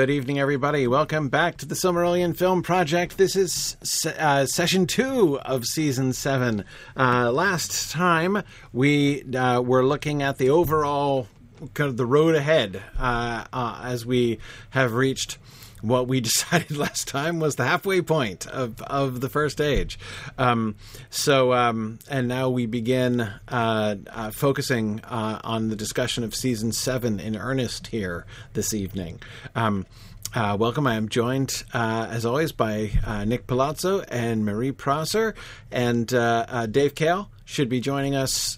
Good 0.00 0.08
evening, 0.08 0.40
everybody. 0.40 0.86
Welcome 0.86 1.28
back 1.28 1.58
to 1.58 1.66
the 1.66 1.74
Silmarillion 1.74 2.34
Film 2.34 2.62
Project. 2.62 3.18
This 3.18 3.36
is 3.36 3.76
uh, 4.18 4.46
session 4.46 4.86
two 4.86 5.38
of 5.40 5.66
season 5.66 6.14
seven. 6.14 6.64
Uh, 6.96 7.30
last 7.30 7.90
time 7.90 8.42
we 8.72 9.22
uh, 9.34 9.60
were 9.60 9.84
looking 9.84 10.22
at 10.22 10.38
the 10.38 10.48
overall 10.48 11.28
kind 11.74 11.90
of 11.90 11.98
the 11.98 12.06
road 12.06 12.34
ahead 12.34 12.82
uh, 12.98 13.44
uh, 13.52 13.82
as 13.84 14.06
we 14.06 14.38
have 14.70 14.94
reached 14.94 15.36
what 15.82 16.08
we 16.08 16.20
decided 16.30 16.76
last 16.76 17.08
time 17.08 17.40
was 17.40 17.56
the 17.56 17.64
halfway 17.64 18.02
point 18.02 18.46
of, 18.46 18.80
of 18.82 19.20
the 19.20 19.28
first 19.28 19.60
age. 19.60 19.98
Um, 20.38 20.76
so, 21.10 21.52
um, 21.52 21.98
and 22.08 22.28
now 22.28 22.48
we 22.48 22.66
begin 22.66 23.20
uh, 23.48 23.96
uh, 24.08 24.30
focusing 24.30 25.00
uh, 25.04 25.40
on 25.44 25.68
the 25.68 25.76
discussion 25.76 26.24
of 26.24 26.34
season 26.34 26.72
seven 26.72 27.20
in 27.20 27.36
earnest 27.36 27.88
here 27.88 28.26
this 28.54 28.74
evening. 28.74 29.20
Um, 29.54 29.86
uh, 30.32 30.56
welcome. 30.58 30.86
I 30.86 30.94
am 30.94 31.08
joined, 31.08 31.64
uh, 31.74 32.06
as 32.08 32.24
always, 32.24 32.52
by 32.52 32.92
uh, 33.04 33.24
Nick 33.24 33.48
Palazzo 33.48 34.02
and 34.02 34.44
Marie 34.44 34.70
Prosser, 34.70 35.34
and 35.72 36.06
Dave 36.06 36.94
Kale 36.94 37.28
should 37.44 37.68
be 37.68 37.80
joining 37.80 38.14
us 38.14 38.56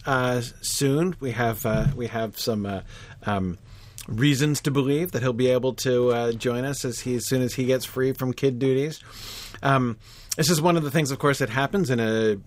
soon. 0.60 1.16
We 1.18 1.30
have 1.30 1.96
we 1.96 2.08
have 2.08 2.38
some 2.38 2.82
um, 3.24 3.56
reasons 4.08 4.60
to 4.62 4.70
believe 4.70 5.12
that 5.12 5.22
he'll 5.22 5.32
be 5.32 5.48
able 5.48 5.74
to 5.74 6.12
uh, 6.12 6.32
join 6.32 6.64
us 6.64 6.84
as 6.84 7.00
he 7.00 7.16
as 7.16 7.26
soon 7.26 7.42
as 7.42 7.54
he 7.54 7.64
gets 7.64 7.84
free 7.84 8.12
from 8.12 8.32
kid 8.32 8.58
duties. 8.58 9.00
Um, 9.62 9.98
this 10.36 10.50
is 10.50 10.60
one 10.60 10.76
of 10.76 10.82
the 10.82 10.90
things, 10.90 11.10
of 11.10 11.18
course, 11.18 11.38
that 11.38 11.50
happens 11.50 11.90
in 11.90 12.00
a 12.00 12.38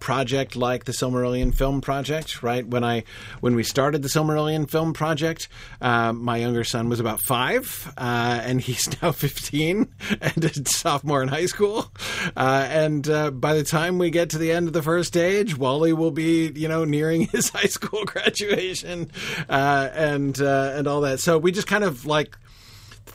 project 0.00 0.56
like 0.56 0.84
the 0.84 0.92
Silmarillion 0.92 1.54
Film 1.54 1.80
Project, 1.80 2.42
right? 2.42 2.66
When 2.66 2.84
I 2.84 3.04
when 3.40 3.54
we 3.54 3.62
started 3.62 4.02
the 4.02 4.08
Silmarillion 4.08 4.68
Film 4.68 4.92
Project, 4.92 5.48
uh, 5.80 6.12
my 6.12 6.38
younger 6.38 6.64
son 6.64 6.88
was 6.88 7.00
about 7.00 7.20
five, 7.20 7.92
uh, 7.96 8.40
and 8.42 8.60
he's 8.60 8.88
now 9.02 9.12
fifteen 9.12 9.92
and 10.20 10.44
a 10.44 10.68
sophomore 10.68 11.22
in 11.22 11.28
high 11.28 11.46
school. 11.46 11.90
Uh, 12.36 12.66
and 12.68 13.08
uh, 13.08 13.30
by 13.30 13.54
the 13.54 13.64
time 13.64 13.98
we 13.98 14.10
get 14.10 14.30
to 14.30 14.38
the 14.38 14.52
end 14.52 14.66
of 14.66 14.72
the 14.72 14.82
first 14.82 15.08
stage, 15.08 15.56
Wally 15.56 15.92
will 15.92 16.10
be 16.10 16.52
you 16.54 16.68
know 16.68 16.84
nearing 16.84 17.22
his 17.28 17.50
high 17.50 17.66
school 17.66 18.04
graduation 18.06 19.10
uh, 19.48 19.90
and 19.92 20.40
uh, 20.40 20.72
and 20.74 20.86
all 20.86 21.00
that. 21.02 21.20
So 21.20 21.38
we 21.38 21.52
just 21.52 21.66
kind 21.66 21.84
of 21.84 22.06
like 22.06 22.36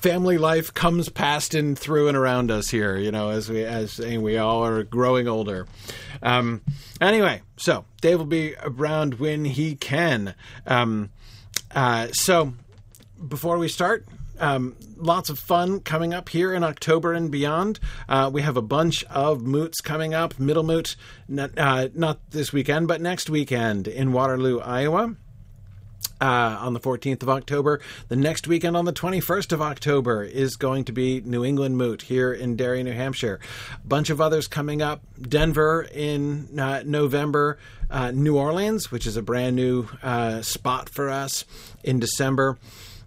family 0.03 0.37
life 0.37 0.73
comes 0.73 1.07
past 1.07 1.53
and 1.53 1.79
through 1.79 2.09
and 2.09 2.17
around 2.17 2.51
us 2.51 2.69
here, 2.69 2.97
you 2.97 3.09
know, 3.09 3.29
as 3.29 3.49
we 3.49 3.63
as 3.63 3.99
we 3.99 4.37
all 4.37 4.65
are 4.65 4.83
growing 4.83 5.29
older. 5.29 5.65
Um, 6.21 6.61
anyway, 6.99 7.41
so 7.55 7.85
Dave 8.01 8.19
will 8.19 8.25
be 8.25 8.53
around 8.61 9.13
when 9.13 9.45
he 9.45 9.75
can. 9.75 10.35
Um, 10.67 11.09
uh, 11.73 12.07
so 12.11 12.53
before 13.25 13.57
we 13.57 13.69
start, 13.69 14.05
um, 14.41 14.75
lots 14.97 15.29
of 15.29 15.39
fun 15.39 15.79
coming 15.79 16.13
up 16.13 16.27
here 16.27 16.53
in 16.53 16.65
October 16.65 17.13
and 17.13 17.31
beyond. 17.31 17.79
Uh, 18.09 18.29
we 18.31 18.41
have 18.41 18.57
a 18.57 18.61
bunch 18.61 19.05
of 19.05 19.41
moots 19.41 19.79
coming 19.79 20.13
up. 20.13 20.37
Middle 20.37 20.63
moot, 20.63 20.97
not, 21.29 21.57
uh, 21.57 21.87
not 21.93 22.19
this 22.31 22.51
weekend, 22.51 22.89
but 22.89 22.99
next 22.99 23.29
weekend 23.29 23.87
in 23.87 24.11
Waterloo, 24.11 24.59
Iowa 24.59 25.15
uh, 26.23 26.57
on 26.61 26.73
the 26.73 26.79
14th 26.79 27.21
of 27.21 27.29
October. 27.29 27.81
The 28.07 28.15
next 28.15 28.47
weekend 28.47 28.77
on 28.77 28.85
the 28.85 28.93
21st 28.93 29.51
of 29.51 29.61
October 29.61 30.23
is 30.23 30.55
going 30.55 30.85
to 30.85 30.93
be 30.93 31.19
New 31.19 31.43
England 31.43 31.77
Moot 31.77 32.03
here 32.03 32.31
in 32.31 32.55
Derry, 32.55 32.81
New 32.81 32.93
Hampshire. 32.93 33.41
A 33.73 33.87
bunch 33.87 34.09
of 34.09 34.21
others 34.21 34.47
coming 34.47 34.81
up. 34.81 35.01
Denver 35.21 35.85
in 35.93 36.57
uh, 36.57 36.83
November. 36.85 37.57
Uh, 37.91 38.11
New 38.11 38.37
Orleans, 38.37 38.89
which 38.89 39.05
is 39.05 39.17
a 39.17 39.21
brand 39.21 39.57
new 39.57 39.89
uh, 40.01 40.41
spot 40.41 40.87
for 40.87 41.09
us 41.09 41.43
in 41.83 41.99
December. 41.99 42.57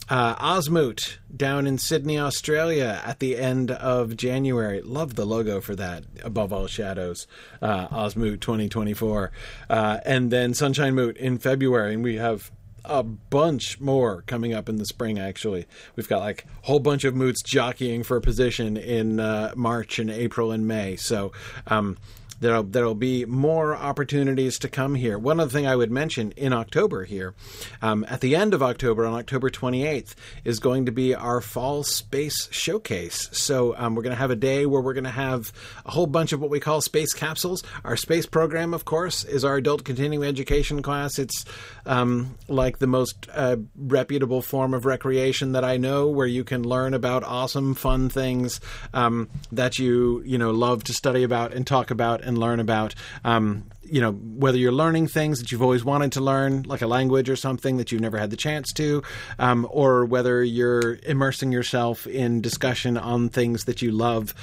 Uh, 0.08 0.36
Osmoot 0.38 1.18
down 1.34 1.66
in 1.66 1.78
Sydney, 1.78 2.18
Australia 2.18 3.02
at 3.04 3.18
the 3.18 3.36
end 3.36 3.72
of 3.72 4.16
January. 4.16 4.80
Love 4.80 5.16
the 5.16 5.24
logo 5.24 5.60
for 5.60 5.74
that, 5.74 6.04
above 6.22 6.52
all 6.52 6.68
shadows. 6.68 7.26
Uh, 7.60 7.88
Osmoot 7.90 8.40
2024. 8.40 9.32
Uh, 9.68 9.98
and 10.04 10.30
then 10.30 10.54
Sunshine 10.54 10.94
Moot 10.94 11.16
in 11.16 11.38
February. 11.38 11.94
And 11.94 12.04
we 12.04 12.16
have 12.16 12.52
a 12.86 13.02
bunch 13.02 13.80
more 13.80 14.22
coming 14.22 14.54
up 14.54 14.68
in 14.68 14.76
the 14.76 14.86
spring. 14.86 15.18
Actually, 15.18 15.66
we've 15.94 16.08
got 16.08 16.20
like 16.20 16.46
a 16.62 16.66
whole 16.66 16.80
bunch 16.80 17.04
of 17.04 17.14
moots 17.14 17.42
jockeying 17.42 18.02
for 18.02 18.16
a 18.16 18.20
position 18.20 18.76
in 18.76 19.20
uh, 19.20 19.52
March 19.56 19.98
and 19.98 20.10
April 20.10 20.52
and 20.52 20.66
May. 20.66 20.96
So 20.96 21.32
um, 21.66 21.96
there'll 22.40 22.62
there'll 22.62 22.94
be 22.94 23.24
more 23.24 23.74
opportunities 23.74 24.58
to 24.58 24.68
come 24.68 24.94
here. 24.94 25.18
One 25.18 25.40
other 25.40 25.50
thing 25.50 25.66
I 25.66 25.76
would 25.76 25.90
mention 25.90 26.32
in 26.32 26.52
October 26.52 27.04
here, 27.04 27.34
um, 27.82 28.04
at 28.08 28.20
the 28.20 28.36
end 28.36 28.54
of 28.54 28.62
October, 28.62 29.06
on 29.06 29.14
October 29.14 29.50
28th, 29.50 30.14
is 30.44 30.58
going 30.58 30.86
to 30.86 30.92
be 30.92 31.14
our 31.14 31.40
fall 31.40 31.82
space 31.82 32.48
showcase. 32.50 33.28
So 33.32 33.76
um, 33.76 33.94
we're 33.94 34.02
going 34.02 34.14
to 34.14 34.18
have 34.18 34.30
a 34.30 34.36
day 34.36 34.66
where 34.66 34.80
we're 34.80 34.94
going 34.94 35.04
to 35.04 35.10
have 35.10 35.52
a 35.84 35.90
whole 35.90 36.06
bunch 36.06 36.32
of 36.32 36.40
what 36.40 36.50
we 36.50 36.60
call 36.60 36.80
space 36.80 37.12
capsules. 37.12 37.62
Our 37.84 37.96
space 37.96 38.26
program, 38.26 38.74
of 38.74 38.84
course, 38.84 39.24
is 39.24 39.44
our 39.44 39.56
adult 39.56 39.84
continuing 39.84 40.24
education 40.24 40.82
class. 40.82 41.18
It's 41.18 41.44
um, 41.86 42.36
like 42.48 42.78
the 42.78 42.86
most 42.86 43.28
uh, 43.32 43.56
reputable 43.76 44.42
form 44.42 44.74
of 44.74 44.84
recreation 44.84 45.52
that 45.52 45.64
I 45.64 45.76
know, 45.76 46.08
where 46.08 46.26
you 46.26 46.44
can 46.44 46.62
learn 46.62 46.94
about 46.94 47.24
awesome, 47.24 47.74
fun 47.74 48.08
things 48.08 48.60
um, 48.92 49.28
that 49.52 49.78
you 49.78 50.22
you 50.24 50.38
know 50.38 50.50
love 50.50 50.84
to 50.84 50.92
study 50.92 51.22
about 51.22 51.52
and 51.52 51.66
talk 51.66 51.90
about 51.90 52.22
and 52.22 52.38
learn 52.38 52.60
about. 52.60 52.94
Um, 53.24 53.64
you 53.88 54.00
know, 54.00 54.12
whether 54.12 54.58
you're 54.58 54.72
learning 54.72 55.06
things 55.06 55.38
that 55.38 55.52
you've 55.52 55.62
always 55.62 55.84
wanted 55.84 56.12
to 56.12 56.20
learn, 56.20 56.62
like 56.62 56.82
a 56.82 56.86
language 56.86 57.30
or 57.30 57.36
something 57.36 57.76
that 57.76 57.92
you've 57.92 58.00
never 58.00 58.18
had 58.18 58.30
the 58.30 58.36
chance 58.36 58.72
to, 58.72 59.02
um, 59.38 59.66
or 59.70 60.04
whether 60.04 60.42
you're 60.42 60.98
immersing 61.04 61.52
yourself 61.52 62.06
in 62.06 62.40
discussion 62.40 62.96
on 62.96 63.28
things 63.28 63.64
that 63.64 63.82
you 63.82 63.92
love. 63.92 64.34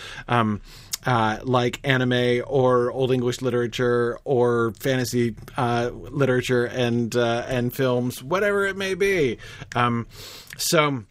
Uh, 1.05 1.39
like 1.43 1.81
anime 1.83 2.41
or 2.47 2.89
old 2.91 3.11
English 3.11 3.41
literature 3.41 4.17
or 4.23 4.71
fantasy 4.79 5.35
uh, 5.57 5.89
literature 5.93 6.63
and 6.65 7.15
uh, 7.15 7.45
and 7.47 7.73
films, 7.73 8.23
whatever 8.23 8.65
it 8.65 8.77
may 8.77 8.93
be. 8.93 9.37
Um, 9.75 10.07
so 10.57 11.03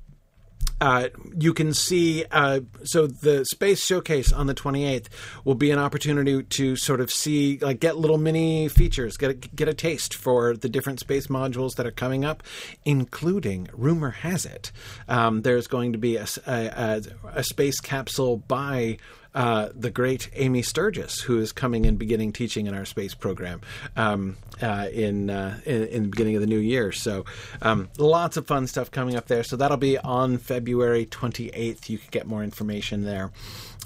uh, 0.83 1.09
you 1.39 1.55
can 1.55 1.73
see, 1.73 2.25
uh, 2.33 2.59
so 2.83 3.07
the 3.07 3.45
space 3.45 3.87
showcase 3.87 4.33
on 4.33 4.49
the 4.49 4.55
28th 4.55 5.07
will 5.45 5.55
be 5.55 5.71
an 5.71 5.79
opportunity 5.79 6.43
to 6.43 6.75
sort 6.75 7.01
of 7.01 7.09
see, 7.09 7.57
like, 7.59 7.79
get 7.79 7.99
little 7.99 8.19
mini 8.19 8.67
features, 8.67 9.17
get 9.17 9.31
a, 9.31 9.35
get 9.35 9.69
a 9.69 9.75
taste 9.75 10.13
for 10.13 10.57
the 10.57 10.69
different 10.69 10.99
space 10.99 11.29
modules 11.29 11.77
that 11.77 11.87
are 11.87 11.93
coming 11.93 12.25
up, 12.25 12.43
including, 12.85 13.69
rumor 13.73 14.11
has 14.11 14.45
it, 14.45 14.73
um, 15.07 15.43
there's 15.43 15.69
going 15.69 15.93
to 15.93 15.99
be 15.99 16.17
a, 16.17 16.27
a, 16.49 17.03
a 17.33 17.45
space 17.45 17.79
capsule 17.79 18.39
by 18.39 18.99
uh, 19.35 19.71
the 19.75 19.91
great 19.91 20.29
Amy 20.35 20.63
Sturgis, 20.63 21.21
who 21.21 21.39
is 21.39 21.53
coming 21.53 21.87
and 21.87 21.99
beginning 21.99 22.33
teaching 22.33 22.67
in 22.67 22.75
our 22.75 22.85
space 22.85 23.15
program 23.15 23.61
um, 23.97 24.37
uh, 24.61 24.89
in, 24.93 25.31
uh, 25.31 25.59
in, 25.65 25.87
in 25.87 26.03
the 26.03 26.09
beginning 26.09 26.35
of 26.35 26.41
the 26.41 26.47
new 26.47 26.59
year. 26.59 26.93
So 26.93 27.25
um, 27.63 27.89
lots 27.99 28.37
of 28.37 28.47
fun 28.47 28.67
stuff 28.67 28.91
coming 28.91 29.17
up 29.17 29.27
there. 29.27 29.43
So 29.43 29.57
that'll 29.57 29.79
be 29.79 29.99
on 29.99 30.39
February 30.39 31.07
28th. 31.07 31.89
You 31.89 31.99
can 31.99 32.09
get 32.11 32.27
more 32.27 32.45
information 32.45 33.05
there. 33.05 33.31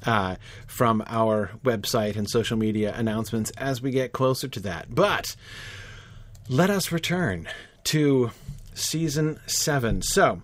Uh, 0.05 0.37
from 0.67 1.03
our 1.07 1.51
website 1.65 2.17
and 2.17 2.29
social 2.29 2.57
media 2.57 2.95
announcements 2.95 3.51
as 3.53 3.81
we 3.81 3.91
get 3.91 4.13
closer 4.13 4.47
to 4.47 4.61
that. 4.61 4.95
But 4.95 5.35
let 6.51 6.69
us 6.69 6.93
return 6.93 7.49
to 7.85 8.31
season 8.75 9.41
seven. 9.47 10.03
So 10.03 10.43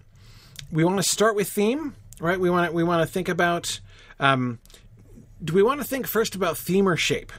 we 0.72 0.84
want 0.84 0.96
to 0.96 1.08
start 1.08 1.36
with 1.36 1.50
theme, 1.50 1.94
right? 2.18 2.40
We 2.40 2.48
want 2.50 2.70
to, 2.70 2.72
we 2.74 2.82
want 2.82 3.06
to 3.06 3.12
think 3.12 3.28
about 3.28 3.78
um, 4.18 4.58
do 5.42 5.52
we 5.52 5.62
want 5.62 5.80
to 5.80 5.86
think 5.86 6.06
first 6.06 6.34
about 6.34 6.56
theme 6.56 6.88
or 6.88 6.96
shape? 6.96 7.32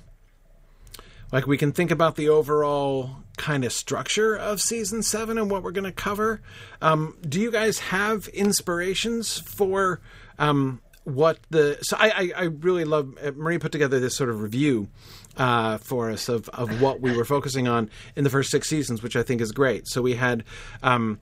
Like 1.31 1.47
we 1.47 1.57
can 1.57 1.71
think 1.71 1.89
about 1.89 2.15
the 2.15 2.29
overall 2.29 3.23
kind 3.37 3.65
of 3.65 3.73
structure 3.73 4.35
of 4.35 4.61
season 4.61 5.01
seven 5.01 5.37
and 5.37 5.49
what 5.49 5.63
we're 5.63 5.71
going 5.71 5.83
to 5.83 5.91
cover. 5.91 6.41
Um, 6.81 7.17
do 7.27 7.41
you 7.41 7.51
guys 7.51 7.79
have 7.79 8.27
inspirations 8.27 9.39
for 9.39 9.99
um, 10.37 10.81
what 11.05 11.39
the? 11.49 11.79
So 11.81 11.97
I, 11.99 12.09
I, 12.09 12.31
I 12.35 12.43
really 12.43 12.85
love 12.85 13.17
uh, 13.21 13.31
Marie 13.31 13.57
put 13.57 13.71
together 13.71 13.99
this 13.99 14.15
sort 14.15 14.29
of 14.29 14.41
review 14.41 14.89
uh, 15.35 15.77
for 15.79 16.11
us 16.11 16.29
of 16.29 16.49
of 16.49 16.81
what 16.81 17.01
we 17.01 17.15
were 17.15 17.25
focusing 17.25 17.67
on 17.67 17.89
in 18.15 18.23
the 18.23 18.29
first 18.29 18.51
six 18.51 18.69
seasons, 18.69 19.01
which 19.01 19.15
I 19.15 19.23
think 19.23 19.41
is 19.41 19.51
great. 19.51 19.87
So 19.87 20.03
we 20.03 20.13
had 20.13 20.43
um, 20.83 21.19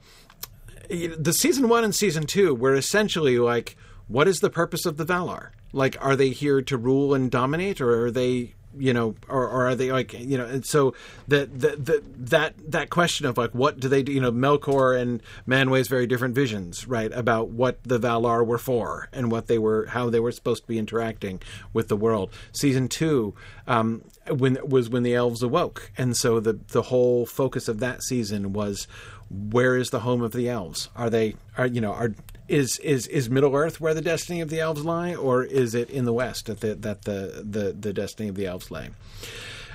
the 0.90 1.34
season 1.34 1.70
one 1.70 1.86
and 1.86 1.96
season 1.96 2.26
two 2.26 2.54
were 2.54 2.76
essentially 2.76 3.40
like, 3.40 3.78
what 4.08 4.28
is 4.28 4.40
the 4.40 4.50
purpose 4.50 4.86
of 4.86 4.98
the 4.98 5.06
Valar? 5.06 5.52
Like, 5.74 5.98
are 6.00 6.16
they 6.16 6.30
here 6.30 6.62
to 6.62 6.78
rule 6.78 7.14
and 7.14 7.32
dominate, 7.32 7.82
or 7.82 8.06
are 8.06 8.12
they, 8.12 8.54
you 8.78 8.94
know, 8.94 9.16
or, 9.28 9.48
or 9.48 9.68
are 9.68 9.76
they 9.76 9.92
like, 9.92 10.14
you 10.14 10.38
know? 10.38 10.46
And 10.46 10.66
so 10.66 10.94
that 11.28 11.60
that 11.60 12.04
that 12.28 12.54
that 12.72 12.90
question 12.90 13.26
of 13.26 13.38
like, 13.38 13.52
what 13.52 13.80
do 13.80 13.88
they 13.88 14.04
do? 14.04 14.12
You 14.12 14.22
know, 14.22 14.32
Melkor 14.32 15.00
and 15.00 15.22
Manwë's 15.48 15.88
very 15.88 16.08
different 16.08 16.36
visions, 16.36 16.88
right, 16.88 17.12
about 17.14 17.50
what 17.50 17.84
the 17.84 18.00
Valar 18.00 18.46
were 18.46 18.58
for 18.58 19.10
and 19.12 19.32
what 19.32 19.48
they 19.48 19.58
were, 19.58 19.88
how 19.88 20.10
they 20.10 20.20
were 20.20 20.32
supposed 20.32 20.64
to 20.64 20.68
be 20.68 20.78
interacting 20.78 21.42
with 21.74 21.88
the 21.88 21.98
world. 21.98 22.32
Season 22.52 22.88
two, 22.88 23.34
um, 23.68 24.04
when 24.30 24.58
was 24.64 24.90
when 24.90 25.04
the 25.04 25.16
elves 25.16 25.44
awoke, 25.44 25.92
and 25.98 26.16
so 26.16 26.40
the 26.40 26.60
the 26.70 26.84
whole 26.84 27.26
focus 27.26 27.68
of 27.68 27.80
that 27.80 28.04
season 28.04 28.54
was 28.54 28.88
where 29.30 29.78
is 29.78 29.90
the 29.90 30.02
home 30.02 30.22
of 30.22 30.34
the 30.34 30.50
elves? 30.50 30.90
Are 30.96 31.10
they 31.10 31.36
are 31.58 31.66
you 31.66 31.82
know 31.82 31.94
are 31.94 32.12
is 32.52 32.78
is 32.80 33.08
is 33.08 33.30
Middle 33.30 33.56
Earth 33.56 33.80
where 33.80 33.94
the 33.94 34.02
destiny 34.02 34.42
of 34.42 34.50
the 34.50 34.60
elves 34.60 34.84
lie, 34.84 35.16
or 35.16 35.44
is 35.44 35.74
it 35.74 35.90
in 35.90 36.06
the 36.06 36.14
West 36.14 36.48
that 36.48 36.60
the 36.60 36.76
that 36.76 37.04
the 37.04 37.44
the, 37.48 37.72
the 37.72 37.94
destiny 37.94 38.30
of 38.30 38.36
the 38.36 38.46
elves 38.46 38.70
lay? 38.70 38.90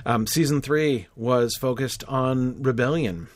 Um, 0.05 0.27
season 0.27 0.61
three 0.61 1.07
was 1.15 1.55
focused 1.55 2.03
on 2.05 2.61
rebellion. 2.61 3.27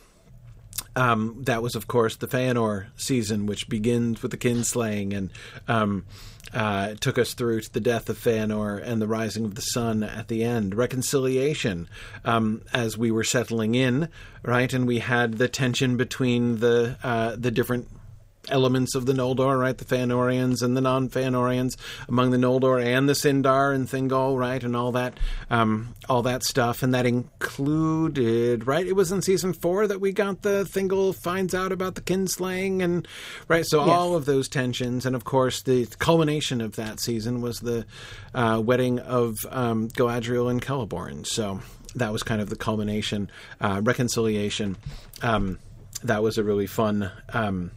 Um, 0.96 1.44
that 1.44 1.62
was, 1.62 1.76
of 1.76 1.88
course, 1.88 2.18
the 2.18 2.28
Feanor 2.28 2.88
season, 2.98 3.46
which 3.46 3.70
begins 3.70 4.22
with 4.22 4.32
the 4.32 4.38
kinslaying 4.38 5.16
and 5.16 5.30
um, 5.68 6.06
uh, 6.54 6.96
took 6.96 7.18
us 7.18 7.34
through 7.34 7.62
to 7.62 7.74
the 7.74 7.80
death 7.80 8.10
of 8.10 8.18
Feanor 8.18 8.82
and 8.84 9.02
the 9.02 9.08
rising 9.08 9.46
of 9.46 9.56
the 9.56 9.62
sun 9.62 10.04
at 10.04 10.28
the 10.28 10.44
end. 10.44 10.76
Reconciliation, 10.76 11.88
um, 12.26 12.62
as 12.74 12.98
we 12.98 13.10
were 13.10 13.24
settling 13.24 13.74
in, 13.76 14.10
right, 14.44 14.72
and 14.74 14.86
we 14.86 15.00
had 15.00 15.38
the 15.38 15.48
tension 15.48 15.98
between 15.98 16.60
the 16.60 16.98
uh, 17.04 17.36
the 17.38 17.52
different 17.52 17.88
elements 18.50 18.96
of 18.96 19.06
the 19.06 19.14
Noldor, 19.14 19.60
right? 19.60 19.78
The 19.78 19.86
Feanorians 19.86 20.62
and 20.62 20.76
the 20.76 20.82
non-Feanorians 20.82 21.76
among 22.08 22.32
the 22.32 22.38
Noldor 22.38 22.84
and 22.84 23.08
the 23.08 23.14
Sindar 23.14 23.74
and 23.74 23.88
Thingol, 23.88 24.38
right? 24.38 24.64
And 24.64 24.76
all 24.76 24.92
that, 24.94 25.20
um, 25.50 25.94
all 26.10 26.24
that 26.24 26.44
stuff. 26.44 26.84
And 26.84 26.94
that 26.94 27.06
included, 27.06 28.66
right? 28.66 28.86
It 28.86 28.96
was 28.96 29.12
in 29.12 29.22
season 29.22 29.54
four 29.54 29.88
that 29.88 30.02
we 30.02 30.12
got 30.12 30.42
the 30.42 30.64
Thingol 30.64 31.16
finds 31.16 31.54
out 31.54 31.72
about 31.72 31.96
the 31.96 32.02
kinslaying 32.02 32.82
and, 32.82 33.08
right? 33.48 33.66
So 33.66 33.86
yes. 33.86 33.90
all 33.90 34.16
of 34.16 34.26
those 34.26 34.48
tensions. 34.48 35.06
And 35.06 35.16
of 35.16 35.24
course, 35.24 35.62
the 35.62 35.86
culmination 36.00 36.62
of 36.62 36.76
that 36.78 37.00
season 37.00 37.42
was 37.42 37.60
the 37.60 37.86
uh, 38.34 38.62
wedding 38.64 39.00
of 39.00 39.46
um, 39.52 39.90
Galadriel 39.90 40.50
and 40.50 40.62
Celeborn. 40.62 41.26
So 41.28 41.62
that 41.96 42.12
was 42.12 42.24
kind 42.24 42.42
of 42.42 42.50
the 42.50 42.56
culmination, 42.56 43.30
uh, 43.60 43.82
reconciliation. 43.84 44.78
Um, 45.22 45.60
that 46.04 46.24
was 46.24 46.38
a 46.38 46.44
really 46.44 46.68
fun, 46.68 47.12
um, 47.30 47.72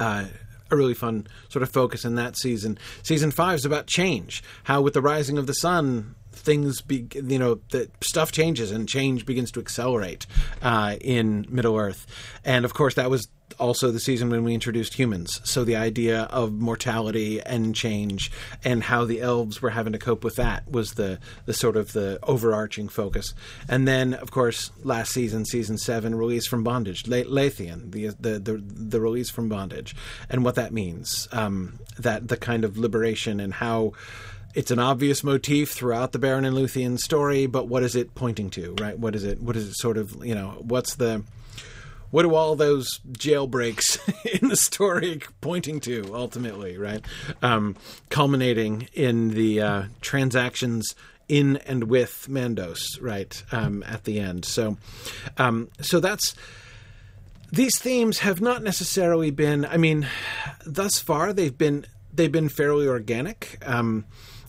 uh, 0.00 0.24
a 0.70 0.76
really 0.76 0.94
fun 0.94 1.26
sort 1.48 1.62
of 1.62 1.70
focus 1.70 2.04
in 2.04 2.16
that 2.16 2.36
season. 2.36 2.78
Season 3.02 3.30
five 3.30 3.56
is 3.56 3.64
about 3.64 3.86
change. 3.86 4.42
How 4.64 4.80
with 4.80 4.94
the 4.94 5.02
rising 5.02 5.38
of 5.38 5.46
the 5.46 5.54
sun, 5.54 6.14
things 6.46 6.80
be 6.80 7.06
you 7.12 7.38
know 7.38 7.60
that 7.72 7.90
stuff 8.02 8.32
changes 8.32 8.70
and 8.70 8.88
change 8.88 9.26
begins 9.26 9.50
to 9.50 9.60
accelerate 9.60 10.26
uh, 10.62 10.96
in 11.02 11.44
Middle 11.50 11.76
Earth, 11.76 12.06
and 12.44 12.64
of 12.64 12.72
course 12.72 12.94
that 12.94 13.10
was 13.10 13.28
also 13.58 13.90
the 13.90 14.00
season 14.00 14.28
when 14.28 14.44
we 14.44 14.54
introduced 14.54 14.94
humans. 14.94 15.40
So 15.44 15.64
the 15.64 15.76
idea 15.76 16.22
of 16.24 16.52
mortality 16.52 17.40
and 17.40 17.74
change 17.74 18.30
and 18.64 18.82
how 18.82 19.04
the 19.04 19.20
elves 19.20 19.62
were 19.62 19.70
having 19.70 19.92
to 19.92 19.98
cope 19.98 20.24
with 20.24 20.36
that 20.36 20.70
was 20.70 20.92
the 20.92 21.18
the 21.46 21.54
sort 21.54 21.76
of 21.76 21.92
the 21.92 22.18
overarching 22.22 22.88
focus. 22.88 23.34
And 23.68 23.86
then, 23.86 24.14
of 24.14 24.30
course, 24.30 24.70
last 24.82 25.12
season, 25.12 25.44
season 25.44 25.78
seven, 25.78 26.14
release 26.14 26.46
from 26.46 26.64
bondage, 26.64 27.04
Leithian, 27.04 27.92
the 27.92 28.08
the 28.20 28.38
the, 28.38 28.62
the 28.64 29.00
release 29.00 29.30
from 29.30 29.48
bondage, 29.48 29.94
and 30.30 30.44
what 30.44 30.54
that 30.54 30.72
means. 30.72 31.28
Um, 31.32 31.78
that 31.98 32.28
the 32.28 32.36
kind 32.36 32.64
of 32.64 32.76
liberation 32.76 33.40
and 33.40 33.54
how 33.54 33.92
it's 34.56 34.70
an 34.70 34.78
obvious 34.78 35.22
motif 35.22 35.70
throughout 35.70 36.12
the 36.12 36.18
Beren 36.18 36.46
and 36.46 36.56
Luthien 36.56 36.98
story, 36.98 37.46
but 37.46 37.68
what 37.68 37.82
is 37.82 37.94
it 37.94 38.14
pointing 38.14 38.48
to, 38.50 38.74
right? 38.80 38.98
What 38.98 39.14
is 39.14 39.22
it? 39.22 39.40
What 39.40 39.54
is 39.54 39.68
it 39.68 39.76
sort 39.76 39.98
of? 39.98 40.24
You 40.24 40.34
know, 40.34 40.62
what's 40.62 40.96
the 40.96 41.22
what 42.10 42.22
do 42.22 42.34
all 42.34 42.56
those 42.56 43.00
jailbreaks 43.12 43.98
in 44.40 44.48
the 44.48 44.56
story 44.56 45.20
pointing 45.42 45.78
to 45.80 46.10
ultimately, 46.14 46.78
right? 46.78 47.04
Um, 47.42 47.76
culminating 48.08 48.88
in 48.94 49.30
the 49.30 49.60
uh, 49.60 49.82
transactions 50.00 50.94
in 51.28 51.58
and 51.58 51.84
with 51.84 52.26
Mandos, 52.30 52.98
right, 53.00 53.42
um, 53.52 53.82
at 53.86 54.04
the 54.04 54.20
end. 54.20 54.46
So, 54.46 54.78
um, 55.36 55.68
so 55.82 56.00
that's 56.00 56.34
these 57.52 57.78
themes 57.78 58.20
have 58.20 58.40
not 58.40 58.62
necessarily 58.62 59.30
been. 59.30 59.66
I 59.66 59.76
mean, 59.76 60.08
thus 60.64 60.98
far 60.98 61.34
they've 61.34 61.56
been 61.56 61.84
they've 62.10 62.32
been 62.32 62.48
fairly 62.48 62.86
organic, 62.86 63.58
um, 63.66 64.06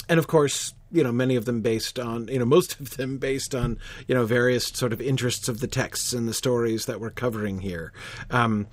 and 0.09 0.19
of 0.19 0.27
course, 0.27 0.74
you 0.92 1.04
know 1.04 1.12
many 1.12 1.36
of 1.36 1.45
them 1.45 1.62
based 1.62 2.00
on 2.00 2.27
you 2.27 2.39
know 2.39 2.45
most 2.45 2.80
of 2.80 2.98
them 2.98 3.18
based 3.18 3.54
on 3.54 3.77
you 4.07 4.15
know 4.15 4.25
various 4.25 4.65
sort 4.65 4.94
of 4.94 5.01
interests 5.01 5.50
of 5.50 5.59
the 5.59 5.68
texts 5.68 6.13
and 6.13 6.27
the 6.27 6.33
stories 6.33 6.86
that 6.86 7.00
we're 7.00 7.12
covering 7.12 7.59
here. 7.59 7.92
Um, 8.30 8.68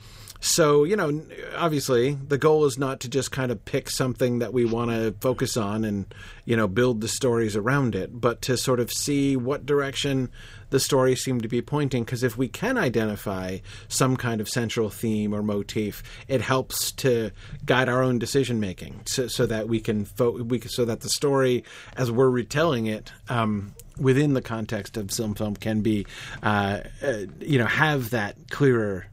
so 0.45 0.85
you 0.85 0.95
know 0.95 1.23
obviously 1.57 2.13
the 2.15 2.37
goal 2.37 2.67
is 2.67 2.79
not 2.79 3.01
to 3.01 3.09
just 3.09 3.33
kind 3.33 3.51
of 3.51 3.65
pick 3.65 3.89
something 3.89 4.41
that 4.41 4.53
we 4.53 4.65
want 4.67 4.91
to 4.91 5.15
focus 5.21 5.57
on 5.57 5.85
and 5.85 6.15
you 6.45 6.55
know 6.55 6.69
build 6.69 7.01
the 7.01 7.09
stories 7.09 7.57
around 7.57 7.95
it 7.95 8.21
but 8.21 8.43
to 8.43 8.57
sort 8.57 8.79
of 8.79 8.93
see 8.93 9.37
what 9.37 9.65
direction 9.65 10.31
the 10.75 10.81
story 10.81 11.15
seemed 11.15 11.41
to 11.41 11.49
be 11.49 11.63
pointing 11.63 12.03
because 12.03 12.25
if 12.25 12.37
we 12.37 12.49
can 12.49 12.77
identify 12.77 13.59
some 13.87 14.17
kind 14.17 14.41
of 14.41 14.49
central 14.49 14.91
theme 14.91 15.33
or 15.33 15.41
motif, 15.41 16.03
it 16.27 16.41
helps 16.41 16.91
to 16.91 17.31
guide 17.65 17.89
our 17.89 18.03
own 18.03 18.19
decision 18.19 18.59
making, 18.59 19.01
so, 19.07 19.29
so, 19.29 19.47
that 19.47 19.69
we 19.69 19.79
can 19.79 20.05
fo- 20.05 20.43
we 20.43 20.61
so 20.63 20.85
that 20.85 21.01
the 21.01 21.09
story, 21.09 21.63
as 21.97 22.11
we're 22.11 22.29
retelling 22.29 22.87
it. 22.87 23.13
Um, 23.29 23.75
within 23.97 24.35
the 24.35 24.43
context 24.43 24.97
of 24.97 25.09
film 25.13 25.37
film 25.37 25.55
can 25.55 25.81
be 25.81 26.05
uh, 26.43 26.81
uh, 27.01 27.19
you 27.39 27.57
know 27.57 27.67
have 27.67 28.11
that 28.11 28.37
clearer 28.51 29.07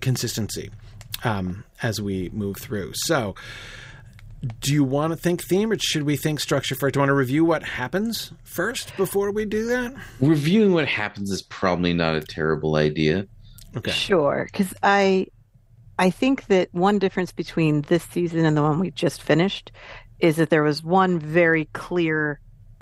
consistency 0.00 0.70
um, 1.24 1.64
as 1.82 2.00
we 2.00 2.30
move 2.30 2.56
through 2.56 2.92
so 2.94 3.34
do 4.60 4.72
you 4.72 4.84
want 4.84 5.12
to 5.12 5.16
think 5.16 5.42
theme 5.42 5.72
or 5.72 5.78
should 5.78 6.04
we 6.04 6.16
think 6.16 6.40
structure 6.40 6.74
first? 6.74 6.94
Do 6.94 6.98
you 6.98 7.00
want 7.02 7.10
to 7.10 7.14
review 7.14 7.44
what 7.44 7.62
happens 7.62 8.32
first 8.44 8.96
before 8.96 9.32
we 9.32 9.44
do 9.44 9.66
that? 9.66 9.94
Reviewing 10.20 10.72
what 10.72 10.86
happens 10.86 11.30
is 11.30 11.42
probably 11.42 11.92
not 11.92 12.14
a 12.14 12.20
terrible 12.20 12.76
idea. 12.76 13.26
Okay. 13.76 13.90
Sure, 13.90 14.48
because 14.50 14.72
I 14.82 15.26
I 15.98 16.10
think 16.10 16.46
that 16.46 16.72
one 16.72 16.98
difference 16.98 17.32
between 17.32 17.82
this 17.82 18.04
season 18.04 18.44
and 18.44 18.56
the 18.56 18.62
one 18.62 18.78
we 18.78 18.90
just 18.92 19.22
finished 19.22 19.72
is 20.20 20.36
that 20.36 20.50
there 20.50 20.62
was 20.62 20.82
one 20.82 21.18
very 21.18 21.66
clear 21.72 22.40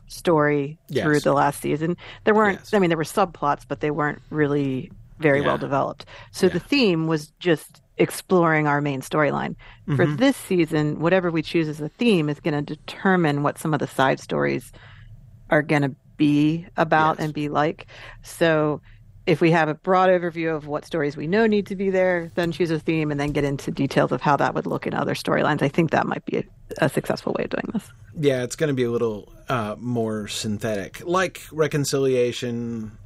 story 0.08 0.78
yes. 0.88 1.04
through 1.04 1.20
the 1.20 1.32
last 1.32 1.60
season. 1.60 1.96
There 2.24 2.34
weren't 2.34 2.60
yes. 2.60 2.74
I 2.74 2.78
mean 2.78 2.90
there 2.90 2.98
were 2.98 3.04
subplots, 3.04 3.64
but 3.66 3.80
they 3.80 3.90
weren't 3.90 4.20
really 4.30 4.92
very 5.18 5.40
yeah. 5.40 5.46
well 5.46 5.58
developed. 5.58 6.06
So 6.32 6.46
yeah. 6.46 6.54
the 6.54 6.60
theme 6.60 7.06
was 7.06 7.28
just 7.38 7.82
exploring 7.98 8.66
our 8.66 8.80
main 8.80 9.00
storyline. 9.00 9.56
Mm-hmm. 9.88 9.96
For 9.96 10.06
this 10.06 10.36
season, 10.36 11.00
whatever 11.00 11.30
we 11.30 11.42
choose 11.42 11.68
as 11.68 11.80
a 11.80 11.88
theme 11.88 12.28
is 12.28 12.40
going 12.40 12.54
to 12.54 12.74
determine 12.74 13.42
what 13.42 13.58
some 13.58 13.72
of 13.72 13.80
the 13.80 13.86
side 13.86 14.20
stories 14.20 14.72
are 15.50 15.62
going 15.62 15.82
to 15.82 15.94
be 16.16 16.66
about 16.76 17.18
yes. 17.18 17.24
and 17.24 17.34
be 17.34 17.48
like. 17.48 17.86
So 18.22 18.80
if 19.26 19.40
we 19.40 19.50
have 19.50 19.68
a 19.68 19.74
broad 19.74 20.08
overview 20.08 20.54
of 20.54 20.66
what 20.66 20.84
stories 20.84 21.16
we 21.16 21.26
know 21.26 21.46
need 21.46 21.66
to 21.66 21.76
be 21.76 21.90
there, 21.90 22.30
then 22.36 22.52
choose 22.52 22.70
a 22.70 22.78
theme 22.78 23.10
and 23.10 23.18
then 23.18 23.32
get 23.32 23.44
into 23.44 23.70
details 23.70 24.12
of 24.12 24.20
how 24.20 24.36
that 24.36 24.54
would 24.54 24.66
look 24.66 24.86
in 24.86 24.94
other 24.94 25.14
storylines. 25.14 25.62
I 25.62 25.68
think 25.68 25.90
that 25.90 26.06
might 26.06 26.24
be 26.26 26.38
a, 26.38 26.44
a, 26.84 26.88
successful 26.88 27.34
way 27.36 27.44
of 27.44 27.50
doing 27.50 27.68
this. 27.72 27.90
Yeah, 28.18 28.44
it's 28.44 28.56
going 28.56 28.68
to 28.68 28.74
be 28.74 28.84
a 28.84 28.90
little 28.90 29.32
uh, 29.48 29.74
more 29.78 30.28
synthetic, 30.28 31.04
like 31.04 31.42
reconciliation, 31.50 32.96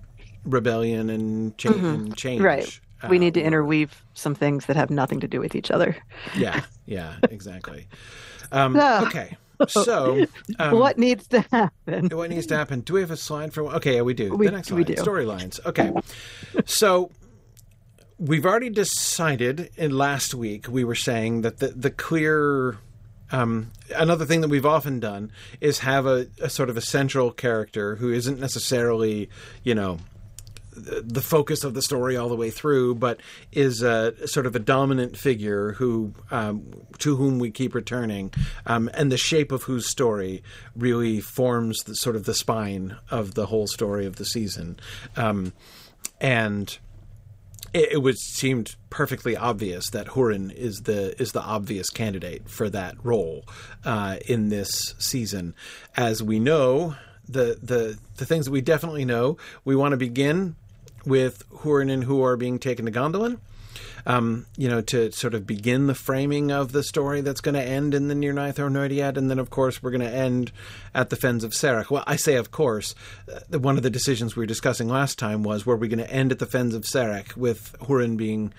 rebellion, 0.45 1.11
and, 1.11 1.57
cha- 1.59 1.71
mm-hmm. 1.71 1.87
and 1.87 2.17
change. 2.17 2.43
Right 2.43 2.81
we 3.09 3.19
need 3.19 3.35
to 3.35 3.41
um, 3.41 3.47
interweave 3.47 4.05
some 4.15 4.35
things 4.35 4.67
that 4.67 4.77
have 4.77 4.91
nothing 4.91 5.21
to 5.21 5.29
do 5.29 5.41
with 5.41 5.55
each 5.55 5.71
other. 5.71 5.97
yeah, 6.37 6.65
yeah, 6.87 7.17
exactly. 7.31 7.87
Um, 8.53 8.77
okay. 8.77 9.37
So, 9.69 10.27
um, 10.59 10.79
what 10.79 10.99
needs 10.99 11.27
to 11.29 11.41
happen? 11.53 12.09
What 12.09 12.31
needs 12.31 12.47
to 12.47 12.57
happen? 12.57 12.81
Do 12.81 12.95
we 12.95 13.01
have 13.03 13.11
a 13.11 13.17
slide 13.17 13.53
for? 13.53 13.65
Okay, 13.75 13.97
yeah, 13.97 14.03
we 14.03 14.15
do. 14.15 14.35
We, 14.35 14.47
the 14.47 14.53
next 14.53 14.69
slide, 14.69 14.87
storylines. 14.87 15.65
Okay, 15.67 15.93
so 16.65 17.11
we've 18.19 18.47
already 18.47 18.71
decided. 18.71 19.71
In 19.77 19.97
last 19.97 20.35
week, 20.35 20.67
we 20.69 20.83
were 20.83 20.95
saying 20.95 21.43
that 21.43 21.59
the 21.59 21.69
the 21.69 21.91
clear. 21.91 22.79
Um, 23.33 23.71
another 23.95 24.25
thing 24.25 24.41
that 24.41 24.49
we've 24.49 24.67
often 24.67 24.99
done 24.99 25.31
is 25.61 25.81
have 25.81 26.05
a, 26.05 26.27
a 26.41 26.51
sort 26.51 26.69
of 26.69 26.77
a 26.77 26.81
central 26.81 27.31
character 27.31 27.95
who 27.95 28.13
isn't 28.13 28.41
necessarily, 28.41 29.31
you 29.63 29.73
know, 29.73 29.99
the 30.81 31.21
focus 31.21 31.65
of 31.65 31.75
the 31.75 31.83
story 31.83 32.17
all 32.17 32.29
the 32.29 32.37
way 32.37 32.51
through, 32.51 32.95
but 32.97 33.21
is 33.53 33.83
a 33.83 34.27
sort 34.27 34.47
of 34.47 34.57
a 34.57 34.59
dominant 34.59 35.17
figure 35.17 35.73
who 35.73 36.15
um, 36.31 36.65
to 36.99 37.17
whom 37.17 37.39
we 37.39 37.51
keep 37.51 37.75
returning, 37.75 38.33
um, 38.67 38.91
and 38.95 39.11
the 39.11 39.17
shape 39.17 39.53
of 39.53 39.65
whose 39.65 39.89
story 39.89 40.43
really 40.77 41.21
forms 41.21 41.79
the 41.85 41.95
sort 41.95 42.17
of 42.17 42.25
the 42.25 42.35
spine 42.35 42.97
of 43.11 43.35
the 43.35 43.47
whole 43.47 43.67
story 43.67 44.07
of 44.07 44.17
the 44.17 44.25
season, 44.25 44.79
um, 45.17 45.53
and. 46.21 46.79
It, 47.73 47.93
it 47.93 47.99
was 47.99 48.21
seemed 48.21 48.75
perfectly 48.89 49.37
obvious 49.37 49.91
that 49.91 50.09
Hurin 50.09 50.53
is 50.53 50.81
the 50.87 51.15
is 51.23 51.31
the 51.31 51.43
obvious 51.43 51.89
candidate 51.89 52.49
for 52.49 52.69
that 52.69 52.97
role 53.05 53.45
uh, 53.85 54.17
in 54.27 54.49
this 54.49 54.97
season. 54.99 55.55
As 55.97 56.21
we 56.21 56.41
know, 56.41 56.97
the 57.31 57.59
the 57.63 57.99
the 58.17 58.27
things 58.27 58.47
that 58.47 58.51
we 58.51 58.61
definitely 58.61 59.05
know. 59.05 59.37
We 59.65 59.77
want 59.77 59.93
to 59.93 59.97
begin 59.97 60.57
with 61.05 61.49
Hurin 61.51 61.91
and 61.91 62.05
Huor 62.05 62.39
being 62.39 62.59
taken 62.59 62.87
to 62.87 62.93
Gondolin. 62.93 63.39
Um, 64.07 64.47
you 64.57 64.69
know, 64.69 64.81
to 64.81 65.13
sort 65.13 65.35
of 65.35 65.47
begin 65.47 65.87
the 65.87 65.95
framing 65.95 66.51
of 66.51 66.73
the 66.73 66.83
story 66.83 67.21
that's 67.21 67.43
going 67.43 67.55
to 67.55 67.63
end 67.63 67.95
in 67.95 68.09
the 68.09 68.15
Nirnaeth 68.15 68.57
Arnoediad, 68.57 69.19
and 69.19 69.31
then 69.31 69.39
of 69.39 69.51
course 69.51 69.83
we're 69.83 69.91
going 69.91 70.01
to 70.01 70.09
end 70.09 70.53
at 70.95 71.11
the 71.11 71.17
Fens 71.17 71.45
of 71.45 71.53
Serech. 71.53 71.91
Well, 71.91 72.03
I 72.07 72.17
say 72.17 72.37
of 72.37 72.51
course. 72.51 72.95
Uh, 73.31 73.59
one 73.59 73.77
of 73.77 73.83
the 73.83 73.91
decisions 73.91 74.35
we 74.35 74.41
were 74.41 74.47
discussing 74.47 74.89
last 74.89 75.19
time 75.19 75.43
was 75.43 75.67
were 75.67 75.77
we 75.77 75.87
going 75.87 75.99
to 75.99 76.11
end 76.11 76.33
at 76.33 76.39
the 76.39 76.47
Fens 76.47 76.75
of 76.75 76.83
Serech 76.83 77.37
with 77.37 77.77
Hurin 77.81 78.17
being 78.17 78.55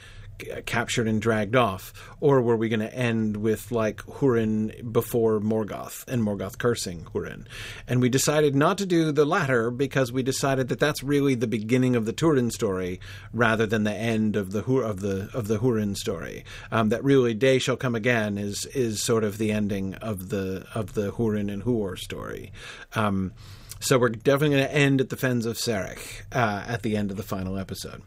captured 0.65 1.07
and 1.07 1.21
dragged 1.21 1.55
off, 1.55 1.93
or 2.19 2.41
were 2.41 2.55
we 2.55 2.69
going 2.69 2.79
to 2.79 2.93
end 2.93 3.37
with 3.37 3.71
like 3.71 3.97
Hurin 3.97 4.91
before 4.91 5.39
Morgoth 5.39 6.07
and 6.07 6.23
Morgoth 6.23 6.57
cursing 6.57 7.05
Hurin? 7.13 7.45
And 7.87 8.01
we 8.01 8.09
decided 8.09 8.55
not 8.55 8.77
to 8.79 8.85
do 8.85 9.11
the 9.11 9.25
latter 9.25 9.71
because 9.71 10.11
we 10.11 10.23
decided 10.23 10.69
that 10.69 10.79
that's 10.79 11.03
really 11.03 11.35
the 11.35 11.47
beginning 11.47 11.95
of 11.95 12.05
the 12.05 12.13
Turin 12.13 12.51
story 12.51 12.99
rather 13.33 13.65
than 13.65 13.83
the 13.83 13.93
end 13.93 14.35
of 14.35 14.51
the 14.51 14.63
of 14.63 14.99
the 15.01 15.29
of 15.33 15.47
the 15.47 15.59
Hurin 15.59 15.95
story. 15.95 16.43
Um, 16.71 16.89
that 16.89 17.03
really 17.03 17.33
Day 17.33 17.59
Shall 17.59 17.77
Come 17.77 17.95
Again 17.95 18.37
is 18.37 18.65
is 18.67 19.03
sort 19.03 19.23
of 19.23 19.37
the 19.37 19.51
ending 19.51 19.95
of 19.95 20.29
the 20.29 20.65
of 20.73 20.93
the 20.93 21.11
Hurin 21.11 21.51
and 21.51 21.63
Huor 21.63 21.97
story. 21.97 22.51
Um, 22.93 23.33
so 23.81 23.97
we're 23.97 24.09
definitely 24.09 24.57
going 24.57 24.67
to 24.67 24.75
end 24.75 25.01
at 25.01 25.09
the 25.09 25.17
Fens 25.17 25.45
of 25.47 25.57
Serech 25.57 26.21
uh, 26.31 26.63
at 26.67 26.83
the 26.83 26.95
end 26.95 27.09
of 27.09 27.17
the 27.17 27.23
final 27.23 27.57
episode. 27.57 28.03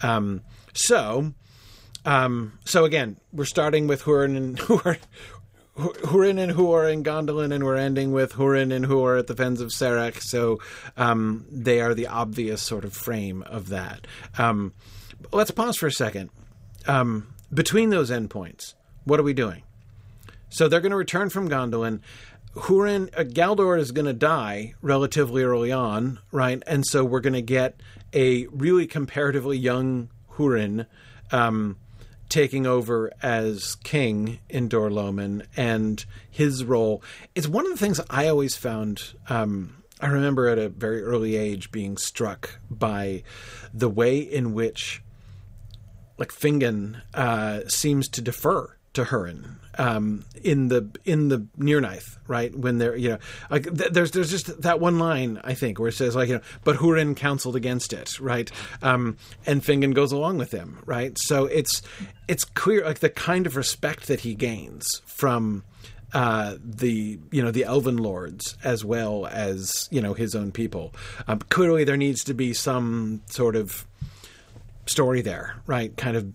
Um, 0.00 0.40
so, 0.72 1.34
um, 2.04 2.58
so 2.64 2.84
again, 2.84 3.16
we're 3.32 3.44
starting 3.44 3.86
with 3.86 4.02
Hurin 4.02 4.36
and 4.36 4.58
Huor, 4.58 4.98
Hurin 5.76 6.38
and 6.38 6.52
Huor 6.52 6.92
and 6.92 7.04
Gondolin, 7.04 7.52
and 7.52 7.64
we're 7.64 7.76
ending 7.76 8.12
with 8.12 8.34
Hurin 8.34 8.72
and 8.74 8.86
Huor 8.86 9.18
at 9.18 9.26
the 9.26 9.36
Fens 9.36 9.60
of 9.60 9.68
Serech. 9.70 10.20
So 10.20 10.60
um, 10.96 11.46
they 11.50 11.80
are 11.80 11.94
the 11.94 12.06
obvious 12.06 12.62
sort 12.62 12.84
of 12.84 12.92
frame 12.92 13.42
of 13.42 13.68
that. 13.68 14.06
Um, 14.38 14.72
let's 15.32 15.50
pause 15.50 15.76
for 15.76 15.86
a 15.86 15.92
second. 15.92 16.30
Um, 16.86 17.34
between 17.52 17.90
those 17.90 18.10
endpoints, 18.10 18.74
what 19.04 19.20
are 19.20 19.24
we 19.24 19.34
doing? 19.34 19.62
So 20.48 20.68
they're 20.68 20.80
going 20.80 20.90
to 20.90 20.96
return 20.96 21.30
from 21.30 21.48
Gondolin. 21.48 22.00
Hurin 22.54 23.10
uh, 23.16 23.22
Galdor 23.22 23.78
is 23.78 23.92
going 23.92 24.06
to 24.06 24.12
die 24.12 24.74
relatively 24.82 25.42
early 25.42 25.70
on, 25.70 26.18
right? 26.32 26.62
And 26.66 26.84
so 26.84 27.04
we're 27.04 27.20
going 27.20 27.34
to 27.34 27.42
get 27.42 27.80
a 28.12 28.46
really 28.46 28.86
comparatively 28.86 29.56
young 29.56 30.08
Hurin 30.32 30.86
um, 31.30 31.76
taking 32.30 32.66
over 32.66 33.12
as 33.22 33.74
king 33.82 34.38
in 34.48 34.68
Dor 34.68 34.88
Lómin, 34.88 35.44
and 35.56 36.04
his 36.30 36.64
role. 36.64 37.02
It's 37.34 37.48
one 37.48 37.66
of 37.66 37.72
the 37.72 37.78
things 37.78 38.00
I 38.08 38.28
always 38.28 38.56
found. 38.56 39.14
Um, 39.28 39.82
I 40.00 40.06
remember 40.06 40.48
at 40.48 40.58
a 40.58 40.70
very 40.70 41.02
early 41.02 41.36
age 41.36 41.70
being 41.70 41.98
struck 41.98 42.58
by 42.70 43.22
the 43.74 43.90
way 43.90 44.18
in 44.18 44.54
which, 44.54 45.02
like 46.16 46.30
Fingon, 46.30 47.02
uh, 47.12 47.68
seems 47.68 48.08
to 48.08 48.22
defer 48.22 48.76
to 48.94 49.04
Hurin 49.04 49.56
um, 49.78 50.24
in 50.42 50.68
the 50.68 50.90
in 51.04 51.28
the 51.28 51.46
Nirnaeth, 51.58 52.18
right? 52.26 52.54
When 52.54 52.78
they're 52.78 52.96
you 52.96 53.10
know 53.10 53.18
like 53.50 53.64
th- 53.64 53.92
there's 53.92 54.10
there's 54.10 54.30
just 54.30 54.62
that 54.62 54.80
one 54.80 54.98
line 54.98 55.40
I 55.44 55.54
think 55.54 55.78
where 55.78 55.88
it 55.88 55.94
says 55.94 56.16
like 56.16 56.28
you 56.28 56.36
know 56.36 56.40
but 56.64 56.76
Hurin 56.76 57.16
counseled 57.16 57.56
against 57.56 57.92
it, 57.92 58.18
right? 58.20 58.50
Um, 58.82 59.16
and 59.46 59.62
Fingon 59.62 59.94
goes 59.94 60.12
along 60.12 60.38
with 60.38 60.52
him, 60.52 60.82
right? 60.86 61.16
So 61.18 61.46
it's 61.46 61.82
it's 62.28 62.44
clear 62.44 62.84
like 62.84 62.98
the 62.98 63.10
kind 63.10 63.46
of 63.46 63.56
respect 63.56 64.08
that 64.08 64.20
he 64.20 64.34
gains 64.34 65.02
from 65.06 65.64
uh, 66.12 66.56
the 66.62 67.18
you 67.30 67.42
know 67.42 67.50
the 67.50 67.64
elven 67.64 67.96
lords 67.96 68.56
as 68.64 68.84
well 68.84 69.26
as 69.26 69.88
you 69.90 70.00
know 70.00 70.14
his 70.14 70.34
own 70.34 70.50
people. 70.52 70.92
Um, 71.28 71.38
clearly, 71.38 71.84
there 71.84 71.96
needs 71.96 72.24
to 72.24 72.34
be 72.34 72.52
some 72.52 73.22
sort 73.26 73.56
of 73.56 73.86
story 74.86 75.22
there, 75.22 75.56
right? 75.66 75.96
Kind 75.96 76.16
of. 76.16 76.32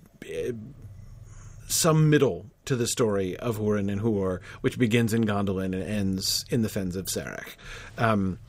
Some 1.67 2.09
middle 2.09 2.45
to 2.65 2.75
the 2.75 2.87
story 2.87 3.37
of 3.37 3.57
Hurin 3.57 3.91
and 3.91 4.01
Huor, 4.01 4.41
which 4.61 4.77
begins 4.77 5.13
in 5.13 5.25
Gondolin 5.25 5.73
and 5.73 5.83
ends 5.83 6.45
in 6.49 6.61
the 6.61 6.69
Fens 6.69 6.95
of 6.95 7.05
Serech. 7.05 7.55
Um, 7.97 8.39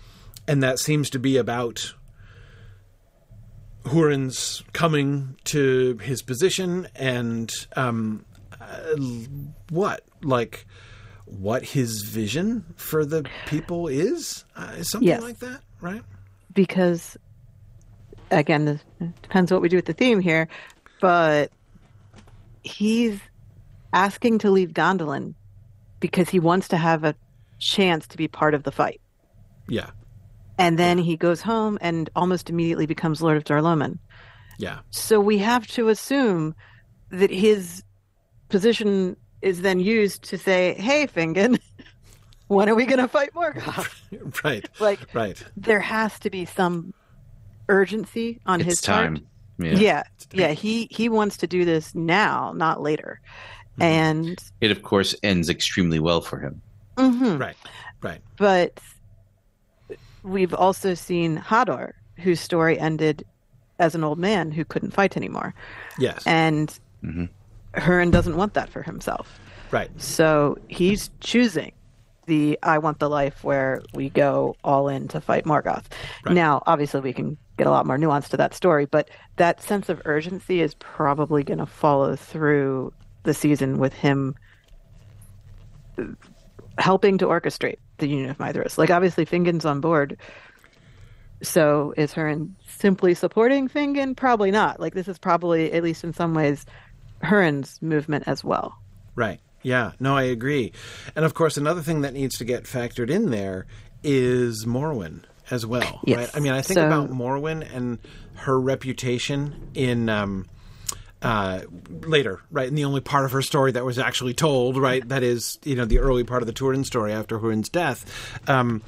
and 0.48 0.62
that 0.62 0.78
seems 0.78 1.10
to 1.10 1.18
be 1.18 1.36
about 1.36 1.94
Hurin's 3.84 4.62
coming 4.72 5.36
to 5.44 5.98
his 5.98 6.22
position 6.22 6.88
and 6.94 7.52
um, 7.76 8.24
uh, 8.60 8.96
what, 9.70 10.02
like, 10.22 10.66
what 11.24 11.62
his 11.62 12.02
vision 12.02 12.64
for 12.76 13.04
the 13.04 13.24
people 13.46 13.88
is, 13.88 14.44
uh, 14.56 14.82
something 14.82 15.08
yes. 15.08 15.22
like 15.22 15.38
that, 15.38 15.60
right? 15.80 16.02
Because, 16.52 17.16
again, 18.30 18.80
it 19.00 19.22
depends 19.22 19.52
what 19.52 19.60
we 19.60 19.68
do 19.68 19.76
with 19.76 19.86
the 19.86 19.92
theme 19.92 20.20
here, 20.20 20.48
but 21.00 21.50
he's 22.66 23.20
asking 23.92 24.38
to 24.40 24.50
leave 24.50 24.70
Gondolin 24.70 25.34
because 26.00 26.28
he 26.28 26.38
wants 26.38 26.68
to 26.68 26.76
have 26.76 27.04
a 27.04 27.14
chance 27.58 28.06
to 28.08 28.16
be 28.16 28.28
part 28.28 28.54
of 28.54 28.64
the 28.64 28.72
fight. 28.72 29.00
Yeah. 29.68 29.90
And 30.58 30.78
then 30.78 30.98
he 30.98 31.16
goes 31.16 31.40
home 31.40 31.78
and 31.80 32.10
almost 32.16 32.50
immediately 32.50 32.86
becomes 32.86 33.22
Lord 33.22 33.36
of 33.36 33.44
Dor 33.44 33.60
Lómin. 33.60 33.98
Yeah. 34.58 34.80
So 34.90 35.20
we 35.20 35.38
have 35.38 35.66
to 35.68 35.88
assume 35.88 36.54
that 37.10 37.30
his 37.30 37.82
position 38.48 39.16
is 39.42 39.60
then 39.62 39.80
used 39.80 40.24
to 40.24 40.38
say, 40.38 40.74
"Hey, 40.74 41.06
Fingon, 41.06 41.60
when 42.48 42.68
are 42.68 42.74
we 42.74 42.86
going 42.86 43.00
to 43.00 43.08
fight 43.08 43.34
Morgoth?" 43.34 43.94
right. 44.44 44.66
Like, 44.80 45.14
right. 45.14 45.42
There 45.56 45.80
has 45.80 46.18
to 46.20 46.30
be 46.30 46.46
some 46.46 46.94
urgency 47.68 48.40
on 48.46 48.60
it's 48.60 48.68
his 48.70 48.80
time. 48.80 49.16
part. 49.16 49.26
Yeah. 49.58 49.74
yeah, 49.74 50.02
yeah. 50.32 50.52
He 50.52 50.88
he 50.90 51.08
wants 51.08 51.36
to 51.38 51.46
do 51.46 51.64
this 51.64 51.94
now, 51.94 52.52
not 52.54 52.82
later. 52.82 53.20
Mm-hmm. 53.72 53.82
And 53.82 54.44
it, 54.60 54.70
of 54.70 54.82
course, 54.82 55.14
ends 55.22 55.48
extremely 55.48 55.98
well 55.98 56.20
for 56.20 56.38
him. 56.38 56.60
Mm-hmm. 56.96 57.38
Right, 57.38 57.56
right. 58.02 58.20
But 58.36 58.80
we've 60.22 60.54
also 60.54 60.94
seen 60.94 61.38
Hador, 61.38 61.92
whose 62.16 62.40
story 62.40 62.78
ended 62.78 63.24
as 63.78 63.94
an 63.94 64.04
old 64.04 64.18
man 64.18 64.50
who 64.50 64.64
couldn't 64.64 64.92
fight 64.92 65.16
anymore. 65.16 65.54
Yes. 65.98 66.22
And 66.26 66.68
mm-hmm. 67.04 67.26
Hurin 67.74 68.10
doesn't 68.10 68.36
want 68.36 68.54
that 68.54 68.70
for 68.70 68.82
himself. 68.82 69.38
Right. 69.70 69.90
So 70.00 70.58
he's 70.68 71.10
choosing 71.20 71.72
the 72.26 72.58
I 72.62 72.78
want 72.78 72.98
the 72.98 73.08
life 73.08 73.42
where 73.42 73.82
we 73.94 74.10
go 74.10 74.56
all 74.62 74.88
in 74.88 75.08
to 75.08 75.20
fight 75.20 75.44
Morgoth. 75.44 75.84
Right. 76.24 76.34
Now, 76.34 76.62
obviously, 76.66 77.00
we 77.00 77.12
can 77.12 77.36
get 77.56 77.66
a 77.66 77.70
lot 77.70 77.86
more 77.86 77.98
nuance 77.98 78.28
to 78.30 78.36
that 78.36 78.54
story, 78.54 78.86
but 78.86 79.08
that 79.36 79.62
sense 79.62 79.88
of 79.88 80.02
urgency 80.04 80.60
is 80.60 80.74
probably 80.74 81.42
going 81.42 81.58
to 81.58 81.66
follow 81.66 82.16
through 82.16 82.92
the 83.22 83.34
season 83.34 83.78
with 83.78 83.92
him 83.92 84.34
uh, 85.98 86.04
helping 86.78 87.18
to 87.18 87.26
orchestrate 87.26 87.78
the 87.98 88.06
Union 88.06 88.30
of 88.30 88.38
Maedhros. 88.38 88.78
Like 88.78 88.90
obviously 88.90 89.24
Fingon's 89.24 89.64
on 89.64 89.80
board. 89.80 90.18
So 91.42 91.92
is 91.96 92.14
Hurin 92.14 92.52
simply 92.66 93.14
supporting 93.14 93.68
Fingon? 93.68 94.16
Probably 94.16 94.50
not. 94.50 94.80
Like 94.80 94.94
this 94.94 95.08
is 95.08 95.18
probably, 95.18 95.72
at 95.72 95.82
least 95.82 96.04
in 96.04 96.12
some 96.12 96.34
ways, 96.34 96.64
Hurin's 97.22 97.80
movement 97.82 98.24
as 98.26 98.44
well. 98.44 98.76
Right. 99.14 99.40
Yeah. 99.66 99.90
No, 99.98 100.16
I 100.16 100.22
agree. 100.22 100.70
And 101.16 101.24
of 101.24 101.34
course, 101.34 101.56
another 101.56 101.82
thing 101.82 102.02
that 102.02 102.14
needs 102.14 102.38
to 102.38 102.44
get 102.44 102.62
factored 102.62 103.10
in 103.10 103.30
there 103.30 103.66
is 104.04 104.64
Morwen 104.64 105.24
as 105.50 105.66
well. 105.66 106.00
Yes. 106.04 106.16
Right. 106.16 106.30
I 106.36 106.38
mean, 106.38 106.52
I 106.52 106.62
think 106.62 106.78
so, 106.78 106.86
about 106.86 107.10
Morwen 107.10 107.68
and 107.74 107.98
her 108.36 108.60
reputation 108.60 109.70
in 109.74 110.08
um, 110.08 110.46
uh, 111.20 111.62
later, 111.88 112.42
right? 112.52 112.68
And 112.68 112.78
the 112.78 112.84
only 112.84 113.00
part 113.00 113.24
of 113.24 113.32
her 113.32 113.42
story 113.42 113.72
that 113.72 113.84
was 113.84 113.98
actually 113.98 114.34
told, 114.34 114.76
right? 114.76 115.06
That 115.08 115.24
is, 115.24 115.58
you 115.64 115.74
know, 115.74 115.84
the 115.84 115.98
early 115.98 116.22
part 116.22 116.44
of 116.44 116.46
the 116.46 116.52
Turin 116.52 116.84
story 116.84 117.12
after 117.12 117.36
Hurin's 117.36 117.68
death, 117.68 118.38
um, 118.48 118.82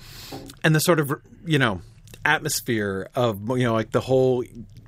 and 0.63 0.77
the 0.77 0.81
sort 0.81 1.01
of, 1.01 1.13
you 1.45 1.59
know, 1.59 1.83
atmosphere 2.25 3.09
of, 3.17 3.41
you 3.49 3.65
know, 3.65 3.73
like 3.73 3.91
the 3.91 4.01
whole 4.01 4.45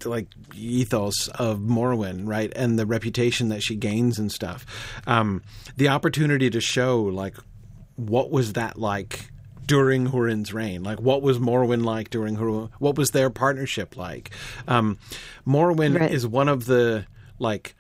like 0.09 0.29
ethos 0.55 1.29
of 1.29 1.59
Morwen, 1.59 2.27
right, 2.27 2.53
and 2.57 2.79
the 2.79 2.87
reputation 2.87 3.49
that 3.51 3.63
she 3.63 3.77
gains 3.77 4.19
and 4.19 4.31
stuff. 4.31 4.67
Um, 5.07 5.43
the 5.77 5.89
opportunity 5.89 6.51
to 6.51 6.61
show 6.61 7.03
like 7.03 7.37
what 7.97 8.31
was 8.31 8.55
that 8.55 8.79
like 8.79 9.31
during 9.67 10.09
Hurin's 10.09 10.53
reign? 10.53 10.83
Like, 10.83 11.01
what 11.01 11.23
was 11.23 11.39
Morwen 11.39 11.85
like 11.85 12.11
during 12.11 12.37
her? 12.37 12.51
What 12.79 12.97
was 12.97 13.11
their 13.11 13.31
partnership 13.31 13.97
like? 13.97 14.31
Um, 14.67 14.99
Morwen 15.47 16.01
right. 16.01 16.11
is 16.11 16.27
one 16.27 16.49
of 16.49 16.67
the 16.67 17.07
like 17.39 17.75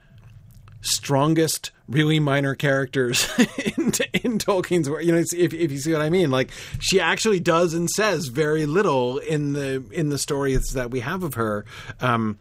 strongest 0.80 1.70
really 1.88 2.20
minor 2.20 2.54
characters 2.54 3.28
in, 3.38 3.92
in 4.22 4.38
Tolkien's 4.38 4.88
work. 4.88 5.04
You 5.04 5.12
know, 5.12 5.18
if, 5.18 5.52
if 5.52 5.72
you 5.72 5.78
see 5.78 5.92
what 5.92 6.02
I 6.02 6.10
mean, 6.10 6.30
like 6.30 6.50
she 6.78 7.00
actually 7.00 7.40
does 7.40 7.74
and 7.74 7.88
says 7.90 8.26
very 8.26 8.66
little 8.66 9.18
in 9.18 9.52
the 9.52 9.84
in 9.92 10.08
the 10.08 10.18
stories 10.18 10.72
that 10.72 10.90
we 10.90 11.00
have 11.00 11.22
of 11.22 11.34
her, 11.34 11.64
um, 12.00 12.38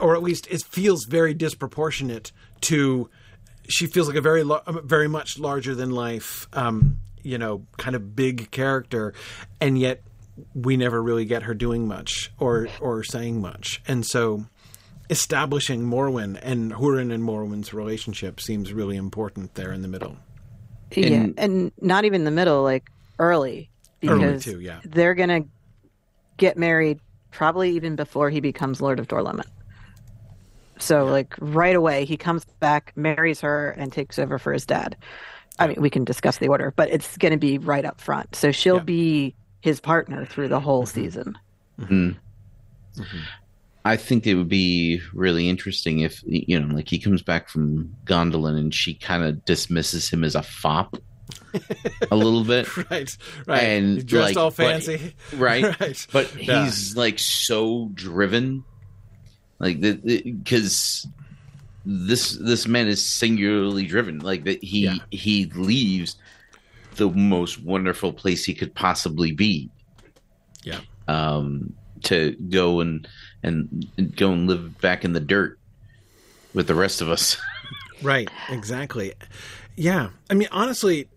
or 0.00 0.14
at 0.14 0.22
least 0.22 0.46
it 0.50 0.62
feels 0.62 1.04
very 1.04 1.34
disproportionate 1.34 2.32
to. 2.62 3.10
She 3.66 3.86
feels 3.86 4.08
like 4.08 4.16
a 4.16 4.20
very 4.20 4.44
very 4.82 5.08
much 5.08 5.38
larger 5.38 5.74
than 5.74 5.90
life, 5.90 6.48
um, 6.52 6.98
you 7.22 7.38
know, 7.38 7.66
kind 7.78 7.96
of 7.96 8.14
big 8.14 8.50
character, 8.50 9.14
and 9.58 9.78
yet 9.78 10.02
we 10.52 10.76
never 10.76 11.02
really 11.02 11.24
get 11.24 11.44
her 11.44 11.54
doing 11.54 11.88
much 11.88 12.30
or 12.38 12.68
or 12.80 13.02
saying 13.02 13.40
much, 13.40 13.80
and 13.88 14.04
so 14.04 14.44
establishing 15.10 15.82
Morwen 15.82 16.38
and 16.42 16.72
Hurin 16.72 17.12
and 17.12 17.22
Morwen's 17.22 17.74
relationship 17.74 18.40
seems 18.40 18.72
really 18.72 18.96
important 18.96 19.54
there 19.54 19.72
in 19.72 19.82
the 19.82 19.88
middle. 19.88 20.16
Yeah, 20.92 21.08
and, 21.08 21.38
and 21.38 21.72
not 21.80 22.04
even 22.04 22.24
the 22.24 22.30
middle, 22.30 22.62
like 22.62 22.90
early, 23.18 23.70
because 24.00 24.22
early 24.22 24.38
too, 24.40 24.60
yeah. 24.60 24.80
they're 24.84 25.14
gonna 25.14 25.44
get 26.36 26.56
married 26.56 27.00
probably 27.30 27.70
even 27.70 27.96
before 27.96 28.30
he 28.30 28.40
becomes 28.40 28.80
Lord 28.80 29.00
of 29.00 29.08
Dor 29.08 29.22
Lómin. 29.22 29.46
So 30.78 31.04
like 31.06 31.34
right 31.40 31.76
away 31.76 32.04
he 32.04 32.16
comes 32.16 32.44
back, 32.60 32.92
marries 32.96 33.40
her, 33.40 33.70
and 33.70 33.92
takes 33.92 34.18
over 34.18 34.38
for 34.38 34.52
his 34.52 34.66
dad. 34.66 34.96
I 35.58 35.68
mean, 35.68 35.80
we 35.80 35.90
can 35.90 36.04
discuss 36.04 36.38
the 36.38 36.48
order, 36.48 36.72
but 36.74 36.90
it's 36.90 37.16
going 37.16 37.32
to 37.32 37.38
be 37.38 37.58
right 37.58 37.84
up 37.84 38.00
front. 38.00 38.34
So 38.34 38.50
she'll 38.50 38.76
yeah. 38.76 38.82
be 38.82 39.34
his 39.60 39.80
partner 39.80 40.24
through 40.26 40.48
the 40.48 40.58
whole 40.58 40.82
mm-hmm. 40.82 41.00
season. 41.00 41.38
Mm-hmm. 41.78 43.00
Mm-hmm. 43.00 43.18
I 43.84 43.96
think 43.96 44.26
it 44.26 44.34
would 44.34 44.48
be 44.48 45.02
really 45.12 45.48
interesting 45.48 46.00
if 46.00 46.22
you 46.24 46.58
know, 46.58 46.74
like 46.74 46.88
he 46.88 46.98
comes 46.98 47.22
back 47.22 47.48
from 47.48 47.94
Gondolin 48.04 48.58
and 48.58 48.74
she 48.74 48.94
kind 48.94 49.22
of 49.22 49.44
dismisses 49.44 50.08
him 50.08 50.24
as 50.24 50.34
a 50.34 50.42
fop 50.42 50.96
a 52.10 52.16
little 52.16 52.44
bit, 52.44 52.76
right? 52.90 53.16
Right, 53.46 53.62
and 53.62 53.94
he's 53.94 54.04
dressed 54.04 54.36
like, 54.36 54.36
all 54.36 54.50
fancy, 54.50 55.14
but, 55.30 55.38
right? 55.38 55.80
right? 55.80 56.06
But 56.12 56.34
yeah. 56.42 56.64
he's 56.64 56.96
like 56.96 57.18
so 57.18 57.90
driven, 57.92 58.64
like 59.58 59.80
because 59.80 61.06
this 61.84 62.38
this 62.40 62.66
man 62.66 62.88
is 62.88 63.04
singularly 63.04 63.84
driven, 63.84 64.20
like 64.20 64.44
that 64.44 64.64
he 64.64 64.84
yeah. 64.84 64.96
he 65.10 65.46
leaves 65.54 66.16
the 66.96 67.10
most 67.10 67.62
wonderful 67.62 68.12
place 68.14 68.44
he 68.44 68.54
could 68.54 68.74
possibly 68.74 69.32
be. 69.32 69.70
Yeah. 70.62 70.80
Um, 71.06 71.74
to 72.04 72.32
go 72.48 72.80
and 72.80 73.06
and 73.44 74.16
go 74.16 74.32
and 74.32 74.48
live 74.48 74.80
back 74.80 75.04
in 75.04 75.12
the 75.12 75.20
dirt 75.20 75.58
with 76.54 76.66
the 76.66 76.74
rest 76.74 77.00
of 77.00 77.10
us. 77.10 77.36
right, 78.02 78.28
exactly. 78.48 79.12
Yeah. 79.76 80.10
I 80.30 80.34
mean, 80.34 80.48
honestly, 80.50 81.08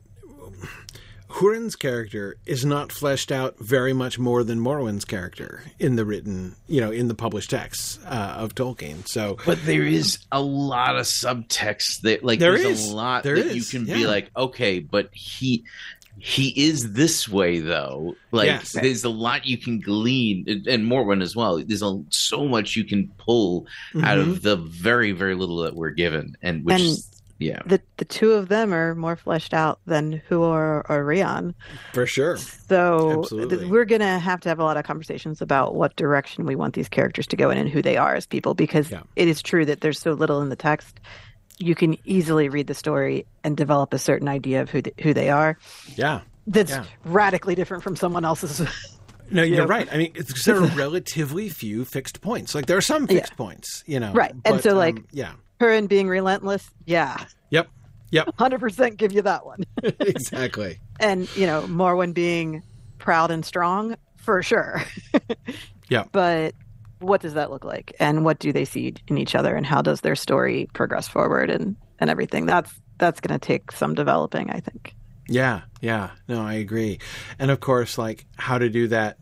Hurin's 1.30 1.76
character 1.76 2.38
is 2.46 2.66
not 2.66 2.92
fleshed 2.92 3.32
out 3.32 3.58
very 3.60 3.94
much 3.94 4.18
more 4.18 4.44
than 4.44 4.60
Morwen's 4.60 5.06
character 5.06 5.64
in 5.78 5.96
the 5.96 6.04
written, 6.04 6.56
you 6.68 6.82
know, 6.82 6.92
in 6.92 7.08
the 7.08 7.16
published 7.16 7.52
texts 7.52 8.00
uh, 8.06 8.36
of 8.38 8.56
Tolkien. 8.56 9.08
So, 9.08 9.38
but 9.46 9.64
there 9.64 9.84
is 9.84 10.20
a 10.32 10.42
lot 10.42 10.96
of 10.96 11.06
subtext 11.06 12.02
that, 12.02 12.24
like, 12.24 12.40
there 12.40 12.58
there's 12.58 12.80
is. 12.80 12.90
a 12.90 12.96
lot 12.96 13.24
there 13.24 13.36
that 13.36 13.46
is. 13.48 13.56
you 13.56 13.80
can 13.80 13.88
yeah. 13.88 13.96
be 13.96 14.08
like, 14.08 14.32
okay, 14.36 14.80
but 14.80 15.10
he 15.14 15.64
he 16.20 16.50
is 16.68 16.94
this 16.94 17.28
way 17.30 17.60
though. 17.60 18.16
Like 18.32 18.48
yes. 18.48 18.72
there's 18.72 19.04
a 19.04 19.10
lot 19.10 19.46
you 19.46 19.58
can 19.58 19.80
glean, 19.80 20.46
and 20.48 20.90
Morwen 20.90 21.22
as 21.22 21.36
well. 21.36 21.64
There's 21.64 21.84
a, 21.84 22.02
so 22.10 22.48
much 22.48 22.76
you 22.76 22.84
can 22.84 23.08
pull 23.18 23.68
mm-hmm. 23.94 24.04
out 24.04 24.18
of 24.18 24.42
the 24.42 24.56
very 24.56 25.12
very 25.12 25.36
little 25.36 25.58
that 25.58 25.76
we're 25.76 25.92
given, 25.92 26.36
and 26.42 26.64
which. 26.66 26.82
And 26.82 26.98
yeah, 27.40 27.62
the 27.68 27.80
the 27.98 28.06
two 28.06 28.32
of 28.32 28.50
them 28.50 28.74
are 28.74 28.96
more 28.96 29.16
fleshed 29.16 29.54
out 29.54 29.80
than 29.86 30.24
Huor 30.28 30.84
or 30.90 31.06
Rion 31.06 31.54
for 31.94 32.08
sure. 32.08 32.38
So 32.38 33.26
th- 33.30 33.68
we're 33.68 33.86
gonna 33.86 34.18
have 34.18 34.42
to 34.42 34.50
have 34.50 34.58
a 34.58 34.64
lot 34.64 34.76
of 34.76 34.86
conversations 34.86 35.40
about 35.40 35.76
what 35.76 35.96
direction 35.98 36.48
we 36.48 36.56
want 36.56 36.74
these 36.74 36.90
characters 36.90 37.28
to 37.28 37.36
go 37.36 37.52
in 37.52 37.60
and 37.60 37.70
who 37.70 37.84
they 37.84 37.96
are 37.96 38.16
as 38.16 38.26
people, 38.26 38.56
because 38.56 38.90
yeah. 38.90 39.04
it 39.16 39.28
is 39.28 39.44
true 39.44 39.66
that 39.66 39.82
there's 39.82 40.00
so 40.00 40.14
little 40.14 40.42
in 40.42 40.50
the 40.50 40.56
text 40.56 41.00
you 41.60 41.76
can 41.76 41.98
easily 42.06 42.50
read 42.50 42.68
the 42.68 42.74
story 42.74 43.26
and 43.44 43.58
develop 43.58 43.94
a 43.94 44.00
certain 44.00 44.28
idea 44.28 44.62
of 44.62 44.70
who 44.70 44.82
the, 44.82 44.94
who 45.02 45.14
they 45.14 45.30
are. 45.30 45.58
Yeah, 45.96 46.22
that's 46.46 46.72
yeah. 46.72 46.86
radically 47.06 47.56
different 47.56 47.84
from 47.84 47.96
someone 47.96 48.26
else's. 48.26 48.62
No, 49.30 49.44
you're 49.44 49.56
you 49.56 49.62
know? 49.64 49.68
right. 49.68 49.90
I 49.92 49.98
mean, 49.98 50.14
there 50.46 50.56
are 50.56 50.68
relatively 50.68 51.50
few 51.50 51.84
fixed 51.84 52.22
points. 52.22 52.56
Like 52.56 52.66
there 52.66 52.78
are 52.78 52.82
some 52.82 53.08
fixed 53.08 53.34
yeah. 53.34 53.36
points, 53.36 53.84
you 53.86 54.00
know. 54.00 54.14
Right, 54.14 54.34
but, 54.42 54.54
and 54.54 54.64
so 54.64 54.74
like, 54.74 54.96
um, 54.96 55.08
yeah, 55.12 55.34
and 55.60 55.90
being 55.90 56.08
relentless, 56.08 56.70
yeah. 56.86 57.26
Yep. 57.50 57.68
Yep. 58.12 58.30
Hundred 58.40 58.62
percent 58.62 58.96
give 58.96 59.12
you 59.12 59.22
that 59.24 59.46
one. 59.46 59.66
exactly. 59.84 60.80
And 61.02 61.28
you 61.36 61.46
know, 61.46 61.64
Morwen 61.64 62.14
being 62.14 62.64
proud 63.00 63.32
and 63.32 63.46
strong 63.46 63.98
for 64.16 64.42
sure. 64.42 64.82
yeah. 65.90 66.06
But 66.14 66.56
what 67.00 67.22
does 67.22 67.34
that 67.34 67.52
look 67.52 67.64
like? 67.64 67.94
And 68.00 68.26
what 68.26 68.40
do 68.40 68.52
they 68.52 68.66
see 68.66 68.94
in 69.08 69.18
each 69.18 69.36
other? 69.36 69.56
And 69.56 69.66
how 69.66 69.82
does 69.82 70.02
their 70.02 70.16
story 70.16 70.68
progress 70.74 71.08
forward 71.08 71.50
and 71.50 71.76
and 72.00 72.10
everything? 72.10 72.46
That's 72.46 72.74
that's 72.98 73.20
going 73.20 73.40
to 73.40 73.46
take 73.46 73.72
some 73.72 73.94
developing 73.94 74.50
i 74.50 74.60
think. 74.60 74.96
Yeah 75.28 75.62
yeah. 75.82 76.12
No 76.28 76.42
i 76.42 76.56
agree. 76.56 77.00
And 77.40 77.52
of 77.52 77.60
course 77.60 77.98
like 77.98 78.26
how 78.38 78.58
to 78.58 78.70
do 78.70 78.88
that 78.88 79.18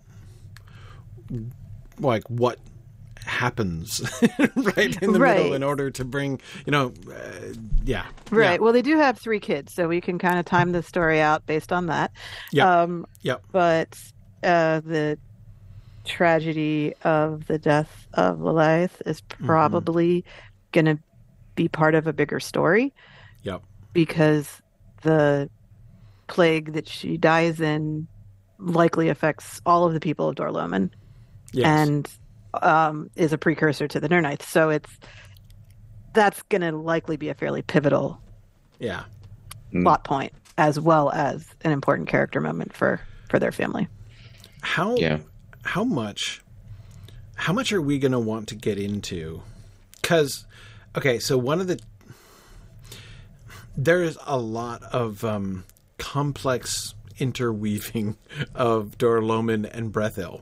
like 2.00 2.24
what 2.30 2.60
happens 3.26 4.02
right 4.56 5.02
in 5.02 5.12
the 5.12 5.20
right. 5.20 5.38
middle 5.38 5.54
in 5.54 5.64
order 5.64 5.90
to 5.90 6.06
bring 6.06 6.40
you 6.68 6.72
know 6.72 6.94
uh, 7.10 7.54
yeah 7.84 8.06
right. 8.30 8.54
Yeah. 8.54 8.58
well 8.60 8.72
they 8.72 8.84
do 8.84 8.98
have 8.98 9.18
three 9.18 9.40
kids 9.40 9.74
so 9.74 9.88
we 9.88 10.00
can 10.00 10.20
kind 10.20 10.38
of 10.38 10.46
time 10.46 10.74
the 10.74 10.84
story 10.84 11.20
out 11.20 11.46
based 11.48 11.74
on 11.74 11.88
that. 11.88 12.12
Yeah 12.52 12.82
um 12.82 13.06
yep. 13.22 13.44
but 13.52 13.98
uh 14.44 14.82
the 14.82 15.18
tragedy 16.06 16.94
of 17.04 17.48
the 17.48 17.58
death 17.58 18.08
of 18.14 18.40
Lalaith 18.40 19.02
is 19.06 19.22
mm-hmm. 19.22 19.46
probably 19.46 20.22
mm-hmm. 20.22 20.30
going 20.72 20.98
to 20.98 21.04
be 21.56 21.68
part 21.68 21.96
of 21.96 22.08
a 22.08 22.14
bigger 22.14 22.40
story. 22.40 22.94
Yep. 23.44 23.64
Because 23.94 24.62
the 25.04 25.50
plague 26.28 26.74
that 26.74 26.88
she 26.88 27.18
dies 27.18 27.62
in 27.62 28.08
likely 28.58 29.10
affects 29.10 29.62
all 29.66 29.86
of 29.86 29.94
the 29.94 30.00
people 30.00 30.30
of 30.30 30.36
Dor-lómin 30.36 30.90
yes. 31.52 31.66
and 31.66 32.10
um, 32.62 33.10
is 33.16 33.34
a 33.34 33.38
precursor 33.38 33.88
to 33.88 34.00
the 34.00 34.10
Nirnaeth. 34.10 34.42
So 34.44 34.70
it's 34.70 34.90
that's 36.14 36.42
going 36.44 36.62
to 36.62 36.72
likely 36.72 37.18
be 37.18 37.30
a 37.30 37.34
fairly 37.34 37.62
pivotal 37.62 38.22
yeah 38.80 39.04
plot 39.84 40.04
point 40.06 40.32
as 40.58 40.80
well 40.80 41.12
as 41.12 41.46
an 41.62 41.72
important 41.72 42.08
character 42.08 42.40
moment 42.40 42.74
for 42.74 43.02
for 43.30 43.40
their 43.40 43.52
family. 43.52 43.88
How 44.62 44.96
yeah 44.96 45.20
how 45.66 45.84
much 45.84 46.42
how 47.36 47.52
much 47.52 47.74
are 47.74 47.82
we 47.82 48.00
going 48.00 48.14
to 48.14 48.20
want 48.20 48.48
to 48.50 48.56
get 48.56 48.78
into? 48.80 49.42
Cuz 50.02 50.46
okay 50.96 51.20
so 51.20 51.38
one 51.38 51.60
of 51.60 51.68
the 51.68 51.80
there 53.78 54.02
is 54.02 54.18
a 54.26 54.38
lot 54.38 54.84
of 54.84 55.26
um, 55.26 55.66
complex 55.98 56.94
interweaving 57.20 58.18
of 58.56 58.98
Dor-lómin 58.98 59.70
and 59.70 59.92
Brethil 59.92 60.42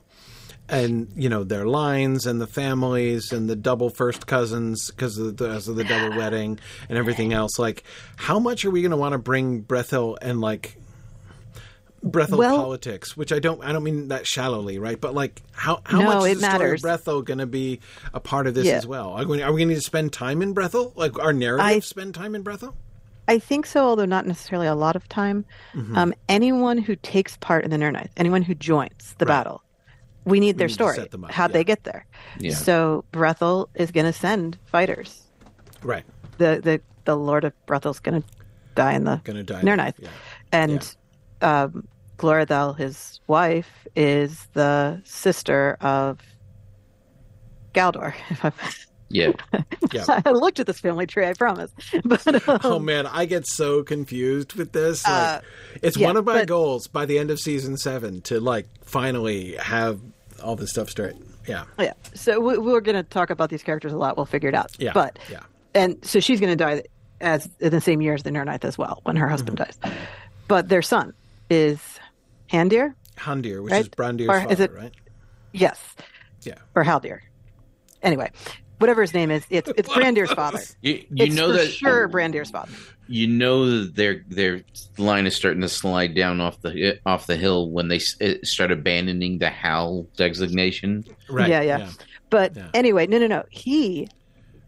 and 0.68 1.12
you 1.14 1.28
know 1.28 1.44
their 1.44 1.66
lines 1.66 2.26
and 2.26 2.40
the 2.40 2.46
families 2.46 3.32
and 3.32 3.48
the 3.50 3.56
double 3.56 3.90
first 3.90 4.26
cousins 4.26 4.90
because 4.90 5.18
of, 5.18 5.40
of, 5.40 5.64
the 5.76 5.84
double 5.84 6.16
wedding 6.16 6.58
and 6.88 6.96
everything 6.96 7.32
else. 7.32 7.58
Like 7.58 7.84
how 8.16 8.38
much 8.38 8.64
are 8.64 8.70
we 8.70 8.80
going 8.80 8.90
to 8.90 8.96
want 8.96 9.12
to 9.12 9.18
bring 9.18 9.62
Brethil 9.62 10.16
and 10.22 10.40
like 10.40 10.76
Brethil 12.04 12.36
well, 12.36 12.56
politics, 12.58 13.16
which 13.16 13.32
I 13.32 13.38
don't 13.38 13.64
I 13.64 13.72
don't 13.72 13.82
mean 13.82 14.08
that 14.08 14.26
shallowly, 14.26 14.78
right? 14.78 15.00
But 15.00 15.14
like 15.14 15.42
how 15.52 15.80
how 15.84 16.00
no, 16.00 16.04
much 16.04 16.30
is 16.32 16.40
the 16.40 16.54
story 16.54 16.72
of 16.72 16.80
Brethil 16.80 17.24
going 17.24 17.38
to 17.38 17.46
be 17.46 17.80
a 18.12 18.20
part 18.20 18.46
of 18.46 18.54
this 18.54 18.66
yeah. 18.66 18.74
as 18.74 18.86
well? 18.86 19.10
Are 19.10 19.26
we, 19.26 19.40
are 19.40 19.52
we 19.52 19.64
going 19.64 19.74
to 19.74 19.80
spend 19.80 20.12
time 20.12 20.42
in 20.42 20.54
Brethil? 20.54 20.92
Like 20.96 21.18
our 21.18 21.32
narrative 21.32 21.64
I, 21.64 21.78
spend 21.80 22.14
time 22.14 22.34
in 22.34 22.44
Brethil? 22.44 22.74
I 23.26 23.38
think 23.38 23.64
so, 23.64 23.86
although 23.86 24.04
not 24.04 24.26
necessarily 24.26 24.66
a 24.66 24.74
lot 24.74 24.96
of 24.96 25.08
time. 25.08 25.46
Mm-hmm. 25.72 25.96
Um, 25.96 26.14
anyone 26.28 26.76
who 26.76 26.94
takes 26.96 27.38
part 27.38 27.64
in 27.64 27.70
the 27.70 27.78
Nirnaeth, 27.78 28.10
anyone 28.18 28.42
who 28.42 28.54
joins 28.54 29.14
the 29.16 29.24
right. 29.24 29.38
battle, 29.38 29.62
we 30.26 30.40
need 30.40 30.58
their 30.58 30.68
need 30.68 30.74
story. 30.74 30.98
How'd 31.30 31.50
yeah. 31.50 31.52
they 31.54 31.64
get 31.64 31.84
there? 31.84 32.04
Yeah. 32.38 32.52
So 32.52 33.06
Brethil 33.12 33.68
is 33.74 33.90
going 33.90 34.06
to 34.06 34.12
send 34.12 34.58
fighters. 34.66 35.22
Right. 35.82 36.04
The 36.36 36.60
the 36.62 36.80
the 37.06 37.16
Lord 37.16 37.44
of 37.44 37.54
Brethil's 37.66 38.00
going 38.00 38.20
to 38.20 38.28
die 38.74 38.92
in 38.92 39.04
the 39.04 39.22
gonna 39.24 39.42
die 39.42 39.62
Nirnaeth, 39.62 39.94
yeah. 39.98 40.08
and 40.52 40.96
um, 41.40 41.86
Glóredhel, 42.24 42.74
his 42.78 43.20
wife, 43.26 43.86
is 43.94 44.48
the 44.54 45.02
sister 45.04 45.76
of 45.82 46.20
Galdor. 47.74 48.14
yeah. 49.10 49.32
yeah. 49.92 50.04
I 50.24 50.30
looked 50.30 50.58
at 50.58 50.66
this 50.66 50.80
family 50.80 51.06
tree, 51.06 51.26
I 51.26 51.34
promise. 51.34 51.70
But 52.04 52.48
um, 52.48 52.60
oh 52.64 52.78
man, 52.78 53.06
I 53.06 53.26
get 53.26 53.46
so 53.46 53.82
confused 53.82 54.54
with 54.54 54.72
this. 54.72 55.04
Like, 55.04 55.12
uh, 55.12 55.40
it's 55.82 55.98
yeah, 55.98 56.06
one 56.06 56.16
of 56.16 56.24
my 56.24 56.38
but, 56.38 56.48
goals 56.48 56.86
by 56.86 57.04
the 57.04 57.18
end 57.18 57.30
of 57.30 57.38
season 57.38 57.76
seven 57.76 58.22
to 58.22 58.40
like 58.40 58.68
finally 58.84 59.56
have 59.56 60.00
all 60.42 60.56
this 60.56 60.70
stuff 60.70 60.88
straight. 60.88 61.16
Yeah. 61.46 61.64
Yeah. 61.78 61.92
So 62.14 62.40
we, 62.40 62.56
we're 62.56 62.80
going 62.80 62.96
to 62.96 63.02
talk 63.02 63.28
about 63.28 63.50
these 63.50 63.62
characters 63.62 63.92
a 63.92 63.98
lot. 63.98 64.16
We'll 64.16 64.24
figure 64.24 64.48
it 64.48 64.54
out. 64.54 64.72
Yeah. 64.78 64.92
But 64.94 65.18
yeah. 65.30 65.40
And 65.74 66.02
so 66.02 66.20
she's 66.20 66.40
going 66.40 66.56
to 66.56 66.64
die 66.64 66.84
as 67.20 67.50
in 67.60 67.70
the 67.70 67.82
same 67.82 68.00
year 68.00 68.14
as 68.14 68.22
the 68.22 68.30
Nirnaeth 68.30 68.64
as 68.64 68.78
well 68.78 69.00
when 69.02 69.16
her 69.16 69.28
husband 69.28 69.58
mm-hmm. 69.58 69.80
dies. 69.82 69.98
But 70.48 70.70
their 70.70 70.82
son 70.82 71.12
is 71.50 72.00
Handir? 72.54 72.94
Handir, 73.16 73.62
which 73.62 73.72
right? 73.72 73.82
is 73.82 73.88
Brandir's 73.88 74.28
or, 74.28 74.40
father, 74.40 74.52
is 74.52 74.60
it, 74.60 74.72
right? 74.72 74.92
Yes. 75.52 75.94
Yeah. 76.42 76.54
Or 76.74 76.84
Haldir. 76.84 77.20
Anyway, 78.02 78.30
whatever 78.78 79.02
his 79.02 79.14
name 79.14 79.30
is, 79.30 79.44
it's 79.50 79.70
it's 79.76 79.88
Brandir's 79.88 80.32
father. 80.32 80.60
You, 80.82 80.94
you 81.10 81.24
it's 81.24 81.34
know 81.34 81.52
that 81.52 81.68
sure 81.68 82.08
Brandir's 82.08 82.50
father. 82.50 82.72
You 83.08 83.26
know 83.26 83.80
that 83.80 83.96
their 83.96 84.24
their 84.28 84.62
line 84.98 85.26
is 85.26 85.34
starting 85.34 85.62
to 85.62 85.68
slide 85.68 86.14
down 86.14 86.40
off 86.40 86.60
the 86.60 86.98
off 87.06 87.26
the 87.26 87.36
hill 87.36 87.70
when 87.70 87.88
they 87.88 87.98
start 87.98 88.70
abandoning 88.70 89.38
the 89.38 89.50
Hal 89.50 90.06
designation. 90.16 91.04
Right. 91.28 91.48
Yeah, 91.48 91.62
yeah. 91.62 91.78
yeah. 91.78 91.90
But 92.30 92.56
yeah. 92.56 92.68
anyway, 92.74 93.06
no, 93.06 93.18
no, 93.18 93.26
no. 93.26 93.44
He 93.50 94.08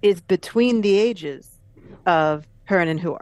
is 0.02 0.20
between 0.20 0.80
the 0.82 0.98
ages 0.98 1.50
of 2.06 2.46
Hurin 2.68 2.88
and 2.88 3.00
Huor. 3.00 3.20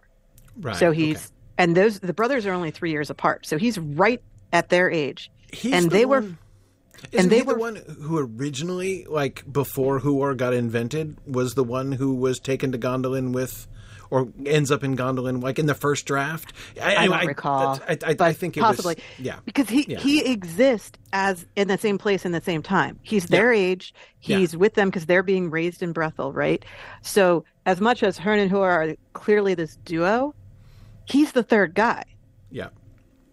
Right. 0.60 0.76
So 0.76 0.92
he's 0.92 1.16
okay. 1.16 1.34
and 1.58 1.76
those 1.76 2.00
the 2.00 2.12
brothers 2.12 2.46
are 2.46 2.52
only 2.52 2.70
three 2.70 2.90
years 2.90 3.10
apart. 3.10 3.46
So 3.46 3.58
he's 3.58 3.78
right 3.78 4.22
at 4.54 4.70
their 4.70 4.90
age. 4.90 5.30
He's 5.52 5.74
and 5.74 5.86
the 5.86 5.90
they 5.90 6.04
one, 6.06 6.22
were 6.22 7.08
Isn't 7.12 7.20
and 7.20 7.30
they 7.30 7.42
were 7.42 7.54
the 7.54 7.60
one 7.60 7.76
who 8.00 8.18
originally, 8.18 9.04
like 9.04 9.44
before 9.52 10.00
Huor 10.00 10.34
got 10.36 10.54
invented, 10.54 11.18
was 11.26 11.54
the 11.54 11.64
one 11.64 11.92
who 11.92 12.14
was 12.14 12.38
taken 12.40 12.72
to 12.72 12.78
Gondolin 12.78 13.34
with 13.34 13.66
or 14.10 14.28
ends 14.46 14.70
up 14.70 14.84
in 14.84 14.96
Gondolin, 14.96 15.42
like 15.42 15.58
in 15.58 15.66
the 15.66 15.74
first 15.74 16.06
draft. 16.06 16.52
I, 16.80 16.94
I 16.94 17.06
don't 17.06 17.14
I, 17.14 17.24
recall. 17.24 17.80
I, 17.88 17.98
I, 18.06 18.16
I 18.20 18.32
think 18.32 18.56
possibly, 18.56 18.94
was, 18.94 19.04
yeah, 19.18 19.40
because 19.44 19.68
he 19.68 19.86
yeah. 19.88 19.98
he 19.98 20.24
exists 20.24 20.96
as 21.12 21.44
in 21.56 21.66
the 21.66 21.78
same 21.78 21.98
place 21.98 22.24
in 22.24 22.30
the 22.30 22.40
same 22.40 22.62
time. 22.62 23.00
He's 23.02 23.26
their 23.26 23.52
yeah. 23.52 23.60
age. 23.60 23.94
He's 24.20 24.52
yeah. 24.52 24.58
with 24.58 24.74
them 24.74 24.88
because 24.88 25.06
they're 25.06 25.24
being 25.24 25.50
raised 25.50 25.82
in 25.82 25.92
Brethil, 25.92 26.32
right? 26.32 26.64
So 27.02 27.44
as 27.66 27.80
much 27.80 28.04
as 28.04 28.18
Hurin 28.18 28.38
and 28.38 28.50
Huor 28.52 28.70
are 28.70 28.96
clearly 29.14 29.54
this 29.54 29.76
duo, 29.84 30.34
he's 31.06 31.32
the 31.32 31.42
third 31.42 31.74
guy. 31.74 32.04
Yeah. 32.50 32.68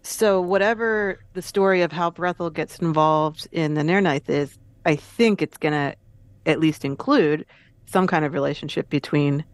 So 0.02 0.40
whatever 0.40 1.20
the 1.32 1.42
story 1.42 1.82
of 1.82 1.92
how 1.92 2.10
Brethil 2.10 2.52
gets 2.52 2.78
involved 2.78 3.48
in 3.52 3.74
the 3.74 3.82
Nirnaeth 3.82 4.28
is, 4.28 4.58
I 4.84 4.96
think 4.96 5.42
it's 5.42 5.56
going 5.56 5.72
to 5.72 5.96
at 6.44 6.58
least 6.58 6.84
include 6.84 7.46
some 7.86 8.06
kind 8.06 8.24
of 8.24 8.32
relationship 8.32 8.88
between 8.90 9.44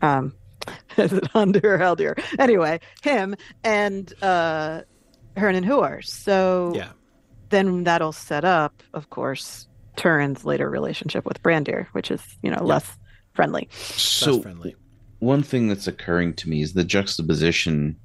um, 0.00 0.34
is 0.96 1.12
it 1.12 1.26
Hondo 1.28 1.60
or 1.62 1.78
Haldir? 1.78 2.22
Anyway, 2.38 2.80
him 3.02 3.36
and 3.62 4.12
uh, 4.22 4.82
Hurin 5.36 5.56
and 5.56 5.66
Huor. 5.66 6.04
So 6.04 6.72
yeah. 6.74 6.90
then 7.50 7.84
that'll 7.84 8.12
set 8.12 8.44
up, 8.44 8.82
of 8.92 9.10
course, 9.10 9.68
Turin's 9.96 10.44
later 10.44 10.68
relationship 10.68 11.24
with 11.24 11.42
Brandir, 11.42 11.86
which 11.88 12.10
is 12.10 12.22
you 12.42 12.50
know 12.50 12.58
yeah. 12.60 12.66
less 12.66 12.98
friendly. 13.34 13.68
So 13.70 14.32
less 14.32 14.42
friendly. 14.42 14.76
one 15.18 15.42
thing 15.42 15.68
that's 15.68 15.86
occurring 15.86 16.34
to 16.34 16.48
me 16.48 16.62
is 16.62 16.72
the 16.72 16.84
juxtaposition 16.84 17.96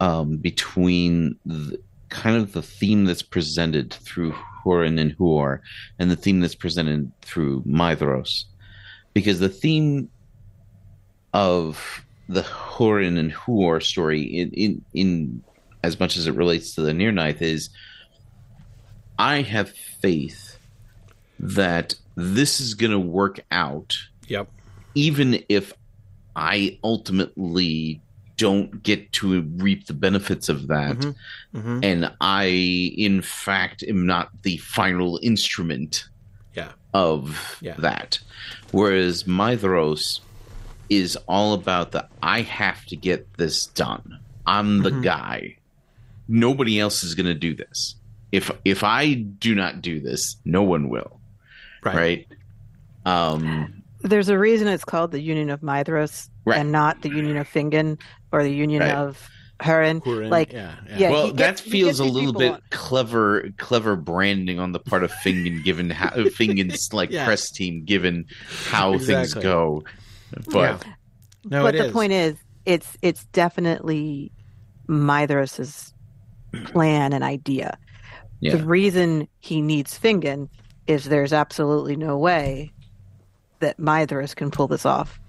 um, 0.00 0.36
between 0.36 1.36
the, 1.44 1.80
kind 2.08 2.36
of 2.36 2.52
the 2.52 2.62
theme 2.62 3.04
that's 3.04 3.22
presented 3.22 3.92
through 3.92 4.34
Hurin 4.64 5.00
and 5.00 5.16
Huor 5.16 5.60
and 5.98 6.10
the 6.10 6.16
theme 6.16 6.40
that's 6.40 6.54
presented 6.54 7.10
through 7.22 7.62
Maedhros. 7.62 8.44
Because 9.14 9.40
the 9.40 9.48
theme 9.48 10.10
of 11.32 12.04
the 12.28 12.42
Hurin 12.42 13.18
and 13.18 13.32
Huor 13.32 13.82
story 13.82 14.22
in, 14.22 14.50
in 14.52 14.84
in 14.92 15.42
as 15.82 16.00
much 16.00 16.16
as 16.16 16.26
it 16.26 16.34
relates 16.34 16.74
to 16.74 16.80
the 16.80 16.92
Nirnaeth, 16.92 17.42
is 17.42 17.70
I 19.18 19.42
have 19.42 19.70
faith 19.70 20.58
that 21.38 21.94
this 22.16 22.60
is 22.60 22.74
going 22.74 22.92
to 22.92 22.98
work 22.98 23.40
out. 23.50 23.96
Yep. 24.28 24.48
Even 24.94 25.42
if 25.48 25.72
I 26.34 26.78
ultimately 26.82 28.00
don't 28.36 28.82
get 28.82 29.12
to 29.12 29.42
reap 29.56 29.86
the 29.86 29.94
benefits 29.94 30.48
of 30.48 30.68
that, 30.68 30.96
mm-hmm. 30.96 31.58
Mm-hmm. 31.58 31.80
and 31.82 32.12
I, 32.20 32.44
in 32.96 33.22
fact, 33.22 33.82
am 33.82 34.06
not 34.06 34.30
the 34.42 34.58
final 34.58 35.18
instrument 35.22 36.08
yeah. 36.54 36.72
of 36.94 37.58
yeah. 37.60 37.74
that. 37.78 38.18
Whereas 38.72 39.24
Maedhros 39.24 40.20
is 40.88 41.16
all 41.28 41.54
about 41.54 41.92
the 41.92 42.06
I 42.22 42.42
have 42.42 42.84
to 42.86 42.96
get 42.96 43.34
this 43.34 43.66
done. 43.66 44.18
I'm 44.46 44.82
the 44.82 44.90
mm-hmm. 44.90 45.02
guy. 45.02 45.56
Nobody 46.28 46.78
else 46.78 47.04
is 47.04 47.14
going 47.14 47.26
to 47.26 47.34
do 47.34 47.54
this. 47.54 47.96
If 48.32 48.50
if 48.64 48.82
I 48.82 49.14
do 49.14 49.54
not 49.54 49.82
do 49.82 50.00
this, 50.00 50.36
no 50.44 50.62
one 50.62 50.88
will. 50.88 51.20
Right. 51.82 51.96
right? 51.96 52.26
Um 53.04 53.82
there's 54.00 54.28
a 54.28 54.38
reason 54.38 54.68
it's 54.68 54.84
called 54.84 55.10
the 55.10 55.20
Union 55.20 55.50
of 55.50 55.60
Maedhros 55.60 56.28
right. 56.44 56.58
and 56.58 56.72
not 56.72 57.02
the 57.02 57.08
Union 57.08 57.36
of 57.36 57.48
Fingon 57.48 58.00
or 58.32 58.42
the 58.42 58.52
Union 58.52 58.82
right. 58.82 58.92
of 58.92 59.28
Hurin. 59.60 60.02
Hurin. 60.02 60.30
Like, 60.30 60.52
yeah, 60.52 60.74
yeah. 60.88 60.98
yeah 60.98 61.10
well, 61.10 61.32
gets, 61.32 61.62
that 61.62 61.70
feels 61.70 61.98
a 61.98 62.04
little 62.04 62.32
bit 62.32 62.52
on. 62.52 62.62
clever, 62.70 63.48
clever 63.56 63.96
branding 63.96 64.58
on 64.58 64.72
the 64.72 64.78
part 64.78 65.02
of 65.02 65.10
Fingon, 65.12 65.64
given 65.64 65.90
how 65.90 66.10
Fingon's 66.14 66.92
like 66.92 67.10
yeah. 67.10 67.24
press 67.24 67.50
team, 67.50 67.84
given 67.84 68.26
how 68.66 68.94
exactly. 68.94 69.14
things 69.14 69.34
go. 69.34 69.84
But 70.50 70.84
yeah. 70.84 70.92
no, 71.44 71.62
but 71.62 71.74
the 71.74 71.86
is. 71.86 71.92
point 71.92 72.12
is, 72.12 72.36
it's 72.66 72.98
it's 73.00 73.24
definitely 73.26 74.32
Maedhros's 74.88 75.94
plan 76.66 77.12
and 77.12 77.24
idea. 77.24 77.78
Yeah. 78.40 78.56
The 78.56 78.64
reason 78.64 79.28
he 79.40 79.62
needs 79.62 79.98
Fingon 79.98 80.48
is 80.86 81.04
there's 81.04 81.32
absolutely 81.32 81.96
no 81.96 82.18
way 82.18 82.72
that 83.60 83.78
Maedhros 83.78 84.34
can 84.34 84.50
pull 84.50 84.68
this 84.68 84.86
off 84.86 85.20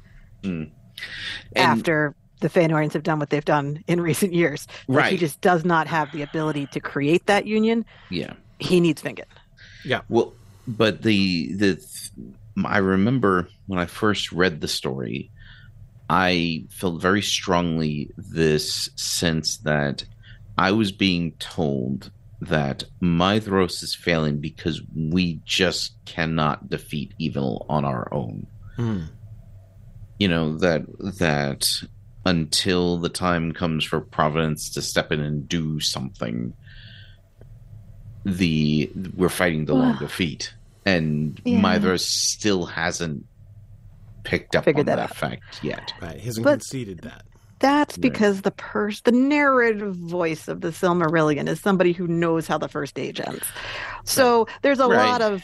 mm. 0.44 0.70
after 1.56 2.16
the 2.40 2.50
Feanorians 2.50 2.94
have 2.94 3.04
done 3.04 3.20
what 3.20 3.30
they've 3.30 3.44
done 3.44 3.84
in 3.88 4.02
recent 4.10 4.34
years. 4.34 4.68
Like 4.88 4.98
right. 4.98 5.12
He 5.12 5.18
just 5.18 5.42
does 5.42 5.66
not 5.66 5.88
have 5.88 6.12
the 6.12 6.22
ability 6.22 6.68
to 6.68 6.80
create 6.80 7.26
that 7.28 7.46
union. 7.46 7.86
Yeah. 8.10 8.34
He 8.60 8.80
needs 8.80 9.02
Fingon. 9.02 9.26
Yeah. 9.84 10.02
Well, 10.10 10.34
but 10.68 11.02
the 11.02 11.54
the 11.54 12.12
I 12.66 12.80
remember 12.80 13.48
when 13.68 13.80
I 13.80 13.86
first 13.86 14.32
read 14.32 14.62
the 14.62 14.68
story, 14.68 15.30
I 16.10 16.66
felt 16.70 17.02
very 17.02 17.22
strongly 17.22 18.12
this 18.18 18.90
sense 18.96 19.58
that 19.58 20.04
I 20.58 20.72
was 20.72 20.92
being 20.92 21.34
told 21.34 22.12
that 22.42 22.84
Maedhros 23.02 23.84
is 23.84 23.96
failing 23.96 24.40
because 24.40 24.82
we 24.96 25.42
just 25.46 25.94
cannot 26.06 26.70
defeat 26.70 27.14
evil 27.18 27.66
on 27.70 27.84
our 27.86 28.14
own. 28.14 28.48
Hmm. 28.76 29.04
You 30.20 30.28
know 30.28 30.58
that 30.58 30.86
that 31.20 31.82
until 32.26 32.98
the 32.98 33.10
time 33.10 33.54
comes 33.54 33.84
for 33.84 34.02
Providence 34.02 34.70
to 34.72 34.82
step 34.82 35.12
in 35.12 35.20
and 35.22 35.48
do 35.48 35.80
something, 35.80 36.54
the 38.26 38.92
we're 39.16 39.30
fighting 39.30 39.66
the 39.66 39.74
long 39.74 39.98
defeat 39.98 40.54
and 40.88 41.42
yeah. 41.44 41.60
Maedhros 41.60 42.00
still 42.00 42.66
hasn't 42.66 43.26
picked 44.24 44.56
up 44.56 44.64
Figured 44.64 44.90
on 44.90 44.98
that, 44.98 45.10
that 45.10 45.16
fact 45.16 45.64
yet. 45.64 45.94
Right, 46.02 46.18
he 46.18 46.26
hasn't 46.26 46.46
but 46.46 46.60
conceded 46.60 47.00
that. 47.02 47.26
That's 47.60 47.98
because 47.98 48.42
the 48.42 48.52
pers- 48.52 49.02
the 49.02 49.12
narrative 49.12 49.96
voice 49.96 50.48
of 50.48 50.62
the 50.62 50.70
Silmarillion 50.70 51.48
is 51.48 51.60
somebody 51.60 51.92
who 51.92 52.08
knows 52.08 52.48
how 52.48 52.58
the 52.58 52.68
first 52.68 53.00
age 53.00 53.20
ends. 53.20 53.46
So 54.04 54.46
right. 54.46 54.56
there's 54.62 54.80
a 54.80 54.88
right. 54.88 55.08
lot 55.08 55.22
of 55.22 55.42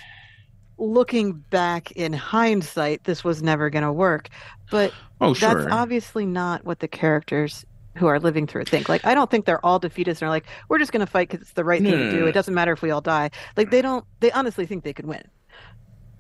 looking 0.78 1.34
back 1.34 1.92
in 1.94 2.14
hindsight, 2.14 3.04
this 3.06 3.24
was 3.24 3.42
never 3.42 3.70
going 3.70 3.84
to 3.84 3.92
work. 3.92 4.30
But 4.70 4.94
oh, 5.22 5.34
sure. 5.34 5.64
that's 5.64 5.74
obviously 5.74 6.26
not 6.26 6.66
what 6.66 6.80
the 6.80 6.88
characters 6.88 7.66
who 7.96 8.08
are 8.08 8.20
living 8.20 8.48
through 8.48 8.62
it 8.62 8.70
think. 8.70 8.90
Like, 8.90 9.06
I 9.06 9.14
don't 9.14 9.30
think 9.30 9.46
they're 9.46 9.64
all 9.64 9.80
defeatists 9.80 10.22
and 10.22 10.24
are 10.24 10.30
like, 10.30 10.46
we're 10.68 10.80
just 10.80 10.92
going 10.92 11.06
to 11.06 11.12
fight 11.12 11.30
because 11.30 11.44
it's 11.44 11.54
the 11.54 11.64
right 11.64 11.82
no, 11.82 11.92
thing 11.92 12.00
to 12.00 12.12
do. 12.12 12.26
It 12.26 12.32
doesn't 12.32 12.54
matter 12.54 12.72
if 12.74 12.82
we 12.82 12.92
all 12.92 13.02
die. 13.02 13.30
Like, 13.56 13.70
they 13.70 13.82
don't, 13.82 14.04
they 14.20 14.32
honestly 14.32 14.66
think 14.66 14.84
they 14.84 14.94
could 14.94 15.06
win. 15.06 15.24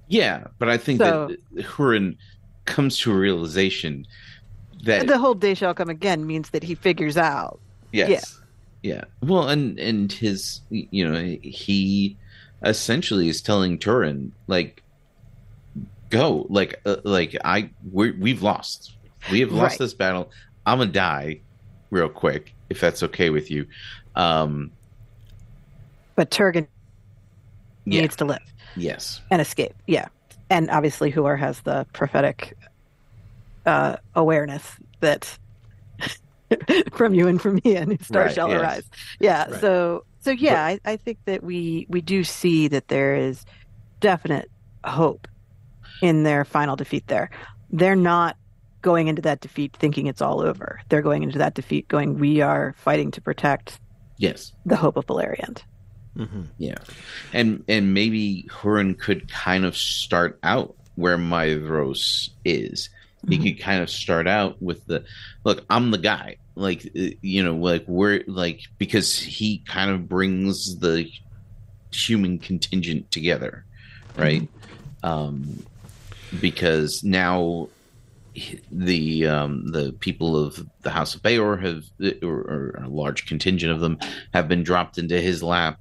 Yeah, 0.07 0.45
but 0.59 0.69
I 0.69 0.77
think 0.77 0.99
so, 0.99 1.29
that 1.55 1.65
Hurin 1.65 2.17
comes 2.65 2.99
to 2.99 3.11
a 3.11 3.15
realization 3.15 4.05
that 4.83 5.07
the 5.07 5.17
whole 5.17 5.33
day 5.33 5.53
shall 5.53 5.73
come 5.73 5.89
again 5.89 6.25
means 6.25 6.51
that 6.51 6.63
he 6.63 6.75
figures 6.75 7.17
out. 7.17 7.59
Yes. 7.91 8.09
Yeah. 8.09 8.95
Yeah. 8.95 9.03
Well, 9.21 9.47
and 9.47 9.79
and 9.79 10.11
his, 10.11 10.61
you 10.69 11.09
know, 11.09 11.37
he 11.41 12.17
essentially 12.63 13.29
is 13.29 13.41
telling 13.41 13.77
Turin 13.77 14.33
like, 14.47 14.83
go, 16.09 16.45
like, 16.49 16.81
uh, 16.85 16.97
like 17.03 17.35
I, 17.43 17.69
we 17.91 18.11
we've 18.11 18.43
lost, 18.43 18.93
we 19.31 19.39
have 19.39 19.51
lost 19.51 19.73
right. 19.73 19.79
this 19.79 19.93
battle. 19.93 20.31
I'm 20.65 20.79
gonna 20.79 20.91
die 20.91 21.39
real 21.91 22.09
quick, 22.09 22.53
if 22.69 22.79
that's 22.79 23.03
okay 23.03 23.29
with 23.29 23.49
you. 23.49 23.67
Um, 24.15 24.71
but 26.15 26.29
Turgon 26.29 26.67
yeah. 27.85 28.01
needs 28.01 28.15
to 28.17 28.25
live. 28.25 28.53
Yes. 28.75 29.21
And 29.31 29.41
escape. 29.41 29.73
Yeah. 29.87 30.07
And 30.49 30.69
obviously, 30.69 31.11
Huor 31.11 31.39
has 31.39 31.61
the 31.61 31.85
prophetic 31.93 32.57
uh, 33.65 33.97
awareness 34.15 34.77
that 34.99 35.37
from 36.93 37.13
you 37.13 37.27
and 37.27 37.41
from 37.41 37.59
me, 37.63 37.75
and 37.75 38.03
star 38.03 38.23
right, 38.23 38.33
shall 38.33 38.49
yes. 38.49 38.61
arise. 38.61 38.89
Yeah. 39.19 39.49
Right. 39.49 39.61
So, 39.61 40.05
so 40.21 40.31
yeah, 40.31 40.75
but, 40.75 40.89
I, 40.89 40.93
I 40.93 40.97
think 40.97 41.19
that 41.25 41.43
we 41.43 41.85
we 41.89 42.01
do 42.01 42.23
see 42.23 42.67
that 42.69 42.87
there 42.87 43.15
is 43.15 43.45
definite 43.99 44.49
hope 44.83 45.27
in 46.01 46.23
their 46.23 46.45
final 46.45 46.75
defeat. 46.75 47.07
There, 47.07 47.29
they're 47.71 47.95
not 47.95 48.37
going 48.81 49.07
into 49.07 49.21
that 49.23 49.39
defeat 49.39 49.75
thinking 49.77 50.07
it's 50.07 50.21
all 50.21 50.41
over. 50.41 50.81
They're 50.89 51.01
going 51.01 51.23
into 51.23 51.39
that 51.39 51.55
defeat 51.55 51.87
going, 51.87 52.19
we 52.19 52.41
are 52.41 52.75
fighting 52.77 53.09
to 53.11 53.21
protect 53.21 53.79
yes 54.17 54.51
the 54.65 54.75
hope 54.75 54.97
of 54.97 55.07
Beleriand. 55.07 55.63
Mm-hmm. 56.15 56.43
Yeah, 56.59 56.77
and 57.33 57.63
and 57.67 57.95
maybe 57.95 58.45
Hurin 58.49 58.99
could 58.99 59.31
kind 59.31 59.65
of 59.65 59.75
start 59.75 60.37
out 60.43 60.75
where 60.95 61.17
Maedhros 61.17 62.29
is. 62.45 62.89
He 63.27 63.35
mm-hmm. 63.35 63.43
could 63.43 63.59
kind 63.59 63.81
of 63.81 63.89
start 63.89 64.27
out 64.27 64.61
with 64.61 64.85
the 64.85 65.05
look. 65.43 65.65
I'm 65.69 65.91
the 65.91 65.97
guy, 65.97 66.37
like 66.55 66.85
uh, 66.85 67.09
you 67.21 67.43
know, 67.43 67.55
like 67.55 67.85
we're 67.87 68.23
like 68.27 68.61
because 68.77 69.17
he 69.17 69.59
kind 69.59 69.91
of 69.91 70.09
brings 70.09 70.79
the 70.79 71.09
human 71.91 72.39
contingent 72.39 73.11
together, 73.11 73.65
right? 74.17 74.41
Mm-hmm. 74.41 75.05
Um, 75.05 75.65
because 76.39 77.03
now 77.03 77.69
the 78.71 79.27
um, 79.27 79.71
the 79.71 79.93
people 79.99 80.35
of 80.35 80.67
the 80.81 80.89
House 80.89 81.15
of 81.15 81.21
Beor 81.21 81.57
have, 81.57 81.85
or, 82.21 82.29
or, 82.29 82.81
a 82.83 82.87
large 82.87 83.25
contingent 83.25 83.71
of 83.71 83.79
them, 83.79 83.99
have 84.33 84.47
been 84.47 84.63
dropped 84.63 84.97
into 84.97 85.21
his 85.21 85.43
lap, 85.43 85.79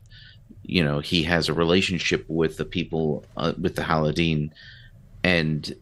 you 0.62 0.84
know 0.84 1.00
he 1.00 1.22
has 1.24 1.48
a 1.48 1.54
relationship 1.54 2.24
with 2.28 2.56
the 2.56 2.64
people 2.64 3.24
uh, 3.36 3.52
with 3.60 3.76
the 3.76 3.82
Haladin, 3.82 4.50
and 5.24 5.74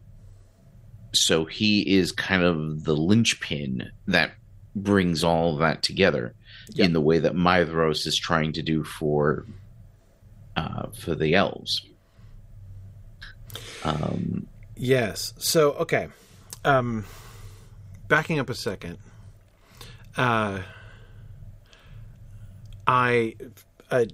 so 1.13 1.45
he 1.45 1.81
is 1.95 2.11
kind 2.11 2.43
of 2.43 2.83
the 2.83 2.95
linchpin 2.95 3.91
that 4.07 4.31
brings 4.75 5.23
all 5.23 5.57
that 5.57 5.83
together 5.83 6.33
yep. 6.73 6.85
in 6.85 6.93
the 6.93 7.01
way 7.01 7.19
that 7.19 7.33
Maedhros 7.33 8.07
is 8.07 8.17
trying 8.17 8.53
to 8.53 8.61
do 8.61 8.83
for 8.83 9.45
uh, 10.55 10.87
for 10.93 11.15
the 11.15 11.35
elves. 11.35 11.85
Um, 13.83 14.47
yes. 14.75 15.33
So 15.37 15.73
okay, 15.73 16.07
um, 16.63 17.05
backing 18.07 18.39
up 18.39 18.49
a 18.49 18.55
second. 18.55 18.97
Uh, 20.15 20.59
I, 22.85 23.35
uh, 23.89 24.05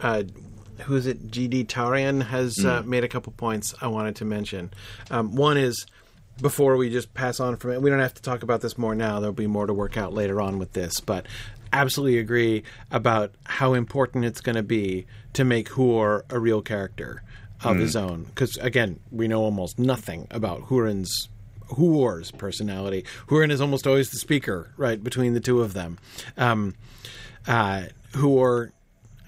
uh, 0.00 0.22
who 0.84 0.96
is 0.96 1.06
it? 1.06 1.30
GD 1.30 1.66
Tarian 1.66 2.22
has 2.22 2.56
mm. 2.56 2.86
made 2.86 3.04
a 3.04 3.08
couple 3.08 3.32
points 3.34 3.74
I 3.82 3.88
wanted 3.88 4.16
to 4.16 4.24
mention. 4.24 4.70
Um, 5.10 5.34
one 5.34 5.58
is 5.58 5.86
before 6.40 6.76
we 6.76 6.90
just 6.90 7.12
pass 7.14 7.40
on 7.40 7.56
from 7.56 7.72
it. 7.72 7.82
We 7.82 7.90
don't 7.90 8.00
have 8.00 8.14
to 8.14 8.22
talk 8.22 8.42
about 8.42 8.60
this 8.60 8.78
more 8.78 8.94
now. 8.94 9.20
There'll 9.20 9.32
be 9.32 9.46
more 9.46 9.66
to 9.66 9.74
work 9.74 9.96
out 9.96 10.12
later 10.12 10.40
on 10.40 10.58
with 10.58 10.72
this, 10.72 11.00
but 11.00 11.26
absolutely 11.72 12.18
agree 12.18 12.64
about 12.90 13.32
how 13.44 13.74
important 13.74 14.24
it's 14.24 14.40
going 14.40 14.56
to 14.56 14.62
be 14.62 15.06
to 15.34 15.44
make 15.44 15.68
Huor 15.68 16.22
a 16.30 16.38
real 16.38 16.62
character 16.62 17.22
of 17.62 17.76
mm. 17.76 17.80
his 17.80 17.96
own. 17.96 18.24
Because 18.24 18.56
again, 18.58 19.00
we 19.10 19.28
know 19.28 19.42
almost 19.42 19.78
nothing 19.78 20.26
about 20.30 20.62
Hurin's 20.62 21.28
Huor's 21.68 22.30
personality. 22.32 23.04
Hurin 23.28 23.50
is 23.50 23.60
almost 23.60 23.86
always 23.86 24.10
the 24.10 24.18
speaker, 24.18 24.72
right, 24.76 25.02
between 25.02 25.34
the 25.34 25.40
two 25.40 25.60
of 25.60 25.72
them. 25.72 25.98
Um, 26.36 26.74
uh, 27.46 27.84
Huor 28.12 28.72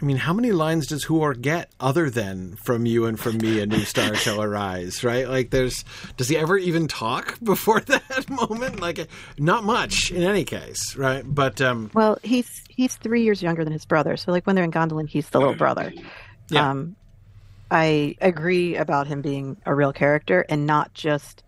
I 0.02 0.04
mean, 0.04 0.16
how 0.16 0.32
many 0.32 0.50
lines 0.50 0.88
does 0.88 1.06
Huor 1.06 1.40
get 1.40 1.70
other 1.78 2.10
than 2.10 2.56
"From 2.56 2.86
you 2.86 3.06
and 3.06 3.18
from 3.18 3.38
me, 3.38 3.60
a 3.60 3.66
new 3.66 3.84
star 3.84 4.16
shall 4.16 4.42
arise"? 4.42 5.04
Right? 5.04 5.28
Like, 5.28 5.50
there's 5.50 5.84
does 6.16 6.28
he 6.28 6.36
ever 6.36 6.58
even 6.58 6.88
talk 6.88 7.38
before 7.42 7.80
that 7.80 8.28
moment? 8.28 8.80
Like, 8.80 9.06
not 9.38 9.62
much 9.62 10.10
in 10.10 10.24
any 10.24 10.44
case, 10.44 10.96
right? 10.96 11.22
But 11.24 11.60
um, 11.60 11.88
well, 11.94 12.18
he's 12.24 12.64
he's 12.68 12.96
three 12.96 13.22
years 13.22 13.42
younger 13.42 13.62
than 13.62 13.72
his 13.72 13.84
brother, 13.84 14.16
so 14.16 14.32
like 14.32 14.44
when 14.44 14.56
they're 14.56 14.64
in 14.64 14.72
Gondolin, 14.72 15.08
he's 15.08 15.30
the 15.30 15.38
little 15.38 15.54
brother. 15.54 15.92
Yeah. 16.50 16.70
Um, 16.70 16.96
I 17.70 18.16
agree 18.20 18.76
about 18.76 19.06
him 19.06 19.22
being 19.22 19.56
a 19.64 19.74
real 19.74 19.92
character 19.92 20.44
and 20.48 20.66
not 20.66 20.92
just 20.92 21.42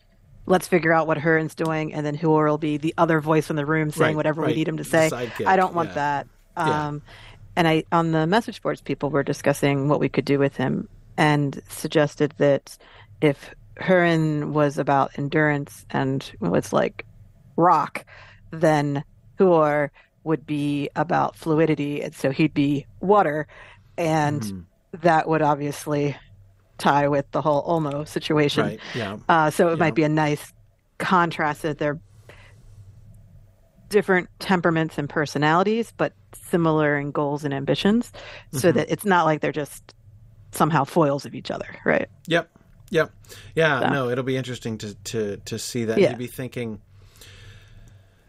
let's 0.46 0.68
figure 0.68 0.92
out 0.92 1.08
what 1.08 1.18
Hurin's 1.18 1.56
doing, 1.56 1.92
and 1.92 2.06
then 2.06 2.16
Huor 2.16 2.48
will 2.48 2.56
be 2.56 2.76
the 2.76 2.94
other 2.96 3.20
voice 3.20 3.50
in 3.50 3.56
the 3.56 3.66
room 3.66 3.90
saying 3.90 4.10
right, 4.10 4.16
whatever 4.16 4.42
right. 4.42 4.50
we 4.50 4.54
need 4.54 4.68
him 4.68 4.76
to 4.76 4.84
say. 4.84 5.10
I 5.44 5.56
don't 5.56 5.74
want 5.74 5.88
yeah. 5.90 5.94
that. 5.94 6.28
Um, 6.56 7.02
yeah 7.04 7.12
and 7.56 7.68
I 7.68 7.84
on 7.92 8.12
the 8.12 8.26
message 8.26 8.62
boards, 8.62 8.80
people 8.80 9.10
were 9.10 9.22
discussing 9.22 9.88
what 9.88 10.00
we 10.00 10.08
could 10.08 10.24
do 10.24 10.38
with 10.38 10.56
him, 10.56 10.88
and 11.16 11.60
suggested 11.68 12.34
that 12.38 12.76
if 13.20 13.54
Hurin 13.76 14.52
was 14.52 14.78
about 14.78 15.18
endurance 15.18 15.86
and 15.90 16.30
was 16.40 16.72
like 16.72 17.04
rock, 17.56 18.04
then 18.50 19.04
Huor 19.38 19.90
would 20.24 20.46
be 20.46 20.88
about 20.96 21.36
fluidity, 21.36 22.02
and 22.02 22.14
so 22.14 22.30
he'd 22.30 22.54
be 22.54 22.86
water, 23.00 23.46
and 23.96 24.42
mm. 24.42 24.64
that 25.02 25.28
would 25.28 25.42
obviously 25.42 26.16
tie 26.78 27.08
with 27.08 27.30
the 27.30 27.42
whole 27.42 27.62
Ulmo 27.66 28.06
situation. 28.06 28.64
Right. 28.64 28.80
Yeah. 28.94 29.18
Uh, 29.28 29.50
so 29.50 29.68
it 29.68 29.72
yeah. 29.72 29.76
might 29.76 29.94
be 29.94 30.02
a 30.02 30.08
nice 30.08 30.52
contrast 30.98 31.62
that 31.62 31.78
they're 31.78 31.98
different 33.94 34.28
temperaments 34.40 34.98
and 34.98 35.08
personalities, 35.08 35.92
but 35.96 36.12
similar 36.34 36.98
in 36.98 37.12
goals 37.12 37.44
and 37.44 37.54
ambitions, 37.54 38.12
so 38.52 38.68
mm-hmm. 38.68 38.76
that 38.76 38.90
it's 38.90 39.04
not 39.04 39.24
like 39.24 39.40
they're 39.40 39.52
just 39.52 39.94
somehow 40.50 40.82
foils 40.82 41.24
of 41.24 41.34
each 41.34 41.50
other, 41.50 41.68
right? 41.84 42.08
Yep. 42.26 42.50
Yep. 42.90 43.12
Yeah. 43.54 43.80
So. 43.80 43.88
No, 43.90 44.08
it'll 44.10 44.24
be 44.24 44.36
interesting 44.36 44.78
to 44.78 44.94
to 44.94 45.36
to 45.36 45.58
see 45.58 45.84
that. 45.84 45.98
Yeah. 45.98 46.10
To 46.10 46.16
be 46.16 46.26
thinking. 46.26 46.80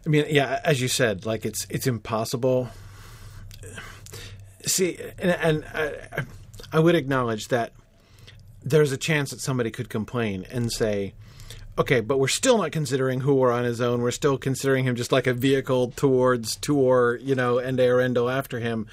I 0.06 0.10
mean, 0.10 0.26
yeah, 0.30 0.62
as 0.64 0.80
you 0.80 0.88
said, 0.88 1.26
like 1.26 1.46
it's 1.46 1.66
it's 1.70 1.88
impossible. 1.88 2.70
See, 4.68 5.00
and, 5.18 5.32
and 5.32 5.66
I, 5.74 6.26
I 6.72 6.80
would 6.80 6.96
acknowledge 6.96 7.48
that 7.48 7.74
there's 8.64 8.92
a 8.92 8.98
chance 8.98 9.32
that 9.32 9.42
somebody 9.42 9.72
could 9.72 9.90
complain 9.90 10.46
and 10.52 10.72
say, 10.72 11.14
okay, 11.78 12.02
but 12.02 12.20
we're 12.20 12.28
still 12.28 12.58
not 12.58 12.72
considering 12.72 13.22
Huor 13.22 13.54
on 13.54 13.64
his 13.64 13.82
own. 13.82 14.02
We're 14.02 14.12
still 14.12 14.38
considering 14.38 14.86
him 14.86 14.96
just 14.96 15.12
like 15.12 15.28
a 15.28 15.34
vehicle 15.34 15.92
towards 15.96 16.58
Tuor, 16.58 17.20
you 17.22 17.36
know, 17.36 17.58
and 17.58 17.78
Eärendil 17.78 18.32
after 18.32 18.60
him. 18.60 18.88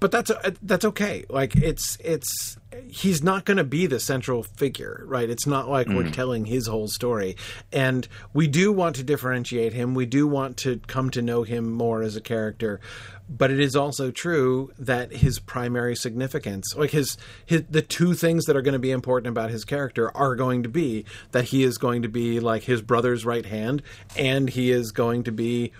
But 0.00 0.12
that's 0.12 0.30
that's 0.62 0.84
okay. 0.84 1.24
Like 1.28 1.56
it's 1.56 1.96
it's 2.02 2.56
he's 2.88 3.22
not 3.22 3.44
going 3.44 3.56
to 3.56 3.64
be 3.64 3.86
the 3.86 3.98
central 3.98 4.42
figure, 4.42 5.02
right? 5.06 5.28
It's 5.28 5.46
not 5.46 5.68
like 5.68 5.86
mm. 5.86 5.96
we're 5.96 6.10
telling 6.10 6.44
his 6.44 6.66
whole 6.66 6.88
story. 6.88 7.36
And 7.72 8.06
we 8.32 8.46
do 8.46 8.72
want 8.72 8.96
to 8.96 9.02
differentiate 9.02 9.72
him. 9.72 9.94
We 9.94 10.06
do 10.06 10.26
want 10.26 10.56
to 10.58 10.78
come 10.86 11.10
to 11.10 11.22
know 11.22 11.42
him 11.42 11.70
more 11.72 12.02
as 12.02 12.16
a 12.16 12.20
character 12.20 12.80
but 13.28 13.50
it 13.50 13.60
is 13.60 13.76
also 13.76 14.10
true 14.10 14.72
that 14.78 15.12
his 15.12 15.38
primary 15.38 15.94
significance 15.94 16.74
like 16.76 16.90
his, 16.90 17.16
his 17.44 17.64
the 17.68 17.82
two 17.82 18.14
things 18.14 18.46
that 18.46 18.56
are 18.56 18.62
going 18.62 18.72
to 18.72 18.78
be 18.78 18.90
important 18.90 19.28
about 19.28 19.50
his 19.50 19.64
character 19.64 20.14
are 20.16 20.34
going 20.34 20.62
to 20.62 20.68
be 20.68 21.04
that 21.32 21.44
he 21.44 21.62
is 21.62 21.76
going 21.78 22.02
to 22.02 22.08
be 22.08 22.40
like 22.40 22.62
his 22.62 22.80
brother's 22.80 23.26
right 23.26 23.46
hand 23.46 23.82
and 24.16 24.48
he 24.50 24.70
is 24.70 24.92
going 24.92 25.22
to 25.22 25.32
be 25.32 25.72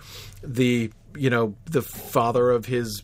the 0.42 0.92
you 1.16 1.30
know 1.30 1.54
the 1.64 1.82
father 1.82 2.50
of 2.50 2.66
his 2.66 3.02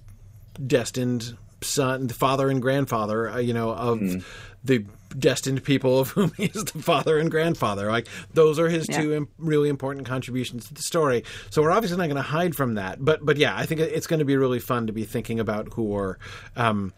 destined 0.66 1.36
son 1.62 2.06
the 2.08 2.14
father 2.14 2.50
and 2.50 2.60
grandfather 2.60 3.30
uh, 3.30 3.38
you 3.38 3.54
know 3.54 3.70
of 3.72 3.98
mm. 3.98 4.22
the 4.64 4.84
destined 5.18 5.62
people 5.64 5.98
of 5.98 6.10
whom 6.10 6.32
he 6.36 6.46
is 6.46 6.64
the 6.64 6.82
father 6.82 7.18
and 7.18 7.30
grandfather. 7.30 7.90
Like 7.90 8.08
those 8.32 8.58
are 8.58 8.68
his 8.68 8.88
yeah. 8.88 9.00
two 9.00 9.14
Im- 9.14 9.28
really 9.38 9.68
important 9.68 10.06
contributions 10.06 10.68
to 10.68 10.74
the 10.74 10.82
story. 10.82 11.24
So 11.50 11.62
we're 11.62 11.70
obviously 11.70 11.98
not 11.98 12.06
going 12.06 12.16
to 12.16 12.22
hide 12.22 12.54
from 12.54 12.74
that. 12.74 13.04
But 13.04 13.24
but 13.24 13.36
yeah, 13.36 13.56
I 13.56 13.66
think 13.66 13.80
it's 13.80 14.06
going 14.06 14.18
to 14.18 14.24
be 14.24 14.36
really 14.36 14.60
fun 14.60 14.86
to 14.86 14.92
be 14.92 15.04
thinking 15.04 15.40
about 15.40 15.70
Huor. 15.70 16.16
Um, 16.56 16.92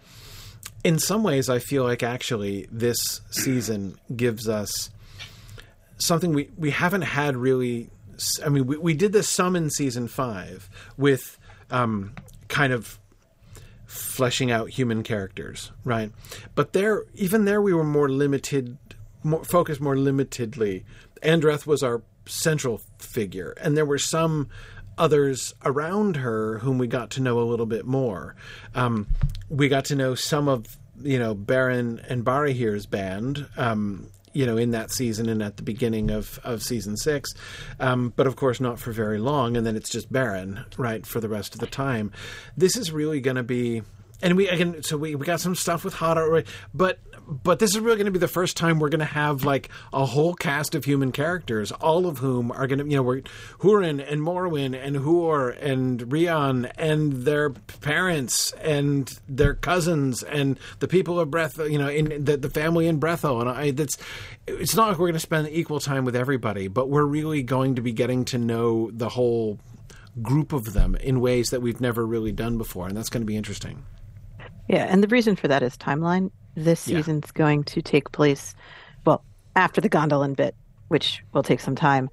in 0.84 0.98
some 0.98 1.22
ways, 1.22 1.48
I 1.48 1.58
feel 1.58 1.84
like 1.84 2.02
actually 2.02 2.68
this 2.70 3.20
season 3.30 3.98
gives 4.14 4.48
us 4.48 4.90
something 5.98 6.32
we, 6.32 6.50
we 6.56 6.70
haven't 6.70 7.02
had 7.02 7.36
really. 7.36 7.90
I 8.42 8.48
mean, 8.48 8.66
we, 8.66 8.78
we 8.78 8.94
did 8.94 9.12
this 9.12 9.28
some 9.28 9.56
in 9.56 9.68
season 9.68 10.08
five 10.08 10.70
with 10.96 11.36
um, 11.70 12.14
kind 12.48 12.72
of 12.72 12.98
fleshing 13.96 14.50
out 14.50 14.70
human 14.70 15.02
characters, 15.02 15.72
right? 15.84 16.12
But 16.54 16.72
there, 16.72 17.04
even 17.14 17.44
there, 17.44 17.60
we 17.60 17.74
were 17.74 17.84
more 17.84 18.08
limited, 18.08 18.78
more 19.22 19.44
focused 19.44 19.80
more 19.80 19.96
limitedly. 19.96 20.84
Andreth 21.22 21.66
was 21.66 21.82
our 21.82 22.02
central 22.26 22.80
figure, 22.98 23.54
and 23.60 23.76
there 23.76 23.86
were 23.86 23.98
some 23.98 24.48
others 24.98 25.54
around 25.64 26.16
her 26.16 26.58
whom 26.58 26.78
we 26.78 26.86
got 26.86 27.10
to 27.10 27.20
know 27.20 27.38
a 27.38 27.44
little 27.44 27.66
bit 27.66 27.84
more. 27.84 28.34
Um, 28.74 29.06
we 29.48 29.68
got 29.68 29.84
to 29.86 29.94
know 29.94 30.14
some 30.14 30.48
of 30.48 30.78
you 31.02 31.18
know 31.18 31.34
Beren 31.34 32.04
and 32.08 32.24
Barahir's 32.24 32.86
band. 32.86 33.48
Um, 33.56 34.08
you 34.36 34.44
know, 34.44 34.58
in 34.58 34.72
that 34.72 34.90
season 34.90 35.28
and 35.28 35.42
at 35.42 35.56
the 35.56 35.62
beginning 35.62 36.10
of, 36.10 36.38
of 36.44 36.62
season 36.62 36.96
six, 36.96 37.32
um, 37.80 38.12
but 38.16 38.26
of 38.26 38.36
course 38.36 38.60
not 38.60 38.78
for 38.78 38.92
very 38.92 39.18
long, 39.18 39.56
and 39.56 39.66
then 39.66 39.76
it's 39.76 39.88
just 39.88 40.12
Beren 40.12 40.64
right, 40.76 41.06
for 41.06 41.20
the 41.20 41.28
rest 41.28 41.54
of 41.54 41.60
the 41.60 41.66
time. 41.66 42.12
This 42.56 42.76
is 42.76 42.92
really 42.92 43.20
going 43.20 43.36
to 43.36 43.42
be 43.42 43.82
and 44.22 44.36
we 44.36 44.48
again, 44.48 44.82
so 44.82 44.96
we, 44.96 45.14
we 45.14 45.26
got 45.26 45.40
some 45.40 45.54
stuff 45.54 45.84
with 45.84 45.94
Hador, 45.94 46.46
but 46.72 46.98
but 47.26 47.58
this 47.58 47.70
is 47.70 47.80
really 47.80 47.96
going 47.96 48.06
to 48.06 48.12
be 48.12 48.18
the 48.18 48.28
first 48.28 48.56
time 48.56 48.78
we're 48.78 48.88
going 48.88 49.00
to 49.00 49.04
have 49.04 49.44
like 49.44 49.68
a 49.92 50.06
whole 50.06 50.34
cast 50.34 50.74
of 50.74 50.84
human 50.84 51.12
characters, 51.12 51.72
all 51.72 52.06
of 52.06 52.18
whom 52.18 52.52
are 52.52 52.66
going 52.66 52.78
to, 52.78 52.84
you 52.84 52.96
know, 52.96 53.02
we're 53.02 53.22
Hurin 53.58 54.04
and 54.06 54.20
Morwen 54.20 54.74
and 54.80 54.96
Huor 54.96 55.56
and 55.60 56.12
Rion 56.12 56.66
and 56.76 57.12
their 57.24 57.50
parents 57.50 58.52
and 58.52 59.18
their 59.28 59.54
cousins 59.54 60.22
and 60.22 60.58
the 60.78 60.88
people 60.88 61.18
of 61.18 61.30
Breath, 61.30 61.58
you 61.58 61.78
know, 61.78 61.88
in 61.88 62.24
the, 62.24 62.36
the 62.36 62.50
family 62.50 62.86
in 62.86 63.00
Brethil. 63.00 63.40
And 63.40 63.50
I, 63.50 63.70
that's, 63.72 63.98
it's 64.46 64.76
not 64.76 64.88
like 64.88 64.98
we're 64.98 65.08
going 65.08 65.14
to 65.14 65.20
spend 65.20 65.48
equal 65.48 65.80
time 65.80 66.04
with 66.04 66.14
everybody, 66.14 66.68
but 66.68 66.88
we're 66.88 67.04
really 67.04 67.42
going 67.42 67.74
to 67.74 67.82
be 67.82 67.92
getting 67.92 68.24
to 68.26 68.38
know 68.38 68.90
the 68.92 69.08
whole 69.08 69.58
group 70.22 70.52
of 70.52 70.72
them 70.72 70.94
in 70.96 71.20
ways 71.20 71.50
that 71.50 71.60
we've 71.60 71.80
never 71.80 72.06
really 72.06 72.32
done 72.32 72.56
before. 72.56 72.86
And 72.86 72.96
that's 72.96 73.10
going 73.10 73.22
to 73.22 73.26
be 73.26 73.36
interesting. 73.36 73.84
Yeah, 74.68 74.84
and 74.84 75.02
the 75.02 75.08
reason 75.08 75.36
for 75.36 75.48
that 75.48 75.62
is 75.62 75.76
timeline. 75.76 76.30
This 76.54 76.80
season's 76.80 77.26
yeah. 77.26 77.38
going 77.38 77.64
to 77.64 77.82
take 77.82 78.12
place, 78.12 78.54
well, 79.04 79.22
after 79.54 79.80
the 79.80 79.90
Gondolin 79.90 80.34
bit, 80.34 80.54
which 80.88 81.22
will 81.32 81.42
take 81.42 81.60
some 81.60 81.76
time. 81.76 82.10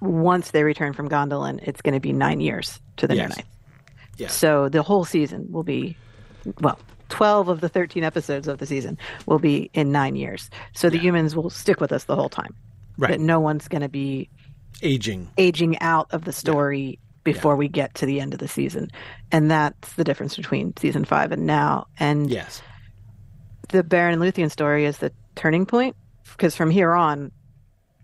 Once 0.00 0.50
they 0.50 0.62
return 0.62 0.92
from 0.92 1.08
Gondolin, 1.08 1.60
it's 1.62 1.80
going 1.80 1.94
to 1.94 2.00
be 2.00 2.12
nine 2.12 2.40
years 2.40 2.80
to 2.98 3.06
the 3.06 3.16
yes. 3.16 3.36
Ninth. 3.36 3.48
Yeah. 4.18 4.28
So 4.28 4.68
the 4.68 4.82
whole 4.82 5.04
season 5.04 5.46
will 5.50 5.62
be, 5.62 5.96
well, 6.60 6.78
12 7.08 7.48
of 7.48 7.60
the 7.60 7.68
13 7.68 8.04
episodes 8.04 8.48
of 8.48 8.58
the 8.58 8.66
season 8.66 8.98
will 9.26 9.38
be 9.38 9.70
in 9.72 9.92
nine 9.92 10.16
years. 10.16 10.50
So 10.74 10.90
the 10.90 10.96
yeah. 10.96 11.02
humans 11.02 11.36
will 11.36 11.50
stick 11.50 11.80
with 11.80 11.92
us 11.92 12.04
the 12.04 12.16
whole 12.16 12.28
time. 12.28 12.54
Right. 12.98 13.12
But 13.12 13.20
no 13.20 13.40
one's 13.40 13.68
going 13.68 13.82
to 13.82 13.88
be 13.88 14.28
aging 14.82 15.30
aging 15.38 15.78
out 15.80 16.06
of 16.10 16.24
the 16.24 16.32
story 16.32 16.98
before 17.26 17.52
yeah. 17.52 17.58
we 17.58 17.68
get 17.68 17.94
to 17.96 18.06
the 18.06 18.20
end 18.20 18.32
of 18.32 18.38
the 18.38 18.48
season. 18.48 18.88
And 19.32 19.50
that's 19.50 19.94
the 19.94 20.04
difference 20.04 20.36
between 20.36 20.72
season 20.78 21.04
five 21.04 21.32
and 21.32 21.44
now. 21.44 21.88
And 21.98 22.30
yes. 22.30 22.62
the 23.68 23.82
Beren 23.82 24.14
and 24.14 24.22
Luthien 24.22 24.50
story 24.50 24.86
is 24.86 24.98
the 24.98 25.12
turning 25.34 25.66
point 25.66 25.96
because 26.30 26.56
from 26.56 26.70
here 26.70 26.94
on, 26.94 27.32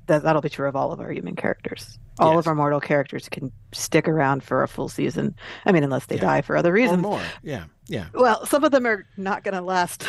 that 0.08 0.24
that'll 0.24 0.42
be 0.42 0.50
true 0.50 0.68
of 0.68 0.74
all 0.74 0.92
of 0.92 1.00
our 1.00 1.12
human 1.12 1.37
characters. 1.37 1.98
All 2.18 2.35
yes. 2.35 2.40
of 2.40 2.48
our 2.48 2.54
mortal 2.54 2.80
characters 2.80 3.28
can 3.28 3.52
stick 3.72 4.06
around 4.08 4.42
for 4.42 4.62
a 4.62 4.68
full 4.68 4.88
season. 4.88 5.35
I 5.64 5.72
mean, 5.72 5.85
unless 5.85 6.06
they 6.06 6.16
yeah. 6.16 6.22
die 6.22 6.42
for 6.42 6.56
other 6.56 6.72
reasons. 6.72 6.98
Or 6.98 7.02
more. 7.02 7.22
Yeah. 7.42 7.64
Yeah. 7.87 8.06
Well, 8.12 8.44
some 8.44 8.64
of 8.64 8.72
them 8.72 8.87
are 8.87 9.06
not 9.16 9.44
going 9.44 9.54
to 9.54 9.62
last 9.62 10.04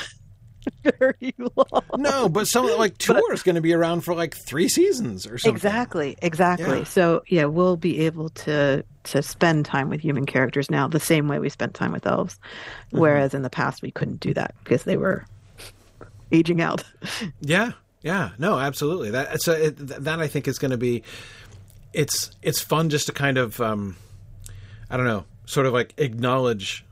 very 0.99 1.33
long. 1.37 1.83
No, 1.97 2.29
but 2.29 2.47
some 2.47 2.65
like 2.77 2.97
Tuor 2.97 3.21
but, 3.27 3.33
is 3.33 3.43
going 3.43 3.55
to 3.55 3.61
be 3.61 3.73
around 3.73 4.01
for 4.01 4.13
like 4.13 4.35
three 4.35 4.67
seasons 4.69 5.25
or 5.25 5.37
something. 5.37 5.55
Exactly, 5.55 6.17
exactly. 6.21 6.79
Yeah. 6.79 6.83
So 6.83 7.23
yeah, 7.27 7.45
we'll 7.45 7.77
be 7.77 7.99
able 8.01 8.29
to 8.29 8.83
to 9.05 9.21
spend 9.21 9.65
time 9.65 9.89
with 9.89 10.01
human 10.01 10.25
characters 10.25 10.71
now 10.71 10.87
the 10.87 10.99
same 10.99 11.27
way 11.27 11.39
we 11.39 11.49
spent 11.49 11.73
time 11.73 11.91
with 11.91 12.07
elves, 12.07 12.35
mm-hmm. 12.35 12.99
whereas 12.99 13.33
in 13.33 13.41
the 13.41 13.49
past 13.49 13.81
we 13.81 13.91
couldn't 13.91 14.19
do 14.19 14.33
that 14.33 14.55
because 14.63 14.83
they 14.83 14.97
were 14.97 15.25
aging 16.31 16.61
out. 16.61 16.83
Yeah, 17.41 17.73
yeah, 18.01 18.31
no, 18.37 18.59
absolutely. 18.59 19.11
That 19.11 19.41
so 19.41 19.53
it, 19.53 19.77
that 19.77 20.19
I 20.19 20.27
think 20.27 20.47
is 20.47 20.59
going 20.59 20.71
to 20.71 20.77
be. 20.77 21.03
It's 21.93 22.31
it's 22.41 22.59
fun 22.59 22.89
just 22.89 23.05
to 23.07 23.13
kind 23.13 23.37
of, 23.37 23.61
um, 23.61 23.95
I 24.89 24.97
don't 24.97 25.05
know, 25.05 25.25
sort 25.45 25.67
of 25.67 25.73
like 25.73 25.93
acknowledge, 25.97 26.85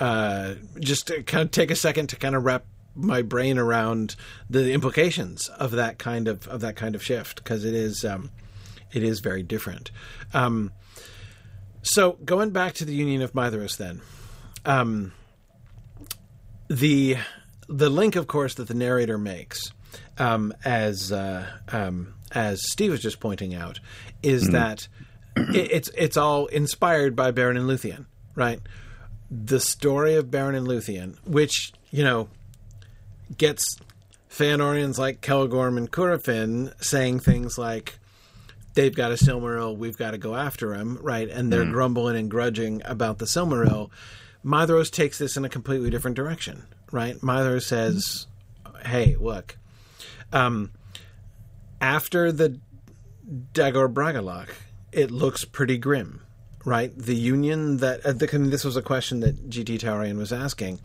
uh, 0.00 0.54
just 0.80 1.08
to 1.08 1.22
kind 1.22 1.44
of 1.44 1.50
take 1.50 1.70
a 1.70 1.76
second 1.76 2.08
to 2.08 2.16
kind 2.16 2.34
of 2.34 2.44
wrap 2.44 2.64
my 2.96 3.22
brain 3.22 3.58
around 3.58 4.16
the 4.48 4.72
implications 4.72 5.48
of 5.50 5.72
that 5.72 5.98
kind 5.98 6.26
of 6.28 6.46
of 6.48 6.60
that 6.62 6.76
kind 6.76 6.94
of 6.94 7.02
shift 7.02 7.36
because 7.36 7.64
it 7.64 7.74
is 7.74 8.04
um, 8.04 8.30
it 8.92 9.02
is 9.02 9.20
very 9.20 9.42
different. 9.42 9.90
Um, 10.34 10.72
so 11.82 12.12
going 12.24 12.50
back 12.50 12.74
to 12.74 12.84
the 12.84 12.94
Union 12.94 13.22
of 13.22 13.32
Maedhros, 13.32 13.76
then 13.76 14.00
um, 14.64 15.12
the 16.68 17.16
the 17.68 17.90
link, 17.90 18.16
of 18.16 18.26
course, 18.26 18.54
that 18.54 18.68
the 18.68 18.74
narrator 18.74 19.18
makes, 19.18 19.72
um, 20.18 20.52
as 20.64 21.12
uh, 21.12 21.46
um, 21.68 22.14
as 22.32 22.60
Steve 22.70 22.90
was 22.90 23.00
just 23.00 23.20
pointing 23.20 23.54
out, 23.54 23.80
is 24.22 24.48
mm. 24.48 24.52
that 24.52 24.88
it, 25.36 25.70
it's 25.70 25.90
it's 25.96 26.16
all 26.16 26.46
inspired 26.46 27.14
by 27.14 27.32
Beren 27.32 27.56
and 27.56 27.68
Luthien, 27.68 28.06
right? 28.34 28.60
The 29.30 29.60
story 29.60 30.14
of 30.14 30.26
Beren 30.26 30.56
and 30.56 30.66
Luthien, 30.66 31.16
which 31.24 31.72
you 31.90 32.04
know 32.04 32.28
gets 33.36 33.78
Feanorians 34.30 34.98
like 34.98 35.20
Celegorm 35.20 35.78
and 35.78 35.90
Curufin 35.90 36.72
saying 36.82 37.20
things 37.20 37.56
like, 37.56 37.98
they've 38.74 38.94
got 38.94 39.12
a 39.12 39.14
Silmaril, 39.14 39.76
we've 39.76 39.96
got 39.96 40.10
to 40.10 40.18
go 40.18 40.34
after 40.34 40.74
him, 40.74 40.98
right? 41.00 41.28
And 41.28 41.52
they're 41.52 41.64
mm. 41.64 41.72
grumbling 41.72 42.16
and 42.16 42.30
grudging 42.30 42.82
about 42.84 43.18
the 43.18 43.24
Silmaril. 43.24 43.90
Maedhros 44.44 44.90
takes 44.90 45.18
this 45.18 45.36
in 45.36 45.44
a 45.44 45.48
completely 45.48 45.90
different 45.90 46.16
direction, 46.16 46.64
right? 46.92 47.16
Maedhros 47.20 47.62
says, 47.62 48.26
hey, 48.84 49.16
look, 49.18 49.56
um, 50.32 50.70
after 51.80 52.30
the 52.30 52.60
Dagor 53.52 53.92
Bragollach, 53.92 54.50
it 54.92 55.10
looks 55.10 55.44
pretty 55.44 55.78
grim 55.78 56.25
right? 56.66 56.98
The 56.98 57.14
union 57.14 57.76
that 57.78 58.04
uh, 58.04 58.12
the, 58.12 58.28
I 58.30 58.38
mean, 58.38 58.50
this 58.50 58.64
was 58.64 58.76
a 58.76 58.82
question 58.82 59.20
that 59.20 59.48
GT 59.48 59.78
Taurean 59.78 60.18
was 60.18 60.32
asking. 60.32 60.80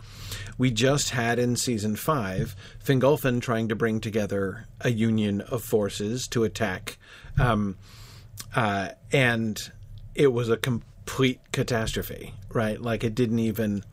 We 0.57 0.69
just 0.69 1.09
had 1.09 1.39
in 1.39 1.55
season 1.57 1.95
five 1.95 2.55
Fingolfin 2.85 3.41
trying 3.41 3.67
to 3.67 3.75
bring 3.75 3.99
together 3.99 4.67
a 4.79 4.91
union 4.91 5.41
of 5.41 5.63
forces 5.63 6.27
to 6.29 6.43
attack, 6.43 6.97
um, 7.39 7.77
uh, 8.55 8.89
and 9.11 9.71
it 10.13 10.31
was 10.31 10.49
a 10.49 10.57
complete 10.57 11.39
catastrophe, 11.51 12.35
right? 12.53 12.79
Like 12.79 13.03
it 13.03 13.15
didn't 13.15 13.39
even. 13.39 13.83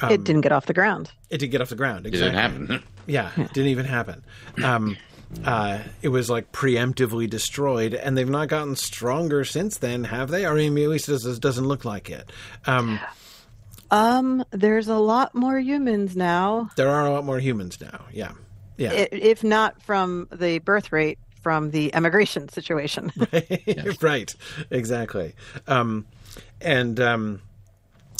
Um, 0.00 0.10
it 0.10 0.24
didn't 0.24 0.40
get 0.40 0.50
off 0.50 0.66
the 0.66 0.74
ground. 0.74 1.12
It 1.28 1.38
didn't 1.38 1.52
get 1.52 1.60
off 1.60 1.68
the 1.68 1.76
ground. 1.76 2.06
Exactly. 2.06 2.38
It 2.38 2.48
didn't 2.48 2.68
happen. 2.70 2.88
yeah, 3.06 3.30
it 3.36 3.52
didn't 3.52 3.68
even 3.68 3.84
happen. 3.84 4.24
Um, 4.64 4.96
uh, 5.44 5.80
it 6.02 6.08
was 6.08 6.30
like 6.30 6.52
preemptively 6.52 7.28
destroyed, 7.28 7.94
and 7.94 8.16
they've 8.16 8.28
not 8.28 8.48
gotten 8.48 8.76
stronger 8.76 9.44
since 9.44 9.78
then, 9.78 10.04
have 10.04 10.30
they? 10.30 10.44
Or 10.44 10.58
I 10.58 10.68
mean, 10.70 10.84
at 10.84 10.90
least 10.90 11.08
it 11.08 11.40
doesn't 11.40 11.66
look 11.66 11.84
like 11.84 12.10
it. 12.10 12.30
Um, 12.66 13.00
um, 13.90 14.44
there's 14.50 14.88
a 14.88 14.96
lot 14.96 15.34
more 15.34 15.58
humans 15.58 16.16
now. 16.16 16.70
There 16.76 16.88
are 16.88 17.06
a 17.06 17.10
lot 17.10 17.24
more 17.24 17.38
humans 17.38 17.80
now. 17.80 18.06
Yeah, 18.12 18.32
yeah. 18.76 18.92
If 18.92 19.44
not 19.44 19.82
from 19.82 20.28
the 20.32 20.58
birth 20.58 20.92
rate, 20.92 21.18
from 21.44 21.70
the 21.70 21.94
emigration 21.94 22.48
situation. 22.48 23.12
right. 23.32 24.02
right. 24.02 24.34
Exactly. 24.70 25.34
Um, 25.68 26.06
and 26.60 26.98
um, 26.98 27.42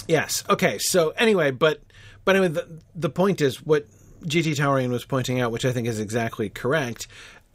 yes. 0.06 0.44
Okay. 0.48 0.78
So 0.78 1.10
anyway, 1.10 1.50
but 1.50 1.80
but 2.24 2.36
anyway, 2.36 2.52
the 2.52 2.80
the 2.94 3.10
point 3.10 3.40
is 3.40 3.62
what 3.62 3.86
GT 4.24 4.56
Taurean 4.56 4.90
was 4.90 5.04
pointing 5.04 5.40
out, 5.40 5.52
which 5.52 5.64
I 5.64 5.72
think 5.72 5.86
is 5.86 6.00
exactly 6.00 6.48
correct, 6.48 7.06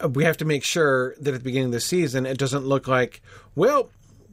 uh, 0.04 0.10
we 0.10 0.24
have 0.24 0.38
to 0.38 0.46
make 0.46 0.64
sure 0.64 1.16
that 1.20 1.34
at 1.34 1.40
the 1.40 1.44
beginning 1.44 1.68
of 1.68 1.74
the 1.74 1.80
season 1.80 2.26
it 2.26 2.38
doesn't 2.38 2.66
look 2.66 2.88
like, 2.88 3.22
well, 3.56 3.90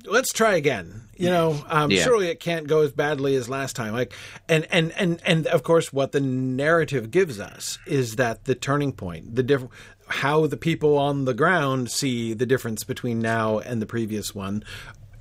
let's 0.07 0.33
try 0.33 0.55
again. 0.55 1.03
You 1.17 1.31
know, 1.31 1.65
um, 1.69 1.91
yeah. 1.91 2.03
surely 2.03 2.29
it 2.29 2.41
can't 2.41 2.67
go 2.67 2.83
as 2.83 2.93
badly 2.93 3.35
as 3.37 3.49
last 3.49 3.75
time. 3.75 3.95
Like, 3.95 4.13
and 4.49 4.67
and 4.71 4.93
and 4.93 5.21
and 5.25 5.47
of 5.47 5.63
course, 5.63 5.93
what 5.93 6.13
the 6.13 6.21
narrative 6.21 7.11
gives 7.11 7.41
us 7.41 7.79
is 7.87 8.17
that 8.17 8.45
the 8.45 8.55
turning 8.55 8.93
point, 8.93 9.35
the 9.35 9.43
different, 9.43 9.73
how 10.09 10.47
the 10.47 10.57
people 10.57 10.99
on 10.99 11.25
the 11.25 11.35
ground 11.35 11.91
see 11.91 12.35
the 12.35 12.47
difference 12.47 12.85
between 12.85 13.21
now 13.21 13.59
and 13.59 13.81
the 13.81 13.87
previous 13.87 14.35
one, 14.35 14.63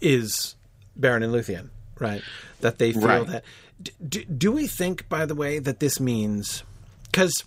is 0.01 0.55
Beren 0.99 1.23
and 1.23 1.33
Luthien, 1.33 1.69
right? 1.97 2.21
That 2.59 2.77
they 2.77 2.91
feel 2.91 3.01
right. 3.01 3.27
that. 3.27 3.43
Do, 4.07 4.23
do 4.25 4.51
we 4.51 4.67
think, 4.67 5.07
by 5.09 5.25
the 5.25 5.35
way, 5.35 5.59
that 5.59 5.79
this 5.79 5.99
means? 5.99 6.63
Because 7.15 7.45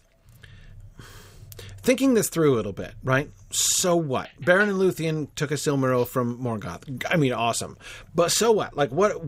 thinking 1.83 2.15
this 2.15 2.31
through 2.31 2.55
a 2.55 2.57
little 2.57 2.73
bit, 2.73 2.95
right? 3.05 3.31
So 3.51 3.97
what? 3.97 4.31
Beren 4.41 4.71
and 4.71 4.79
Luthien 4.79 5.29
took 5.35 5.51
a 5.51 5.57
Silmaril 5.57 6.09
from 6.09 6.43
Morgoth. 6.43 7.07
I 7.11 7.17
mean, 7.19 7.35
awesome. 7.35 7.77
But 8.15 8.33
so 8.33 8.51
what? 8.51 8.75
Like, 8.79 8.91
what? 8.91 9.23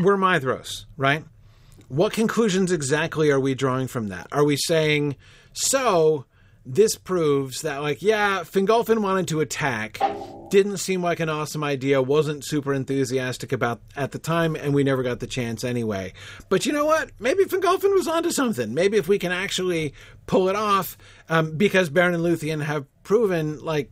We're 0.00 0.16
Maedhros, 0.16 0.86
right? 0.96 1.22
What 1.88 2.14
conclusions 2.14 2.72
exactly 2.72 3.30
are 3.30 3.38
we 3.38 3.54
drawing 3.54 3.88
from 3.88 4.08
that? 4.08 4.26
Are 4.32 4.42
we 4.42 4.56
saying, 4.56 5.16
so 5.52 6.24
this 6.64 6.96
proves 6.96 7.62
that, 7.62 7.78
like, 7.78 8.02
yeah, 8.02 8.40
Fingolfin 8.40 9.00
wanted 9.00 9.28
to 9.28 9.40
attack, 9.40 9.98
didn't 10.50 10.76
seem 10.76 11.02
like 11.02 11.20
an 11.20 11.28
awesome 11.28 11.64
idea, 11.64 12.02
wasn't 12.02 12.44
super 12.44 12.74
enthusiastic 12.74 13.52
about 13.52 13.80
at 13.96 14.12
the 14.12 14.18
time, 14.18 14.54
and 14.56 14.74
we 14.74 14.84
never 14.84 15.02
got 15.02 15.20
the 15.20 15.26
chance 15.26 15.64
anyway. 15.64 16.12
But 16.48 16.66
you 16.66 16.72
know 16.72 16.84
what? 16.84 17.10
Maybe 17.18 17.44
Fingolfin 17.44 17.94
was 17.94 18.08
onto 18.08 18.30
something. 18.30 18.74
Maybe 18.74 18.98
if 18.98 19.08
we 19.08 19.18
can 19.18 19.32
actually 19.32 19.94
pull 20.26 20.48
it 20.48 20.56
off, 20.56 20.98
um, 21.28 21.56
because 21.56 21.90
Beren 21.90 22.14
and 22.14 22.24
Luthien 22.24 22.62
have 22.62 22.86
proven, 23.04 23.58
like, 23.60 23.90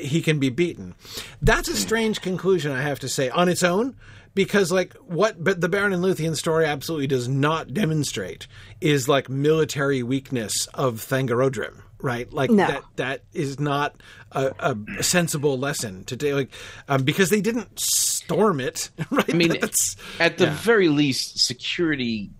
he 0.00 0.22
can 0.22 0.38
be 0.38 0.48
beaten. 0.48 0.94
That's 1.42 1.68
a 1.68 1.76
strange 1.76 2.20
conclusion, 2.22 2.72
I 2.72 2.82
have 2.82 3.00
to 3.00 3.08
say, 3.08 3.28
on 3.28 3.48
its 3.48 3.62
own 3.62 3.94
because 4.34 4.70
like 4.70 4.94
what 4.94 5.42
but 5.42 5.60
the 5.60 5.68
Beren 5.68 5.94
and 5.94 6.04
Luthien 6.04 6.36
story 6.36 6.66
absolutely 6.66 7.06
does 7.06 7.26
not 7.26 7.72
demonstrate 7.72 8.46
is 8.80 9.08
like 9.08 9.28
military 9.28 10.02
weakness 10.02 10.66
of 10.74 10.96
Thangorodrim 10.96 11.80
right? 12.00 12.32
Like 12.32 12.50
no. 12.50 12.66
that 12.66 12.82
that 12.96 13.22
is 13.32 13.58
not 13.58 14.02
a, 14.32 14.52
a 14.98 15.02
sensible 15.02 15.58
lesson 15.58 16.04
to 16.04 16.16
take, 16.16 16.34
like 16.34 16.50
um, 16.88 17.02
because 17.04 17.30
they 17.30 17.40
didn't 17.40 17.78
storm 17.78 18.60
it, 18.60 18.90
right? 19.10 19.28
I 19.28 19.36
mean, 19.36 19.60
That's, 19.60 19.96
at 20.18 20.38
the 20.38 20.46
yeah. 20.46 20.56
very 20.56 20.88
least, 20.88 21.38
security 21.38 22.30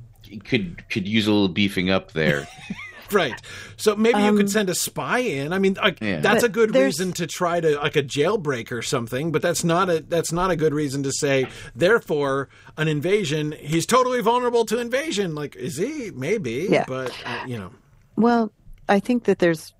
could 0.44 0.88
could 0.88 1.06
use 1.06 1.26
a 1.26 1.32
little 1.32 1.48
beefing 1.48 1.90
up 1.90 2.12
there. 2.12 2.46
right. 3.12 3.40
So 3.76 3.94
maybe 3.94 4.18
um, 4.18 4.24
you 4.24 4.32
could 4.32 4.46
um, 4.46 4.50
send 4.50 4.70
a 4.70 4.74
spy 4.74 5.18
in. 5.18 5.52
I 5.52 5.58
mean, 5.58 5.74
like, 5.74 6.00
yeah. 6.00 6.20
that's 6.20 6.42
but 6.42 6.50
a 6.50 6.52
good 6.52 6.74
reason 6.74 7.12
to 7.14 7.26
try 7.26 7.60
to 7.60 7.76
like 7.76 7.96
a 7.96 8.02
jailbreak 8.02 8.72
or 8.72 8.82
something. 8.82 9.32
But 9.32 9.42
that's 9.42 9.64
not 9.64 9.88
a 9.88 10.00
that's 10.00 10.32
not 10.32 10.50
a 10.50 10.56
good 10.56 10.74
reason 10.74 11.02
to 11.04 11.12
say. 11.12 11.48
Therefore, 11.74 12.48
an 12.76 12.88
invasion. 12.88 13.52
He's 13.52 13.86
totally 13.86 14.20
vulnerable 14.20 14.64
to 14.66 14.78
invasion. 14.78 15.34
Like, 15.34 15.56
is 15.56 15.76
he? 15.76 16.10
Maybe. 16.10 16.68
Yeah. 16.70 16.84
But 16.86 17.12
uh, 17.24 17.44
you 17.46 17.58
know. 17.58 17.70
Well, 18.16 18.50
I 18.88 19.00
think 19.00 19.24
that 19.24 19.38
there's 19.38 19.72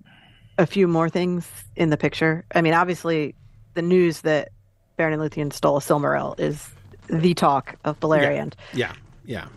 a 0.57 0.65
few 0.65 0.87
more 0.87 1.09
things 1.09 1.47
in 1.75 1.89
the 1.89 1.97
picture. 1.97 2.45
I 2.53 2.61
mean, 2.61 2.73
obviously, 2.73 3.35
the 3.73 3.81
news 3.81 4.21
that 4.21 4.49
Beren 4.97 5.13
and 5.13 5.21
Luthien 5.21 5.53
stole 5.53 5.77
a 5.77 5.79
Silmaril 5.79 6.39
is 6.39 6.69
the 7.07 7.33
talk 7.33 7.75
of 7.85 7.99
Beleriand. 7.99 8.53
Yeah, 8.73 8.93
yeah. 9.25 9.45
yeah. 9.45 9.47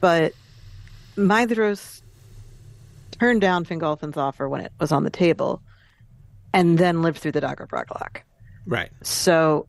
But 0.00 0.32
Maedhros 1.16 2.02
turned 3.18 3.40
down 3.40 3.64
Fingolfin's 3.64 4.16
offer 4.16 4.48
when 4.48 4.62
it 4.62 4.72
was 4.80 4.92
on 4.92 5.04
the 5.04 5.10
table, 5.10 5.62
and 6.52 6.78
then 6.78 7.02
lived 7.02 7.18
through 7.18 7.32
the 7.32 7.40
Dagor 7.40 7.68
Bragollach. 7.68 8.22
Right. 8.66 8.90
So 9.02 9.68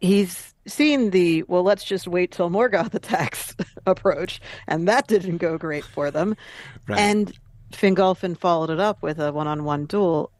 he's 0.00 0.54
seen 0.66 1.10
the 1.10 1.44
well, 1.44 1.62
let's 1.62 1.84
just 1.84 2.06
wait 2.06 2.32
till 2.32 2.50
Morgoth 2.50 2.94
attacks 2.94 3.54
approach, 3.86 4.40
and 4.66 4.88
that 4.88 5.06
didn't 5.06 5.38
go 5.38 5.56
great 5.56 5.84
for 5.84 6.10
them. 6.10 6.36
Right. 6.86 6.98
And 6.98 7.32
Fingolfin 7.76 8.38
followed 8.38 8.70
it 8.70 8.80
up 8.80 9.02
with 9.02 9.18
a 9.18 9.32
one-on-one 9.32 9.86
duel, 9.86 10.30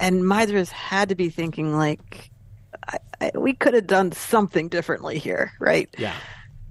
and 0.00 0.22
Maedhros 0.22 0.70
had 0.70 1.08
to 1.08 1.14
be 1.14 1.28
thinking 1.28 1.76
like, 1.76 2.30
I, 2.88 2.98
I, 3.20 3.30
we 3.34 3.52
could 3.52 3.74
have 3.74 3.86
done 3.86 4.12
something 4.12 4.68
differently 4.68 5.18
here, 5.18 5.52
right? 5.58 5.88
Yeah, 5.98 6.14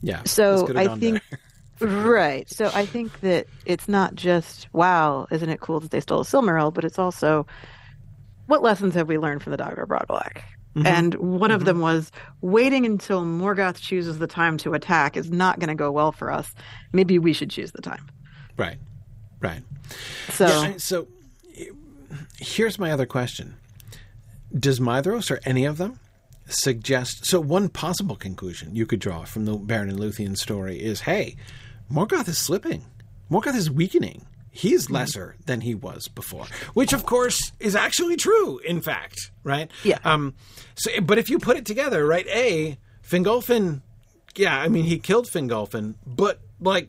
yeah. 0.02 0.24
So 0.26 0.68
I 0.76 0.96
think 0.98 1.22
Right. 1.80 2.50
So 2.50 2.72
I 2.74 2.86
think 2.86 3.20
that 3.22 3.48
it's 3.66 3.88
not 3.88 4.16
just 4.16 4.68
wow, 4.74 5.28
isn't 5.32 5.50
it 5.50 5.60
cool 5.60 5.80
that 5.80 5.92
they 5.92 6.00
stole 6.00 6.22
a 6.22 6.26
Silmaril, 6.26 6.74
but 6.74 6.86
it's 6.86 7.00
also 7.00 7.46
what 8.48 8.62
lessons 8.62 8.94
have 8.96 9.08
we 9.08 9.18
learned 9.18 9.44
from 9.44 9.52
the 9.52 9.58
Dagor 9.58 9.86
Bragollach? 9.86 10.42
Mm-hmm. 10.76 10.88
And 10.88 11.16
one 11.16 11.52
of 11.52 11.60
mm-hmm. 11.60 11.66
them 11.66 11.80
was 11.82 12.12
waiting 12.42 12.86
until 12.86 13.24
Morgoth 13.24 13.80
chooses 13.80 14.20
the 14.20 14.28
time 14.28 14.58
to 14.60 14.74
attack 14.74 15.16
is 15.16 15.30
not 15.30 15.60
going 15.60 15.70
to 15.70 15.76
go 15.76 15.92
well 15.92 16.12
for 16.12 16.32
us. 16.32 16.54
Maybe 16.92 17.20
we 17.20 17.32
should 17.32 17.52
choose 17.52 17.72
the 17.74 17.82
time. 17.82 18.10
Right. 18.58 18.78
Right. 19.44 19.62
So, 20.30 20.48
yeah, 20.48 20.74
so 20.78 21.08
here's 22.40 22.80
my 22.80 22.92
other 22.92 23.06
question: 23.06 23.56
Does 24.58 24.80
Maedhros 24.80 25.30
or 25.30 25.42
any 25.46 25.66
of 25.66 25.78
them 25.78 26.00
suggest? 26.48 27.26
So, 27.26 27.42
one 27.42 27.68
possible 27.68 28.16
conclusion 28.16 28.74
you 28.74 28.86
could 28.86 29.00
draw 29.00 29.26
from 29.26 29.44
the 29.44 29.58
Beren 29.58 29.90
and 29.90 30.00
Luthien 30.00 30.38
story 30.38 30.82
is, 30.82 31.02
hey, 31.02 31.36
Morgoth 31.92 32.30
is 32.30 32.38
slipping. 32.38 32.86
Morgoth 33.30 33.56
is 33.56 33.70
weakening. 33.70 34.26
He's 34.50 34.86
mm-hmm. 34.86 34.94
lesser 34.94 35.36
than 35.46 35.60
he 35.60 35.76
was 35.76 36.08
before, 36.08 36.46
which 36.74 36.94
of 36.94 37.06
course 37.06 37.52
is 37.60 37.76
actually 37.76 38.16
true. 38.16 38.60
In 38.60 38.82
fact, 38.82 39.32
right? 39.44 39.70
Yeah. 39.84 40.00
Um. 40.06 40.36
So, 40.76 41.02
but 41.02 41.18
if 41.18 41.30
you 41.30 41.38
put 41.38 41.58
it 41.58 41.66
together, 41.66 42.06
right? 42.06 42.28
A 42.28 42.78
Fingolfin, 43.06 43.82
yeah. 44.36 44.58
I 44.58 44.70
mean, 44.70 44.86
he 44.86 45.00
killed 45.00 45.28
Fingolfin, 45.28 45.96
but 46.06 46.40
like 46.62 46.88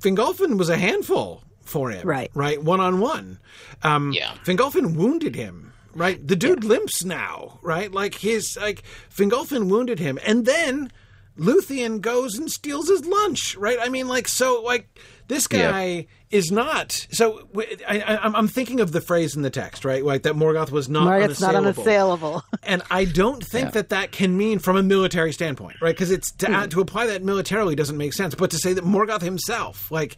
Fingolfin 0.00 0.58
was 0.58 0.68
a 0.68 0.76
handful 0.76 1.44
for 1.68 1.90
him, 1.90 2.06
right? 2.06 2.30
Right, 2.34 2.62
one 2.62 2.80
on 2.80 3.00
one. 3.00 3.38
Yeah. 3.82 4.34
Fingolfin 4.44 4.96
wounded 4.96 5.34
him. 5.34 5.72
Right, 5.94 6.24
the 6.24 6.36
dude 6.36 6.62
yeah. 6.62 6.70
limps 6.70 7.04
now. 7.04 7.58
Right, 7.62 7.90
like 7.90 8.14
his 8.14 8.56
like 8.60 8.82
Fingolfin 9.14 9.68
wounded 9.68 9.98
him, 9.98 10.18
and 10.24 10.46
then 10.46 10.92
Luthien 11.38 12.00
goes 12.00 12.36
and 12.36 12.50
steals 12.50 12.88
his 12.88 13.04
lunch. 13.04 13.56
Right, 13.56 13.78
I 13.80 13.88
mean, 13.88 14.08
like 14.08 14.28
so, 14.28 14.62
like 14.62 14.88
this 15.28 15.46
guy 15.46 15.84
yeah. 15.84 16.02
is 16.30 16.50
not. 16.50 17.06
So 17.10 17.48
I, 17.86 18.18
am 18.22 18.48
thinking 18.48 18.80
of 18.80 18.92
the 18.92 19.00
phrase 19.00 19.36
in 19.36 19.42
the 19.42 19.50
text, 19.50 19.84
right? 19.84 20.04
Like 20.04 20.22
that 20.22 20.34
Morgoth 20.34 20.70
was 20.70 20.88
not 20.88 21.06
Morgoth's 21.06 21.42
unassailable. 21.42 21.52
not 21.52 21.64
unassailable. 21.64 22.44
and 22.64 22.82
I 22.90 23.04
don't 23.04 23.44
think 23.44 23.66
yeah. 23.66 23.70
that 23.72 23.88
that 23.90 24.12
can 24.12 24.36
mean 24.36 24.58
from 24.58 24.76
a 24.76 24.82
military 24.82 25.32
standpoint, 25.32 25.76
right? 25.80 25.94
Because 25.94 26.10
it's 26.10 26.32
to, 26.32 26.46
mm. 26.46 26.70
to 26.70 26.80
apply 26.80 27.06
that 27.06 27.22
militarily 27.22 27.74
doesn't 27.74 27.96
make 27.96 28.14
sense. 28.14 28.34
But 28.34 28.50
to 28.50 28.58
say 28.58 28.72
that 28.72 28.84
Morgoth 28.84 29.22
himself, 29.22 29.90
like 29.90 30.16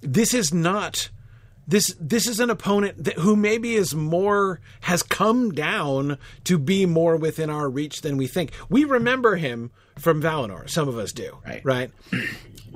this 0.00 0.34
is 0.34 0.52
not 0.52 1.10
this 1.66 1.94
this 2.00 2.26
is 2.26 2.40
an 2.40 2.50
opponent 2.50 3.04
that, 3.04 3.14
who 3.18 3.36
maybe 3.36 3.74
is 3.74 3.94
more 3.94 4.60
has 4.80 5.02
come 5.02 5.52
down 5.52 6.18
to 6.44 6.58
be 6.58 6.84
more 6.84 7.16
within 7.16 7.48
our 7.48 7.70
reach 7.70 8.02
than 8.02 8.16
we 8.16 8.26
think. 8.26 8.52
We 8.68 8.84
remember 8.84 9.36
him 9.36 9.70
from 9.96 10.20
Valinor. 10.20 10.68
Some 10.68 10.88
of 10.88 10.98
us 10.98 11.12
do, 11.12 11.38
right? 11.46 11.64
Right. 11.64 11.90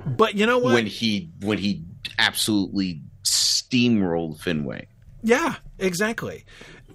But 0.05 0.35
you 0.35 0.45
know 0.45 0.59
what? 0.59 0.73
When 0.73 0.85
he 0.85 1.31
when 1.39 1.57
he 1.57 1.83
absolutely 2.19 3.01
steamrolled 3.23 4.39
Finwë. 4.39 4.85
Yeah, 5.23 5.55
exactly. 5.79 6.45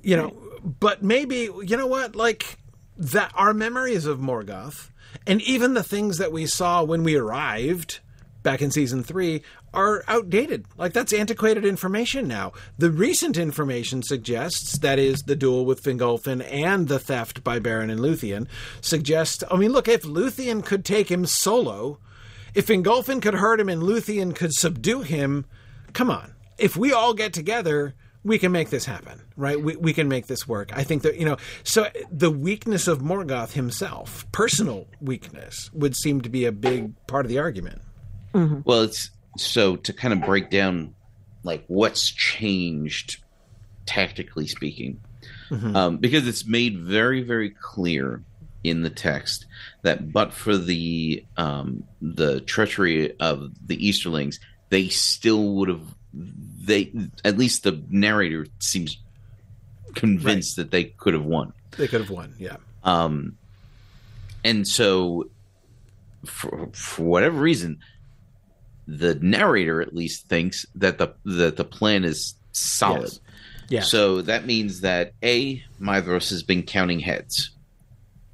You 0.03 0.17
know, 0.17 0.37
but 0.63 1.03
maybe 1.03 1.49
you 1.65 1.77
know 1.77 1.89
what? 1.89 2.15
Like 2.15 2.59
that, 2.99 3.33
our 3.35 3.53
memories 3.53 4.07
of 4.07 4.19
Morgoth 4.19 4.91
and 5.27 5.41
even 5.43 5.75
the 5.75 5.83
things 5.83 6.19
that 6.19 6.31
we 6.31 6.47
saw 6.47 6.85
when 6.85 7.03
we 7.03 7.17
arrived 7.17 8.01
back 8.43 8.63
in 8.63 8.71
season 8.71 9.03
three 9.03 9.43
are 9.73 10.03
outdated. 10.09 10.67
Like 10.77 10.93
that's 10.93 11.13
antiquated 11.13 11.65
information 11.65 12.27
now. 12.27 12.53
The 12.79 12.91
recent 12.91 13.37
information 13.37 14.03
suggests 14.03 14.79
that 14.79 14.99
is 14.99 15.23
the 15.23 15.37
duel 15.37 15.65
with 15.65 15.83
Fingolfin 15.83 16.47
and 16.51 16.89
the 16.89 16.99
theft 16.99 17.45
by 17.45 17.61
Beren 17.61 17.91
and 17.91 18.01
Luthien 18.01 18.47
suggests. 18.81 19.45
I 19.51 19.57
mean, 19.57 19.73
look, 19.73 19.89
if 19.89 20.03
Luthien 20.03 20.65
could 20.65 20.85
take 20.85 21.11
him 21.11 21.27
solo, 21.27 21.99
if 22.55 22.67
Fingolfin 22.67 23.23
could 23.23 23.35
hurt 23.35 23.61
him 23.61 23.69
and 23.69 23.83
Luthien 23.83 24.35
could 24.35 24.53
subdue 24.53 25.03
him, 25.03 25.47
come 25.93 26.11
on. 26.11 26.35
If 26.59 26.77
we 26.77 26.93
all 26.93 27.15
get 27.15 27.33
together, 27.33 27.95
we 28.23 28.39
can 28.39 28.53
make 28.53 28.69
this 28.71 28.85
happen, 28.85 29.23
right? 29.37 29.61
We, 29.61 29.77
we 29.77 29.93
can 29.93 30.09
make 30.09 30.27
this 30.27 30.47
work. 30.47 30.77
I 30.77 30.85
think 30.85 31.03
that, 31.03 31.17
you 31.17 31.25
know, 31.25 31.39
so 31.63 31.85
uh, 31.85 31.91
the 32.11 32.31
weakness 32.31 32.87
of 32.87 33.01
Morgoth 33.01 33.53
himself, 33.53 34.27
personal 34.31 34.87
weakness, 35.01 35.71
would 35.73 35.97
seem 35.97 36.21
to 36.21 36.29
be 36.29 36.45
a 36.45 36.53
big 36.53 36.93
part 37.07 37.25
of 37.25 37.31
the 37.31 37.39
argument. 37.39 37.81
Mm-hmm. 38.35 38.61
Well, 38.65 38.83
it's 38.83 39.11
so 39.37 39.77
to 39.77 39.93
kind 39.93 40.15
of 40.15 40.23
break 40.23 40.51
down 40.51 40.95
like 41.43 41.65
what's 41.69 42.11
changed 42.11 43.19
tactically 43.87 44.47
speaking, 44.47 45.01
mm-hmm. 45.51 45.75
um, 45.75 45.97
because 45.99 46.27
it's 46.27 46.47
made 46.47 46.79
very, 46.79 47.23
very 47.23 47.51
clear 47.51 48.23
in 48.63 48.83
the 48.83 48.91
text 48.91 49.47
that 49.83 50.13
but 50.13 50.33
for 50.33 50.57
the 50.57 51.25
um, 51.37 51.85
the 52.03 52.41
treachery 52.41 53.19
of 53.19 53.51
the 53.67 53.77
Easterlings, 53.89 54.39
they 54.69 54.89
still 54.89 55.55
would 55.55 55.69
have 55.69 55.83
they 56.13 56.93
at 57.25 57.39
least 57.39 57.63
the 57.63 57.83
narrator 57.89 58.47
seems 58.59 58.99
convinced 59.95 60.59
right. 60.59 60.65
that 60.65 60.71
they 60.71 60.85
could 60.85 61.15
have 61.15 61.25
won. 61.25 61.53
They 61.77 61.89
could 61.89 62.01
have 62.01 62.11
won, 62.11 62.35
yeah. 62.39 62.57
Um, 62.85 63.37
and 64.45 64.67
so 64.67 65.31
for 66.25 66.69
for 66.73 67.03
whatever 67.03 67.41
reason, 67.41 67.79
the 68.99 69.15
narrator 69.17 69.81
at 69.81 69.95
least 69.95 70.29
thinks 70.29 70.67
that 70.75 70.99
the 70.99 71.15
that 71.25 71.57
the 71.57 71.65
plan 71.65 72.05
is 72.05 72.35
solid. 72.53 73.03
Yes. 73.05 73.21
Yeah. 73.69 73.83
So 73.83 74.23
that 74.23 74.47
means 74.47 74.81
that 74.81 75.13
a 75.23 75.63
Maedhros 75.81 76.31
has 76.31 76.43
been 76.43 76.65
counting 76.65 76.99
heads. 76.99 77.51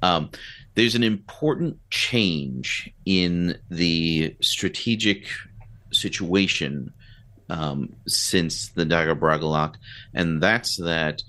Um, 0.01 0.31
there's 0.73 0.95
an 0.95 1.03
important 1.03 1.77
change 1.91 2.91
in 3.05 3.57
the 3.69 4.35
strategic 4.41 5.27
situation 5.91 6.91
um, 7.49 7.95
since 8.07 8.69
the 8.69 8.83
Dagor 8.83 9.17
Bragollach, 9.17 9.75
and 10.13 10.41
that's 10.41 10.77
that 10.77 11.21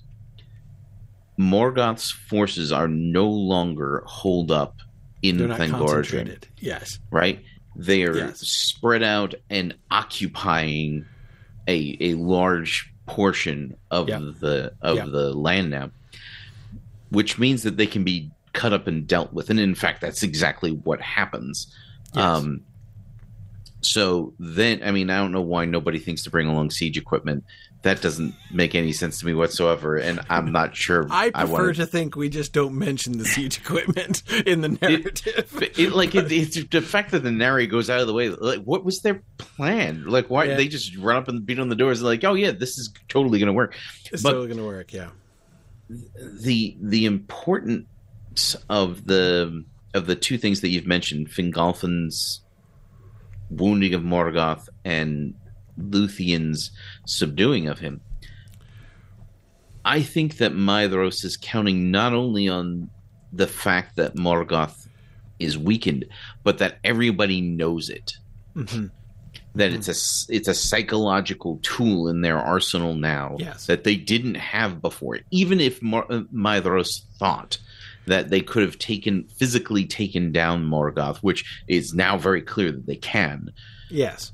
Morgoth's 1.38 2.10
forces 2.10 2.72
are 2.72 2.88
no 2.88 3.28
longer 3.28 4.02
holed 4.06 4.50
up 4.50 4.76
in 5.22 5.38
Fangorn. 5.38 6.42
Yes. 6.60 6.98
Right? 7.10 7.44
They 7.78 8.02
are 8.04 8.16
yes. 8.16 8.40
spread 8.40 9.02
out 9.02 9.34
and 9.48 9.74
occupying 9.90 11.06
a 11.68 11.96
a 12.00 12.14
large 12.14 12.92
portion 13.06 13.76
of 13.90 14.08
yep. 14.08 14.20
the 14.40 14.72
of 14.82 14.96
yep. 14.96 15.06
the 15.10 15.32
land 15.32 15.70
now. 15.70 15.90
Which 17.10 17.38
means 17.38 17.62
that 17.62 17.76
they 17.76 17.86
can 17.86 18.04
be 18.04 18.30
cut 18.52 18.72
up 18.72 18.86
and 18.86 19.06
dealt 19.06 19.32
with. 19.32 19.48
And 19.48 19.60
in 19.60 19.74
fact, 19.74 20.00
that's 20.00 20.22
exactly 20.22 20.72
what 20.72 21.00
happens. 21.00 21.72
Yes. 22.14 22.24
Um, 22.24 22.64
so 23.80 24.34
then, 24.38 24.82
I 24.82 24.90
mean, 24.90 25.08
I 25.08 25.18
don't 25.18 25.32
know 25.32 25.40
why 25.40 25.64
nobody 25.64 25.98
thinks 25.98 26.24
to 26.24 26.30
bring 26.30 26.48
along 26.48 26.70
siege 26.70 26.98
equipment. 26.98 27.44
That 27.82 28.02
doesn't 28.02 28.34
make 28.52 28.74
any 28.74 28.92
sense 28.92 29.20
to 29.20 29.26
me 29.26 29.34
whatsoever, 29.34 29.96
and 29.96 30.20
I'm 30.28 30.50
not 30.50 30.74
sure. 30.74 31.06
I 31.10 31.30
prefer 31.30 31.40
I 31.40 31.44
wanna... 31.44 31.74
to 31.74 31.86
think 31.86 32.16
we 32.16 32.28
just 32.28 32.52
don't 32.52 32.76
mention 32.76 33.18
the 33.18 33.24
siege 33.24 33.58
equipment 33.58 34.24
in 34.46 34.62
the 34.62 34.70
narrative. 34.70 35.62
It, 35.62 35.78
it, 35.78 35.92
like 35.92 36.16
it, 36.16 36.30
it's 36.32 36.64
the 36.64 36.82
fact 36.82 37.12
that 37.12 37.22
the 37.22 37.30
narrator 37.30 37.70
goes 37.70 37.88
out 37.88 38.00
of 38.00 38.08
the 38.08 38.12
way. 38.12 38.30
Like, 38.30 38.64
what 38.64 38.84
was 38.84 39.00
their 39.02 39.22
plan? 39.38 40.06
Like, 40.06 40.28
why 40.28 40.44
yeah. 40.44 40.56
they 40.56 40.66
just 40.66 40.96
run 40.96 41.16
up 41.16 41.28
and 41.28 41.46
beat 41.46 41.60
on 41.60 41.68
the 41.68 41.76
doors? 41.76 42.02
Like, 42.02 42.24
oh 42.24 42.34
yeah, 42.34 42.50
this 42.50 42.78
is 42.78 42.92
totally 43.08 43.38
going 43.38 43.46
to 43.46 43.52
work. 43.52 43.76
It's 44.10 44.24
but 44.24 44.30
totally 44.30 44.48
going 44.48 44.58
to 44.58 44.66
work. 44.66 44.92
Yeah. 44.92 45.10
The 45.88 46.76
the 46.80 47.06
important 47.06 47.86
of 48.68 49.06
the 49.06 49.64
of 49.94 50.06
the 50.06 50.16
two 50.16 50.36
things 50.36 50.62
that 50.62 50.68
you've 50.68 50.86
mentioned, 50.86 51.30
Fingolfin's 51.30 52.40
wounding 53.50 53.94
of 53.94 54.02
Morgoth 54.02 54.68
and 54.84 55.34
Luthien's 55.78 56.70
subduing 57.06 57.68
of 57.68 57.78
him, 57.78 58.00
I 59.84 60.02
think 60.02 60.36
that 60.38 60.52
Maedhros 60.52 61.24
is 61.24 61.36
counting 61.36 61.90
not 61.90 62.12
only 62.12 62.48
on 62.48 62.90
the 63.32 63.46
fact 63.46 63.96
that 63.96 64.16
Morgoth 64.16 64.88
is 65.38 65.56
weakened, 65.56 66.04
but 66.42 66.58
that 66.58 66.78
everybody 66.84 67.40
knows 67.40 67.88
it. 67.88 68.16
Mm-hmm. 68.54 68.86
That 69.54 69.70
mm-hmm. 69.70 69.78
it's 69.78 69.88
a 70.28 70.34
it's 70.34 70.48
a 70.48 70.54
psychological 70.54 71.58
tool 71.62 72.08
in 72.08 72.20
their 72.20 72.38
arsenal 72.38 72.94
now 72.94 73.36
yes. 73.38 73.66
that 73.66 73.84
they 73.84 73.96
didn't 73.96 74.34
have 74.34 74.82
before. 74.82 75.20
Even 75.30 75.60
if 75.60 75.82
Mar- 75.82 76.06
Maedhros 76.06 77.02
thought 77.18 77.58
that 78.06 78.30
they 78.30 78.40
could 78.40 78.62
have 78.62 78.78
taken 78.78 79.24
physically 79.36 79.86
taken 79.86 80.32
down 80.32 80.64
Morgoth, 80.64 81.18
which 81.18 81.62
is 81.68 81.94
now 81.94 82.16
very 82.16 82.42
clear 82.42 82.72
that 82.72 82.86
they 82.86 82.96
can. 82.96 83.52
Yes. 83.90 84.32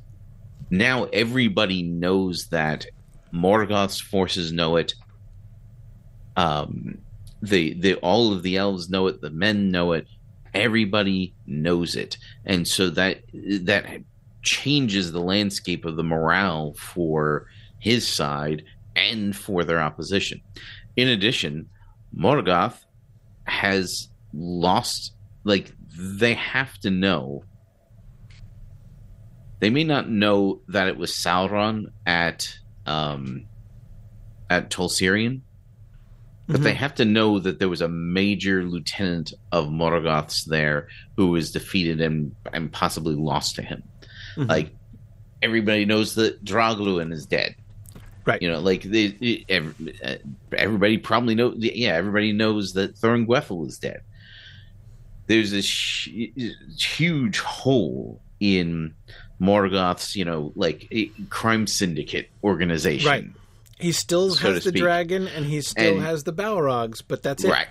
Now 0.75 1.05
everybody 1.13 1.85
knows 1.85 2.49
that 2.49 2.85
Morgoth's 3.33 4.01
forces 4.01 4.51
know 4.51 4.75
it. 4.75 4.93
Um, 6.37 6.99
the 7.41 7.75
the 7.75 7.95
all 7.97 8.33
of 8.33 8.43
the 8.43 8.57
elves 8.57 8.91
know 8.91 9.07
it. 9.07 9.21
The 9.21 9.31
men 9.31 9.71
know 9.71 9.93
it. 9.93 10.09
Everybody 10.53 11.33
knows 11.47 11.95
it, 11.95 12.19
and 12.45 12.67
so 12.67 12.91
that 12.91 13.21
that 13.63 13.87
changes 14.43 15.13
the 15.13 15.21
landscape 15.21 15.85
of 15.85 15.95
the 15.95 16.03
morale 16.03 16.75
for 16.75 17.47
his 17.79 18.05
side 18.09 18.65
and 18.97 19.37
for 19.37 19.63
their 19.63 19.81
opposition. 19.81 20.41
In 20.97 21.07
addition, 21.07 21.69
Morgoth 22.13 22.85
has 23.45 24.09
lost 24.33 25.13
like 25.45 25.71
they 25.97 26.35
have 26.35 26.77
to 26.79 26.91
know 26.91 27.45
they 29.65 29.71
may 29.71 29.83
not 29.85 30.11
know 30.11 30.61
that 30.69 30.89
it 30.89 30.99
was 30.99 31.11
Sauron 31.11 31.87
at 32.05 32.55
um, 32.85 33.47
at 34.51 34.69
Tol 34.69 34.91
Sirion, 34.91 35.41
but 36.47 36.57
mm-hmm. 36.57 36.65
they 36.65 36.75
have 36.75 36.95
to 36.97 37.07
know 37.07 37.39
that 37.39 37.61
there 37.61 37.71
was 37.71 37.81
a 37.81 37.89
major 37.89 38.63
lieutenant 38.65 39.33
of 39.53 39.69
Morgoth's 39.69 40.45
there 40.45 40.89
who 41.17 41.29
was 41.29 41.51
defeated 41.51 42.03
and 42.03 42.37
and 42.53 42.71
possibly 42.71 43.15
lost 43.15 43.55
to 43.55 43.63
him. 43.63 43.83
Mm-hmm. 44.37 44.51
Like 44.51 44.75
everybody 45.41 45.87
knows 45.87 46.15
that 46.17 46.45
Draugluin 46.45 47.11
is 47.11 47.25
dead. 47.25 47.55
Right. 48.27 48.43
You 48.43 48.51
know, 48.51 48.61
like 48.61 48.83
they, 48.83 49.47
everybody 50.53 50.99
probably 50.99 51.35
knows. 51.35 51.55
Yeah, 51.57 51.95
everybody 51.95 52.33
knows 52.33 52.75
that 52.75 52.97
Thuringwethil 52.97 53.67
is 53.67 53.79
dead. 53.79 54.03
There's 55.27 55.53
this 55.53 55.67
huge 56.77 57.39
hole 57.39 58.21
in 58.41 58.95
Morgoth's, 59.41 60.17
you 60.17 60.25
know, 60.25 60.53
like 60.55 60.93
crime 61.29 61.67
syndicate 61.67 62.31
organization. 62.43 63.09
Right. 63.09 63.25
He 63.79 63.93
still 63.93 64.31
so 64.31 64.53
has 64.53 64.65
the 64.65 64.71
speak. 64.71 64.83
dragon, 64.83 65.27
and 65.29 65.45
he 65.45 65.61
still 65.61 65.95
and, 65.95 66.03
has 66.03 66.25
the 66.25 66.33
Balrogs, 66.33 67.03
but 67.07 67.23
that's 67.23 67.45
it. 67.45 67.51
Right. 67.51 67.69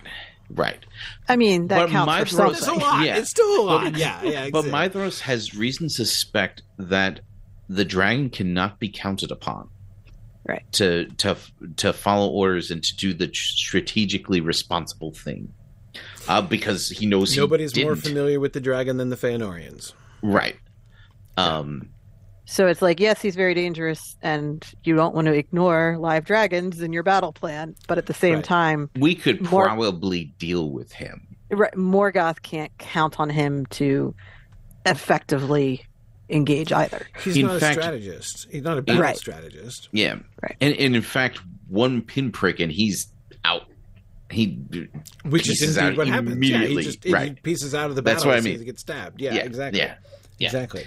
Right. 0.50 0.86
I 1.28 1.36
mean, 1.36 1.68
that 1.68 1.84
but 1.84 1.90
counts 1.90 2.32
for 2.32 2.36
something. 2.36 2.56
It's 2.56 2.68
a 2.68 2.74
lot. 2.74 3.06
Yeah. 3.06 3.18
It's 3.18 3.30
still 3.30 3.62
a 3.62 3.64
lot. 3.64 3.98
yeah, 3.98 4.22
yeah. 4.22 4.44
Exactly. 4.44 4.52
But 4.52 4.66
Maedhros 4.66 5.22
has 5.22 5.56
reason 5.56 5.88
to 5.88 5.94
suspect 6.06 6.62
that 6.78 7.22
the 7.70 7.86
dragon 7.86 8.30
cannot 8.30 8.80
be 8.80 8.90
counted 8.90 9.32
upon. 9.32 9.70
Right. 10.46 10.64
To 10.74 11.06
to 11.06 11.38
to 11.78 11.94
follow 11.94 12.30
orders 12.30 12.70
and 12.70 12.84
to 12.84 12.96
do 12.98 13.14
the 13.14 13.32
strategically 13.34 14.42
responsible 14.42 15.14
thing. 15.14 15.54
Uh, 16.28 16.42
because 16.42 16.90
he 16.90 17.06
knows 17.06 17.36
nobody's 17.38 17.76
more 17.78 17.96
familiar 17.96 18.40
with 18.40 18.54
the 18.54 18.60
dragon 18.60 18.98
than 18.98 19.10
the 19.10 19.16
Feanorians. 19.16 19.94
Right. 20.22 20.58
Um 21.38 21.90
so 22.46 22.68
it's 22.68 22.82
like, 22.82 23.00
yes, 23.00 23.22
he's 23.22 23.36
very 23.36 23.54
dangerous, 23.54 24.18
and 24.22 24.66
you 24.84 24.96
don't 24.96 25.16
want 25.16 25.28
to 25.28 25.34
ignore 25.34 25.98
live 25.98 26.26
dragons 26.26 26.82
in 26.82 26.92
your 26.92 27.04
battle 27.04 27.32
plan. 27.32 27.76
But 27.88 27.98
at 27.98 28.08
the 28.08 28.14
same 28.14 28.36
right. 28.36 28.44
time, 28.44 28.90
we 28.98 29.16
could 29.16 29.42
Mor- 29.50 29.66
probably 29.66 30.26
deal 30.40 30.70
with 30.70 30.92
him. 30.92 31.26
Right, 31.50 31.74
Morgoth 31.74 32.42
can't 32.42 32.76
count 32.78 33.20
on 33.20 33.30
him 33.30 33.66
to 33.68 34.14
effectively 34.86 35.86
engage 36.30 36.72
either. 36.72 37.08
He's 37.24 37.38
in 37.38 37.46
not 37.46 37.60
fact, 37.60 37.78
a 37.78 37.82
strategist. 37.82 38.48
He's 38.52 38.64
not 38.64 38.78
a 38.78 38.82
battle 38.82 39.02
right. 39.02 39.18
strategist. 39.18 39.88
Yeah, 39.92 40.16
right. 40.42 40.58
And, 40.60 40.76
and 40.78 40.96
in 40.96 41.02
fact, 41.02 41.40
one 41.70 42.02
pinprick 42.02 42.60
and 42.60 42.72
he's 42.72 43.08
out. 43.46 43.64
He 44.30 44.60
which 45.26 45.48
is 45.48 45.78
indeed 45.78 45.96
what 45.96 46.08
happens. 46.08 46.50
Yeah, 46.50 46.66
he 46.66 46.82
just 46.82 47.06
right. 47.06 47.30
he 47.30 47.36
pieces 47.36 47.76
out 47.76 47.90
of 47.90 47.96
the 47.96 48.02
battle. 48.02 48.16
That's 48.16 48.26
what 48.26 48.38
I 48.38 48.42
mean. 48.42 48.58
He 48.58 48.66
gets 48.66 48.82
stabbed. 48.82 49.22
Yeah, 49.22 49.36
yeah 49.36 49.44
exactly. 49.44 49.80
Yeah, 49.80 49.96
yeah. 50.40 50.48
exactly. 50.48 50.86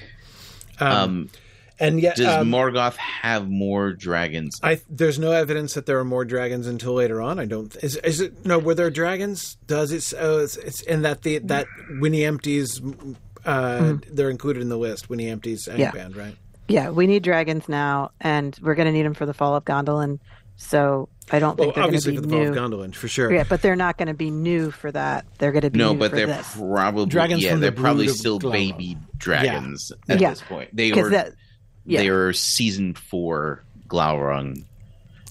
Um, 0.80 0.92
um, 0.92 1.30
and 1.78 2.00
yet, 2.00 2.16
does 2.16 2.38
um, 2.38 2.50
Morgoth 2.50 2.96
have 2.96 3.48
more 3.48 3.92
dragons? 3.92 4.58
I 4.62 4.80
there's 4.88 5.18
no 5.18 5.32
evidence 5.32 5.74
that 5.74 5.84
there 5.84 5.98
are 5.98 6.04
more 6.04 6.24
dragons 6.24 6.66
until 6.66 6.94
later 6.94 7.20
on. 7.20 7.38
I 7.38 7.44
don't. 7.44 7.74
Is 7.82 7.96
is 7.96 8.20
it 8.20 8.46
no? 8.46 8.58
Were 8.58 8.74
there 8.74 8.88
dragons? 8.88 9.56
Does 9.66 9.92
it? 9.92 10.18
Uh, 10.18 10.38
it's, 10.38 10.56
it's 10.56 10.80
in 10.82 11.02
that 11.02 11.22
the 11.22 11.38
that 11.40 11.66
when 11.98 12.14
he 12.14 12.24
empties 12.24 12.80
uh, 13.46 13.78
mm-hmm. 13.78 14.14
they're 14.14 14.30
included 14.30 14.60
in 14.62 14.68
the 14.68 14.78
list 14.78 15.08
when 15.08 15.18
he 15.18 15.28
empties 15.28 15.68
Angband, 15.70 16.16
yeah. 16.16 16.22
right? 16.22 16.36
Yeah, 16.68 16.90
we 16.90 17.06
need 17.06 17.22
dragons 17.22 17.68
now, 17.68 18.10
and 18.20 18.58
we're 18.60 18.74
going 18.74 18.86
to 18.86 18.92
need 18.92 19.04
them 19.04 19.14
for 19.14 19.24
the 19.24 19.34
fall 19.34 19.54
of 19.54 19.64
Gondolin. 19.64 20.18
So 20.56 21.08
I 21.30 21.38
don't 21.38 21.56
think 21.56 21.76
well, 21.76 21.84
they're 21.86 21.92
going 21.92 22.00
to 22.00 22.10
be 22.10 22.16
for 22.16 22.22
the 22.22 22.28
new. 22.28 22.54
Fall 22.54 22.64
of 22.64 22.70
Gondolin 22.72 22.94
for 22.94 23.08
sure. 23.08 23.32
Yeah, 23.32 23.44
but 23.48 23.62
they're 23.62 23.76
not 23.76 23.98
going 23.98 24.08
to 24.08 24.14
be 24.14 24.30
new 24.30 24.70
for 24.70 24.90
that. 24.92 25.26
They're 25.38 25.52
going 25.52 25.62
to 25.62 25.70
be 25.70 25.78
no, 25.78 25.94
but 25.94 26.12
they're 26.12 26.26
this. 26.26 26.56
probably 26.56 27.06
dragons. 27.06 27.42
Yeah, 27.42 27.56
they're 27.56 27.70
the 27.70 27.80
probably 27.80 28.08
still 28.08 28.38
baby 28.38 28.96
dragons 29.16 29.92
yeah. 30.06 30.14
at 30.14 30.20
yeah. 30.20 30.30
this 30.30 30.42
point. 30.42 30.74
They 30.74 30.92
were 30.92 31.10
that, 31.10 31.32
yeah. 31.84 32.00
they 32.00 32.10
were 32.10 32.32
season 32.32 32.94
four 32.94 33.64
Glaurung. 33.88 34.64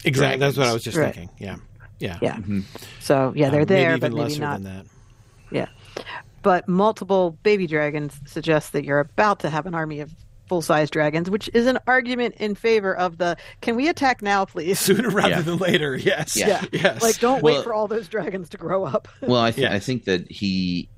Exactly, 0.03 0.37
dragons. 0.37 0.39
that's 0.41 0.57
what 0.57 0.67
I 0.67 0.73
was 0.73 0.83
just 0.83 0.97
right. 0.97 1.13
thinking. 1.13 1.35
Yeah, 1.39 1.57
yeah, 1.99 2.19
yeah. 2.21 2.35
Mm-hmm. 2.35 2.61
So 2.99 3.33
yeah, 3.35 3.49
they're 3.49 3.61
um, 3.61 3.67
there, 3.67 3.89
maybe 3.91 3.99
but 4.01 4.13
maybe 4.13 4.39
not. 4.39 4.61
Yeah, 5.51 5.67
but 6.41 6.67
multiple 6.67 7.37
baby 7.41 7.67
dragons 7.67 8.19
suggest 8.25 8.73
that 8.73 8.83
you're 8.83 8.99
about 8.99 9.39
to 9.39 9.49
have 9.49 9.65
an 9.65 9.73
army 9.73 10.01
of 10.01 10.13
full 10.47 10.61
size 10.61 10.89
dragons, 10.89 11.29
which 11.29 11.49
is 11.53 11.67
an 11.67 11.79
argument 11.87 12.35
in 12.35 12.55
favor 12.55 12.95
of 12.95 13.17
the 13.17 13.37
can 13.61 13.75
we 13.75 13.87
attack 13.87 14.21
now, 14.21 14.45
please? 14.45 14.79
Sooner 14.85 15.09
rather 15.09 15.29
yeah. 15.29 15.41
than 15.41 15.57
later, 15.57 15.95
yes. 15.95 16.35
Yeah. 16.35 16.47
yeah. 16.47 16.65
Yes. 16.71 17.01
Like 17.01 17.19
don't 17.19 17.41
well, 17.41 17.55
wait 17.55 17.63
for 17.63 17.73
all 17.73 17.87
those 17.87 18.07
dragons 18.07 18.49
to 18.49 18.57
grow 18.57 18.85
up. 18.85 19.07
well, 19.21 19.41
I, 19.41 19.51
th- 19.51 19.63
yes. 19.63 19.73
I 19.73 19.79
think 19.79 20.05
that 20.05 20.29
he, 20.31 20.89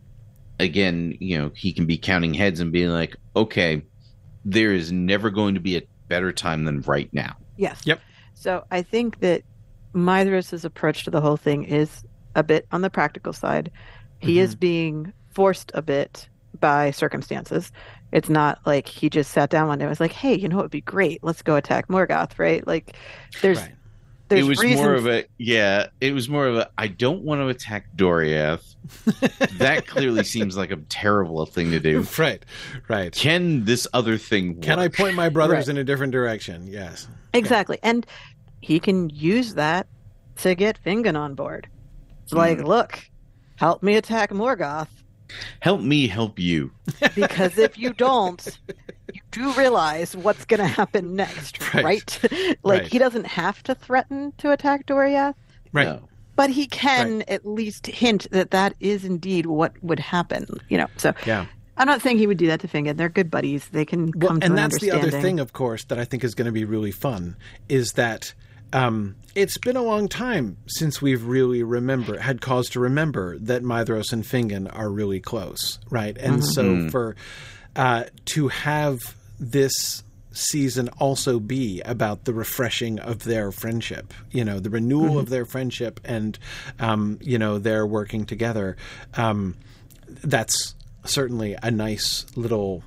again, 0.60 1.16
you 1.20 1.38
know, 1.38 1.52
he 1.56 1.74
can 1.74 1.86
be 1.86 1.98
counting 1.98 2.34
heads 2.34 2.60
and 2.60 2.72
being 2.72 2.90
like, 2.90 3.16
okay, 3.36 3.84
there 4.46 4.74
is 4.74 4.92
never 4.92 5.30
going 5.30 5.56
to 5.56 5.62
be 5.62 5.78
a 5.78 5.82
better 6.08 6.32
time 6.32 6.66
than 6.66 6.82
right 6.82 7.10
now. 7.14 7.36
Yes. 7.58 7.82
Yep. 7.86 8.00
So 8.34 8.64
I 8.72 8.82
think 8.82 9.20
that 9.22 9.44
Maedhros' 9.94 10.64
approach 10.64 11.04
to 11.06 11.12
the 11.12 11.22
whole 11.22 11.38
thing 11.38 11.64
is 11.64 12.04
a 12.36 12.44
bit 12.44 12.68
on 12.72 12.82
the 12.82 12.90
practical 12.90 13.34
side. 13.34 13.72
He 14.20 14.34
mm-hmm. 14.34 14.40
is 14.40 14.56
being 14.56 15.14
forced 15.32 15.72
a 15.74 15.82
bit 15.82 16.30
by 16.60 16.92
circumstances. 16.92 17.72
It's 18.12 18.30
not 18.30 18.60
like 18.66 18.88
he 18.88 19.10
just 19.10 19.32
sat 19.32 19.50
down 19.50 19.68
one 19.68 19.80
day 19.80 19.86
and 19.86 19.90
was 19.90 20.00
like, 20.00 20.14
"Hey, 20.14 20.36
you 20.36 20.48
know 20.48 20.56
what 20.56 20.66
would 20.66 20.72
be 20.72 20.82
great? 20.82 21.24
Let's 21.24 21.42
go 21.42 21.56
attack 21.56 21.88
Morgoth." 21.88 22.40
Right? 22.40 22.66
Like, 22.66 22.96
there's. 23.42 23.60
Right. 23.60 23.74
There's 24.30 24.46
it 24.46 24.50
was 24.50 24.60
reasons... 24.60 24.82
more 24.82 24.94
of 24.94 25.08
a 25.08 25.24
yeah. 25.38 25.88
It 26.02 26.14
was 26.14 26.28
more 26.28 26.48
of 26.48 26.58
a 26.58 26.70
I 26.78 26.88
don't 26.88 27.22
want 27.22 27.40
to 27.40 27.48
attack 27.48 27.86
Doriath. 27.96 28.76
that 29.58 29.88
clearly 29.88 30.26
seems 30.26 30.58
like 30.58 30.70
a 30.70 30.76
terrible 30.76 31.46
thing 31.46 31.72
to 31.72 31.80
do. 31.80 32.06
Right, 32.18 32.44
right. 32.90 33.12
Can 33.14 33.64
this 33.64 33.88
other 33.94 34.18
thing? 34.18 34.56
Work? 34.56 34.64
Can 34.64 34.80
I 34.80 34.90
point 34.90 35.16
my 35.16 35.30
brothers 35.30 35.68
right. 35.68 35.70
in 35.70 35.78
a 35.78 35.84
different 35.84 36.12
direction? 36.12 36.68
Yes, 36.68 37.08
exactly. 37.34 37.78
Okay. 37.78 37.90
And 37.90 38.06
he 38.60 38.82
can 38.82 39.10
use 39.12 39.54
that 39.54 39.88
to 40.38 40.56
get 40.56 40.78
Fingon 40.84 41.18
on 41.18 41.36
board. 41.36 41.70
It's 42.24 42.34
mm. 42.34 42.38
like, 42.38 42.60
look, 42.60 43.00
help 43.56 43.82
me 43.82 43.96
attack 43.96 44.32
Morgoth 44.32 44.90
help 45.60 45.82
me 45.82 46.08
help 46.08 46.40
you. 46.40 46.72
because 47.16 47.58
if 47.58 47.78
you 47.78 47.94
don't, 47.94 48.58
you 49.14 49.22
do 49.32 49.52
realize 49.54 50.16
what's 50.16 50.46
going 50.46 50.60
to 50.60 50.68
happen 50.68 51.16
next, 51.16 51.74
right? 51.74 51.84
right? 51.84 52.20
like 52.64 52.82
right. 52.82 52.92
he 52.92 52.98
doesn't 52.98 53.26
have 53.26 53.62
to 53.64 53.76
threaten 53.76 54.34
to 54.38 54.52
attack 54.52 54.86
Doriath, 54.86 55.36
right? 55.74 55.88
No. 55.88 56.02
But 56.36 56.52
he 56.52 56.68
can 56.68 57.18
right. 57.18 57.30
at 57.30 57.46
least 57.48 57.88
hint 57.88 58.30
that 58.32 58.52
that 58.52 58.76
is 58.80 59.04
indeed 59.04 59.48
what 59.48 59.74
would 59.84 60.00
happen. 60.00 60.46
You 60.70 60.78
know, 60.78 60.88
so 60.98 61.14
yeah. 61.26 61.48
I'm 61.78 61.88
not 61.88 62.02
saying 62.02 62.18
he 62.18 62.28
would 62.28 62.38
do 62.38 62.48
that 62.48 62.60
to 62.62 62.68
Fingon. 62.68 62.98
They're 62.98 63.10
good 63.10 63.32
buddies. 63.32 63.68
They 63.70 63.86
can 63.86 64.12
come 64.12 64.20
well, 64.20 64.40
to 64.40 64.46
and 64.46 64.54
an 64.54 64.56
that's 64.56 64.80
the 64.80 64.92
other 64.92 65.12
thing, 65.12 65.40
of 65.40 65.54
course, 65.54 65.84
that 65.86 66.00
I 66.00 66.06
think 66.06 66.24
is 66.24 66.36
going 66.36 66.48
to 66.48 66.52
be 66.52 66.66
really 66.66 66.92
fun 66.92 67.38
is 67.70 67.94
that 67.94 68.34
um, 68.74 69.16
it's 69.36 69.58
been 69.58 69.78
a 69.78 69.84
long 69.84 70.08
time 70.08 70.58
since 70.68 71.02
we've 71.02 71.24
really 71.24 71.64
remember 71.64 72.20
had 72.20 72.42
cause 72.42 72.70
to 72.70 72.80
remember 72.80 73.38
that 73.40 73.64
Maedhros 73.64 74.12
and 74.12 74.24
Fingon 74.24 74.70
are 74.76 74.90
really 74.90 75.20
close, 75.20 75.80
right? 75.90 76.18
And 76.18 76.42
mm-hmm. 76.42 76.52
so 76.52 76.64
mm. 76.64 76.92
for 76.92 77.16
uh, 77.76 78.06
to 78.26 78.48
have 78.50 79.16
this 79.40 80.04
season 80.32 80.90
also 81.00 81.40
be 81.40 81.82
about 81.82 82.26
the 82.26 82.34
refreshing 82.34 83.00
of 83.00 83.24
their 83.24 83.52
friendship, 83.52 84.14
you 84.32 84.44
know, 84.44 84.60
the 84.60 84.70
renewal 84.70 85.10
mm-hmm. 85.10 85.20
of 85.20 85.30
their 85.30 85.46
friendship, 85.46 86.00
and 86.04 86.38
um, 86.80 87.20
you 87.22 87.38
know, 87.38 87.58
their 87.58 87.86
working 87.86 88.26
together. 88.26 88.78
Um, 89.16 89.56
that's 90.08 90.76
certainly 91.06 91.56
a 91.62 91.72
nice 91.72 92.26
little 92.36 92.84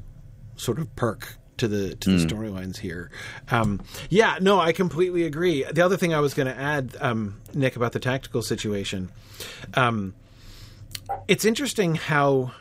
sort 0.56 0.78
of 0.78 0.94
perk 0.96 1.36
to 1.60 1.68
the 1.68 1.94
to 1.96 2.18
the 2.18 2.24
mm. 2.24 2.28
storylines 2.28 2.78
here. 2.78 3.10
Um, 3.50 3.80
yeah, 4.08 4.38
no, 4.40 4.58
I 4.58 4.72
completely 4.72 5.24
agree. 5.24 5.64
The 5.64 5.82
other 5.82 5.96
thing 5.96 6.12
I 6.12 6.20
was 6.20 6.34
going 6.34 6.46
to 6.48 6.58
add, 6.58 6.96
um, 7.00 7.40
Nick, 7.54 7.76
about 7.76 7.92
the 7.92 8.00
tactical 8.00 8.42
situation, 8.42 9.10
um, 9.74 10.14
it's 11.28 11.44
interesting 11.44 11.94
how 11.94 12.52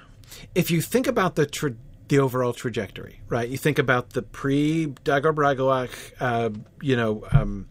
if 0.53 0.69
you 0.69 0.81
think 0.81 1.07
about 1.07 1.35
the 1.35 1.45
tra- 1.45 1.75
the 2.09 2.19
overall 2.19 2.53
trajectory, 2.53 3.21
right? 3.29 3.47
You 3.47 3.57
think 3.57 3.79
about 3.79 4.11
the 4.11 4.21
pre 4.21 4.87
Dagor 5.03 5.33
Bragollach, 5.33 5.91
uh, 6.19 6.49
you 6.81 6.95
know. 6.95 7.23
Um, 7.31 7.67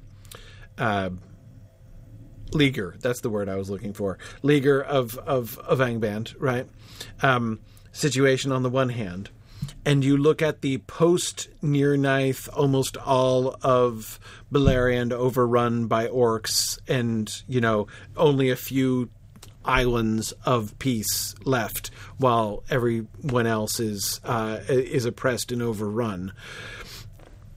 uh, 0.76 1.10
leaguer, 2.52 2.94
that's 3.00 3.20
the 3.20 3.28
word 3.28 3.48
I 3.48 3.56
was 3.56 3.68
looking 3.68 3.92
for. 3.92 4.16
Leaguer 4.42 4.80
of 4.80 5.18
of 5.18 5.58
of 5.58 5.80
Angband, 5.80 6.34
right? 6.38 6.66
Um, 7.20 7.60
situation 7.90 8.52
on 8.52 8.62
the 8.62 8.70
one 8.70 8.90
hand, 8.90 9.30
and 9.84 10.04
you 10.04 10.16
look 10.16 10.42
at 10.42 10.60
the 10.60 10.78
post 10.78 11.48
Nirnaeth, 11.62 12.48
almost 12.52 12.96
all 12.96 13.56
of 13.62 14.18
Beleriand 14.52 15.12
overrun 15.12 15.86
by 15.86 16.06
orcs, 16.08 16.78
and 16.88 17.42
you 17.46 17.60
know 17.60 17.86
only 18.16 18.50
a 18.50 18.56
few 18.56 19.10
islands 19.64 20.32
of 20.44 20.78
peace 20.78 21.34
left, 21.44 21.90
while 22.16 22.64
everyone 22.70 23.46
else 23.46 23.80
is 23.80 24.20
uh, 24.24 24.60
is 24.68 25.04
oppressed 25.04 25.52
and 25.52 25.62
overrun. 25.62 26.32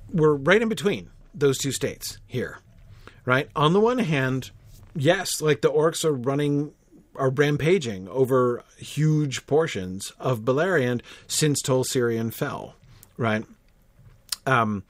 We're 0.09 0.35
right 0.35 0.61
in 0.61 0.69
between 0.69 1.09
those 1.33 1.57
two 1.57 1.71
states 1.71 2.17
here, 2.27 2.59
right? 3.25 3.49
On 3.55 3.73
the 3.73 3.79
one 3.79 3.99
hand, 3.99 4.51
yes, 4.95 5.41
like 5.41 5.61
the 5.61 5.71
orcs 5.71 6.03
are 6.03 6.13
running 6.13 6.73
are 7.15 7.29
rampaging 7.29 8.07
over 8.07 8.63
huge 8.77 9.45
portions 9.47 10.11
of 10.19 10.41
Beleriand 10.41 11.01
since 11.27 11.61
Tol 11.61 11.83
Sirion 11.83 12.31
fell, 12.31 12.75
right? 13.17 13.45
Um, 14.45 14.83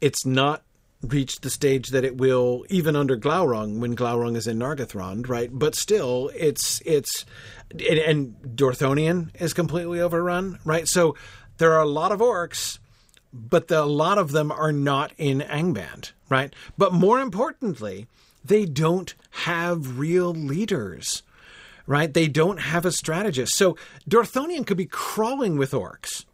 it's 0.00 0.24
not 0.26 0.62
reached 1.02 1.42
the 1.42 1.50
stage 1.50 1.88
that 1.88 2.04
it 2.04 2.16
will 2.16 2.64
even 2.68 2.96
under 2.96 3.16
Glaurung 3.16 3.78
when 3.78 3.94
Glaurung 3.94 4.36
is 4.36 4.46
in 4.46 4.58
Nargothrond, 4.58 5.28
right? 5.28 5.50
But 5.52 5.74
still, 5.74 6.30
it's 6.34 6.80
it's 6.84 7.24
and, 7.70 7.82
and 7.82 8.36
Dorthonion 8.56 9.30
is 9.40 9.52
completely 9.52 10.00
overrun, 10.00 10.58
right? 10.64 10.88
So 10.88 11.14
there 11.58 11.72
are 11.72 11.82
a 11.82 11.88
lot 11.88 12.12
of 12.12 12.20
orcs, 12.20 12.78
but 13.32 13.68
the, 13.68 13.82
a 13.82 13.84
lot 13.84 14.18
of 14.18 14.32
them 14.32 14.50
are 14.50 14.72
not 14.72 15.12
in 15.18 15.40
Angband, 15.40 16.12
right? 16.28 16.52
But 16.76 16.92
more 16.92 17.20
importantly, 17.20 18.06
they 18.44 18.64
don't 18.64 19.14
have 19.30 19.98
real 19.98 20.32
leaders, 20.32 21.22
right? 21.86 22.12
They 22.12 22.28
don't 22.28 22.58
have 22.58 22.84
a 22.84 22.92
strategist. 22.92 23.56
So 23.56 23.76
Dorthonion 24.08 24.66
could 24.66 24.76
be 24.76 24.86
crawling 24.86 25.56
with 25.56 25.72
orcs. 25.72 26.24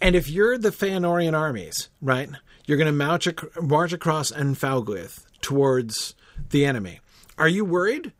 And 0.00 0.14
if 0.14 0.30
you're 0.30 0.56
the 0.58 0.70
Feanorian 0.70 1.36
armies, 1.36 1.88
right, 2.00 2.30
you're 2.66 2.78
going 2.78 2.86
to 2.86 2.92
march, 2.92 3.26
ac- 3.26 3.60
march 3.60 3.92
across 3.92 4.30
Anfauglith 4.30 5.24
towards 5.40 6.14
the 6.50 6.64
enemy. 6.64 7.00
Are 7.36 7.48
you 7.48 7.64
worried? 7.64 8.12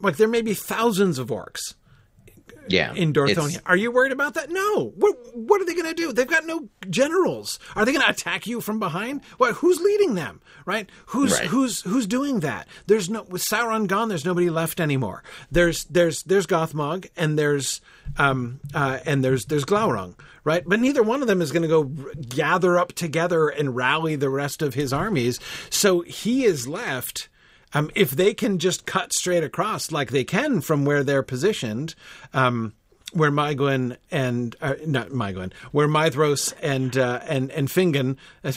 Like 0.00 0.16
there 0.16 0.28
may 0.28 0.42
be 0.42 0.54
thousands 0.54 1.18
of 1.18 1.28
orcs 1.28 1.74
yeah, 2.68 2.92
in 2.94 3.12
Dorthonia. 3.12 3.60
Are 3.66 3.76
you 3.76 3.90
worried 3.90 4.12
about 4.12 4.34
that? 4.34 4.50
No. 4.50 4.92
What 4.96 5.16
What 5.34 5.60
are 5.60 5.64
they 5.64 5.74
going 5.74 5.86
to 5.86 5.94
do? 5.94 6.12
They've 6.12 6.26
got 6.26 6.46
no 6.46 6.68
generals. 6.88 7.58
Are 7.74 7.84
they 7.84 7.92
going 7.92 8.04
to 8.04 8.10
attack 8.10 8.46
you 8.46 8.60
from 8.60 8.78
behind? 8.78 9.24
What? 9.38 9.56
Who's 9.56 9.80
leading 9.80 10.14
them? 10.14 10.40
Right? 10.64 10.88
Who's 11.06 11.32
right. 11.32 11.46
Who's 11.46 11.82
Who's 11.82 12.06
doing 12.06 12.40
that? 12.40 12.68
There's 12.86 13.08
no 13.08 13.22
with 13.22 13.42
Sauron 13.42 13.86
gone. 13.86 14.08
There's 14.08 14.24
nobody 14.24 14.50
left 14.50 14.80
anymore. 14.80 15.22
There's 15.50 15.84
There's 15.84 16.22
There's 16.22 16.46
Gothmog 16.46 17.08
and 17.16 17.38
there's 17.38 17.80
um 18.18 18.60
uh, 18.74 18.98
and 19.04 19.24
there's 19.24 19.46
there's 19.46 19.64
Glaurung. 19.64 20.14
Right? 20.44 20.62
But 20.64 20.78
neither 20.78 21.02
one 21.02 21.22
of 21.22 21.28
them 21.28 21.42
is 21.42 21.50
going 21.50 21.62
to 21.62 21.68
go 21.68 21.84
gather 21.84 22.78
up 22.78 22.92
together 22.92 23.48
and 23.48 23.74
rally 23.74 24.14
the 24.14 24.30
rest 24.30 24.62
of 24.62 24.74
his 24.74 24.92
armies. 24.92 25.40
So 25.70 26.02
he 26.02 26.44
is 26.44 26.68
left 26.68 27.28
um, 27.76 27.90
if 27.94 28.10
they 28.10 28.32
can 28.32 28.58
just 28.58 28.86
cut 28.86 29.12
straight 29.12 29.44
across 29.44 29.92
like 29.92 30.10
they 30.10 30.24
can 30.24 30.62
from 30.62 30.86
where 30.86 31.04
they're 31.04 31.22
positioned, 31.22 31.94
um, 32.32 32.72
where 33.12 33.30
Maegwyn 33.30 33.98
and 34.10 34.56
uh, 34.62 34.74
not 34.86 35.10
Maegwyn, 35.10 35.52
where 35.72 35.86
Maedhros 35.86 36.54
and 36.62 36.96
uh, 36.96 37.20
and 37.26 37.50
and 37.50 37.68
Fingon. 37.68 38.16
Uh, 38.42 38.52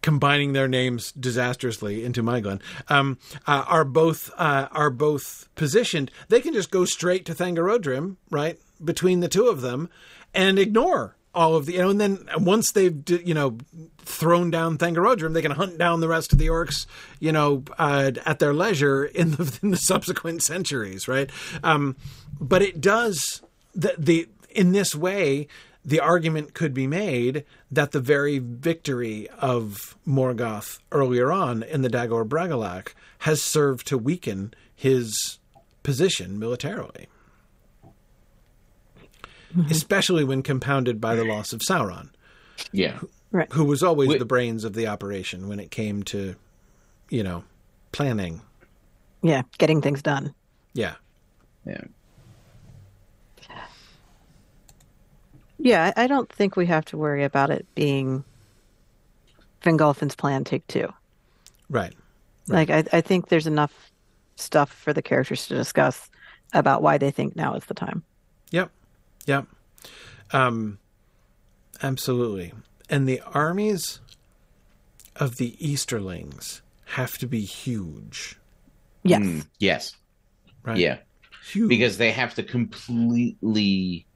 combining 0.00 0.52
their 0.52 0.68
names 0.68 1.10
disastrously 1.10 2.04
into 2.04 2.22
Maegwyn, 2.22 2.60
um, 2.88 3.18
uh, 3.48 3.64
are 3.66 3.84
both 3.84 4.30
uh, 4.36 4.68
are 4.70 4.90
both 4.90 5.48
positioned. 5.56 6.12
They 6.28 6.40
can 6.40 6.54
just 6.54 6.70
go 6.70 6.84
straight 6.84 7.24
to 7.24 7.34
Thangorodrim, 7.34 8.14
right 8.30 8.60
between 8.84 9.18
the 9.18 9.28
two 9.28 9.48
of 9.48 9.60
them, 9.60 9.90
and 10.32 10.56
ignore 10.56 11.16
all 11.34 11.54
of 11.54 11.66
the 11.66 11.74
you 11.74 11.78
know, 11.78 11.90
and 11.90 12.00
then 12.00 12.28
once 12.36 12.72
they've 12.72 13.02
you 13.08 13.34
know 13.34 13.58
thrown 13.98 14.50
down 14.50 14.78
Thangorodrim, 14.78 15.34
they 15.34 15.42
can 15.42 15.52
hunt 15.52 15.78
down 15.78 16.00
the 16.00 16.08
rest 16.08 16.32
of 16.32 16.38
the 16.38 16.48
orcs, 16.48 16.86
you 17.20 17.32
know, 17.32 17.64
uh, 17.78 18.12
at 18.24 18.38
their 18.38 18.54
leisure 18.54 19.04
in 19.04 19.32
the, 19.32 19.58
in 19.62 19.70
the 19.70 19.76
subsequent 19.76 20.42
centuries, 20.42 21.08
right? 21.08 21.30
Um, 21.62 21.96
but 22.40 22.62
it 22.62 22.80
does 22.80 23.42
the, 23.74 23.94
the 23.98 24.28
in 24.50 24.72
this 24.72 24.94
way. 24.94 25.48
The 25.84 26.00
argument 26.00 26.52
could 26.52 26.74
be 26.74 26.86
made 26.86 27.46
that 27.70 27.92
the 27.92 28.00
very 28.00 28.40
victory 28.40 29.26
of 29.38 29.96
Morgoth 30.06 30.80
earlier 30.92 31.32
on 31.32 31.62
in 31.62 31.80
the 31.80 31.88
Dagor 31.88 32.28
Bragollach 32.28 32.92
has 33.20 33.40
served 33.40 33.86
to 33.86 33.96
weaken 33.96 34.52
his 34.74 35.38
position 35.82 36.38
militarily 36.38 37.08
mm-hmm. 39.54 39.70
especially 39.70 40.24
when 40.24 40.42
compounded 40.42 41.00
by 41.00 41.14
the 41.14 41.24
loss 41.24 41.52
of 41.52 41.60
Sauron. 41.60 42.10
Yeah. 42.72 42.98
Right. 43.30 43.52
Who 43.52 43.64
was 43.64 43.82
always 43.82 44.18
the 44.18 44.24
brains 44.24 44.64
of 44.64 44.72
the 44.72 44.86
operation 44.86 45.48
when 45.48 45.60
it 45.60 45.70
came 45.70 46.02
to, 46.04 46.34
you 47.10 47.22
know, 47.22 47.44
planning. 47.92 48.40
Yeah, 49.22 49.42
getting 49.58 49.82
things 49.82 50.02
done. 50.02 50.34
Yeah. 50.74 50.94
Yeah. 51.66 51.84
Yeah, 55.60 55.92
I 55.96 56.06
don't 56.06 56.32
think 56.32 56.54
we 56.54 56.66
have 56.66 56.84
to 56.86 56.96
worry 56.96 57.24
about 57.24 57.50
it 57.50 57.66
being 57.74 58.24
Fingolfin's 59.62 60.14
plan 60.14 60.44
take 60.44 60.66
two. 60.68 60.92
Right. 61.68 61.94
right. 62.46 62.68
Like 62.68 62.70
I, 62.70 62.98
I 62.98 63.00
think 63.00 63.28
there's 63.28 63.48
enough 63.48 63.90
stuff 64.36 64.70
for 64.70 64.92
the 64.92 65.02
characters 65.02 65.48
to 65.48 65.56
discuss 65.56 66.08
about 66.54 66.80
why 66.80 66.96
they 66.96 67.10
think 67.10 67.34
now 67.34 67.54
is 67.54 67.64
the 67.64 67.74
time. 67.74 68.04
Yep. 69.28 69.46
Yeah. 70.32 70.46
Um, 70.46 70.78
absolutely. 71.82 72.52
And 72.90 73.08
the 73.08 73.20
armies 73.20 74.00
of 75.16 75.36
the 75.36 75.56
Easterlings 75.64 76.62
have 76.86 77.18
to 77.18 77.26
be 77.26 77.42
huge. 77.42 78.36
Yes. 79.02 79.22
Mm, 79.22 79.46
yes. 79.58 79.96
Right. 80.64 80.78
Yeah. 80.78 80.98
Huge. 81.50 81.68
Because 81.68 81.98
they 81.98 82.10
have 82.10 82.34
to 82.34 82.42
completely 82.42 84.06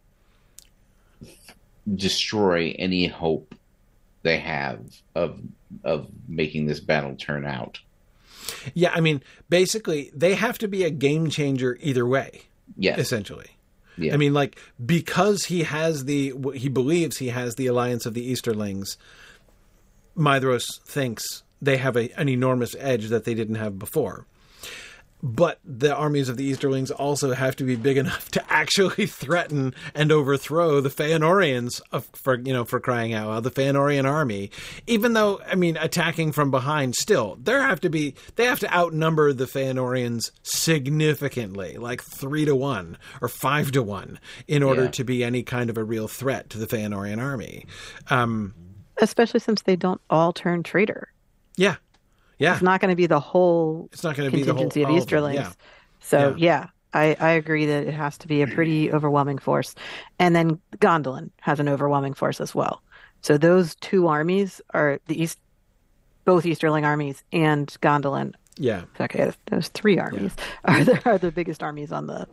destroy 1.94 2.74
any 2.78 3.06
hope 3.06 3.54
they 4.22 4.38
have 4.38 4.80
of 5.14 5.40
of 5.84 6.06
making 6.28 6.66
this 6.66 6.80
battle 6.80 7.16
turn 7.16 7.44
out. 7.44 7.80
Yeah, 8.74 8.92
I 8.94 9.00
mean, 9.00 9.22
basically, 9.48 10.10
they 10.14 10.34
have 10.34 10.58
to 10.58 10.68
be 10.68 10.84
a 10.84 10.90
game 10.90 11.30
changer 11.30 11.78
either 11.80 12.06
way. 12.06 12.42
Yes. 12.76 12.98
Essentially. 12.98 13.51
Yeah. 13.96 14.14
I 14.14 14.16
mean, 14.16 14.34
like 14.34 14.58
because 14.84 15.44
he 15.44 15.62
has 15.64 16.04
the 16.04 16.34
he 16.54 16.68
believes 16.68 17.18
he 17.18 17.28
has 17.28 17.54
the 17.56 17.66
alliance 17.66 18.06
of 18.06 18.14
the 18.14 18.32
Easterlings. 18.32 18.96
Maedhros 20.16 20.80
thinks 20.84 21.42
they 21.60 21.78
have 21.78 21.96
a, 21.96 22.10
an 22.20 22.28
enormous 22.28 22.76
edge 22.78 23.08
that 23.08 23.24
they 23.24 23.34
didn't 23.34 23.54
have 23.54 23.78
before 23.78 24.26
but 25.22 25.60
the 25.64 25.94
armies 25.94 26.28
of 26.28 26.36
the 26.36 26.50
Easterlings 26.50 26.90
also 26.90 27.32
have 27.32 27.54
to 27.56 27.64
be 27.64 27.76
big 27.76 27.96
enough 27.96 28.30
to 28.32 28.52
actually 28.52 29.06
threaten 29.06 29.74
and 29.94 30.10
overthrow 30.10 30.80
the 30.80 30.88
Feanorians 30.88 31.80
of, 31.92 32.08
for 32.12 32.38
you 32.38 32.52
know 32.52 32.64
for 32.64 32.80
crying 32.80 33.12
out 33.12 33.28
loud 33.28 33.44
the 33.44 33.50
Feanorian 33.50 34.04
army. 34.04 34.50
Even 34.86 35.12
though 35.12 35.40
I 35.46 35.54
mean 35.54 35.76
attacking 35.76 36.32
from 36.32 36.50
behind, 36.50 36.96
still 36.96 37.38
there 37.40 37.62
have 37.62 37.80
to 37.82 37.88
be 37.88 38.14
they 38.34 38.46
have 38.46 38.60
to 38.60 38.74
outnumber 38.74 39.32
the 39.32 39.44
Feanorians 39.44 40.32
significantly, 40.42 41.76
like 41.76 42.02
three 42.02 42.44
to 42.44 42.56
one 42.56 42.98
or 43.20 43.28
five 43.28 43.70
to 43.72 43.82
one, 43.82 44.18
in 44.48 44.62
order 44.62 44.84
yeah. 44.84 44.90
to 44.90 45.04
be 45.04 45.22
any 45.22 45.44
kind 45.44 45.70
of 45.70 45.78
a 45.78 45.84
real 45.84 46.08
threat 46.08 46.50
to 46.50 46.58
the 46.58 46.66
Feanorian 46.66 47.22
army. 47.22 47.66
Um, 48.10 48.54
Especially 48.98 49.40
since 49.40 49.62
they 49.62 49.76
don't 49.76 50.00
all 50.10 50.32
turn 50.32 50.62
traitor. 50.62 51.12
Yeah, 51.56 51.76
yeah. 52.42 52.54
It's 52.54 52.62
not 52.62 52.80
going 52.80 52.90
to 52.90 52.96
be 52.96 53.06
the 53.06 53.20
whole 53.20 53.88
it's 53.92 54.02
not 54.02 54.16
going 54.16 54.28
to 54.28 54.36
be 54.36 54.42
the 54.42 54.52
whole, 54.52 54.66
of 54.66 54.72
Easterlings. 54.72 55.36
Yeah. 55.36 55.52
So, 56.00 56.34
yeah. 56.36 56.62
yeah. 56.62 56.66
I, 56.94 57.16
I 57.20 57.30
agree 57.30 57.66
that 57.66 57.86
it 57.86 57.94
has 57.94 58.18
to 58.18 58.28
be 58.28 58.42
a 58.42 58.46
pretty 58.48 58.92
overwhelming 58.92 59.38
force. 59.38 59.76
And 60.18 60.34
then 60.34 60.60
Gondolin 60.78 61.30
has 61.40 61.60
an 61.60 61.68
overwhelming 61.68 62.14
force 62.14 62.40
as 62.40 62.52
well. 62.54 62.82
So 63.20 63.38
those 63.38 63.76
two 63.76 64.08
armies 64.08 64.60
are 64.74 64.98
the 65.06 65.22
East, 65.22 65.38
both 66.24 66.44
Easterling 66.44 66.84
armies 66.84 67.22
and 67.32 67.68
Gondolin. 67.80 68.34
Yeah. 68.56 68.82
Okay, 69.00 69.32
those 69.46 69.68
three 69.68 69.98
armies 69.98 70.32
yeah. 70.36 70.44
are 70.74 70.84
the 70.84 71.08
are 71.08 71.18
the 71.18 71.30
biggest 71.30 71.62
armies 71.62 71.92
on 71.92 72.08
the 72.08 72.26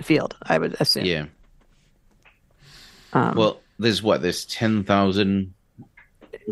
field. 0.00 0.36
I 0.44 0.56
would 0.56 0.76
assume. 0.80 1.04
Yeah. 1.04 1.26
Um, 3.12 3.34
well, 3.34 3.60
there's 3.78 4.02
what 4.02 4.22
there's 4.22 4.46
ten 4.46 4.84
thousand 4.84 5.52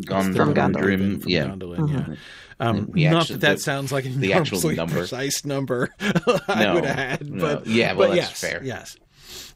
Gondolin, 0.00 0.36
from 0.36 0.54
Gondolin. 0.54 1.22
yeah. 1.26 1.46
Gondolin, 1.46 1.78
mm-hmm. 1.78 2.12
yeah. 2.12 2.18
Um, 2.60 2.90
not 2.94 3.28
that 3.28 3.40
that 3.40 3.56
the, 3.56 3.62
sounds 3.62 3.92
like 3.92 4.04
the 4.04 4.32
actual 4.32 4.60
number. 4.72 4.96
precise 4.96 5.44
number 5.44 5.94
I 6.48 6.64
no, 6.64 6.74
would 6.74 6.84
have 6.84 6.96
had, 6.96 7.30
no. 7.30 7.40
but 7.40 7.66
yeah, 7.68 7.92
well, 7.92 8.08
but 8.08 8.16
that's 8.16 8.30
yes, 8.30 8.40
fair. 8.40 8.62
Yes. 8.64 8.96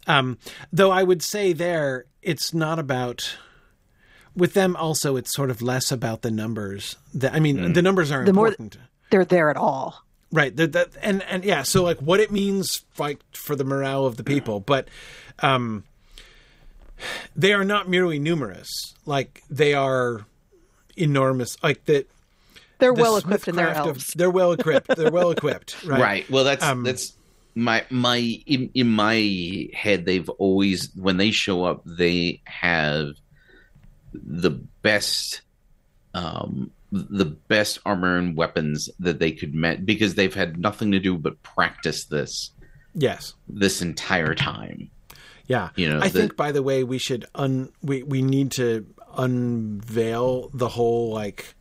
Um, 0.06 0.38
though 0.72 0.90
I 0.90 1.02
would 1.02 1.22
say 1.22 1.52
there, 1.52 2.06
it's 2.22 2.54
not 2.54 2.78
about. 2.78 3.36
With 4.34 4.54
them, 4.54 4.76
also, 4.76 5.16
it's 5.16 5.34
sort 5.34 5.50
of 5.50 5.60
less 5.60 5.92
about 5.92 6.22
the 6.22 6.30
numbers. 6.30 6.96
The, 7.12 7.30
I 7.30 7.38
mean, 7.38 7.58
mm. 7.58 7.74
the 7.74 7.82
numbers 7.82 8.10
are 8.10 8.24
the 8.24 8.30
important. 8.30 8.76
More 8.76 8.88
they're 9.10 9.24
there 9.26 9.50
at 9.50 9.58
all, 9.58 10.02
right? 10.30 10.56
That 10.56 10.88
and 11.02 11.22
and 11.24 11.44
yeah. 11.44 11.62
So 11.64 11.82
like, 11.82 11.98
what 11.98 12.18
it 12.18 12.32
means, 12.32 12.82
like 12.98 13.20
for 13.34 13.54
the 13.54 13.64
morale 13.64 14.06
of 14.06 14.16
the 14.16 14.24
people, 14.24 14.60
but 14.60 14.88
um, 15.40 15.84
they 17.36 17.52
are 17.52 17.64
not 17.64 17.88
merely 17.88 18.18
numerous. 18.18 18.70
Like 19.04 19.42
they 19.50 19.74
are 19.74 20.24
enormous. 20.96 21.62
Like 21.62 21.84
that 21.84 22.08
they're 22.82 22.94
the 22.94 23.00
well 23.00 23.16
equipped 23.16 23.48
in 23.48 23.56
their 23.56 23.70
elves. 23.70 24.10
Of, 24.10 24.18
they're 24.18 24.30
well 24.30 24.52
equipped. 24.52 24.94
They're 24.94 25.10
well 25.10 25.30
equipped. 25.30 25.76
Right. 25.84 26.00
Right. 26.00 26.30
Well, 26.30 26.44
that's 26.44 26.64
um, 26.64 26.84
that's 26.84 27.16
my 27.54 27.84
my 27.90 28.16
in, 28.18 28.70
in 28.74 28.88
my 28.88 29.68
head. 29.72 30.04
They've 30.04 30.28
always 30.28 30.90
when 30.94 31.16
they 31.16 31.30
show 31.30 31.64
up, 31.64 31.82
they 31.84 32.40
have 32.44 33.14
the 34.12 34.50
best 34.50 35.42
um 36.14 36.70
the 36.90 37.24
best 37.24 37.78
armor 37.86 38.18
and 38.18 38.36
weapons 38.36 38.90
that 39.00 39.18
they 39.18 39.32
could 39.32 39.54
met 39.54 39.86
because 39.86 40.14
they've 40.14 40.34
had 40.34 40.58
nothing 40.58 40.92
to 40.92 40.98
do 40.98 41.16
but 41.16 41.42
practice 41.42 42.04
this 42.04 42.50
yes 42.94 43.32
this 43.48 43.80
entire 43.80 44.34
time 44.34 44.90
Yeah, 45.46 45.70
you 45.74 45.88
know. 45.88 45.98
I 45.98 46.08
the, 46.08 46.20
think, 46.20 46.36
by 46.36 46.52
the 46.52 46.62
way, 46.62 46.84
we 46.84 46.98
should 46.98 47.26
un 47.34 47.72
we 47.82 48.02
we 48.02 48.22
need 48.22 48.52
to 48.52 48.86
unveil 49.16 50.50
the 50.54 50.68
whole 50.68 51.12
like 51.12 51.54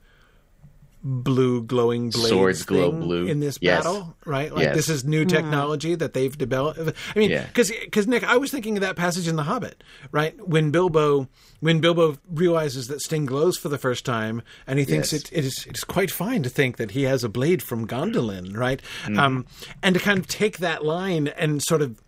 blue 1.04 1.64
glowing 1.64 2.10
blades 2.10 2.30
swords 2.30 2.64
glow 2.64 2.92
blue 2.92 3.26
in 3.26 3.40
this 3.40 3.58
yes. 3.62 3.84
battle, 3.84 4.16
right? 4.26 4.54
Like 4.54 4.66
yes. 4.66 4.76
this 4.76 4.90
is 4.90 5.04
new 5.04 5.22
mm-hmm. 5.22 5.36
technology 5.36 5.96
mm. 5.96 6.00
that 6.00 6.14
they've 6.14 6.36
developed. 6.38 6.80
I 6.80 7.20
mean, 7.20 7.30
because 7.30 7.72
yeah. 7.72 7.78
because 7.84 8.08
Nick, 8.08 8.24
I 8.24 8.38
was 8.38 8.52
thinking 8.52 8.78
of 8.78 8.82
that 8.82 8.96
passage 8.96 9.28
in 9.28 9.36
The 9.36 9.44
Hobbit, 9.44 9.84
right? 10.12 10.36
When 10.48 10.72
Bilbo 10.72 11.28
when 11.60 11.80
Bilbo 11.80 12.18
realizes 12.30 12.88
that 12.88 13.02
Sting 13.02 13.26
glows 13.26 13.58
for 13.58 13.70
the 13.70 13.78
first 13.78 14.06
time, 14.06 14.42
and 14.68 14.78
he 14.78 14.86
thinks 14.86 15.12
yes. 15.12 15.24
it, 15.24 15.34
it 15.34 15.46
is 15.46 15.66
it's 15.68 15.84
quite 15.84 16.12
fine 16.12 16.44
to 16.44 16.50
think 16.50 16.78
that 16.78 16.92
he 16.92 17.04
has 17.04 17.24
a 17.24 17.30
blade 17.30 17.64
from 17.64 17.88
Gondolin, 17.88 18.56
right? 18.56 18.82
Mm-hmm. 19.04 19.20
Um, 19.20 19.46
and 19.82 19.96
to 19.96 20.02
kind 20.02 20.20
of 20.20 20.28
take 20.28 20.60
that 20.60 20.86
line 20.86 21.28
and 21.30 21.62
sort 21.64 21.82
of 21.82 22.00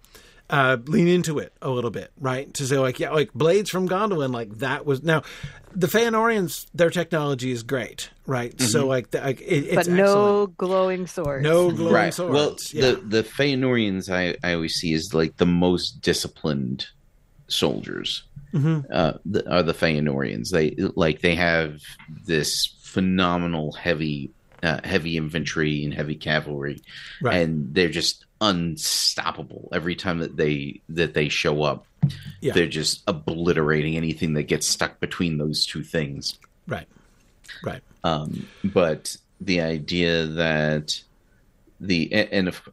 uh, 0.54 0.78
lean 0.86 1.08
into 1.08 1.40
it 1.40 1.52
a 1.64 1.70
little 1.72 1.90
bit, 1.90 2.12
right? 2.20 2.54
To 2.54 2.68
say 2.68 2.78
like, 2.78 3.00
yeah, 3.00 3.10
like 3.10 3.34
blades 3.34 3.72
from 3.72 3.90
Gondolin, 3.90 4.32
like 4.32 4.60
that 4.60 4.86
was 4.86 5.02
now 5.02 5.24
the 5.74 5.88
Feanorians, 5.88 6.68
their 6.76 6.92
technology 6.92 7.52
is 7.52 7.64
great, 7.64 8.12
right? 8.28 8.56
Mm-hmm. 8.56 8.68
So 8.68 8.86
like, 8.86 9.10
the, 9.10 9.20
like 9.20 9.42
it, 9.42 9.74
but 9.74 9.88
no 9.88 10.04
excellent. 10.04 10.58
glowing 10.58 11.08
swords, 11.08 11.44
no 11.44 11.72
glowing 11.72 11.94
right. 11.94 12.14
swords. 12.14 12.34
Well, 12.34 12.56
yeah. 12.72 12.92
the 12.92 13.02
the 13.02 13.24
Feanorians 13.24 14.12
I 14.14 14.38
I 14.48 14.54
always 14.54 14.76
see 14.76 14.94
is 14.94 15.12
like 15.12 15.38
the 15.38 15.48
most 15.48 16.02
disciplined 16.02 16.86
soldiers. 17.48 18.22
Mm-hmm. 18.54 18.82
Uh, 18.94 19.14
the, 19.26 19.52
are 19.52 19.64
the 19.64 19.74
Feanorians? 19.74 20.50
They 20.52 20.76
like 20.96 21.22
they 21.22 21.34
have 21.34 21.80
this 22.28 22.76
phenomenal 22.84 23.72
heavy 23.72 24.30
uh, 24.62 24.82
heavy 24.84 25.18
infantry 25.18 25.84
and 25.84 25.96
heavy 25.96 26.16
cavalry, 26.16 26.80
right. 27.24 27.42
and 27.42 27.74
they're 27.74 27.90
just 27.90 28.28
unstoppable 28.44 29.70
every 29.72 29.96
time 29.96 30.20
that 30.20 30.36
they 30.36 30.82
that 30.90 31.14
they 31.14 31.30
show 31.30 31.64
up. 31.64 31.86
Yeah. 32.42 32.54
They're 32.54 32.68
just 32.68 33.02
obliterating 33.08 33.96
anything 33.96 34.34
that 34.34 34.44
gets 34.44 34.68
stuck 34.68 35.00
between 35.00 35.38
those 35.38 35.66
two 35.66 35.84
things. 35.84 36.38
Right. 36.68 36.88
Right. 37.64 37.82
Um, 38.04 38.48
but 38.64 39.16
the 39.40 39.62
idea 39.62 40.26
that 40.26 41.02
the 41.80 42.14
and 42.14 42.50
if 42.50 42.68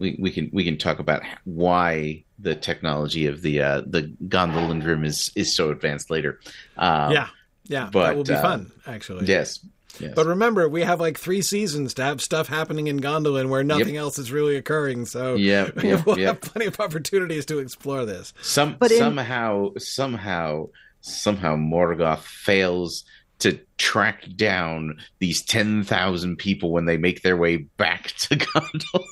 we, 0.00 0.16
we 0.18 0.30
can 0.32 0.50
we 0.52 0.64
can 0.64 0.76
talk 0.76 0.98
about 0.98 1.22
why 1.44 2.24
the 2.40 2.56
technology 2.56 3.26
of 3.26 3.42
the 3.42 3.62
uh, 3.62 3.82
the 3.86 4.12
gondolindrim 4.26 5.06
is 5.06 5.30
is 5.36 5.54
so 5.54 5.70
advanced 5.70 6.10
later. 6.10 6.40
Um, 6.76 7.12
yeah, 7.12 7.28
yeah, 7.64 7.88
but, 7.92 8.06
that 8.08 8.16
will 8.16 8.24
be 8.24 8.34
uh, 8.34 8.42
fun 8.42 8.72
actually. 8.86 9.26
Yes, 9.26 9.64
Yes. 10.00 10.12
But 10.14 10.26
remember, 10.26 10.68
we 10.68 10.82
have 10.82 11.00
like 11.00 11.18
three 11.18 11.42
seasons 11.42 11.94
to 11.94 12.02
have 12.02 12.20
stuff 12.20 12.48
happening 12.48 12.86
in 12.86 13.00
Gondolin 13.00 13.48
where 13.48 13.62
nothing 13.62 13.94
yep. 13.94 14.02
else 14.02 14.18
is 14.18 14.32
really 14.32 14.56
occurring. 14.56 15.06
So 15.06 15.34
yeah, 15.34 15.70
yep, 15.82 16.06
we'll 16.06 16.18
yep. 16.18 16.42
have 16.42 16.52
plenty 16.52 16.66
of 16.66 16.80
opportunities 16.80 17.46
to 17.46 17.58
explore 17.58 18.04
this. 18.04 18.32
Some 18.40 18.76
but 18.78 18.90
somehow, 18.90 19.72
in... 19.72 19.80
somehow, 19.80 20.68
somehow, 21.00 21.56
Morgoth 21.56 22.20
fails 22.20 23.04
to 23.40 23.58
track 23.76 24.24
down 24.36 24.98
these 25.18 25.42
ten 25.42 25.84
thousand 25.84 26.36
people 26.36 26.70
when 26.72 26.86
they 26.86 26.96
make 26.96 27.22
their 27.22 27.36
way 27.36 27.56
back 27.56 28.12
to 28.18 28.36
Gondolin. 28.36 29.04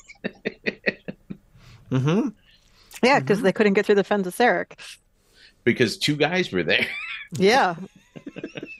mm-hmm. 1.91 2.29
Yeah, 3.03 3.19
because 3.19 3.37
mm-hmm. 3.37 3.45
they 3.45 3.53
couldn't 3.53 3.73
get 3.73 3.85
through 3.85 3.95
the 3.95 4.03
fens 4.03 4.27
of 4.27 4.35
Serech. 4.35 4.73
Because 5.63 5.97
two 5.97 6.15
guys 6.15 6.51
were 6.51 6.63
there. 6.63 6.87
Yeah. 7.33 7.75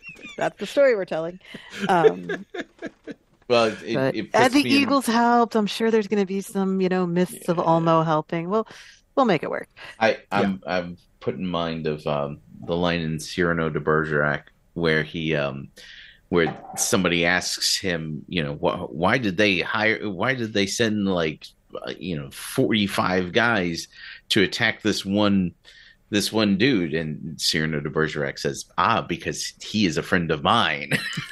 That's 0.42 0.58
the 0.58 0.66
story 0.66 0.96
we're 0.96 1.06
telling. 1.06 1.40
Um, 1.88 2.48
well, 3.48 3.66
it, 3.86 4.16
it 4.16 4.30
as 4.34 4.54
the 4.54 4.68
Eagles 4.68 5.08
in... 5.08 5.14
helped, 5.14 5.56
I'm 5.56 5.68
sure 5.68 5.92
there's 5.92 6.08
going 6.08 6.20
to 6.20 6.26
be 6.26 6.42
some, 6.42 6.82
you 6.82 6.90
know, 6.90 7.06
myths 7.06 7.34
yeah. 7.46 7.52
of 7.52 7.58
Ulmo 7.58 8.04
helping. 8.04 8.50
Well, 8.50 8.68
we'll 9.16 9.28
make 9.28 9.44
it 9.44 9.52
work. 9.52 9.70
I, 10.00 10.18
I'm 10.32 10.60
yeah. 10.66 10.78
I'm 10.78 10.98
put 11.20 11.36
in 11.36 11.46
mind 11.46 11.86
of 11.86 12.08
um, 12.08 12.40
the 12.66 12.76
line 12.76 13.02
in 13.02 13.20
Cyrano 13.20 13.70
de 13.70 13.80
Bergerac 13.80 14.46
where 14.74 15.04
he 15.04 15.36
um, 15.36 15.68
where 16.30 16.60
somebody 16.76 17.24
asks 17.24 17.78
him, 17.78 18.26
you 18.28 18.44
know, 18.44 18.56
wh- 18.56 18.92
why 18.92 19.20
did 19.20 19.38
they 19.38 19.60
hire? 19.60 20.10
Why 20.10 20.34
did 20.34 20.54
they 20.54 20.66
send 20.66 21.06
like 21.06 21.46
uh, 21.86 21.94
you 22.00 22.18
know 22.18 22.32
45 22.32 23.32
guys 23.32 23.88
to 24.30 24.42
attack 24.42 24.82
this 24.82 25.06
one? 25.06 25.54
This 26.12 26.32
one 26.32 26.58
dude, 26.58 26.94
and 26.94 27.40
Cyrano 27.42 27.80
de 27.80 27.90
Bergerac 27.90 28.38
says, 28.38 28.66
"Ah, 28.78 29.02
because 29.02 29.54
he 29.62 29.86
is 29.86 29.98
a 29.98 30.04
friend 30.04 30.30
of 30.30 30.44
mine." 30.44 30.92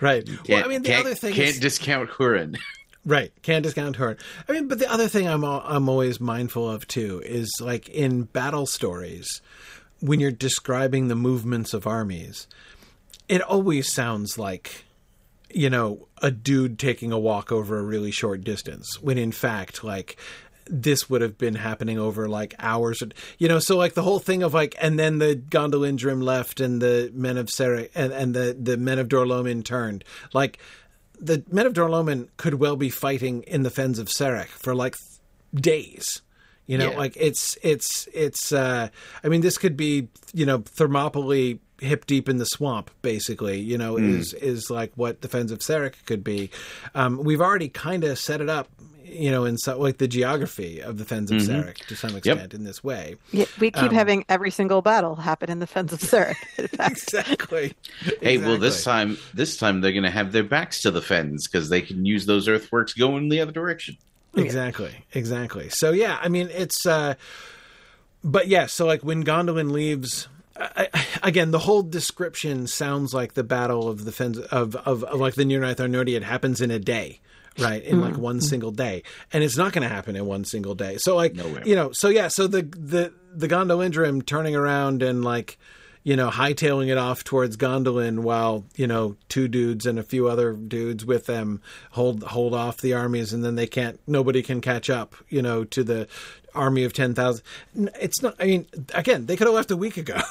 right. 0.00 0.28
Well, 0.48 0.64
I 0.64 0.68
mean, 0.68 0.82
the 0.82 0.94
other 0.94 1.14
thing 1.14 1.32
can't 1.32 1.50
is, 1.50 1.60
discount 1.60 2.10
Hurin. 2.10 2.58
Right, 3.04 3.32
can't 3.42 3.62
discount 3.62 3.96
Hurin. 3.96 4.20
I 4.48 4.52
mean, 4.52 4.66
but 4.66 4.80
the 4.80 4.92
other 4.92 5.06
thing 5.06 5.28
I'm 5.28 5.44
I'm 5.44 5.88
always 5.88 6.20
mindful 6.20 6.68
of 6.68 6.88
too 6.88 7.22
is 7.24 7.50
like 7.60 7.88
in 7.88 8.24
battle 8.24 8.66
stories, 8.66 9.40
when 10.00 10.18
you're 10.18 10.32
describing 10.32 11.06
the 11.06 11.14
movements 11.14 11.72
of 11.72 11.86
armies, 11.86 12.48
it 13.28 13.40
always 13.42 13.92
sounds 13.92 14.36
like 14.36 14.86
you 15.56 15.70
know, 15.70 16.06
a 16.20 16.30
dude 16.30 16.78
taking 16.78 17.12
a 17.12 17.18
walk 17.18 17.50
over 17.52 17.78
a 17.78 17.82
really 17.82 18.10
short 18.10 18.42
distance 18.42 19.00
when 19.00 19.16
in 19.16 19.32
fact 19.32 19.84
like 19.84 20.18
this 20.68 21.08
would 21.08 21.22
have 21.22 21.38
been 21.38 21.54
happening 21.54 21.98
over 21.98 22.28
like 22.28 22.54
hours, 22.58 23.02
you 23.38 23.48
know. 23.48 23.58
So 23.58 23.76
like 23.76 23.94
the 23.94 24.02
whole 24.02 24.18
thing 24.18 24.42
of 24.42 24.54
like, 24.54 24.74
and 24.80 24.98
then 24.98 25.18
the 25.18 25.36
Gondolindrim 25.36 26.22
left, 26.22 26.60
and 26.60 26.80
the 26.80 27.10
men 27.14 27.36
of 27.36 27.46
Serech 27.46 27.90
and, 27.94 28.12
and 28.12 28.34
the 28.34 28.56
the 28.58 28.76
men 28.76 28.98
of 28.98 29.08
Dor-lómin 29.08 29.64
turned. 29.64 30.04
Like 30.32 30.58
the 31.18 31.44
men 31.50 31.66
of 31.66 31.74
Dor-lómin 31.74 32.28
could 32.36 32.54
well 32.54 32.76
be 32.76 32.90
fighting 32.90 33.42
in 33.44 33.62
the 33.62 33.70
fens 33.70 33.98
of 33.98 34.08
Serech 34.08 34.48
for 34.48 34.74
like 34.74 34.96
days. 35.54 36.22
You 36.66 36.78
know, 36.78 36.90
yeah. 36.90 36.98
like 36.98 37.16
it's 37.16 37.56
it's 37.62 38.08
it's. 38.12 38.52
uh 38.52 38.88
I 39.22 39.28
mean, 39.28 39.40
this 39.40 39.56
could 39.56 39.76
be 39.76 40.08
you 40.34 40.46
know 40.46 40.58
Thermopylae 40.58 41.60
hip 41.78 42.06
deep 42.06 42.28
in 42.28 42.38
the 42.38 42.44
swamp, 42.44 42.90
basically. 43.02 43.60
You 43.60 43.78
know, 43.78 43.94
mm. 43.94 44.18
is 44.18 44.32
is 44.34 44.68
like 44.68 44.92
what 44.96 45.20
the 45.20 45.28
Fens 45.28 45.52
of 45.52 45.60
Serech 45.60 45.94
could 46.06 46.24
be. 46.24 46.50
Um, 46.94 47.18
we've 47.18 47.40
already 47.40 47.68
kind 47.68 48.02
of 48.02 48.18
set 48.18 48.40
it 48.40 48.48
up 48.48 48.68
you 49.16 49.30
know, 49.30 49.44
in 49.44 49.58
so, 49.58 49.78
like 49.78 49.98
the 49.98 50.08
geography 50.08 50.80
of 50.80 50.98
the 50.98 51.04
Fens 51.04 51.30
of 51.30 51.38
mm-hmm. 51.38 51.52
Serech 51.52 51.76
to 51.86 51.96
some 51.96 52.16
extent 52.16 52.40
yep. 52.40 52.54
in 52.54 52.64
this 52.64 52.82
way. 52.82 53.16
Yeah, 53.32 53.46
we 53.58 53.70
keep 53.70 53.84
um, 53.84 53.94
having 53.94 54.24
every 54.28 54.50
single 54.50 54.82
battle 54.82 55.16
happen 55.16 55.50
in 55.50 55.58
the 55.58 55.66
Fens 55.66 55.92
of 55.92 56.00
Serech. 56.00 56.36
exactly. 56.58 57.74
Hey, 58.06 58.34
exactly. 58.34 58.38
well, 58.38 58.58
this 58.58 58.84
time, 58.84 59.18
this 59.34 59.56
time 59.56 59.80
they're 59.80 59.92
going 59.92 60.04
to 60.04 60.10
have 60.10 60.32
their 60.32 60.44
backs 60.44 60.82
to 60.82 60.90
the 60.90 61.02
Fens 61.02 61.46
because 61.46 61.68
they 61.68 61.80
can 61.80 62.04
use 62.04 62.26
those 62.26 62.48
earthworks 62.48 62.92
going 62.92 63.28
the 63.28 63.40
other 63.40 63.52
direction. 63.52 63.96
Exactly, 64.34 65.04
exactly. 65.12 65.68
So 65.70 65.92
yeah, 65.92 66.18
I 66.20 66.28
mean, 66.28 66.48
it's. 66.52 66.86
uh 66.86 67.14
But 68.22 68.48
yeah, 68.48 68.66
so 68.66 68.86
like 68.86 69.02
when 69.02 69.24
Gondolin 69.24 69.70
leaves. 69.70 70.28
I, 70.58 70.88
again, 71.22 71.50
the 71.50 71.58
whole 71.58 71.82
description 71.82 72.66
sounds 72.66 73.12
like 73.12 73.34
the 73.34 73.44
battle 73.44 73.88
of 73.88 74.06
the 74.06 74.12
Fens 74.12 74.38
of, 74.38 74.74
of, 74.74 75.04
of 75.04 75.20
like 75.20 75.34
the 75.34 75.44
Nirnaeth 75.44 76.08
It 76.08 76.22
happens 76.22 76.62
in 76.62 76.70
a 76.70 76.78
day 76.78 77.20
right 77.58 77.82
in 77.82 78.00
like 78.00 78.16
one 78.16 78.36
mm-hmm. 78.36 78.46
single 78.46 78.70
day. 78.70 79.02
And 79.32 79.42
it's 79.42 79.56
not 79.56 79.72
going 79.72 79.82
to 79.88 79.94
happen 79.94 80.16
in 80.16 80.26
one 80.26 80.44
single 80.44 80.74
day. 80.74 80.98
So 80.98 81.16
like 81.16 81.36
you 81.66 81.74
know 81.74 81.92
so 81.92 82.08
yeah 82.08 82.28
so 82.28 82.46
the 82.46 82.62
the 82.62 83.12
the 83.34 83.48
gondolindrim 83.48 84.24
turning 84.24 84.56
around 84.56 85.02
and 85.02 85.24
like 85.24 85.58
you 86.06 86.14
know 86.14 86.30
hightailing 86.30 86.86
it 86.86 86.96
off 86.96 87.24
towards 87.24 87.56
gondolin 87.56 88.20
while 88.20 88.64
you 88.76 88.86
know 88.86 89.16
two 89.28 89.48
dudes 89.48 89.86
and 89.86 89.98
a 89.98 90.04
few 90.04 90.28
other 90.28 90.52
dudes 90.52 91.04
with 91.04 91.26
them 91.26 91.60
hold 91.90 92.22
hold 92.22 92.54
off 92.54 92.80
the 92.80 92.94
armies 92.94 93.32
and 93.32 93.44
then 93.44 93.56
they 93.56 93.66
can't 93.66 93.98
nobody 94.06 94.40
can 94.40 94.60
catch 94.60 94.88
up 94.88 95.16
you 95.28 95.42
know 95.42 95.64
to 95.64 95.82
the 95.82 96.06
army 96.54 96.84
of 96.84 96.92
10,000 96.92 97.42
it's 98.00 98.22
not 98.22 98.36
i 98.38 98.46
mean 98.46 98.66
again 98.94 99.26
they 99.26 99.36
could 99.36 99.48
have 99.48 99.54
left 99.54 99.72
a 99.72 99.76
week 99.76 99.96
ago 99.96 100.14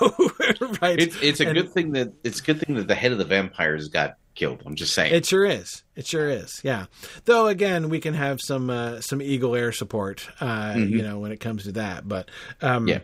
right 0.82 1.00
it's, 1.00 1.22
it's 1.22 1.42
a 1.42 1.48
and, 1.48 1.56
good 1.56 1.72
thing 1.74 1.92
that 1.92 2.14
it's 2.24 2.40
a 2.40 2.44
good 2.44 2.62
thing 2.62 2.78
that 2.78 2.88
the 2.88 2.96
head 2.96 3.12
of 3.12 3.18
the 3.18 3.26
vampires 3.26 3.90
got 3.90 4.18
killed. 4.34 4.62
I'm 4.66 4.76
just 4.76 4.94
saying. 4.94 5.14
It 5.14 5.26
sure 5.26 5.46
is. 5.46 5.84
It 5.96 6.06
sure 6.06 6.30
is. 6.30 6.60
Yeah. 6.62 6.88
Though 7.24 7.48
again, 7.48 7.88
we 7.88 8.02
can 8.02 8.14
have 8.14 8.42
some 8.42 8.70
uh, 8.70 9.00
some 9.00 9.22
Eagle 9.22 9.56
air 9.56 9.72
support. 9.72 10.28
Uh, 10.42 10.74
mm-hmm. 10.74 10.94
You 10.94 11.04
know, 11.04 11.20
when 11.20 11.32
it 11.32 11.40
comes 11.40 11.64
to 11.64 11.72
that. 11.74 12.06
But 12.06 12.30
um, 12.62 12.88
yeah. 12.88 13.00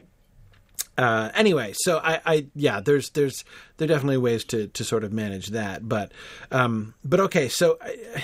Uh, 0.97 1.29
anyway, 1.33 1.73
so 1.75 1.99
I, 2.03 2.21
I, 2.25 2.45
yeah, 2.55 2.79
there's 2.79 3.09
there's 3.11 3.43
there 3.77 3.85
are 3.85 3.87
definitely 3.87 4.17
ways 4.17 4.43
to 4.45 4.67
to 4.67 4.83
sort 4.83 5.03
of 5.03 5.13
manage 5.13 5.47
that, 5.47 5.87
but 5.87 6.11
um, 6.51 6.93
but 7.03 7.19
okay, 7.21 7.47
so 7.47 7.77
I, 7.81 8.23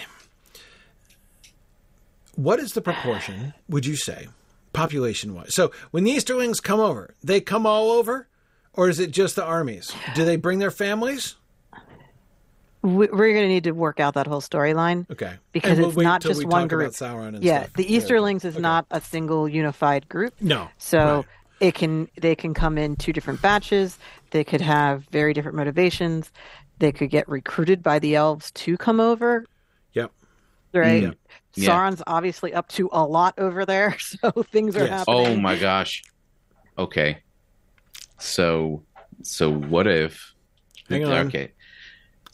what 2.35 2.59
is 2.59 2.73
the 2.73 2.81
proportion? 2.81 3.53
Would 3.69 3.85
you 3.85 3.95
say 3.95 4.27
population 4.73 5.33
wise? 5.33 5.55
So 5.55 5.71
when 5.91 6.03
the 6.03 6.11
Easterlings 6.11 6.59
come 6.59 6.79
over, 6.79 7.15
they 7.23 7.41
come 7.41 7.65
all 7.65 7.91
over, 7.91 8.27
or 8.73 8.89
is 8.89 8.99
it 8.99 9.11
just 9.11 9.35
the 9.35 9.43
armies? 9.43 9.93
Do 10.13 10.25
they 10.25 10.35
bring 10.35 10.59
their 10.59 10.71
families? 10.71 11.35
we're 12.87 13.33
going 13.33 13.43
to 13.43 13.47
need 13.47 13.65
to 13.65 13.71
work 13.71 13.99
out 13.99 14.13
that 14.13 14.27
whole 14.27 14.41
storyline. 14.41 15.09
Okay. 15.11 15.33
Because 15.51 15.77
we'll 15.77 15.89
it's 15.89 15.97
not 15.97 16.21
just 16.21 16.45
one 16.45 16.67
group. 16.67 16.93
yeah, 17.39 17.63
stuff. 17.63 17.73
the 17.73 17.93
Easterlings 17.93 18.45
is 18.45 18.55
okay. 18.55 18.61
not 18.61 18.85
a 18.91 19.01
single 19.01 19.47
unified 19.47 20.07
group. 20.07 20.33
No. 20.39 20.69
So 20.77 21.17
right. 21.17 21.25
It 21.59 21.75
can 21.75 22.07
they 22.19 22.35
can 22.35 22.53
come 22.53 22.77
in 22.77 22.95
two 22.95 23.13
different 23.13 23.41
batches. 23.41 23.97
They 24.31 24.43
could 24.43 24.61
have 24.61 25.03
very 25.05 25.33
different 25.33 25.57
motivations. 25.57 26.31
They 26.79 26.91
could 26.91 27.09
get 27.09 27.27
recruited 27.27 27.81
by 27.81 27.99
the 27.99 28.15
elves 28.15 28.51
to 28.51 28.77
come 28.77 28.99
over. 28.99 29.45
Yep. 29.93 30.11
Right. 30.73 31.03
Mm. 31.03 31.15
Sauron's 31.55 32.03
obviously 32.05 32.53
up 32.53 32.67
to 32.69 32.87
a 32.91 33.03
lot 33.03 33.33
over 33.39 33.65
there, 33.65 33.97
so 33.99 34.31
things 34.51 34.75
are 34.75 34.85
yes. 34.85 34.89
happening. 34.89 35.27
Oh 35.27 35.35
my 35.37 35.57
gosh. 35.57 36.03
Okay. 36.77 37.23
So 38.19 38.83
so 39.23 39.51
what 39.51 39.87
if 39.87 40.33
Hang 40.89 41.05
on. 41.05 41.27
Okay. 41.27 41.51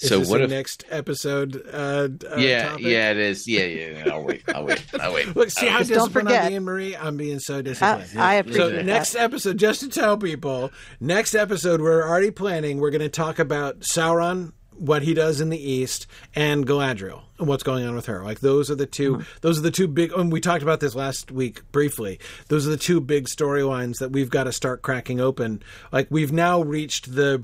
Is 0.01 0.09
so 0.09 0.21
what 0.21 0.41
if 0.41 0.49
next 0.49 0.83
episode? 0.89 1.61
Uh, 1.71 2.09
uh, 2.29 2.37
yeah, 2.37 2.69
topic? 2.69 2.85
yeah, 2.85 3.11
it 3.11 3.17
is. 3.17 3.47
Yeah, 3.47 3.65
yeah. 3.65 4.09
I'll 4.11 4.23
wait. 4.23 4.43
I'll 4.53 4.65
wait. 4.65 4.83
I'll 4.99 5.13
wait. 5.13 5.35
Look, 5.35 5.49
see 5.49 5.67
how 5.67 5.79
disciplined 5.79 6.29
I'm 6.29 6.49
being, 6.49 6.63
Marie. 6.63 6.95
I'm 6.95 7.17
being 7.17 7.39
so 7.39 7.61
disciplined. 7.61 8.09
I, 8.17 8.31
I 8.31 8.33
appreciate. 8.35 8.69
So 8.69 8.81
next 8.81 9.15
episode, 9.15 9.57
just 9.57 9.81
to 9.81 9.89
tell 9.89 10.17
people, 10.17 10.71
next 10.99 11.35
episode 11.35 11.81
we're 11.81 12.07
already 12.07 12.31
planning. 12.31 12.79
We're 12.79 12.91
going 12.91 13.01
to 13.01 13.09
talk 13.09 13.39
about 13.39 13.81
Sauron 13.81 14.53
what 14.77 15.03
he 15.03 15.13
does 15.13 15.39
in 15.39 15.49
the 15.49 15.71
east 15.71 16.07
and 16.35 16.65
Galadriel 16.65 17.21
and 17.37 17.47
what's 17.47 17.63
going 17.63 17.85
on 17.85 17.95
with 17.95 18.07
her. 18.07 18.23
Like 18.23 18.39
those 18.39 18.69
are 18.71 18.75
the 18.75 18.85
2 18.85 19.13
mm-hmm. 19.13 19.23
those 19.41 19.57
are 19.57 19.61
the 19.61 19.71
two 19.71 19.87
big 19.87 20.11
and 20.13 20.31
we 20.31 20.41
talked 20.41 20.63
about 20.63 20.79
this 20.79 20.95
last 20.95 21.31
week 21.31 21.61
briefly. 21.71 22.19
Those 22.47 22.67
are 22.67 22.71
the 22.71 22.77
two 22.77 22.99
big 22.99 23.27
storylines 23.27 23.99
that 23.99 24.11
we've 24.11 24.29
got 24.29 24.45
to 24.45 24.51
start 24.51 24.81
cracking 24.81 25.19
open. 25.19 25.61
Like 25.91 26.07
we've 26.09 26.31
now 26.31 26.61
reached 26.61 27.13
the 27.13 27.43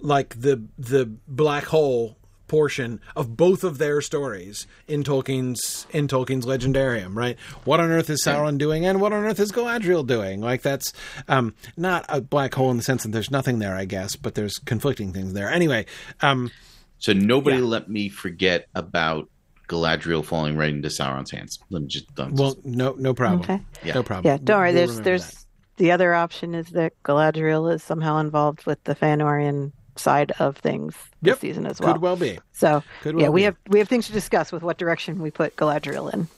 like 0.00 0.40
the 0.40 0.64
the 0.78 1.06
black 1.26 1.64
hole 1.64 2.16
portion 2.48 3.00
of 3.14 3.36
both 3.36 3.64
of 3.64 3.78
their 3.78 4.00
stories 4.00 4.66
in 4.86 5.02
Tolkien's 5.02 5.86
in 5.90 6.08
Tolkien's 6.08 6.46
Legendarium, 6.46 7.16
right? 7.16 7.38
What 7.64 7.80
on 7.80 7.90
earth 7.90 8.10
is 8.10 8.24
Sauron 8.24 8.58
doing, 8.58 8.84
and 8.84 9.00
what 9.00 9.12
on 9.12 9.24
earth 9.24 9.40
is 9.40 9.52
Galadriel 9.52 10.06
doing? 10.06 10.40
Like 10.40 10.62
that's 10.62 10.92
um, 11.28 11.54
not 11.76 12.04
a 12.08 12.20
black 12.20 12.54
hole 12.54 12.70
in 12.70 12.76
the 12.76 12.82
sense 12.82 13.02
that 13.02 13.12
there's 13.12 13.30
nothing 13.30 13.58
there, 13.58 13.74
I 13.74 13.84
guess, 13.84 14.16
but 14.16 14.34
there's 14.34 14.54
conflicting 14.58 15.12
things 15.12 15.32
there. 15.32 15.50
Anyway, 15.50 15.86
um, 16.20 16.50
so 16.98 17.12
nobody 17.12 17.58
yeah. 17.58 17.64
let 17.64 17.88
me 17.88 18.08
forget 18.08 18.68
about 18.74 19.28
Galadriel 19.68 20.24
falling 20.24 20.56
right 20.56 20.70
into 20.70 20.88
Sauron's 20.88 21.30
hands. 21.30 21.58
Let 21.70 21.82
me 21.82 21.88
just 21.88 22.14
don't. 22.14 22.34
Well, 22.34 22.56
no, 22.64 22.94
no 22.98 23.14
problem. 23.14 23.40
Okay. 23.40 23.60
Yeah. 23.84 23.94
No 23.94 24.02
problem. 24.02 24.30
Yeah, 24.30 24.38
don't 24.42 24.58
worry. 24.58 24.72
We'll 24.72 24.86
there's 24.86 25.00
there's 25.00 25.30
that. 25.30 25.44
the 25.78 25.92
other 25.92 26.14
option 26.14 26.54
is 26.54 26.68
that 26.70 26.92
Galadriel 27.02 27.74
is 27.74 27.82
somehow 27.82 28.18
involved 28.18 28.64
with 28.66 28.82
the 28.84 28.94
Fëanorian 28.94 29.72
side 29.98 30.32
of 30.38 30.56
things 30.56 30.94
this 31.22 31.32
yep. 31.32 31.40
season 31.40 31.66
as 31.66 31.80
well. 31.80 31.94
Could 31.94 32.02
well 32.02 32.16
be. 32.16 32.38
So 32.52 32.82
well 33.04 33.20
yeah, 33.20 33.28
we 33.28 33.40
be. 33.40 33.44
have 33.44 33.56
we 33.68 33.78
have 33.78 33.88
things 33.88 34.06
to 34.06 34.12
discuss 34.12 34.52
with 34.52 34.62
what 34.62 34.78
direction 34.78 35.20
we 35.20 35.30
put 35.30 35.56
Galadriel 35.56 36.12
in. 36.12 36.28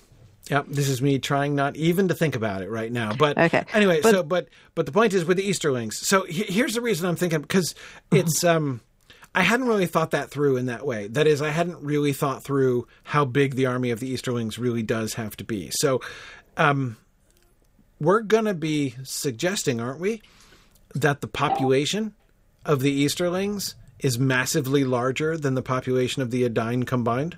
Yep, 0.51 0.67
this 0.69 0.89
is 0.89 1.03
me 1.03 1.19
trying 1.19 1.55
not 1.55 1.77
even 1.77 2.09
to 2.09 2.15
think 2.15 2.35
about 2.35 2.63
it 2.63 2.71
right 2.71 2.91
now. 2.91 3.13
But 3.15 3.37
okay. 3.37 3.65
anyway, 3.75 4.01
but, 4.01 4.11
so 4.13 4.23
but 4.23 4.49
but 4.75 4.87
the 4.87 4.93
point 4.93 5.13
is 5.13 5.25
with 5.25 5.37
the 5.37 5.49
Easterlings. 5.49 5.99
So 6.07 6.25
here's 6.29 6.75
the 6.75 6.81
reason 6.81 7.07
I'm 7.07 7.17
thinking 7.17 7.43
because 7.43 7.75
it's 8.11 8.45
um 8.45 8.81
I 9.35 9.43
hadn't 9.43 9.69
really 9.69 9.87
thought 9.87 10.13
that 10.13 10.31
through 10.31 10.57
in 10.57 10.67
that 10.67 10.87
way. 10.87 11.07
That 11.09 11.27
is, 11.27 11.43
I 11.43 11.51
hadn't 11.51 11.83
really 11.83 12.13
thought 12.13 12.43
through 12.43 12.89
how 13.05 13.25
big 13.25 13.55
the 13.55 13.67
army 13.67 13.91
of 13.91 14.01
the 14.01 14.09
Easterlings 14.09 14.59
really 14.59 14.83
does 14.83 15.15
have 15.15 15.37
to 15.37 15.45
be. 15.45 15.71
So, 15.73 16.01
um, 16.57 16.97
we're 18.01 18.23
going 18.23 18.47
to 18.47 18.55
be 18.55 18.95
suggesting, 19.03 19.81
aren't 19.81 20.01
we, 20.01 20.23
that 20.95 21.21
the 21.21 21.27
population 21.29 22.15
of 22.69 22.81
the 22.81 22.93
Easterlings 22.93 23.75
is 23.99 24.19
massively 24.19 24.85
larger 24.85 25.37
than 25.37 25.55
the 25.55 25.63
population 25.63 26.23
of 26.23 26.31
the 26.31 26.45
Edain 26.45 26.85
combined? 26.85 27.37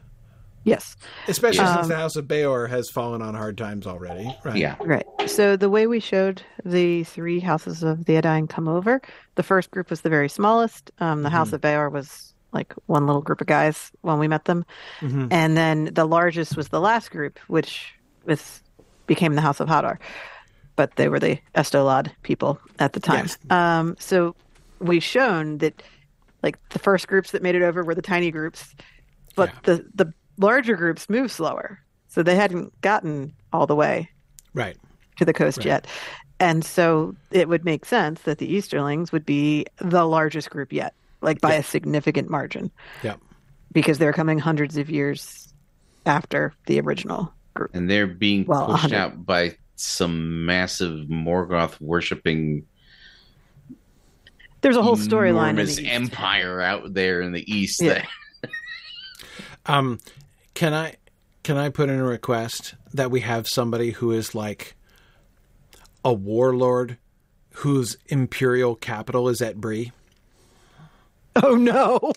Yes. 0.65 0.97
Especially 1.27 1.65
um, 1.65 1.77
since 1.77 1.89
the 1.89 1.97
House 1.97 2.17
of 2.17 2.29
Beor 2.29 2.67
has 2.67 2.91
fallen 2.91 3.23
on 3.23 3.35
hard 3.35 3.57
times 3.57 3.87
already. 3.87 4.37
Right. 4.45 4.57
Yeah. 4.57 4.77
Right. 4.81 5.07
So 5.27 5.57
the 5.57 5.71
way 5.71 5.87
we 5.87 6.01
showed 6.01 6.43
the 6.67 7.05
three 7.05 7.41
houses 7.41 7.83
of 7.83 8.05
the 8.05 8.17
Edain 8.17 8.47
come 8.47 8.69
over, 8.69 9.01
the 9.37 9.43
first 9.43 9.71
group 9.71 9.89
was 9.89 10.03
the 10.03 10.11
very 10.11 10.29
smallest. 10.29 10.91
Um, 10.99 11.23
the 11.23 11.29
mm-hmm. 11.29 11.37
House 11.37 11.55
of 11.55 11.63
Beor 11.63 11.89
was 11.89 12.35
like 12.53 12.75
one 12.87 13.07
little 13.07 13.23
group 13.23 13.41
of 13.41 13.47
guys 13.47 13.91
when 14.03 14.19
we 14.19 14.29
met 14.29 14.45
them. 14.45 14.67
Mm-hmm. 15.01 15.29
And 15.31 15.57
then 15.57 15.85
the 15.95 16.05
largest 16.05 16.57
was 16.57 16.69
the 16.69 16.81
last 16.81 17.11
group, 17.11 17.39
which 17.47 17.95
was 18.27 18.63
became 19.07 19.35
the 19.35 19.41
House 19.41 19.61
of 19.61 19.69
Hador. 19.69 19.97
But 20.77 20.97
they 20.97 21.09
were 21.09 21.21
the 21.21 21.39
Estolad 21.55 22.11
people 22.23 22.61
at 22.79 22.93
the 22.93 23.01
time. 23.01 23.27
Yes. 23.27 23.39
Um, 23.49 23.97
so 23.99 24.35
we've 24.81 25.05
shown 25.05 25.59
that 25.59 25.83
like 26.43 26.59
the 26.71 26.79
first 26.79 27.07
groups 27.07 27.33
that 27.33 27.43
made 27.43 27.55
it 27.55 27.63
over 27.63 27.85
were 27.85 27.95
the 27.95 28.03
tiny 28.03 28.31
groups, 28.31 28.75
but 29.37 29.51
yeah. 29.51 29.59
the 29.65 29.87
the 29.95 30.15
larger 30.39 30.77
groups 30.77 31.09
move 31.09 31.31
slower, 31.31 31.81
so 32.09 32.23
they 32.23 32.35
hadn't 32.37 32.79
gotten 32.81 33.35
all 33.53 33.67
the 33.67 33.77
way 33.77 34.09
right 34.55 34.77
to 35.17 35.25
the 35.25 35.33
coast 35.33 35.59
right. 35.59 35.67
yet. 35.67 35.87
And 36.41 36.65
so 36.65 37.15
it 37.31 37.49
would 37.49 37.65
make 37.65 37.85
sense 37.85 38.23
that 38.23 38.39
the 38.39 38.47
Easterlings 38.47 39.13
would 39.13 39.27
be 39.27 39.67
the 39.77 40.07
largest 40.07 40.49
group 40.49 40.73
yet, 40.73 40.95
like 41.21 41.41
by 41.41 41.53
yeah. 41.53 41.59
a 41.59 41.63
significant 41.63 42.31
margin. 42.31 42.71
Yeah. 43.03 43.17
Because 43.73 43.99
they're 43.99 44.15
coming 44.15 44.39
hundreds 44.39 44.79
of 44.79 44.91
years 44.91 45.53
after 46.07 46.55
the 46.67 46.81
original 46.81 47.33
group. 47.55 47.71
And 47.75 47.91
they're 47.91 48.07
being 48.07 48.47
well, 48.47 48.67
pushed 48.67 48.91
100. 48.91 48.97
out 48.97 49.27
by 49.27 49.57
some 49.77 50.47
massive 50.47 51.09
Morgoth 51.09 51.79
worshipping 51.81 52.65
there's 54.61 54.77
a 54.77 54.83
whole 54.83 54.97
storyline. 54.97 55.51
Enormous 55.51 55.79
empire 55.79 56.61
out 56.61 56.93
there 56.95 57.21
in 57.21 57.33
the 57.33 57.51
east. 57.53 57.81
Yeah. 57.83 58.05
um, 59.67 59.99
can 60.55 60.75
I 60.75 60.97
can 61.43 61.57
I 61.57 61.69
put 61.71 61.89
in 61.89 61.99
a 61.99 62.05
request 62.05 62.75
that 62.93 63.11
we 63.11 63.21
have 63.21 63.49
somebody 63.49 63.93
who 63.93 64.13
is 64.13 64.35
like 64.35 64.77
a 66.05 66.13
warlord 66.13 66.99
whose 67.55 67.97
imperial 68.07 68.75
capital 68.75 69.29
is 69.29 69.41
at 69.41 69.61
Bree? 69.61 69.93
Oh 71.43 71.55
no! 71.55 72.13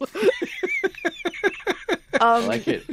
um, 2.19 2.21
I 2.21 2.45
like 2.45 2.67
it. 2.67 2.83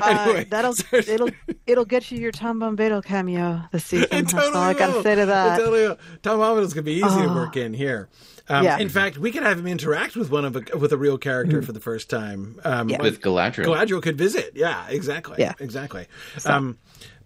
Uh, 0.00 0.06
anyway, 0.06 0.44
that'll 0.44 0.74
it'll 0.92 1.30
it'll 1.66 1.84
get 1.84 2.10
you 2.10 2.18
your 2.18 2.32
Tom 2.32 2.60
Bombadil 2.60 3.04
cameo 3.04 3.62
this 3.72 3.84
season. 3.86 4.08
That's 4.10 4.34
all 4.34 4.56
I 4.56 4.74
got 4.74 4.94
to 4.94 5.02
say 5.02 5.14
to 5.14 5.26
that. 5.26 5.58
Totally 5.58 5.96
Tom 6.22 6.38
Bombadil's 6.38 6.74
gonna 6.74 6.82
be 6.82 6.94
easy 6.94 7.06
oh. 7.06 7.22
to 7.22 7.34
work 7.34 7.56
in 7.56 7.74
here. 7.74 8.08
Um, 8.48 8.64
yeah. 8.64 8.78
In 8.78 8.88
fact, 8.88 9.16
we 9.16 9.30
could 9.30 9.44
have 9.44 9.60
him 9.60 9.68
interact 9.68 10.16
with 10.16 10.28
one 10.28 10.44
of 10.44 10.56
a, 10.56 10.76
with 10.76 10.92
a 10.92 10.96
real 10.96 11.18
character 11.18 11.62
mm. 11.62 11.64
for 11.64 11.70
the 11.70 11.78
first 11.78 12.10
time. 12.10 12.60
Um, 12.64 12.88
yeah. 12.88 13.00
With 13.00 13.20
Galadriel. 13.20 13.64
Galadriel 13.64 14.02
could 14.02 14.18
visit. 14.18 14.52
Yeah, 14.56 14.88
exactly. 14.88 15.36
Yeah, 15.38 15.54
exactly. 15.60 16.08
So. 16.38 16.52
Um, 16.52 16.78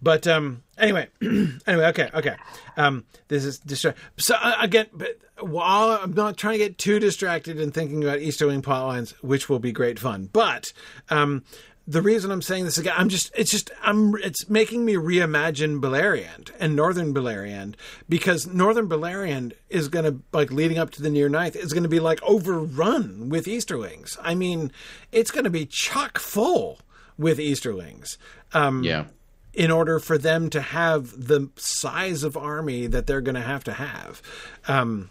but 0.02 0.26
um, 0.26 0.62
anyway, 0.76 1.08
anyway, 1.22 1.86
okay, 1.86 2.10
okay. 2.12 2.36
Um, 2.76 3.04
this 3.28 3.46
is 3.46 3.58
distra- 3.60 3.94
so 4.18 4.34
uh, 4.34 4.56
again. 4.60 4.86
But 4.92 5.16
while 5.40 5.92
I'm 5.92 6.12
not 6.12 6.36
trying 6.36 6.58
to 6.58 6.58
get 6.58 6.76
too 6.76 6.98
distracted 6.98 7.58
in 7.58 7.70
thinking 7.70 8.04
about 8.04 8.18
Easterling 8.18 8.60
plotlines, 8.60 9.12
which 9.22 9.48
will 9.48 9.60
be 9.60 9.72
great 9.72 9.98
fun, 9.98 10.28
but 10.30 10.74
um, 11.08 11.42
the 11.86 12.00
reason 12.00 12.30
I'm 12.30 12.42
saying 12.42 12.64
this 12.64 12.78
again, 12.78 12.94
I'm 12.96 13.08
just, 13.08 13.30
it's 13.36 13.50
just, 13.50 13.70
I'm, 13.82 14.14
it's 14.16 14.48
making 14.48 14.84
me 14.84 14.94
reimagine 14.94 15.80
Beleriand 15.80 16.50
and 16.58 16.74
Northern 16.74 17.12
Beleriand 17.12 17.74
because 18.08 18.46
Northern 18.46 18.88
Beleriand 18.88 19.52
is 19.68 19.88
going 19.88 20.04
to, 20.04 20.20
like, 20.32 20.50
leading 20.50 20.78
up 20.78 20.90
to 20.92 21.02
the 21.02 21.10
Nirnaeth, 21.10 21.56
is 21.56 21.72
going 21.72 21.82
to 21.82 21.88
be 21.88 22.00
like 22.00 22.22
overrun 22.22 23.28
with 23.28 23.46
Easterlings. 23.46 24.16
I 24.22 24.34
mean, 24.34 24.72
it's 25.12 25.30
going 25.30 25.44
to 25.44 25.50
be 25.50 25.66
chock 25.66 26.18
full 26.18 26.80
with 27.18 27.38
Easterlings. 27.38 28.16
Um, 28.52 28.82
yeah. 28.82 29.06
In 29.52 29.70
order 29.70 30.00
for 30.00 30.18
them 30.18 30.50
to 30.50 30.60
have 30.60 31.10
the 31.28 31.48
size 31.54 32.24
of 32.24 32.36
army 32.36 32.88
that 32.88 33.06
they're 33.06 33.20
going 33.20 33.36
to 33.36 33.40
have 33.40 33.62
to 33.64 33.72
have. 33.72 34.20
Um, 34.66 35.10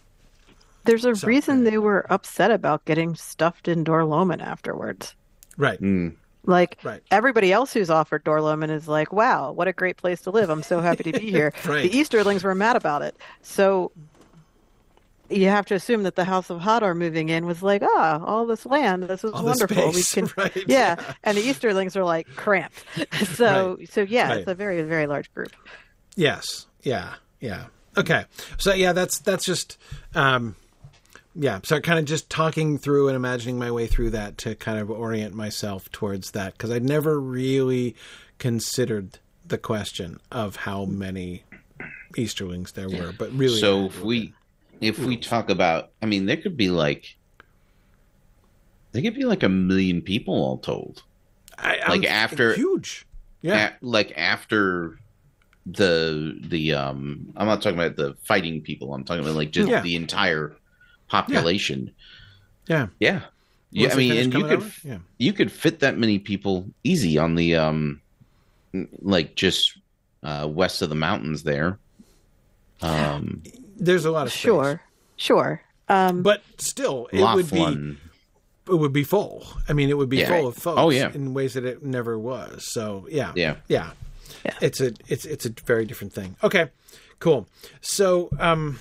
There's 0.84 1.06
a 1.06 1.16
so, 1.16 1.28
reason 1.28 1.64
they 1.64 1.78
were 1.78 2.06
upset 2.12 2.52
about 2.52 2.84
getting 2.84 3.16
stuffed 3.16 3.70
in 3.70 3.86
Dor-lómin 3.86 4.42
afterwards. 4.42 5.16
Right. 5.56 5.80
Mm. 5.80 6.18
Like 6.46 6.78
right. 6.84 7.02
everybody 7.10 7.54
else 7.54 7.74
who's 7.74 7.90
offered 7.90 8.24
Dor-lómin 8.24 8.70
is 8.70 8.88
like, 8.88 9.14
wow, 9.14 9.52
what 9.52 9.68
a 9.68 9.74
great 9.74 9.98
place 9.98 10.22
to 10.22 10.32
live. 10.32 10.50
I'm 10.50 10.64
so 10.64 10.82
happy 10.82 11.04
to 11.12 11.20
be 11.20 11.32
here. 11.32 11.54
right. 11.66 11.90
The 11.90 11.98
Easterlings 11.98 12.44
were 12.44 12.54
mad 12.54 12.76
about 12.76 13.02
it. 13.02 13.16
So 13.42 13.92
you 15.30 15.48
have 15.48 15.66
to 15.68 15.76
assume 15.76 16.04
that 16.04 16.16
the 16.16 16.26
House 16.26 16.50
of 16.50 16.60
Hador 16.60 16.96
moving 16.96 17.30
in 17.30 17.46
was 17.46 17.64
like, 17.64 17.82
ah, 17.82 18.24
all 18.26 18.46
this 18.46 18.66
land, 18.66 19.04
this 19.04 19.24
is 19.24 19.32
all 19.32 19.44
wonderful. 19.44 19.92
We 19.92 20.04
can, 20.04 20.30
right. 20.38 20.56
yeah. 20.56 20.64
yeah. 20.68 21.14
And 21.24 21.38
the 21.38 21.42
Easterlings 21.42 21.96
are 21.96 22.04
like 22.04 22.28
cramped. 22.36 22.84
so, 23.26 23.78
right. 23.80 23.90
so 23.92 24.02
yeah, 24.02 24.30
right. 24.30 24.38
it's 24.40 24.48
a 24.48 24.56
very, 24.56 24.82
very 24.82 25.08
large 25.08 25.34
group. 25.34 25.52
Yes. 26.16 26.68
Yeah. 26.82 27.14
Yeah. 27.40 27.66
Okay. 27.98 28.26
So 28.58 28.74
yeah, 28.74 28.94
that's 28.94 29.20
that's 29.20 29.46
just 29.46 29.78
um, 30.16 30.56
yeah, 31.36 31.60
so 31.64 31.78
I 31.78 31.80
kind 31.80 32.00
of 32.00 32.06
just 32.06 32.30
talking 32.30 32.78
through 32.78 33.08
and 33.08 33.16
imagining 33.16 33.58
my 33.58 33.72
way 33.72 33.88
through 33.88 34.12
that 34.12 34.38
to 34.40 34.56
kind 34.56 34.80
of 34.80 34.92
orient 34.92 35.34
myself 35.34 35.92
towards 35.92 36.32
that 36.32 36.54
because 36.54 36.70
I'd 36.70 36.84
never 36.84 37.20
really 37.20 37.96
considered 38.38 39.20
the 39.46 39.58
question 39.58 40.20
of 40.32 40.58
how 40.58 40.86
many 40.86 41.44
Easterlings 42.16 42.74
there 42.74 42.90
were, 42.90 43.14
but 43.18 43.32
really. 43.32 43.60
So 43.60 43.86
if 43.86 44.02
we 44.02 44.34
if 44.80 45.00
we 45.00 45.18
talk 45.18 45.50
about, 45.50 45.92
I 46.02 46.06
mean, 46.06 46.26
there 46.26 46.38
could 46.38 46.56
be 46.56 46.70
like 46.70 47.16
there 48.92 49.02
could 49.02 49.16
be 49.16 49.26
like 49.26 49.44
a 49.44 49.50
million 49.50 50.02
people 50.02 50.36
all 50.36 50.58
told. 50.60 51.04
I, 51.58 51.80
like 51.88 52.06
after 52.06 52.54
huge, 52.54 53.06
yeah, 53.42 53.70
a, 53.70 53.72
like 53.82 54.14
after 54.16 55.00
the 55.66 56.38
the 56.48 56.74
um, 56.74 57.34
I'm 57.36 57.48
not 57.48 57.62
talking 57.62 57.80
about 57.80 57.96
the 57.96 58.16
fighting 58.24 58.62
people. 58.62 58.94
I'm 58.94 59.04
talking 59.04 59.24
about 59.24 59.36
like 59.36 59.52
just 59.52 59.70
yeah. 59.70 59.82
the 59.82 59.96
entire 59.96 60.56
population. 61.14 61.92
Yeah. 62.68 62.88
Yeah. 63.00 63.22
Yeah. 63.70 63.92
I 63.92 63.96
mean, 63.96 64.18
and 64.18 64.34
you 64.34 64.44
could 64.46 64.72
yeah. 64.84 64.98
you 65.18 65.34
could 65.34 65.52
fit 65.52 65.80
that 65.80 65.98
many 65.98 66.20
people 66.20 66.66
easy 66.84 67.18
on 67.18 67.36
the 67.36 67.56
um 67.56 68.02
like 69.02 69.36
just 69.36 69.78
uh, 70.24 70.48
west 70.50 70.82
of 70.82 70.90
the 70.90 70.96
mountains 70.96 71.44
there. 71.44 71.78
Um, 72.82 73.44
There's 73.78 74.06
a 74.06 74.12
lot 74.12 74.26
of 74.26 74.34
space. 74.34 74.42
sure, 74.42 74.82
sure, 75.16 75.62
um, 75.88 76.24
but 76.24 76.42
still, 76.58 77.08
it 77.12 77.22
would 77.22 77.52
be 77.52 77.98
it 78.68 78.76
would 78.76 78.94
be 78.94 79.04
full. 79.04 79.46
I 79.70 79.74
mean, 79.74 79.90
it 79.90 79.98
would 79.98 80.10
be 80.10 80.18
yeah. 80.18 80.30
full 80.30 80.48
of 80.48 80.56
folks. 80.56 80.80
Oh 80.80 80.90
yeah, 80.90 81.12
in 81.14 81.34
ways 81.34 81.54
that 81.54 81.66
it 81.66 81.84
never 81.84 82.18
was. 82.18 82.66
So 82.72 83.08
yeah, 83.10 83.32
yeah, 83.36 83.58
yeah. 83.68 83.92
yeah. 84.44 84.56
It's 84.62 84.82
a 84.82 84.94
it's 85.08 85.26
it's 85.26 85.46
a 85.46 85.50
very 85.66 85.86
different 85.86 86.14
thing. 86.14 86.36
Okay, 86.44 86.70
cool. 87.20 87.48
So 87.82 88.30
um, 88.40 88.80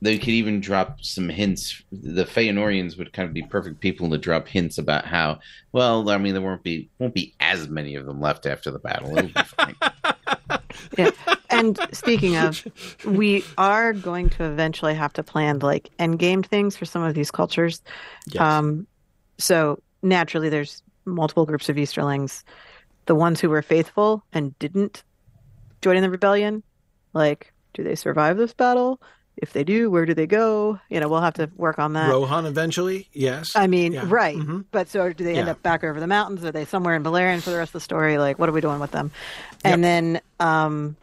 they 0.00 0.18
could 0.18 0.28
even 0.28 0.60
drop 0.60 1.02
some 1.02 1.28
hints. 1.28 1.82
The 1.90 2.24
Feanorians 2.24 2.96
would 2.98 3.12
kind 3.12 3.26
of 3.26 3.34
be 3.34 3.42
perfect 3.42 3.80
people 3.80 4.08
to 4.10 4.18
drop 4.18 4.46
hints 4.46 4.78
about 4.78 5.04
how. 5.04 5.40
Well, 5.72 6.08
I 6.08 6.18
mean, 6.18 6.34
there 6.34 6.42
won't 6.42 6.62
be 6.62 6.88
won't 6.98 7.14
be 7.14 7.34
as 7.40 7.68
many 7.68 7.96
of 7.96 8.06
them 8.06 8.20
left 8.20 8.46
after 8.46 8.70
the 8.70 8.78
battle. 8.78 9.16
It'll 9.16 9.28
be 9.28 9.42
fine. 9.42 9.76
yeah. 10.98 11.10
And 11.50 11.78
speaking 11.92 12.36
of, 12.36 12.64
we 13.04 13.44
are 13.56 13.92
going 13.92 14.30
to 14.30 14.44
eventually 14.44 14.94
have 14.94 15.12
to 15.14 15.22
plan 15.22 15.58
like 15.58 15.90
end 15.98 16.18
game 16.18 16.42
things 16.42 16.76
for 16.76 16.84
some 16.84 17.02
of 17.02 17.14
these 17.14 17.30
cultures. 17.30 17.82
Yes. 18.28 18.40
Um, 18.40 18.86
so 19.38 19.82
naturally, 20.02 20.48
there's 20.48 20.82
multiple 21.04 21.46
groups 21.46 21.68
of 21.68 21.76
Easterlings. 21.76 22.44
The 23.06 23.14
ones 23.14 23.40
who 23.40 23.48
were 23.48 23.62
faithful 23.62 24.22
and 24.32 24.56
didn't 24.58 25.02
join 25.80 25.96
in 25.96 26.02
the 26.02 26.10
rebellion, 26.10 26.62
like, 27.14 27.52
do 27.72 27.82
they 27.82 27.94
survive 27.94 28.36
this 28.36 28.52
battle? 28.52 29.00
If 29.40 29.52
they 29.52 29.62
do, 29.62 29.88
where 29.88 30.04
do 30.04 30.14
they 30.14 30.26
go? 30.26 30.80
You 30.88 30.98
know, 30.98 31.08
we'll 31.08 31.20
have 31.20 31.34
to 31.34 31.48
work 31.56 31.78
on 31.78 31.92
that. 31.92 32.10
Rohan 32.10 32.44
eventually, 32.44 33.08
yes. 33.12 33.54
I 33.54 33.68
mean, 33.68 33.92
yeah. 33.92 34.04
right. 34.06 34.36
Mm-hmm. 34.36 34.62
But 34.72 34.88
so 34.88 35.12
do 35.12 35.22
they 35.22 35.36
end 35.36 35.46
yeah. 35.46 35.52
up 35.52 35.62
back 35.62 35.84
over 35.84 36.00
the 36.00 36.08
mountains? 36.08 36.44
Are 36.44 36.50
they 36.50 36.64
somewhere 36.64 36.96
in 36.96 37.04
Beleriand 37.04 37.42
for 37.42 37.50
the 37.50 37.56
rest 37.56 37.70
of 37.70 37.74
the 37.74 37.80
story? 37.80 38.18
Like, 38.18 38.40
what 38.40 38.48
are 38.48 38.52
we 38.52 38.60
doing 38.60 38.80
with 38.80 38.90
them? 38.90 39.12
And 39.64 39.80
yep. 39.80 39.88
then 39.88 40.20
um, 40.40 40.96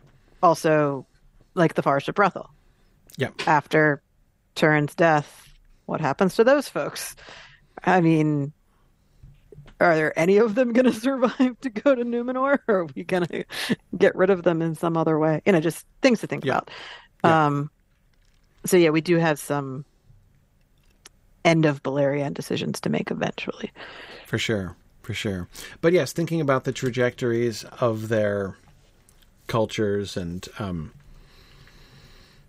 also, 0.44 1.06
like 1.54 1.76
the 1.76 1.82
Forest 1.82 2.10
of 2.10 2.16
Brethil. 2.16 2.50
Yep. 3.18 3.48
After 3.48 4.02
Turin's 4.56 4.96
death, 4.96 5.54
what 5.86 6.02
happens 6.02 6.36
to 6.36 6.44
those 6.44 6.68
folks? 6.68 7.16
I 7.86 8.02
mean, 8.02 8.52
are 9.80 9.96
there 9.96 10.18
any 10.20 10.38
of 10.38 10.56
them 10.56 10.74
going 10.74 10.86
to 10.92 10.94
survive 10.94 11.60
to 11.62 11.70
go 11.70 11.96
to 11.96 12.04
Numenor, 12.04 12.60
or 12.68 12.76
are 12.76 12.86
we 12.86 13.06
going 13.06 13.26
to 13.28 13.46
get 13.98 14.16
rid 14.16 14.30
of 14.30 14.44
them 14.44 14.62
in 14.62 14.76
some 14.76 14.98
other 14.98 15.18
way? 15.18 15.42
You 15.46 15.54
know, 15.54 15.62
just 15.62 15.86
things 16.02 16.20
to 16.20 16.28
think 16.28 16.44
yeah. 16.44 16.54
about. 16.54 16.72
Yeah. 17.24 17.46
Um, 17.46 17.72
so 18.66 18.78
yeah, 18.78 18.90
we 18.90 19.02
do 19.02 19.18
have 19.18 19.40
some 19.40 19.86
end 21.44 21.66
of 21.66 21.84
Beleriand 21.84 22.34
decisions 22.34 22.82
to 22.82 22.90
make 22.90 23.12
eventually. 23.12 23.72
For 24.26 24.38
sure, 24.38 24.76
for 25.04 25.14
sure. 25.14 25.48
But 25.82 25.94
yes, 25.94 26.12
thinking 26.12 26.42
about 26.42 26.64
the 26.64 26.72
trajectories 26.72 27.64
of 27.80 28.10
their 28.10 28.58
cultures 29.48 30.18
and 30.18 30.48
um, 30.60 30.92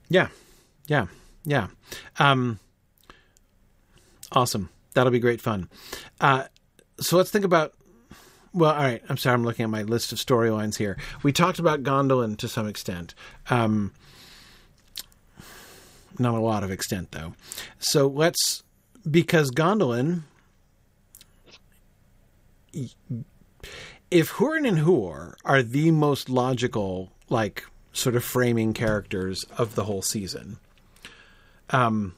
yeah, 0.09 0.29
yeah, 0.87 1.07
yeah. 1.45 1.69
Um, 2.19 2.59
awesome. 4.33 4.71
That'll 4.95 5.13
be 5.13 5.19
great 5.19 5.41
fun. 5.41 5.69
Uh, 6.21 6.45
so 6.99 7.17
let's 7.17 7.31
think 7.31 7.45
about. 7.45 7.75
Well, 8.55 8.73
all 8.73 8.83
right. 8.83 9.03
I'm 9.11 9.19
sorry. 9.19 9.35
I'm 9.35 9.45
looking 9.45 9.65
at 9.65 9.71
my 9.71 9.83
list 9.83 10.13
of 10.13 10.19
storylines 10.19 10.77
here. 10.77 10.97
We 11.23 11.31
talked 11.31 11.59
about 11.59 11.83
Gondolin 11.83 12.39
to 12.39 12.49
some 12.49 12.67
extent. 12.67 13.15
Um, 13.51 13.93
not 16.19 16.35
a 16.35 16.41
lot 16.41 16.65
of 16.65 16.71
extent, 16.71 17.13
though. 17.13 17.35
So 17.79 18.07
let's 18.07 18.63
because 19.09 19.51
Gondolin. 19.51 20.23
If 24.11 24.33
Hurin 24.35 24.69
and 24.69 24.79
Huor 24.79 25.35
are 25.45 25.63
the 25.63 25.91
most 25.91 26.29
logical, 26.29 27.11
like 27.29 27.65
sort 27.93 28.15
of 28.15 28.23
framing 28.23 28.73
characters 28.73 29.45
of 29.57 29.75
the 29.75 29.85
whole 29.85 30.03
season, 30.03 30.59
um, 31.71 32.15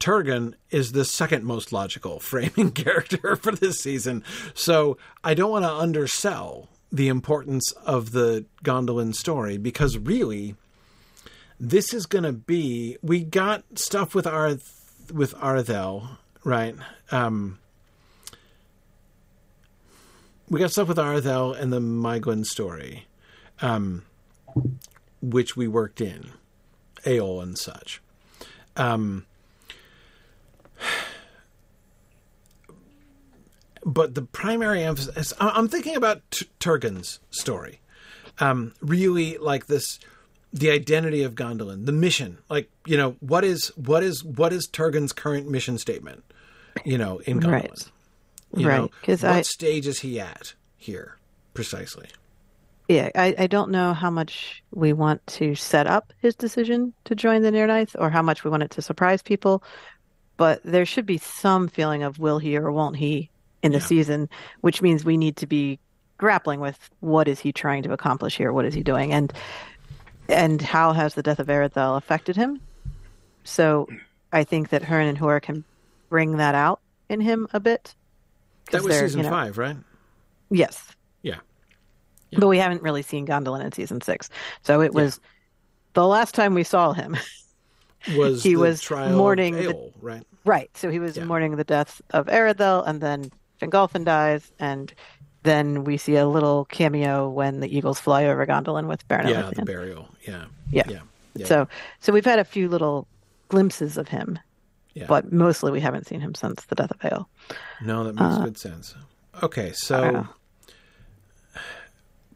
Turgon 0.00 0.54
is 0.70 0.92
the 0.92 1.04
second 1.04 1.44
most 1.44 1.72
logical 1.72 2.20
framing 2.20 2.72
character 2.72 3.36
for 3.36 3.52
this 3.52 3.80
season. 3.80 4.24
So 4.54 4.96
I 5.22 5.34
don't 5.34 5.50
want 5.50 5.64
to 5.64 5.72
undersell 5.72 6.68
the 6.90 7.08
importance 7.08 7.72
of 7.84 8.12
the 8.12 8.46
Gondolin 8.64 9.14
story 9.14 9.58
because 9.58 9.98
really, 9.98 10.54
this 11.60 11.92
is 11.92 12.06
going 12.06 12.24
to 12.24 12.32
be. 12.32 12.96
We 13.02 13.22
got 13.22 13.64
stuff 13.78 14.14
with 14.14 14.26
Arth 14.26 14.74
with 15.12 15.34
Aredhel, 15.34 16.18
right? 16.44 16.76
Um, 17.10 17.58
we 20.48 20.60
got 20.60 20.70
stuff 20.70 20.88
with 20.88 20.98
Aredhel 20.98 21.58
and 21.58 21.72
the 21.72 21.80
Maeglin 21.80 22.44
story, 22.44 23.06
um, 23.60 24.04
which 25.20 25.56
we 25.56 25.68
worked 25.68 26.00
in, 26.00 26.30
Eol 27.04 27.42
and 27.42 27.58
such. 27.58 28.00
Um, 28.76 29.26
but 33.84 34.14
the 34.14 34.22
primary 34.22 34.82
emphasis 34.82 35.32
i'm 35.40 35.68
thinking 35.68 35.96
about 35.96 36.20
T- 36.30 36.46
turgon's 36.60 37.20
story 37.30 37.80
um, 38.40 38.74
really 38.80 39.36
like 39.38 39.66
this 39.66 39.98
the 40.52 40.70
identity 40.70 41.22
of 41.22 41.34
gondolin 41.34 41.84
the 41.86 41.92
mission 41.92 42.38
like 42.48 42.70
you 42.86 42.96
know 42.96 43.16
what 43.20 43.44
is 43.44 43.68
what 43.76 44.02
is 44.02 44.24
what 44.24 44.52
is 44.52 44.66
turgon's 44.66 45.12
current 45.12 45.48
mission 45.48 45.78
statement 45.78 46.24
you 46.84 46.96
know 46.96 47.18
in 47.18 47.40
gondolin? 47.40 47.52
Right. 47.52 47.90
You 48.56 48.68
right 48.68 48.90
because 49.00 49.22
what 49.22 49.32
I, 49.32 49.42
stage 49.42 49.86
is 49.86 50.00
he 50.00 50.18
at 50.18 50.54
here 50.76 51.18
precisely? 51.54 52.08
Yeah 52.88 53.10
I, 53.14 53.34
I 53.38 53.46
don't 53.46 53.70
know 53.70 53.92
how 53.92 54.10
much 54.10 54.62
we 54.70 54.94
want 54.94 55.26
to 55.26 55.54
set 55.54 55.86
up 55.86 56.12
his 56.20 56.34
decision 56.34 56.94
to 57.04 57.14
join 57.14 57.42
the 57.42 57.50
Nirnaeth 57.50 57.94
or 57.98 58.08
how 58.08 58.22
much 58.22 58.44
we 58.44 58.50
want 58.50 58.62
it 58.62 58.70
to 58.72 58.82
surprise 58.82 59.20
people 59.20 59.62
but 60.38 60.62
there 60.62 60.86
should 60.86 61.04
be 61.04 61.18
some 61.18 61.68
feeling 61.68 62.02
of 62.02 62.18
will 62.18 62.38
he 62.38 62.56
or 62.56 62.72
won't 62.72 62.96
he 62.96 63.28
in 63.62 63.72
the 63.72 63.78
yeah. 63.78 63.84
season, 63.84 64.28
which 64.62 64.80
means 64.80 65.04
we 65.04 65.16
need 65.16 65.36
to 65.36 65.46
be 65.46 65.78
grappling 66.16 66.60
with 66.60 66.78
what 67.00 67.28
is 67.28 67.38
he 67.38 67.52
trying 67.52 67.82
to 67.82 67.92
accomplish 67.92 68.36
here, 68.36 68.52
what 68.52 68.64
is 68.64 68.72
he 68.72 68.82
doing, 68.82 69.12
and 69.12 69.32
and 70.28 70.60
how 70.60 70.92
has 70.92 71.14
the 71.14 71.22
death 71.22 71.38
of 71.38 71.46
Aredhel 71.46 71.96
affected 71.96 72.36
him. 72.36 72.60
So 73.44 73.88
I 74.32 74.44
think 74.44 74.68
that 74.70 74.82
Hurin 74.82 75.08
and 75.08 75.18
Huor 75.18 75.40
can 75.40 75.64
bring 76.08 76.36
that 76.36 76.54
out 76.54 76.80
in 77.08 77.20
him 77.20 77.48
a 77.52 77.60
bit. 77.60 77.94
That 78.70 78.82
was 78.82 78.98
season 78.98 79.20
you 79.20 79.24
know, 79.24 79.30
five, 79.30 79.56
right? 79.56 79.76
Yes. 80.50 80.94
Yeah. 81.22 81.36
yeah. 82.30 82.38
But 82.40 82.48
we 82.48 82.58
haven't 82.58 82.82
really 82.82 83.02
seen 83.02 83.26
Gondolin 83.26 83.64
in 83.64 83.72
season 83.72 84.00
six, 84.00 84.28
so 84.62 84.82
it 84.82 84.92
was 84.92 85.20
yeah. 85.22 85.28
the 85.94 86.06
last 86.06 86.34
time 86.34 86.54
we 86.54 86.64
saw 86.64 86.92
him. 86.92 87.16
was 88.16 88.42
he 88.42 88.56
was 88.56 88.88
mourning 88.90 89.54
the, 89.54 89.92
right? 90.00 90.22
Right. 90.44 90.70
So 90.76 90.90
he 90.90 90.98
was 90.98 91.16
yeah. 91.16 91.24
mourning 91.24 91.56
the 91.56 91.64
death 91.64 92.00
of 92.10 92.26
Aredhel, 92.26 92.86
and 92.86 93.00
then 93.00 93.30
Fingolfin 93.60 94.04
dies, 94.04 94.52
and 94.58 94.92
then 95.48 95.84
we 95.84 95.96
see 95.96 96.16
a 96.16 96.26
little 96.26 96.66
cameo 96.66 97.28
when 97.28 97.60
the 97.60 97.74
eagles 97.74 97.98
fly 97.98 98.26
over 98.26 98.46
Gondolin 98.46 98.86
with 98.86 99.06
Beren 99.08 99.28
Yeah, 99.28 99.50
the 99.54 99.64
burial. 99.64 100.08
Yeah. 100.26 100.44
yeah. 100.70 100.84
yeah. 100.88 101.00
Yeah. 101.34 101.46
So, 101.46 101.68
so 102.00 102.12
we've 102.12 102.24
had 102.24 102.38
a 102.38 102.44
few 102.44 102.68
little 102.68 103.06
glimpses 103.48 103.96
of 103.96 104.08
him, 104.08 104.38
yeah. 104.94 105.06
but 105.06 105.32
mostly 105.32 105.70
we 105.70 105.80
haven't 105.80 106.06
seen 106.06 106.20
him 106.20 106.34
since 106.34 106.64
the 106.64 106.74
death 106.74 106.90
of 106.90 106.98
Eol. 107.00 107.26
No, 107.80 108.04
that 108.04 108.14
makes 108.14 108.36
uh, 108.36 108.44
good 108.44 108.58
sense. 108.58 108.94
Okay, 109.42 109.72
so 109.72 110.26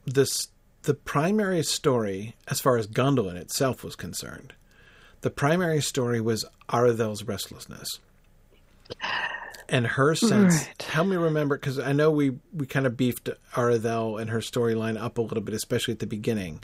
this 0.06 0.48
the 0.82 0.94
primary 0.94 1.62
story, 1.62 2.36
as 2.48 2.60
far 2.60 2.76
as 2.76 2.86
Gondolin 2.86 3.36
itself 3.36 3.84
was 3.84 3.96
concerned, 3.96 4.52
the 5.22 5.30
primary 5.30 5.80
story 5.80 6.20
was 6.20 6.44
Aredhel's 6.68 7.24
restlessness. 7.24 7.88
And 9.68 9.86
her 9.86 10.14
sense, 10.14 10.66
right. 10.66 10.82
help 10.82 11.08
me 11.08 11.16
remember, 11.16 11.56
because 11.56 11.78
I 11.78 11.92
know 11.92 12.10
we, 12.10 12.38
we 12.52 12.66
kind 12.66 12.86
of 12.86 12.96
beefed 12.96 13.30
Aredhel 13.54 14.20
and 14.20 14.30
her 14.30 14.40
storyline 14.40 15.00
up 15.00 15.18
a 15.18 15.22
little 15.22 15.42
bit, 15.42 15.54
especially 15.54 15.92
at 15.92 16.00
the 16.00 16.06
beginning. 16.06 16.62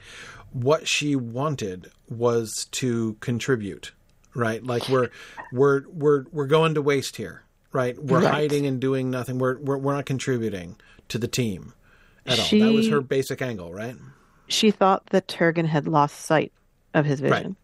What 0.53 0.89
she 0.89 1.17
wanted 1.17 1.91
was 2.09 2.67
to 2.73 3.17
contribute, 3.21 3.93
right? 4.35 4.65
Like 4.65 4.89
we're 4.89 5.11
we're 5.53 5.83
we're 5.89 6.25
we're 6.33 6.47
going 6.47 6.75
to 6.75 6.83
waste 6.83 7.17
here, 7.17 7.45
right? 7.73 7.97
We're 8.03 8.23
right. 8.23 8.33
hiding 8.33 8.67
and 8.67 8.81
doing 8.81 9.11
nothing. 9.11 9.39
We're, 9.39 9.59
we're 9.59 9.79
we're 9.79 9.95
not 9.95 10.07
contributing 10.07 10.77
to 11.09 11.19
the 11.19 11.29
team 11.29 11.75
at 12.27 12.39
she, 12.39 12.63
all. 12.63 12.69
That 12.69 12.75
was 12.75 12.89
her 12.89 13.01
basic 13.01 13.43
angle, 13.43 13.73
right? 13.73 13.97
She 14.49 14.71
thought 14.71 15.07
that 15.11 15.29
Turgon 15.29 15.67
had 15.67 15.87
lost 15.87 16.21
sight 16.21 16.53
of 16.95 17.05
his 17.05 17.21
vision. 17.21 17.49
Right 17.49 17.57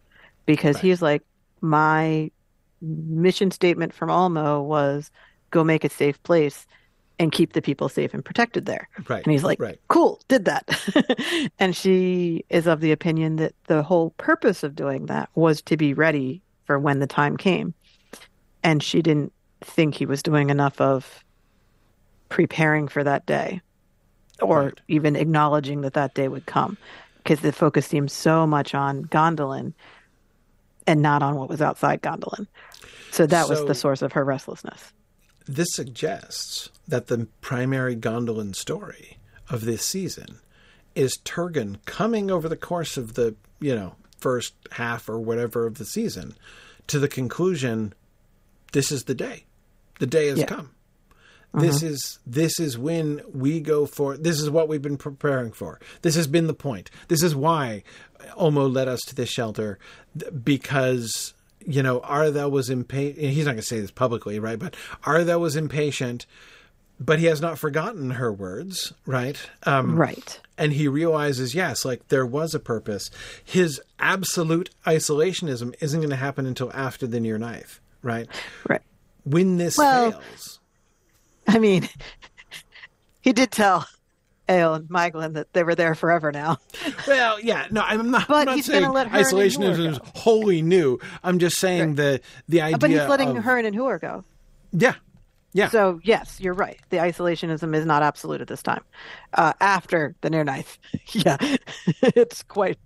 because 0.45 0.75
right. 0.75 0.83
he's 0.83 1.01
like, 1.01 1.23
my 1.61 2.31
mission 2.85 3.51
statement 3.51 3.93
from 3.93 4.09
Ulmo 4.09 4.63
was 4.63 5.11
go 5.51 5.63
make 5.63 5.83
a 5.83 5.89
safe 5.89 6.21
place 6.23 6.65
and 7.17 7.31
keep 7.31 7.53
the 7.53 7.61
people 7.61 7.87
safe 7.87 8.13
and 8.13 8.25
protected 8.25 8.65
there. 8.65 8.89
Right. 9.07 9.23
And 9.23 9.31
he's 9.31 9.43
like, 9.43 9.59
right. 9.59 9.79
cool, 9.87 10.19
did 10.27 10.45
that. 10.45 11.49
and 11.59 11.75
she 11.75 12.43
is 12.49 12.67
of 12.67 12.81
the 12.81 12.91
opinion 12.91 13.37
that 13.37 13.53
the 13.67 13.83
whole 13.83 14.09
purpose 14.11 14.63
of 14.63 14.75
doing 14.75 15.05
that 15.05 15.29
was 15.35 15.61
to 15.63 15.77
be 15.77 15.93
ready 15.93 16.41
for 16.65 16.77
when 16.77 16.99
the 16.99 17.07
time 17.07 17.37
came. 17.37 17.73
And 18.63 18.83
she 18.83 19.01
didn't 19.01 19.31
think 19.61 19.95
he 19.95 20.05
was 20.05 20.21
doing 20.21 20.49
enough 20.49 20.81
of 20.81 21.23
preparing 22.27 22.87
for 22.87 23.03
that 23.03 23.25
day. 23.25 23.61
or 24.41 24.63
right. 24.63 24.81
even 24.87 25.15
acknowledging 25.15 25.81
that 25.81 25.93
that 25.93 26.13
day 26.13 26.27
would 26.27 26.45
come, 26.45 26.77
because 27.17 27.39
the 27.39 27.51
focus 27.51 27.85
seems 27.85 28.13
so 28.13 28.45
much 28.45 28.75
on 28.75 29.05
Gondolin 29.05 29.73
and 30.87 31.01
not 31.01 31.23
on 31.23 31.35
what 31.35 31.49
was 31.49 31.61
outside 31.61 32.01
Gondolin. 32.01 32.47
So 33.11 33.25
that 33.25 33.45
so, 33.45 33.51
was 33.51 33.65
the 33.65 33.75
source 33.75 34.01
of 34.01 34.11
her 34.13 34.23
restlessness. 34.23 34.91
This 35.47 35.67
suggests 35.71 36.69
that 36.87 37.07
the 37.07 37.27
primary 37.41 37.95
Gondolin 37.95 38.55
story 38.55 39.17
of 39.49 39.65
this 39.65 39.85
season 39.85 40.39
is 40.95 41.17
Turgon 41.23 41.77
coming 41.85 42.31
over 42.31 42.49
the 42.49 42.57
course 42.57 42.97
of 42.97 43.13
the, 43.13 43.35
you 43.59 43.75
know, 43.75 43.95
first 44.19 44.53
half 44.71 45.07
or 45.07 45.19
whatever 45.19 45.67
of 45.67 45.77
the 45.77 45.85
season 45.85 46.35
to 46.87 46.99
the 46.99 47.07
conclusion 47.07 47.93
this 48.71 48.91
is 48.91 49.05
the 49.05 49.15
day. 49.15 49.45
The 49.99 50.07
day 50.07 50.27
has 50.27 50.39
yeah. 50.39 50.45
come. 50.45 50.71
This 51.55 51.77
uh-huh. 51.77 51.93
is 51.93 52.19
this 52.25 52.59
is 52.59 52.77
when 52.77 53.21
we 53.33 53.59
go 53.59 53.85
for 53.85 54.17
this 54.17 54.41
is 54.41 54.49
what 54.49 54.67
we've 54.67 54.81
been 54.81 54.97
preparing 54.97 55.51
for. 55.51 55.79
This 56.01 56.15
has 56.15 56.27
been 56.27 56.47
the 56.47 56.53
point. 56.53 56.89
This 57.07 57.23
is 57.23 57.35
why 57.35 57.83
Ulmo 58.37 58.73
led 58.73 58.87
us 58.87 58.99
to 59.07 59.15
this 59.15 59.29
shelter 59.29 59.79
because 60.43 61.33
you 61.65 61.81
know 61.81 62.01
Aredhel 62.01 62.51
was 62.51 62.69
impatient. 62.69 63.19
He's 63.19 63.45
not 63.45 63.51
going 63.51 63.61
to 63.61 63.63
say 63.63 63.79
this 63.79 63.91
publicly, 63.91 64.39
right? 64.39 64.59
But 64.59 64.75
Aredhel 65.03 65.39
was 65.39 65.55
impatient, 65.55 66.25
but 66.99 67.19
he 67.19 67.25
has 67.25 67.39
not 67.39 67.57
forgotten 67.57 68.11
her 68.11 68.33
words, 68.33 68.93
right? 69.05 69.37
Um, 69.63 69.95
right. 69.95 70.39
And 70.57 70.73
he 70.73 70.87
realizes, 70.87 71.55
yes, 71.55 71.85
like 71.85 72.07
there 72.09 72.25
was 72.25 72.53
a 72.53 72.59
purpose. 72.59 73.09
His 73.43 73.81
absolute 73.99 74.71
isolationism 74.85 75.73
isn't 75.81 75.99
going 75.99 76.09
to 76.09 76.15
happen 76.15 76.45
until 76.45 76.71
after 76.73 77.07
the 77.07 77.19
Nirnaeth, 77.19 77.79
right? 78.01 78.27
Right. 78.67 78.81
When 79.23 79.57
this 79.57 79.77
well, 79.77 80.11
fails 80.11 80.59
I 81.47 81.59
mean, 81.59 81.87
he 83.21 83.33
did 83.33 83.51
tell 83.51 83.87
Eöl 84.47 84.75
and 84.75 84.89
Maeglin 84.89 85.33
that 85.33 85.53
they 85.53 85.63
were 85.63 85.75
there 85.75 85.95
forever 85.95 86.31
now. 86.31 86.57
Well, 87.07 87.39
yeah, 87.39 87.67
no, 87.69 87.81
I'm 87.81 88.09
not. 88.09 88.27
But 88.27 88.35
I'm 88.35 88.45
not 88.45 88.55
he's 88.55 88.65
saying 88.65 88.91
let 88.91 89.07
her 89.07 89.19
isolationism 89.19 89.91
is 89.91 89.99
wholly 90.15 90.61
new. 90.61 90.99
I'm 91.23 91.37
just 91.37 91.57
saying 91.57 91.89
right. 91.89 91.95
the 91.95 92.21
the 92.47 92.61
idea. 92.61 92.77
But 92.79 92.89
he's 92.89 93.07
letting 93.07 93.37
of, 93.37 93.43
her 93.43 93.57
and 93.57 93.75
Huor 93.75 94.01
go. 94.01 94.23
Yeah, 94.71 94.95
yeah. 95.53 95.69
So 95.69 95.99
yes, 96.03 96.39
you're 96.39 96.53
right. 96.53 96.79
The 96.89 96.97
isolationism 96.97 97.75
is 97.75 97.85
not 97.85 98.01
absolute 98.01 98.41
at 98.41 98.47
this 98.47 98.63
time. 98.63 98.83
Uh, 99.33 99.53
after 99.61 100.15
the 100.21 100.29
Nirnaeth, 100.29 100.77
yeah, 101.11 101.37
it's 102.01 102.43
quite 102.43 102.79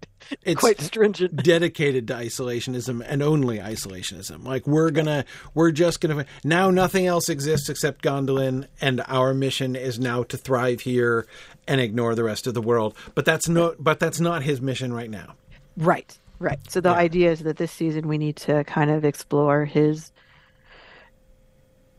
it's 0.43 0.59
quite 0.59 0.79
stringent. 0.81 1.35
Dedicated 1.43 2.07
to 2.07 2.13
isolationism 2.13 3.03
and 3.05 3.21
only 3.21 3.59
isolationism. 3.59 4.45
Like 4.45 4.67
we're 4.67 4.91
gonna, 4.91 5.25
we're 5.53 5.71
just 5.71 6.01
gonna. 6.01 6.25
Now 6.43 6.69
nothing 6.69 7.05
else 7.05 7.29
exists 7.29 7.69
except 7.69 8.03
Gondolin, 8.03 8.67
and 8.81 9.03
our 9.07 9.33
mission 9.33 9.75
is 9.75 9.99
now 9.99 10.23
to 10.23 10.37
thrive 10.37 10.81
here 10.81 11.27
and 11.67 11.79
ignore 11.79 12.15
the 12.15 12.23
rest 12.23 12.47
of 12.47 12.53
the 12.53 12.61
world. 12.61 12.95
But 13.15 13.25
that's 13.25 13.47
no, 13.47 13.75
but 13.79 13.99
that's 13.99 14.19
not 14.19 14.43
his 14.43 14.61
mission 14.61 14.93
right 14.93 15.09
now. 15.09 15.35
Right. 15.77 16.17
Right. 16.39 16.59
So 16.69 16.79
the 16.79 16.89
yeah. 16.89 16.95
idea 16.95 17.31
is 17.31 17.39
that 17.41 17.57
this 17.57 17.71
season 17.71 18.07
we 18.07 18.17
need 18.17 18.37
to 18.37 18.63
kind 18.63 18.89
of 18.89 19.03
explore 19.03 19.65
his 19.65 20.11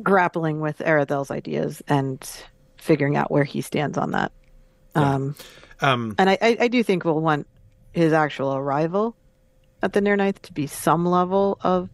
grappling 0.02 0.60
with 0.60 0.78
Aredhel's 0.78 1.30
ideas 1.30 1.82
and 1.86 2.26
figuring 2.78 3.16
out 3.16 3.30
where 3.30 3.44
he 3.44 3.60
stands 3.60 3.98
on 3.98 4.12
that. 4.12 4.32
Yeah. 4.96 5.14
Um, 5.14 5.36
um, 5.82 6.14
and 6.18 6.30
I, 6.30 6.38
I, 6.40 6.56
I, 6.60 6.68
do 6.68 6.82
think 6.82 7.04
we'll 7.04 7.20
want 7.20 7.46
his 7.92 8.12
actual 8.12 8.54
arrival 8.54 9.16
at 9.82 9.92
the 9.92 10.00
Nirnaeth 10.00 10.40
to 10.42 10.52
be 10.52 10.66
some 10.66 11.06
level 11.06 11.58
of 11.62 11.88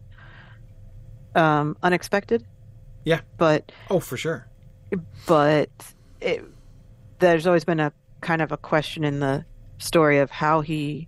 um, 1.35 1.77
unexpected. 1.81 2.45
Yeah. 3.03 3.21
But 3.37 3.71
oh, 3.89 3.99
for 3.99 4.17
sure. 4.17 4.47
But 5.25 5.69
it, 6.21 6.43
there's 7.19 7.47
always 7.47 7.63
been 7.63 7.79
a 7.79 7.93
kind 8.21 8.41
of 8.41 8.51
a 8.51 8.57
question 8.57 9.03
in 9.03 9.19
the 9.19 9.45
story 9.77 10.19
of 10.19 10.31
how 10.31 10.61
he 10.61 11.07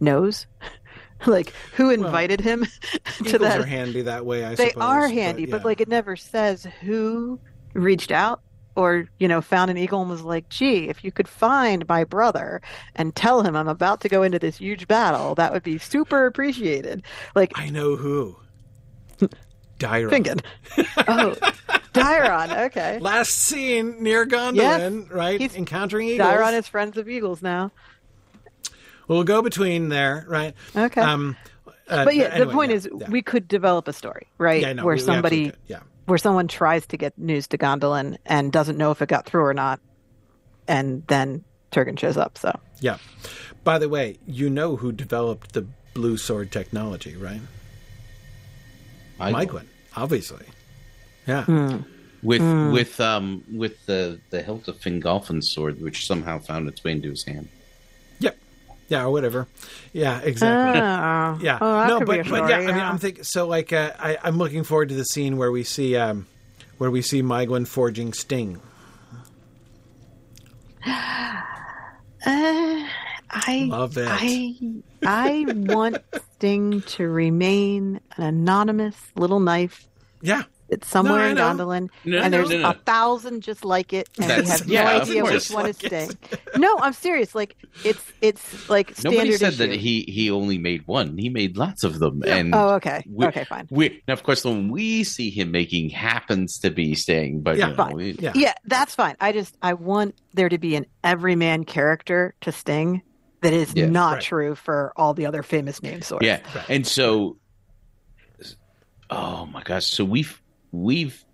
knows 0.00 0.46
like 1.26 1.52
who 1.74 1.90
invited 1.90 2.44
well, 2.44 2.58
him 2.58 2.66
to 3.24 3.38
that? 3.38 3.60
Are 3.60 3.64
handy 3.64 4.02
that 4.02 4.26
way. 4.26 4.44
I 4.44 4.54
they 4.54 4.70
suppose, 4.70 4.82
are 4.82 5.08
handy, 5.08 5.44
but, 5.44 5.50
yeah. 5.50 5.56
but 5.58 5.64
like 5.64 5.80
it 5.80 5.88
never 5.88 6.16
says 6.16 6.66
who 6.80 7.38
reached 7.74 8.10
out 8.10 8.42
or 8.76 9.06
you 9.18 9.28
know 9.28 9.40
found 9.40 9.70
an 9.70 9.76
eagle 9.76 10.00
and 10.00 10.10
was 10.10 10.22
like 10.22 10.48
gee 10.48 10.88
if 10.88 11.04
you 11.04 11.10
could 11.12 11.28
find 11.28 11.86
my 11.88 12.04
brother 12.04 12.60
and 12.96 13.14
tell 13.14 13.42
him 13.42 13.56
i'm 13.56 13.68
about 13.68 14.00
to 14.00 14.08
go 14.08 14.22
into 14.22 14.38
this 14.38 14.58
huge 14.58 14.86
battle 14.86 15.34
that 15.34 15.52
would 15.52 15.62
be 15.62 15.78
super 15.78 16.26
appreciated 16.26 17.02
like 17.34 17.52
i 17.56 17.68
know 17.68 17.96
who 17.96 18.36
Dairon. 19.78 20.10
Fingon. 20.10 20.44
oh, 21.08 21.34
Dairon. 21.94 22.66
Okay. 22.66 22.98
Last 22.98 23.30
seen 23.30 24.02
near 24.02 24.26
Gondolin, 24.26 24.56
yes, 25.04 25.10
right? 25.10 25.40
He's, 25.40 25.56
Encountering 25.56 26.06
eagles. 26.06 26.28
Dairon 26.28 26.52
is 26.52 26.68
friends 26.68 26.98
of 26.98 27.08
eagles 27.08 27.40
now 27.40 27.72
we'll 29.10 29.24
go 29.24 29.42
between 29.42 29.88
there, 29.88 30.24
right? 30.28 30.54
Okay. 30.74 31.00
Um, 31.00 31.36
uh, 31.88 32.04
but 32.04 32.14
yeah, 32.14 32.26
anyway, 32.26 32.46
the 32.46 32.52
point 32.52 32.70
yeah, 32.70 32.76
is, 32.76 32.88
yeah. 32.96 33.10
we 33.10 33.20
could 33.20 33.48
develop 33.48 33.88
a 33.88 33.92
story, 33.92 34.28
right? 34.38 34.62
Yeah, 34.62 34.72
no, 34.74 34.84
where 34.84 34.94
we, 34.94 35.00
somebody, 35.00 35.44
we 35.46 35.52
yeah, 35.66 35.80
where 36.10 36.18
someone 36.18 36.48
tries 36.48 36.86
to 36.88 36.96
get 36.96 37.16
news 37.16 37.46
to 37.48 37.56
Gondolin 37.56 38.18
and 38.26 38.52
doesn't 38.52 38.76
know 38.76 38.90
if 38.90 39.00
it 39.00 39.08
got 39.08 39.24
through 39.24 39.44
or 39.44 39.54
not, 39.54 39.80
and 40.68 41.06
then 41.06 41.44
Turgon 41.70 41.98
shows 41.98 42.16
up. 42.16 42.36
So 42.36 42.58
yeah. 42.80 42.98
By 43.62 43.78
the 43.78 43.88
way, 43.88 44.18
you 44.26 44.50
know 44.50 44.76
who 44.76 44.90
developed 44.92 45.52
the 45.52 45.66
blue 45.94 46.16
sword 46.16 46.50
technology, 46.50 47.16
right? 47.16 47.40
Maeglin, 49.18 49.66
obviously. 49.96 50.46
Yeah. 51.26 51.44
Mm. 51.44 51.84
With 52.22 52.42
mm. 52.42 52.72
with 52.72 53.00
um 53.00 53.44
with 53.52 53.86
the 53.86 54.20
the 54.30 54.42
hilt 54.42 54.68
of 54.68 54.78
Fingolfin's 54.80 55.50
sword, 55.50 55.80
which 55.80 56.06
somehow 56.06 56.38
found 56.38 56.68
its 56.68 56.82
way 56.82 56.92
into 56.92 57.10
his 57.10 57.24
hand. 57.24 57.48
Yeah, 58.90 59.04
or 59.04 59.10
whatever. 59.10 59.46
Yeah, 59.92 60.20
exactly. 60.20 60.80
Oh. 60.80 61.38
Yeah, 61.40 61.58
oh, 61.60 61.86
no, 61.86 61.98
but, 62.00 62.28
but 62.28 62.50
yeah, 62.50 62.56
I 62.56 62.66
mean, 62.66 62.74
I'm 62.74 62.98
thinking. 62.98 63.22
So, 63.22 63.46
like, 63.46 63.72
uh, 63.72 63.92
I, 63.96 64.18
I'm 64.24 64.36
looking 64.36 64.64
forward 64.64 64.88
to 64.88 64.96
the 64.96 65.04
scene 65.04 65.36
where 65.36 65.52
we 65.52 65.62
see 65.62 65.96
um, 65.96 66.26
where 66.78 66.90
we 66.90 67.00
see 67.00 67.22
Maeglin 67.22 67.66
forging 67.66 68.12
Sting. 68.12 68.60
Uh, 72.22 72.86
I 73.30 73.64
love 73.70 73.96
it. 73.96 74.06
I 74.06 74.54
I 75.02 75.46
want 75.48 75.96
Sting 76.36 76.82
to 76.82 77.08
remain 77.08 77.98
an 78.18 78.22
anonymous 78.22 78.96
little 79.14 79.40
knife. 79.40 79.88
Yeah, 80.20 80.42
it's 80.70 80.88
somewhere 80.88 81.34
no, 81.34 81.50
in 81.50 81.58
Gondolin, 81.58 81.90
no, 82.04 82.18
and 82.18 82.32
there's 82.32 82.50
no, 82.50 82.70
a 82.70 82.74
thousand 82.74 83.42
just 83.42 83.64
like 83.64 83.92
it, 83.92 84.08
and 84.18 84.30
That's, 84.30 84.64
we 84.64 84.74
have 84.74 84.86
yeah, 84.86 84.96
no 84.96 85.02
idea 85.02 85.24
which 85.24 85.50
one 85.50 85.64
like 85.64 85.84
is 85.84 86.08
Sting. 86.08 86.18
no, 86.56 86.78
I'm 86.78 86.92
serious. 86.92 87.34
Like 87.34 87.56
it's 87.84 88.00
it's 88.20 88.68
like 88.70 88.90
standard. 88.96 89.18
Nobody 89.18 89.32
said 89.32 89.54
issue. 89.54 89.66
that 89.66 89.72
he 89.72 90.02
he 90.02 90.30
only 90.30 90.58
made 90.58 90.86
one. 90.86 91.18
He 91.18 91.28
made 91.28 91.56
lots 91.56 91.82
of 91.82 91.98
them. 91.98 92.22
Yeah. 92.24 92.36
And 92.36 92.54
oh, 92.54 92.74
okay, 92.74 93.02
we, 93.08 93.26
okay, 93.26 93.44
fine. 93.44 93.66
We, 93.70 94.00
now, 94.06 94.14
of 94.14 94.22
course, 94.22 94.42
the 94.42 94.50
one 94.50 94.70
we 94.70 95.02
see 95.02 95.30
him 95.30 95.50
making 95.50 95.90
happens 95.90 96.58
to 96.60 96.70
be 96.70 96.94
Sting, 96.94 97.40
but 97.40 97.56
yeah, 97.56 97.66
you 97.66 97.70
know, 97.70 97.76
fine. 97.76 97.94
We, 97.94 98.12
yeah, 98.12 98.32
yeah, 98.34 98.54
that's 98.64 98.94
fine. 98.94 99.16
I 99.20 99.32
just 99.32 99.56
I 99.60 99.74
want 99.74 100.14
there 100.34 100.48
to 100.48 100.58
be 100.58 100.76
an 100.76 100.86
everyman 101.02 101.64
character 101.64 102.34
to 102.42 102.52
Sting 102.52 103.02
that 103.40 103.52
is 103.52 103.72
yeah, 103.74 103.86
not 103.86 104.14
right. 104.14 104.22
true 104.22 104.54
for 104.54 104.92
all 104.96 105.14
the 105.14 105.26
other 105.26 105.42
famous 105.42 105.82
name 105.82 106.02
swords. 106.02 106.24
Yeah, 106.24 106.40
right. 106.54 106.66
and 106.68 106.86
so. 106.86 107.38
Oh 109.12 109.44
my 109.46 109.64
gosh! 109.64 109.86
So 109.86 110.04
we've 110.04 110.40
we've 110.72 111.24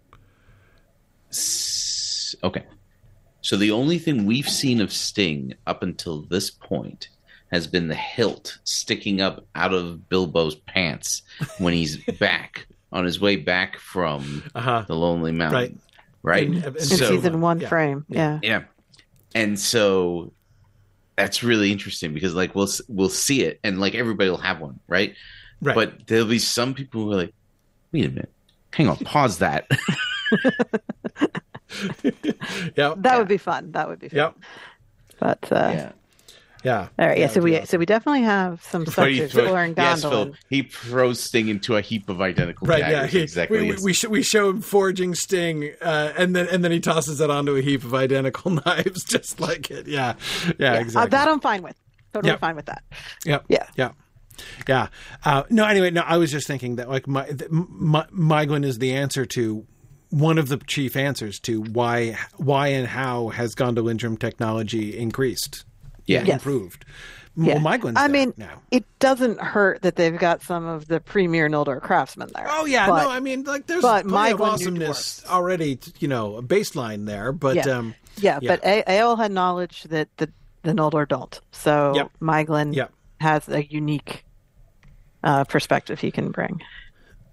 okay. 2.42 2.64
So 3.40 3.56
the 3.56 3.70
only 3.70 3.98
thing 3.98 4.26
we've 4.26 4.48
seen 4.48 4.80
of 4.80 4.92
Sting 4.92 5.54
up 5.66 5.82
until 5.82 6.22
this 6.22 6.50
point 6.50 7.08
has 7.52 7.66
been 7.66 7.88
the 7.88 7.94
hilt 7.94 8.58
sticking 8.64 9.20
up 9.20 9.46
out 9.54 9.72
of 9.72 10.08
Bilbo's 10.08 10.56
pants 10.56 11.22
when 11.58 11.72
he's 11.72 11.96
back 12.18 12.66
on 12.92 13.04
his 13.04 13.20
way 13.20 13.36
back 13.36 13.78
from 13.78 14.42
uh-huh. 14.54 14.84
the 14.88 14.96
Lonely 14.96 15.32
Mountain. 15.32 15.58
Right. 15.60 15.76
Right. 16.22 16.46
In, 16.48 16.54
in 16.54 16.80
so, 16.80 17.08
season 17.08 17.40
one 17.40 17.60
yeah. 17.60 17.68
frame. 17.68 18.04
Yeah. 18.08 18.40
Yeah. 18.42 18.64
And 19.34 19.58
so 19.58 20.32
that's 21.16 21.42
really 21.42 21.70
interesting 21.70 22.12
because 22.12 22.34
like 22.34 22.54
we'll 22.54 22.68
we'll 22.88 23.08
see 23.08 23.42
it 23.42 23.60
and 23.62 23.80
like 23.80 23.94
everybody 23.94 24.28
will 24.28 24.36
have 24.38 24.60
one, 24.60 24.80
right? 24.88 25.14
Right. 25.62 25.74
But 25.74 26.06
there'll 26.06 26.26
be 26.26 26.38
some 26.38 26.74
people 26.74 27.04
who 27.04 27.12
are 27.12 27.16
like, 27.16 27.34
wait 27.92 28.06
a 28.06 28.08
minute, 28.08 28.32
hang 28.76 28.88
on, 28.88 28.96
pause 28.98 29.38
that. 29.38 29.66
yeah, 32.76 32.94
that 32.96 33.18
would 33.18 33.28
be 33.28 33.38
fun. 33.38 33.72
That 33.72 33.88
would 33.88 33.98
be 33.98 34.08
fun. 34.08 34.16
Yep. 34.16 34.36
But 35.18 35.52
uh, 35.52 35.70
yeah. 35.74 35.92
Yeah. 36.64 36.88
All 36.98 37.06
right. 37.06 37.18
Yeah. 37.18 37.28
So 37.28 37.40
we 37.40 37.54
awesome. 37.54 37.66
so 37.66 37.78
we 37.78 37.86
definitely 37.86 38.22
have 38.22 38.62
some 38.64 38.86
stuff 38.86 39.06
to 39.06 39.22
explore 39.22 39.62
in 39.62 39.74
Gondolin. 39.74 39.76
Yes, 39.76 40.02
Phil. 40.02 40.34
He 40.50 40.62
throws 40.62 41.20
Sting 41.20 41.48
into 41.48 41.76
a 41.76 41.80
heap 41.80 42.08
of 42.08 42.20
identical 42.20 42.66
right, 42.66 42.80
daggers. 42.80 43.14
Yeah. 43.14 43.18
He, 43.18 43.20
exactly. 43.20 43.70
We, 43.70 43.76
we, 43.76 43.94
we, 44.08 44.22
show 44.22 44.50
him 44.50 44.62
forging 44.62 45.14
Sting, 45.14 45.70
uh, 45.80 46.12
and 46.16 46.34
then 46.34 46.48
and 46.48 46.64
then 46.64 46.72
he 46.72 46.80
tosses 46.80 47.20
it 47.20 47.30
onto 47.30 47.54
a 47.54 47.60
heap 47.60 47.84
of 47.84 47.94
identical 47.94 48.50
knives, 48.66 49.04
just 49.04 49.38
like 49.38 49.70
it. 49.70 49.86
Yeah. 49.86 50.14
Yeah. 50.46 50.52
yeah. 50.58 50.80
Exactly. 50.80 51.06
Uh, 51.06 51.06
that 51.10 51.28
I'm 51.28 51.40
fine 51.40 51.62
with. 51.62 51.76
Totally 52.12 52.32
yep. 52.32 52.40
fine 52.40 52.56
with 52.56 52.66
that. 52.66 52.82
Yep. 53.24 53.44
Yeah. 53.48 53.66
Yeah. 53.76 53.90
Yeah. 54.68 54.88
Uh, 55.24 55.44
no. 55.50 55.64
Anyway, 55.64 55.90
no. 55.90 56.02
I 56.02 56.16
was 56.16 56.30
just 56.30 56.46
thinking 56.46 56.76
that 56.76 56.88
like 56.88 57.06
my, 57.06 57.30
my 57.50 58.06
Maeglin 58.12 58.64
is 58.64 58.78
the 58.78 58.92
answer 58.92 59.26
to 59.26 59.66
one 60.10 60.38
of 60.38 60.48
the 60.48 60.56
chief 60.58 60.96
answers 60.96 61.40
to 61.40 61.62
why 61.62 62.16
why 62.36 62.68
and 62.68 62.86
how 62.86 63.28
has 63.28 63.54
gondolindrim 63.54 64.18
technology 64.18 64.96
increased, 64.96 65.64
yeah, 66.06 66.22
yes. 66.22 66.34
improved. 66.34 66.84
Yeah. 67.38 67.62
Well, 67.62 67.92
I 67.96 68.08
mean, 68.08 68.32
now. 68.38 68.62
it 68.70 68.84
doesn't 68.98 69.38
hurt 69.40 69.82
that 69.82 69.96
they've 69.96 70.16
got 70.16 70.40
some 70.40 70.64
of 70.64 70.88
the 70.88 71.00
premier 71.00 71.50
Noldor 71.50 71.82
craftsmen 71.82 72.30
there. 72.34 72.46
Oh 72.48 72.64
yeah, 72.64 72.86
but, 72.86 73.02
no, 73.02 73.10
I 73.10 73.20
mean, 73.20 73.44
like 73.44 73.66
there's 73.66 73.82
but 73.82 74.08
plenty 74.08 74.32
of 74.32 74.40
awesomeness 74.40 75.22
already, 75.26 75.78
you 75.98 76.08
know, 76.08 76.36
a 76.36 76.42
baseline 76.42 77.04
there. 77.04 77.32
But 77.32 77.56
yeah, 77.56 77.68
um, 77.68 77.94
yeah, 78.16 78.38
yeah. 78.40 78.56
but 78.56 78.62
Eöl 78.62 79.18
had 79.18 79.32
knowledge 79.32 79.82
that 79.84 80.08
the 80.16 80.30
the 80.62 80.72
Noldor 80.72 81.06
don't. 81.06 81.38
So 81.52 81.94
yep. 81.94 82.10
Maeglin 82.22 82.74
yep. 82.74 82.90
has 83.20 83.48
a 83.48 83.62
unique 83.64 84.24
uh, 85.26 85.44
perspective 85.44 86.00
he 86.00 86.10
can 86.10 86.30
bring. 86.30 86.62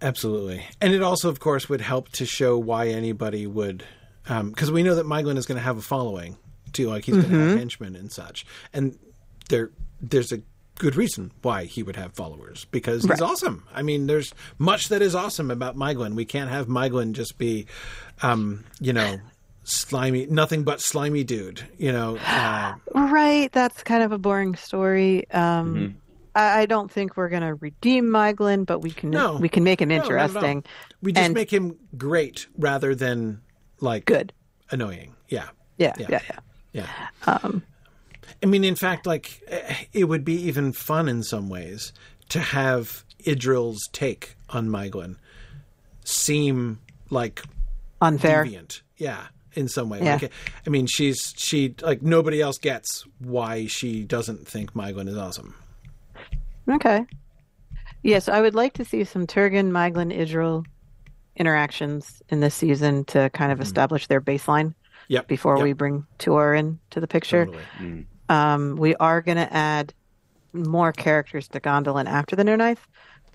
Absolutely, 0.01 0.65
and 0.81 0.93
it 0.93 1.01
also, 1.01 1.29
of 1.29 1.39
course, 1.39 1.69
would 1.69 1.79
help 1.79 2.09
to 2.09 2.25
show 2.25 2.57
why 2.57 2.87
anybody 2.89 3.47
would, 3.47 3.85
because 4.23 4.69
um, 4.69 4.73
we 4.73 4.83
know 4.83 4.95
that 4.95 5.05
Maeglin 5.05 5.37
is 5.37 5.45
going 5.45 5.57
to 5.57 5.63
have 5.63 5.77
a 5.77 5.81
following 5.81 6.37
too, 6.73 6.89
like 6.89 7.05
he's 7.05 7.15
mm-hmm. 7.15 7.31
going 7.31 7.43
to 7.43 7.49
have 7.51 7.59
henchmen 7.59 7.95
and 7.95 8.11
such, 8.11 8.45
and 8.73 8.97
there 9.47 9.71
there's 10.01 10.33
a 10.33 10.41
good 10.79 10.95
reason 10.95 11.31
why 11.41 11.65
he 11.65 11.83
would 11.83 11.95
have 11.95 12.13
followers 12.13 12.65
because 12.71 13.03
he's 13.03 13.09
right. 13.11 13.21
awesome. 13.21 13.65
I 13.73 13.83
mean, 13.83 14.07
there's 14.07 14.33
much 14.57 14.89
that 14.89 15.01
is 15.01 15.15
awesome 15.15 15.51
about 15.51 15.75
Maeglin. 15.75 16.15
We 16.15 16.25
can't 16.25 16.49
have 16.49 16.67
Maeglin 16.67 17.13
just 17.13 17.37
be, 17.37 17.67
um, 18.21 18.65
you 18.81 18.91
know, 18.91 19.19
slimy, 19.63 20.25
nothing 20.25 20.63
but 20.63 20.81
slimy 20.81 21.23
dude. 21.23 21.61
You 21.77 21.91
know, 21.91 22.17
uh, 22.17 22.73
right? 22.93 23.51
That's 23.51 23.83
kind 23.83 24.03
of 24.03 24.11
a 24.11 24.17
boring 24.17 24.55
story. 24.55 25.29
Um, 25.31 25.75
mm-hmm. 25.75 25.97
I, 26.35 26.65
don't 26.65 26.91
think 26.91 27.15
we're 27.15 27.29
going 27.29 27.43
to 27.43 27.55
redeem 27.55 28.05
Maeglin, 28.05 28.65
but 28.65 28.79
we 28.79 28.91
can 28.91 29.11
no, 29.11 29.37
we 29.37 29.49
can 29.49 29.63
make 29.63 29.81
him 29.81 29.91
interesting. 29.91 30.57
No, 30.57 30.71
we 31.01 31.11
just 31.13 31.25
and, 31.25 31.33
make 31.33 31.51
him 31.51 31.77
great 31.97 32.47
rather 32.57 32.95
than 32.95 33.41
like 33.79 34.05
good, 34.05 34.33
annoying. 34.71 35.15
Yeah, 35.29 35.49
yeah, 35.77 35.93
yeah, 35.99 36.07
yeah. 36.09 36.21
yeah. 36.73 36.87
yeah. 37.27 37.33
Um, 37.33 37.63
I 38.41 38.45
mean, 38.45 38.63
in 38.63 38.75
fact, 38.75 39.05
like 39.05 39.41
it 39.93 40.05
would 40.05 40.25
be 40.25 40.35
even 40.47 40.73
fun 40.73 41.07
in 41.07 41.23
some 41.23 41.49
ways 41.49 41.93
to 42.29 42.39
have 42.39 43.03
Idril's 43.25 43.87
take 43.91 44.35
on 44.49 44.67
Maeglin 44.67 45.17
seem 46.03 46.79
like 47.09 47.43
unfair. 48.01 48.45
Deviant. 48.45 48.81
Yeah, 48.97 49.27
in 49.53 49.67
some 49.67 49.89
way. 49.89 50.01
Yeah. 50.01 50.15
Like, 50.15 50.31
I 50.65 50.69
mean, 50.69 50.87
she's 50.87 51.33
she 51.37 51.75
like 51.81 52.01
nobody 52.01 52.41
else 52.41 52.57
gets 52.57 53.05
why 53.19 53.67
she 53.67 54.03
doesn't 54.03 54.47
think 54.47 54.73
Maeglin 54.73 55.07
is 55.07 55.17
awesome. 55.17 55.55
Okay. 56.69 57.05
Yes, 58.03 58.27
I 58.27 58.41
would 58.41 58.55
like 58.55 58.73
to 58.73 58.85
see 58.85 59.03
some 59.03 59.25
Turgon, 59.25 59.71
Maeglin, 59.71 60.15
Idril 60.15 60.65
interactions 61.35 62.21
in 62.29 62.41
this 62.41 62.53
season 62.53 63.05
to 63.05 63.29
kind 63.31 63.51
of 63.51 63.57
mm-hmm. 63.57 63.63
establish 63.63 64.07
their 64.07 64.21
baseline. 64.21 64.73
Yep. 65.09 65.27
Before 65.27 65.57
yep. 65.57 65.63
we 65.63 65.73
bring 65.73 66.05
Tuor 66.19 66.57
into 66.57 66.99
the 66.99 67.07
picture. 67.07 67.45
Totally. 67.45 67.63
Mm. 67.79 68.05
Um, 68.29 68.75
we 68.77 68.95
are 68.95 69.21
going 69.21 69.37
to 69.37 69.53
add 69.53 69.93
more 70.53 70.93
characters 70.93 71.49
to 71.49 71.59
Gondolin 71.59 72.05
after 72.05 72.37
the 72.37 72.43
Nirnaeth, 72.43 72.77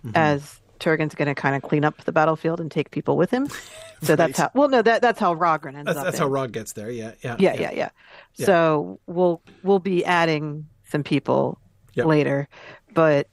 mm-hmm. 0.03 0.13
as 0.15 0.61
Turgon's 0.81 1.15
going 1.15 1.29
to 1.29 1.35
kind 1.35 1.55
of 1.57 1.63
clean 1.63 1.85
up 1.85 2.03
the 2.05 2.13
battlefield 2.13 2.61
and 2.61 2.71
take 2.71 2.91
people 2.91 3.17
with 3.17 3.31
him. 3.31 3.49
So 4.01 4.13
right. 4.13 4.17
that's 4.17 4.39
how. 4.39 4.51
Well, 4.55 4.69
no, 4.69 4.81
that 4.81 5.03
that's 5.03 5.19
how 5.19 5.35
Rogren 5.35 5.75
ends 5.75 5.87
that's, 5.87 5.99
up. 5.99 6.05
That's 6.05 6.19
in. 6.19 6.23
how 6.23 6.29
Rog 6.29 6.53
gets 6.53 6.75
there. 6.75 6.89
Yeah, 6.89 7.15
yeah, 7.25 7.35
yeah, 7.41 7.55
yeah, 7.55 7.71
yeah. 7.73 7.89
yeah. 8.37 8.47
So 8.47 9.01
we'll 9.09 9.43
we'll 9.65 9.81
be 9.81 10.05
adding 10.05 10.69
some 10.85 11.03
people 11.03 11.59
yep. 11.95 12.07
later, 12.07 12.49
but 12.99 13.29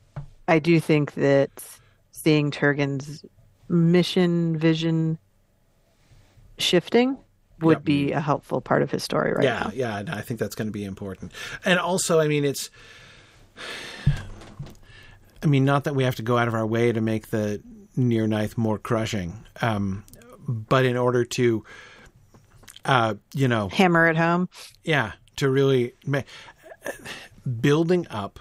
I 0.48 0.60
do 0.60 0.80
think 0.80 1.16
that 1.16 1.50
seeing 2.12 2.52
Turgon's 2.52 3.26
mission 3.68 4.60
vision 4.60 5.18
shifting 6.60 7.18
would 7.62 7.78
yep. 7.78 7.84
be 7.84 8.12
a 8.12 8.20
helpful 8.20 8.62
part 8.62 8.84
of 8.84 8.92
his 8.92 9.02
story 9.02 9.34
right 9.34 9.44
yeah, 9.44 9.60
now. 9.62 9.72
Yeah, 9.74 10.04
I 10.16 10.22
think 10.22 10.40
that's 10.40 10.54
going 10.54 10.68
to 10.68 10.72
be 10.72 10.84
important. 10.84 11.32
And 11.66 11.80
also, 11.80 12.20
I 12.20 12.28
mean, 12.28 12.46
it's. 12.46 12.70
I 15.42 15.48
mean, 15.48 15.66
not 15.66 15.86
that 15.86 15.96
we 15.96 16.04
have 16.04 16.16
to 16.18 16.22
go 16.22 16.38
out 16.38 16.48
of 16.48 16.54
our 16.54 16.68
way 16.68 16.92
to 16.92 17.02
make 17.02 17.32
the 17.32 17.60
Nirnaeth 17.98 18.60
more 18.60 18.78
crushing, 18.78 19.46
um, 19.64 20.04
but 20.48 20.86
in 20.86 20.96
order 20.96 21.26
to, 21.26 21.64
uh, 22.86 23.16
you 23.34 23.48
know, 23.48 23.70
hammer 23.70 24.10
it 24.10 24.16
home. 24.16 24.48
Yeah, 24.84 25.14
to 25.38 25.50
really 25.50 25.96
make, 26.06 26.26
building 27.60 28.06
up 28.12 28.40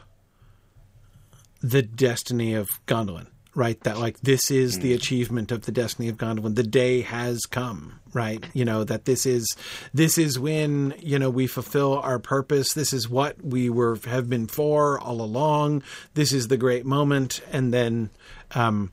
the 1.64 1.82
destiny 1.82 2.54
of 2.54 2.68
Gondolin 2.86 3.26
right? 3.54 3.80
That 3.80 3.98
like 3.98 4.20
this 4.20 4.50
is 4.50 4.80
the 4.80 4.90
hmm. 4.90 4.96
achievement 4.96 5.52
of 5.52 5.62
the 5.62 5.72
destiny 5.72 6.08
of 6.08 6.16
Gondolin. 6.16 6.54
The 6.54 6.62
day 6.62 7.02
has 7.02 7.42
come, 7.42 8.00
right? 8.12 8.44
You 8.52 8.64
know 8.64 8.84
that 8.84 9.04
this 9.04 9.26
is 9.26 9.46
this 9.92 10.18
is 10.18 10.38
when 10.38 10.94
you 10.98 11.18
know 11.18 11.30
we 11.30 11.46
fulfill 11.46 11.98
our 11.98 12.18
purpose. 12.18 12.74
This 12.74 12.92
is 12.92 13.08
what 13.08 13.42
we 13.44 13.70
were 13.70 13.98
have 14.06 14.28
been 14.28 14.46
for 14.46 14.98
all 14.98 15.20
along. 15.20 15.82
This 16.14 16.32
is 16.32 16.48
the 16.48 16.56
great 16.56 16.84
moment, 16.84 17.40
and 17.52 17.72
then, 17.72 18.10
um, 18.54 18.92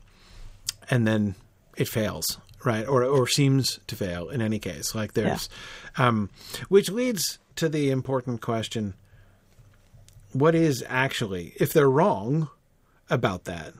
and 0.90 1.06
then 1.06 1.34
it 1.76 1.88
fails, 1.88 2.38
right? 2.64 2.86
Or 2.86 3.02
or 3.04 3.26
seems 3.26 3.80
to 3.88 3.96
fail 3.96 4.28
in 4.28 4.40
any 4.40 4.58
case. 4.58 4.94
Like 4.94 5.14
there's, 5.14 5.48
yeah. 5.98 6.08
um, 6.08 6.30
which 6.68 6.90
leads 6.90 7.38
to 7.56 7.68
the 7.68 7.90
important 7.90 8.40
question: 8.40 8.94
What 10.32 10.54
is 10.54 10.84
actually 10.88 11.54
if 11.56 11.72
they're 11.72 11.90
wrong 11.90 12.48
about 13.12 13.44
that? 13.44 13.74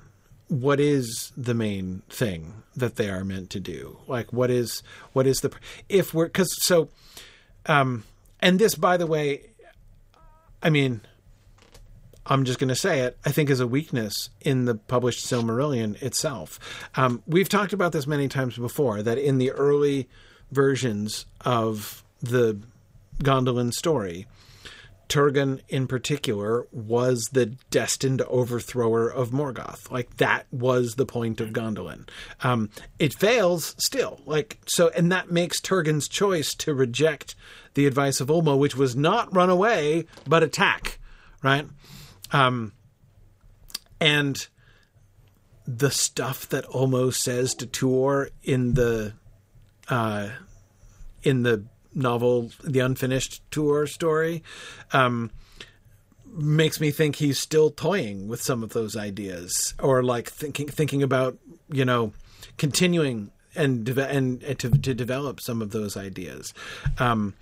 what 0.53 0.79
is 0.81 1.33
the 1.35 1.55
main 1.55 2.03
thing 2.11 2.63
that 2.77 2.97
they 2.97 3.09
are 3.09 3.25
meant 3.25 3.49
to 3.51 3.61
do? 3.61 3.97
Like, 4.07 4.33
what 4.33 4.51
is 4.51 4.83
what 5.15 5.27
is 5.27 5.39
the 5.39 5.51
if 5.89 6.13
we're 6.13 6.27
because 6.27 6.55
so, 6.63 6.89
um, 7.65 8.05
and 8.41 8.59
this, 8.59 8.75
by 8.75 8.99
the 8.99 9.07
way, 9.07 9.47
I 10.63 10.69
mean, 10.69 11.01
I'm 12.27 12.45
just 12.45 12.59
going 12.59 12.69
to 12.69 12.77
say 12.77 13.01
it. 13.01 13.17
I 13.25 13.33
think 13.33 13.49
is 13.49 13.61
a 13.61 13.67
weakness 13.67 14.29
in 14.43 14.67
the 14.67 14.75
published 14.75 15.25
Silmarillion 15.25 16.01
itself. 16.03 16.61
Um, 16.97 17.23
we've 17.27 17.49
talked 17.49 17.73
about 17.73 17.93
this 17.93 18.07
many 18.07 18.29
times 18.29 18.59
before. 18.59 19.03
That 19.03 19.17
in 19.17 19.39
the 19.39 19.53
early 19.53 20.07
versions 20.51 21.25
of 21.41 22.05
the 22.21 22.59
Gondolin 23.23 23.73
story, 23.73 24.27
Turgon 25.09 25.61
in 25.69 25.87
particular 25.87 26.67
was 26.73 27.29
the 27.33 27.47
destined 27.71 28.23
overthrower 28.23 29.09
of 29.09 29.31
Morgoth. 29.31 29.91
Like 29.91 30.17
that 30.17 30.47
was 30.51 30.95
the 30.95 31.07
point 31.07 31.41
of 31.41 31.51
Gondolin. 31.51 32.09
Um, 32.43 32.71
it 32.99 33.15
fails 33.15 33.75
still. 33.79 34.21
Like 34.25 34.59
so, 34.67 34.89
and 34.91 35.13
that 35.13 35.31
makes 35.31 35.61
Turgon's 35.61 36.09
choice 36.09 36.55
to 36.55 36.75
reject 36.75 37.35
the 37.75 37.87
advice 37.87 38.21
of 38.21 38.29
Ulmo, 38.29 38.59
which 38.59 38.77
was 38.77 38.97
not 38.97 39.35
run 39.35 39.51
away 39.51 40.07
but 40.27 40.43
attack, 40.43 40.99
right? 41.43 41.67
Um, 42.33 42.73
and 44.01 44.47
the 45.67 45.91
stuff 45.91 46.49
that 46.49 46.65
Ulmo 46.67 47.15
says 47.15 47.55
to 47.55 47.67
Tuor 47.67 48.31
in 48.43 48.75
the 48.75 49.15
uh, 49.89 50.31
in 51.23 51.43
the 51.43 51.65
novel, 51.95 52.51
The 52.65 52.81
Unfinished 52.81 53.43
Tuor 53.51 53.89
story, 53.89 54.43
um, 54.93 55.31
makes 56.35 56.81
me 56.81 56.91
think 56.91 57.17
he's 57.17 57.39
still 57.39 57.71
toying 57.71 58.29
with 58.29 58.43
some 58.43 58.63
of 58.63 58.73
those 58.73 58.97
ideas, 58.97 59.75
or 59.79 60.03
like 60.03 60.31
thinking 60.31 60.69
thinking 60.69 61.03
about 61.03 61.39
you 61.71 61.85
know 61.85 62.13
continuing 62.57 63.31
and 63.55 63.89
and, 63.89 64.43
and 64.43 64.59
to 64.59 64.71
to 64.71 64.95
develop 64.95 65.41
some 65.41 65.63
of 65.63 65.71
those 65.71 65.97
ideas, 65.97 66.55
um, 66.99 67.35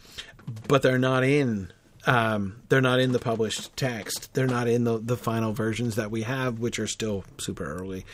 but 0.68 0.82
they're 0.82 0.98
not 0.98 1.24
in. 1.24 1.72
Um, 2.06 2.62
they're 2.70 2.80
not 2.80 2.98
in 2.98 3.12
the 3.12 3.18
published 3.18 3.76
text. 3.76 4.32
They're 4.32 4.46
not 4.46 4.68
in 4.68 4.84
the, 4.84 4.98
the 4.98 5.18
final 5.18 5.52
versions 5.52 5.96
that 5.96 6.10
we 6.10 6.22
have, 6.22 6.58
which 6.58 6.78
are 6.78 6.86
still 6.86 7.24
super 7.36 7.64
early. 7.64 8.06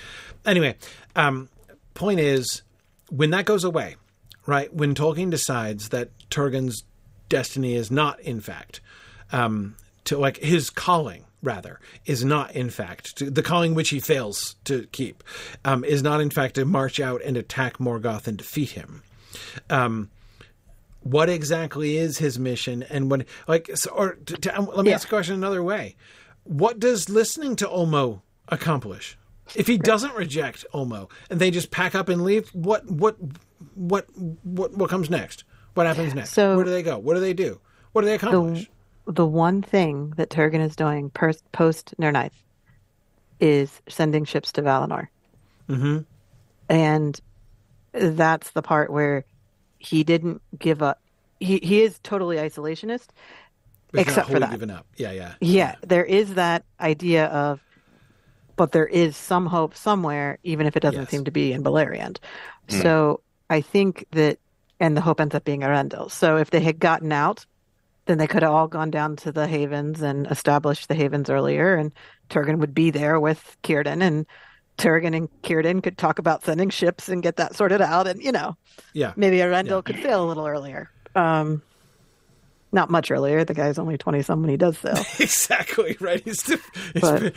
Anyway, 0.45 0.75
um, 1.15 1.49
point 1.95 2.19
is, 2.19 2.63
when 3.11 3.31
that 3.31 3.45
goes 3.45 3.63
away, 3.63 3.95
right? 4.47 4.73
When 4.73 4.95
Tolkien 4.95 5.31
decides 5.31 5.91
that 5.91 6.11
Turgon's 6.31 6.85
destiny 7.29 7.75
is 7.75 7.91
not, 7.91 8.21
in 8.21 8.41
fact, 8.41 8.81
um, 9.33 9.77
to 10.05 10.17
like 10.17 10.39
his 10.39 10.71
calling 10.71 11.25
rather 11.43 11.79
is 12.07 12.25
not 12.25 12.55
in 12.57 12.71
fact 12.71 13.17
to, 13.17 13.31
the 13.31 13.43
calling 13.43 13.75
which 13.75 13.91
he 13.91 14.01
fails 14.01 14.57
to 14.65 14.87
keep 14.93 15.23
um, 15.65 15.85
is 15.85 16.03
not 16.03 16.21
in 16.21 16.31
fact 16.31 16.55
to 16.55 16.65
march 16.65 16.99
out 16.99 17.23
and 17.23 17.37
attack 17.37 17.79
Morgoth 17.79 18.27
and 18.27 18.39
defeat 18.39 18.71
him. 18.71 19.03
Um, 19.71 20.11
what 21.03 21.29
exactly 21.29 21.97
is 21.97 22.19
his 22.19 22.39
mission, 22.39 22.83
and 22.85 23.11
when 23.11 23.27
like 23.47 23.71
so, 23.75 23.91
or 23.91 24.15
to, 24.27 24.37
to, 24.39 24.59
um, 24.59 24.67
let 24.67 24.85
me 24.85 24.91
yeah. 24.91 24.97
ask 24.97 25.07
a 25.07 25.11
question 25.11 25.35
another 25.37 25.63
way: 25.63 25.95
What 26.43 26.81
does 26.81 27.09
listening 27.09 27.55
to 27.57 27.67
Ulmo 27.67 28.23
accomplish? 28.49 29.17
If 29.55 29.69
he 29.69 29.79
doesn't 29.79 30.15
reject 30.17 30.65
Ulmo 30.75 31.09
and 31.31 31.39
they 31.39 31.53
just 31.53 31.71
pack 31.71 31.95
up 31.95 32.09
and 32.09 32.25
leave, 32.25 32.49
what 32.49 32.91
what 32.91 33.17
what 33.75 34.07
what 34.43 34.77
what 34.77 34.91
comes 34.91 35.11
next? 35.11 35.45
What 35.75 35.87
happens 35.87 36.15
next? 36.15 36.33
So 36.33 36.57
Where 36.57 36.65
do 36.65 36.71
they 36.71 36.83
go? 36.83 36.99
What 36.99 37.15
do 37.15 37.21
they 37.21 37.35
do? 37.35 37.61
What 37.93 38.03
do 38.03 38.07
they 38.07 38.15
accomplish? 38.15 38.71
The, 39.07 39.13
the 39.13 39.27
one 39.27 39.63
thing 39.63 40.15
that 40.17 40.31
Turgon 40.31 40.61
is 40.61 40.75
doing 40.75 41.11
post 41.11 41.45
Nirnaeth 41.99 42.33
is 43.41 43.81
sending 43.89 44.25
ships 44.25 44.53
to 44.53 44.63
Valinor. 44.63 45.09
Mm-hmm. 45.69 45.99
And 46.69 47.21
that's 47.93 48.51
the 48.51 48.63
part 48.63 48.91
where 48.91 49.25
he 49.79 50.05
didn't 50.05 50.43
give 50.59 50.83
up. 50.83 51.01
He 51.41 51.59
he 51.63 51.83
is 51.83 51.99
totally 52.03 52.37
isolationist, 52.37 53.09
except 53.95 54.31
for 54.31 54.41
that. 54.41 54.51
Given 54.51 54.71
up. 54.71 54.87
Yeah, 54.97 55.13
yeah, 55.13 55.35
yeah. 55.41 55.77
There 55.87 56.05
is 56.05 56.35
that 56.35 56.65
idea 56.81 57.27
of, 57.27 57.61
but 58.57 58.73
there 58.73 58.87
is 58.87 59.17
some 59.17 59.47
hope 59.47 59.77
somewhere, 59.77 60.39
even 60.43 60.67
if 60.67 60.77
it 60.77 60.81
doesn't 60.81 61.03
yes. 61.03 61.11
seem 61.11 61.25
to 61.25 61.31
be 61.31 61.53
in 61.53 61.63
Beleriand. 61.63 62.19
Mm. 62.69 62.83
So 62.83 63.21
I 63.49 63.61
think 63.61 64.07
that, 64.13 64.39
and 64.81 64.97
the 64.97 65.01
hope 65.01 65.21
ends 65.21 65.35
up 65.35 65.45
being 65.45 65.61
Eärendil. 65.61 66.11
So 66.11 66.37
if 66.37 66.51
they 66.51 66.61
had 66.61 66.79
gotten 66.79 67.13
out, 67.13 67.47
then 68.07 68.19
they 68.19 68.27
could 68.27 68.43
have 68.43 68.53
all 68.53 68.69
gone 68.69 68.91
down 68.91 69.17
to 69.17 69.33
the 69.33 69.47
havens 69.47 70.01
and 70.01 70.27
established 70.29 70.89
the 70.89 70.95
havens 70.95 71.29
earlier, 71.29 71.75
and 71.75 71.93
Turgon 72.31 72.59
would 72.59 72.75
be 72.75 72.91
there 72.91 73.19
with 73.21 73.57
Círdan, 73.63 74.03
and 74.03 74.27
Turgon 74.79 75.17
and 75.17 75.29
Círdan 75.43 75.83
could 75.83 75.99
talk 75.99 76.19
about 76.19 76.45
sending 76.45 76.71
ships 76.71 77.09
and 77.09 77.23
get 77.23 77.37
that 77.37 77.57
sorted 77.57 77.81
out, 77.81 78.07
and 78.07 78.23
you 78.23 78.33
know, 78.33 78.57
yeah, 78.93 79.13
maybe 79.17 79.39
Eärendil 79.39 79.69
yeah. 79.69 79.81
could 79.81 80.03
sail 80.03 80.25
a 80.25 80.27
little 80.29 80.47
earlier. 80.47 80.91
Um, 81.15 81.63
not 82.77 82.91
much 82.91 83.11
earlier. 83.11 83.43
The 83.43 83.55
guy's 83.55 83.79
only 83.79 83.99
twenty 83.99 84.23
some 84.23 84.43
when 84.43 84.51
he 84.51 84.57
does 84.57 84.79
so. 84.79 84.91
exactly 85.19 85.97
right. 85.99 86.23
He's, 86.25 86.47
he's 86.47 86.61
but, 87.01 87.35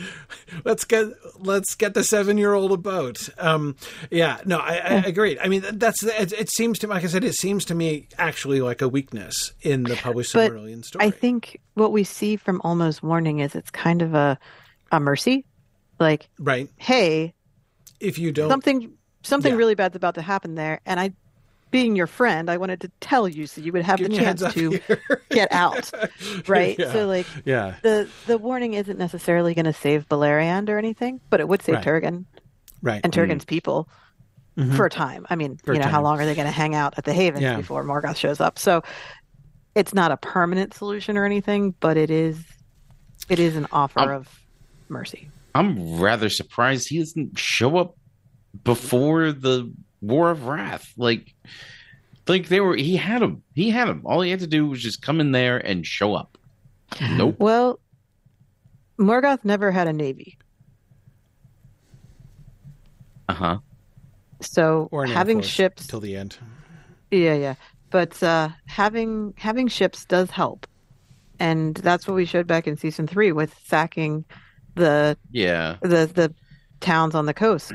let's 0.64 0.84
get 0.84 1.06
let's 1.38 1.74
get 1.74 1.94
the 1.94 2.04
seven 2.04 2.38
year 2.38 2.52
old 2.54 2.70
a 2.70 2.76
boat. 2.76 3.28
Um, 3.38 3.74
yeah, 4.10 4.40
no, 4.44 4.58
I, 4.58 4.76
I 4.76 4.94
agree. 5.06 5.38
I 5.40 5.48
mean, 5.48 5.64
that's 5.72 6.04
it, 6.04 6.32
it, 6.32 6.50
seems 6.50 6.78
to 6.80 6.86
like 6.86 7.02
I 7.02 7.08
said, 7.08 7.24
it 7.24 7.34
seems 7.34 7.64
to 7.64 7.74
me 7.74 8.06
actually 8.18 8.60
like 8.60 8.82
a 8.82 8.88
weakness 8.88 9.52
in 9.62 9.82
the 9.82 9.96
published 9.96 10.34
Silmarillion 10.34 10.84
story. 10.84 11.06
I 11.06 11.10
think 11.10 11.60
what 11.74 11.90
we 11.90 12.04
see 12.04 12.36
from 12.36 12.60
Ulmo's 12.62 13.02
warning 13.02 13.40
is 13.40 13.56
it's 13.56 13.70
kind 13.70 14.02
of 14.02 14.14
a 14.14 14.38
a 14.92 15.00
mercy, 15.00 15.46
like 15.98 16.28
right. 16.38 16.68
Hey, 16.76 17.34
if 17.98 18.18
you 18.18 18.30
don't 18.30 18.50
something 18.50 18.92
something 19.22 19.52
yeah. 19.52 19.58
really 19.58 19.74
bad's 19.74 19.96
about 19.96 20.14
to 20.16 20.22
happen 20.22 20.54
there, 20.54 20.80
and 20.84 21.00
I 21.00 21.12
being 21.70 21.96
your 21.96 22.06
friend, 22.06 22.50
I 22.50 22.56
wanted 22.56 22.80
to 22.82 22.90
tell 23.00 23.28
you 23.28 23.46
so 23.46 23.60
you 23.60 23.72
would 23.72 23.84
have 23.84 23.98
get 23.98 24.10
the 24.10 24.16
chance 24.16 24.42
to 24.54 24.80
get 25.30 25.52
out, 25.52 25.90
right? 26.46 26.78
Yeah. 26.78 26.92
So 26.92 27.06
like, 27.06 27.26
yeah, 27.44 27.76
the 27.82 28.08
the 28.26 28.38
warning 28.38 28.74
isn't 28.74 28.98
necessarily 28.98 29.54
going 29.54 29.66
to 29.66 29.72
save 29.72 30.08
Beleriand 30.08 30.68
or 30.68 30.78
anything, 30.78 31.20
but 31.30 31.40
it 31.40 31.48
would 31.48 31.62
save 31.62 31.76
right. 31.76 31.84
Turgon, 31.84 32.24
right, 32.82 33.00
and 33.04 33.12
Turgon's 33.12 33.44
mm. 33.44 33.48
people 33.48 33.88
mm-hmm. 34.56 34.76
for 34.76 34.86
a 34.86 34.90
time. 34.90 35.26
I 35.30 35.36
mean, 35.36 35.58
for 35.58 35.72
you 35.74 35.80
know, 35.80 35.86
how 35.86 36.02
long 36.02 36.20
are 36.20 36.26
they 36.26 36.34
going 36.34 36.46
to 36.46 36.52
hang 36.52 36.74
out 36.74 36.94
at 36.96 37.04
the 37.04 37.12
Havens 37.12 37.42
yeah. 37.42 37.56
before 37.56 37.84
Morgoth 37.84 38.16
shows 38.16 38.40
up? 38.40 38.58
So 38.58 38.82
it's 39.74 39.94
not 39.94 40.10
a 40.10 40.16
permanent 40.16 40.74
solution 40.74 41.16
or 41.16 41.24
anything, 41.24 41.74
but 41.80 41.96
it 41.96 42.10
is 42.10 42.42
it 43.28 43.38
is 43.38 43.56
an 43.56 43.66
offer 43.72 44.00
I'm, 44.00 44.10
of 44.10 44.40
mercy. 44.88 45.30
I'm 45.54 46.00
rather 46.00 46.28
surprised 46.28 46.88
he 46.88 46.98
doesn't 46.98 47.38
show 47.38 47.76
up 47.76 47.96
before 48.64 49.32
the 49.32 49.72
War 50.00 50.30
of 50.30 50.46
Wrath. 50.46 50.92
Like, 50.96 51.34
like 52.26 52.48
they 52.48 52.60
were. 52.60 52.76
He 52.76 52.96
had 52.96 53.22
him. 53.22 53.42
He 53.54 53.70
had 53.70 53.88
him. 53.88 54.02
All 54.04 54.20
he 54.20 54.30
had 54.30 54.40
to 54.40 54.46
do 54.46 54.66
was 54.66 54.82
just 54.82 55.02
come 55.02 55.20
in 55.20 55.32
there 55.32 55.58
and 55.58 55.86
show 55.86 56.14
up. 56.14 56.38
Nope. 57.12 57.36
Well, 57.38 57.78
Morgoth 58.98 59.44
never 59.44 59.70
had 59.70 59.86
a 59.86 59.92
navy. 59.92 60.38
Uh 63.28 63.34
huh. 63.34 63.58
So 64.40 64.88
having 65.06 65.40
ships 65.40 65.86
till 65.86 66.00
the 66.00 66.16
end. 66.16 66.38
Yeah, 67.10 67.34
yeah. 67.34 67.54
But 67.90 68.22
uh, 68.22 68.50
having 68.66 69.34
having 69.36 69.68
ships 69.68 70.04
does 70.04 70.30
help, 70.30 70.66
and 71.38 71.74
that's 71.76 72.06
what 72.06 72.14
we 72.14 72.24
showed 72.24 72.46
back 72.46 72.66
in 72.66 72.76
season 72.76 73.06
three 73.06 73.32
with 73.32 73.54
sacking 73.64 74.24
the 74.76 75.16
yeah 75.30 75.76
the 75.82 76.10
the 76.12 76.34
towns 76.80 77.14
on 77.14 77.26
the 77.26 77.34
coast 77.34 77.72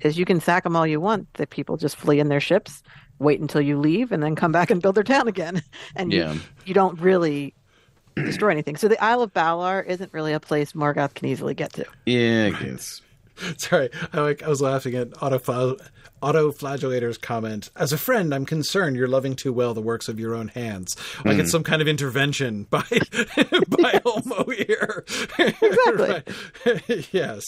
is 0.00 0.18
you 0.18 0.24
can 0.24 0.40
sack 0.40 0.64
them 0.64 0.76
all 0.76 0.86
you 0.86 1.00
want. 1.00 1.32
The 1.34 1.46
people 1.46 1.76
just 1.76 1.96
flee 1.96 2.20
in 2.20 2.28
their 2.28 2.40
ships, 2.40 2.82
wait 3.18 3.40
until 3.40 3.60
you 3.60 3.78
leave, 3.78 4.12
and 4.12 4.22
then 4.22 4.34
come 4.34 4.52
back 4.52 4.70
and 4.70 4.82
build 4.82 4.94
their 4.94 5.04
town 5.04 5.28
again. 5.28 5.62
And 5.94 6.12
yeah. 6.12 6.34
you, 6.34 6.40
you 6.66 6.74
don't 6.74 7.00
really 7.00 7.54
destroy 8.16 8.50
anything. 8.50 8.76
So 8.76 8.88
the 8.88 9.02
Isle 9.02 9.22
of 9.22 9.32
Balar 9.32 9.84
isn't 9.86 10.12
really 10.12 10.32
a 10.32 10.40
place 10.40 10.72
Morgoth 10.72 11.14
can 11.14 11.28
easily 11.28 11.54
get 11.54 11.72
to. 11.74 11.86
Yeah, 12.04 12.50
I 12.54 12.62
guess. 12.62 13.00
Sorry, 13.58 13.90
I 14.12 14.20
like 14.20 14.42
I 14.42 14.48
was 14.48 14.60
laughing 14.60 14.94
at 14.94 15.10
Autofl- 15.10 15.80
Autoflagellator's 16.22 17.18
comment. 17.18 17.70
As 17.76 17.92
a 17.92 17.98
friend, 17.98 18.34
I'm 18.34 18.46
concerned 18.46 18.96
you're 18.96 19.08
loving 19.08 19.36
too 19.36 19.52
well 19.52 19.74
the 19.74 19.82
works 19.82 20.08
of 20.08 20.18
your 20.18 20.34
own 20.34 20.48
hands. 20.48 20.96
Like 21.24 21.36
mm. 21.36 21.40
it's 21.40 21.50
hmm. 21.50 21.56
some 21.56 21.64
kind 21.64 21.82
of 21.82 21.88
intervention 21.88 22.64
by 22.70 22.80
by 22.80 24.00
Ulmo 24.04 24.52
here. 24.52 25.04
Exactly. 25.38 27.06
yes. 27.12 27.44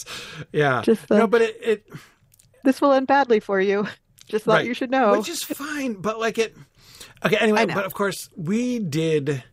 Yeah. 0.51 0.81
Just, 0.83 1.11
uh, 1.11 1.17
no, 1.17 1.27
but 1.27 1.41
it, 1.41 1.57
it 1.61 1.93
this 2.69 2.81
will 2.81 2.93
end 2.93 3.07
badly 3.07 3.39
for 3.39 3.59
you. 3.59 3.87
Just 4.27 4.45
thought 4.45 4.57
right. 4.57 4.65
you 4.65 4.75
should 4.75 4.91
know. 4.91 5.17
Which 5.17 5.27
is 5.27 5.41
fine, 5.43 5.93
but 5.93 6.19
like 6.19 6.37
it. 6.37 6.55
Okay, 7.25 7.37
anyway, 7.37 7.65
but 7.65 7.83
of 7.83 7.95
course 7.95 8.29
we 8.37 8.77
did 8.77 9.43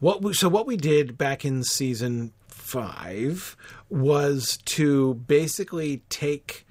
what. 0.00 0.22
We, 0.22 0.34
so 0.34 0.48
what 0.48 0.66
we 0.66 0.76
did 0.76 1.16
back 1.16 1.44
in 1.44 1.62
season 1.62 2.32
five 2.48 3.56
was 3.90 4.58
to 4.64 5.14
basically 5.14 6.02
take 6.08 6.66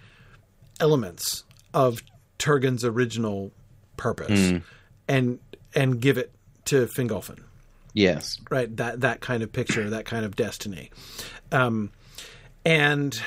elements 0.81 1.45
of 1.73 2.01
Turgon's 2.37 2.83
original 2.83 3.53
purpose 3.95 4.41
mm. 4.51 4.63
and 5.07 5.39
and 5.73 6.01
give 6.01 6.17
it 6.17 6.33
to 6.65 6.87
Fingolfin. 6.87 7.39
Yes, 7.93 8.41
right. 8.51 8.75
That 8.75 8.99
that 8.99 9.21
kind 9.21 9.41
of 9.41 9.53
picture, 9.53 9.89
that 9.89 10.03
kind 10.03 10.25
of 10.25 10.35
destiny, 10.35 10.91
um, 11.53 11.91
and 12.65 13.17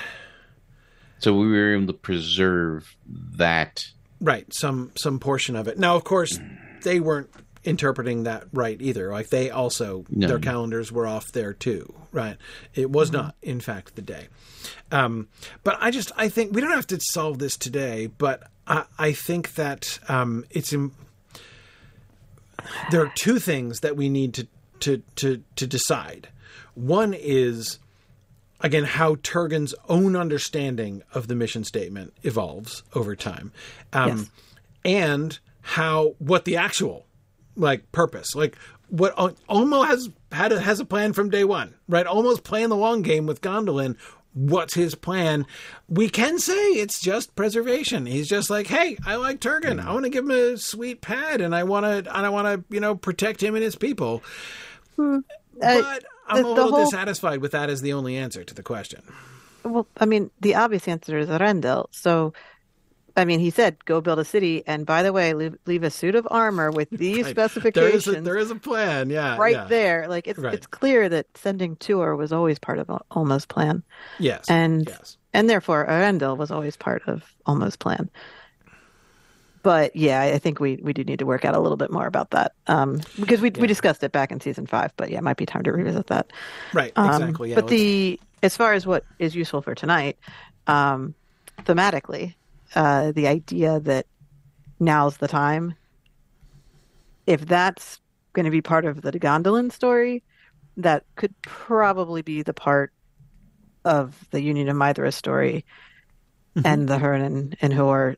so 1.19 1.35
we 1.35 1.49
were 1.49 1.75
able 1.75 1.87
to 1.87 1.93
preserve 1.93 2.97
that. 3.37 3.87
Right, 4.21 4.53
some 4.53 4.93
some 4.97 5.19
portion 5.19 5.57
of 5.57 5.69
it. 5.69 5.79
Now, 5.79 5.97
of 5.97 6.05
course, 6.05 6.39
they 6.83 7.01
weren't 7.01 7.31
interpreting 7.65 8.25
that 8.25 8.45
right 8.53 8.81
either. 8.81 9.11
Like 9.11 9.29
they 9.29 9.51
also 9.51 10.05
no. 10.09 10.29
their 10.29 10.39
calendars 10.39 10.93
were 10.93 11.07
off 11.07 11.33
there 11.33 11.53
too. 11.53 11.93
Right, 12.13 12.37
it 12.75 12.91
was 12.91 13.11
mm-hmm. 13.11 13.23
not, 13.27 13.35
in 13.43 13.61
fact, 13.61 13.97
the 13.97 14.03
day. 14.03 14.29
Um, 14.91 15.29
but 15.65 15.77
I 15.81 15.91
just 15.91 16.13
I 16.17 16.29
think 16.29 16.55
we 16.55 16.61
don't 16.61 16.71
have 16.71 16.87
to 16.89 17.01
solve 17.01 17.39
this 17.39 17.57
today. 17.57 18.07
But 18.07 18.45
I, 18.67 18.85
I 18.99 19.13
think 19.13 19.55
that 19.55 19.99
um, 20.09 20.45
it's. 20.51 20.73
Im- 20.73 20.95
there 22.91 23.03
are 23.03 23.13
two 23.15 23.39
things 23.39 23.81
that 23.81 23.97
we 23.97 24.09
need 24.09 24.35
to 24.35 24.47
to 24.81 25.03
to 25.17 25.43
to 25.57 25.67
decide. 25.67 26.29
One 26.75 27.15
is 27.15 27.79
again 28.61 28.85
how 28.85 29.17
Turgon's 29.17 29.75
own 29.89 30.17
understanding 30.17 31.03
of 31.13 31.29
the 31.29 31.35
mission 31.35 31.65
statement 31.65 32.13
evolves 32.23 32.83
over 32.95 33.17
time, 33.17 33.53
um, 33.93 34.09
yes. 34.09 34.31
and 34.85 35.39
how 35.63 36.15
what 36.19 36.45
the 36.45 36.57
actual 36.57 37.07
like 37.57 37.91
purpose, 37.93 38.35
like 38.35 38.57
what 38.89 39.17
Ulmo 39.17 39.87
has 39.87 40.11
had 40.31 40.53
a, 40.53 40.61
has 40.61 40.81
a 40.81 40.85
plan 40.85 41.13
from 41.13 41.31
day 41.31 41.45
one, 41.45 41.75
right? 41.89 42.07
Almost 42.07 42.45
playing 42.45 42.69
the 42.69 42.77
long 42.77 43.03
game 43.03 43.27
with 43.27 43.41
Gondolin. 43.41 43.97
What's 44.35 44.75
his 44.75 44.95
plan? 44.95 45.47
We 45.89 46.11
can 46.11 46.39
say 46.39 46.55
it's 46.55 47.01
just 47.01 47.35
preservation. 47.35 48.05
He's 48.05 48.29
just 48.29 48.51
like, 48.51 48.67
hey, 48.67 48.99
I 49.07 49.17
like 49.17 49.41
Turgon. 49.41 49.83
I 49.83 49.93
want 49.95 50.05
to 50.05 50.11
give 50.11 50.25
him 50.25 50.31
a 50.31 50.59
sweet 50.59 51.01
pad, 51.01 51.41
and 51.41 51.55
I 51.55 51.65
want 51.65 51.87
to, 51.87 52.17
and 52.17 52.27
I 52.27 52.29
want 52.29 52.47
to, 52.47 52.75
you 52.75 52.81
know, 52.81 52.95
protect 52.95 53.43
him 53.43 53.55
and 53.55 53.65
his 53.65 53.77
people. 53.77 54.23
Hmm. 54.97 55.21
Uh, 55.63 55.81
but 55.81 56.05
I'm 56.29 56.43
the, 56.43 56.49
a 56.49 56.51
little 56.51 56.71
whole... 56.71 56.85
dissatisfied 56.85 57.41
with 57.41 57.53
that 57.53 57.71
as 57.71 57.83
the 57.83 57.93
only 57.93 58.17
answer 58.17 58.45
to 58.45 58.55
the 58.55 58.63
question. 58.63 59.03
Well, 59.65 59.87
I 59.97 60.07
mean, 60.07 60.31
the 60.41 60.55
obvious 60.55 60.87
answer 60.87 61.19
is 61.19 61.29
Eärendil. 61.29 61.87
So, 61.91 62.33
I 63.17 63.25
mean, 63.25 63.41
he 63.41 63.51
said, 63.51 63.85
"Go 63.85 64.01
build 64.01 64.19
a 64.19 64.25
city," 64.25 64.63
and 64.67 64.87
by 64.87 65.03
the 65.03 65.13
way, 65.13 65.35
leave, 65.35 65.57
leave 65.67 65.83
a 65.83 65.91
suit 65.91 66.15
of 66.15 66.27
armor 66.31 66.71
with 66.71 66.89
these 66.93 67.25
right. 67.25 67.31
specifications. 67.31 68.05
There 68.05 68.15
is, 68.15 68.19
a, 68.19 68.21
there 68.23 68.37
is 68.37 68.51
a 68.51 68.57
plan, 68.57 69.11
yeah, 69.11 69.37
right 69.37 69.55
yeah. 69.55 69.65
there. 69.65 70.09
Like 70.09 70.29
it's 70.29 70.39
right. 70.39 70.55
it's 70.55 70.67
clear 70.67 71.09
that 71.09 71.27
sending 71.37 71.77
Tuor 71.77 72.17
was 72.17 72.33
always 72.33 72.59
part 72.59 72.79
of 72.79 72.89
Ulmo's 73.11 73.47
plan. 73.47 73.83
Yes, 74.19 74.45
and 74.49 74.87
yes. 74.89 75.17
and 75.33 75.51
therefore 75.51 75.87
Eärendil 75.87 76.37
was 76.37 76.51
always 76.51 76.77
part 76.77 77.03
of 77.07 77.25
Ulmo's 77.47 77.77
plan 77.77 78.09
but 79.67 79.97
yeah, 79.97 80.21
I 80.21 80.39
think 80.39 80.61
we, 80.61 80.77
we 80.77 80.93
do 80.93 81.03
need 81.03 81.19
to 81.19 81.27
work 81.27 81.45
out 81.45 81.57
a 81.57 81.59
little 81.59 81.77
bit 81.77 81.91
more 81.91 82.07
about 82.07 82.31
that 82.31 82.53
um, 82.69 83.01
because 83.19 83.41
we 83.41 83.51
yeah. 83.51 83.61
we 83.63 83.67
discussed 83.67 84.01
it 84.05 84.13
back 84.13 84.31
in 84.31 84.41
season 84.41 84.65
five. 84.65 84.93
But 84.97 85.11
yeah, 85.11 85.19
it 85.19 85.25
might 85.25 85.39
be 85.39 85.45
time 85.45 85.65
to 85.65 85.73
revisit 85.73 86.07
that. 86.07 86.33
Right. 86.73 86.93
Um, 86.95 87.21
exactly. 87.21 87.49
Yeah, 87.49 87.55
but 87.57 87.65
let's... 87.65 87.71
the 87.73 88.21
as 88.45 88.57
far 88.57 88.75
as 88.75 88.87
what 88.87 89.05
is 89.19 89.35
useful 89.35 89.63
for 89.63 89.75
tonight, 89.75 90.19
um, 90.69 91.17
thematically, 91.65 92.37
uh, 92.77 93.11
the 93.11 93.27
idea 93.27 93.81
that 93.81 94.07
now's 94.79 95.17
the 95.17 95.27
time. 95.27 95.75
If 97.27 97.45
that's 97.45 97.99
going 98.35 98.45
to 98.45 98.53
be 98.53 98.63
part 98.63 98.85
of 98.85 99.03
the 99.03 99.11
Gondolin 99.11 99.73
story, 99.73 100.23
that 100.77 101.03
could 101.17 101.35
probably 101.43 102.23
be 102.23 102.43
the 102.43 102.55
part 102.55 102.93
of 103.85 104.29
the 104.31 104.41
Union 104.41 104.69
of 104.69 104.77
Maedhros 104.77 105.15
story 105.15 105.65
mm-hmm. 106.55 106.65
and 106.65 106.89
the 106.89 106.99
Hurin 106.99 107.27
and, 107.27 107.57
and 107.61 107.73
Huor. 107.73 108.15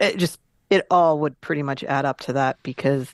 It 0.00 0.16
just 0.16 0.40
it 0.70 0.86
all 0.90 1.18
would 1.18 1.40
pretty 1.40 1.62
much 1.62 1.84
add 1.84 2.04
up 2.04 2.20
to 2.20 2.32
that 2.34 2.56
because 2.62 3.12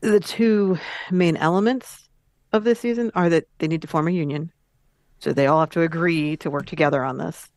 the 0.00 0.20
two 0.20 0.78
main 1.10 1.36
elements 1.36 2.08
of 2.52 2.64
this 2.64 2.80
season 2.80 3.10
are 3.14 3.28
that 3.28 3.46
they 3.58 3.68
need 3.68 3.82
to 3.82 3.88
form 3.88 4.08
a 4.08 4.12
union. 4.12 4.52
So 5.18 5.32
they 5.32 5.46
all 5.46 5.60
have 5.60 5.70
to 5.70 5.82
agree 5.82 6.36
to 6.38 6.50
work 6.50 6.66
together 6.66 7.04
on 7.04 7.18
this. 7.18 7.48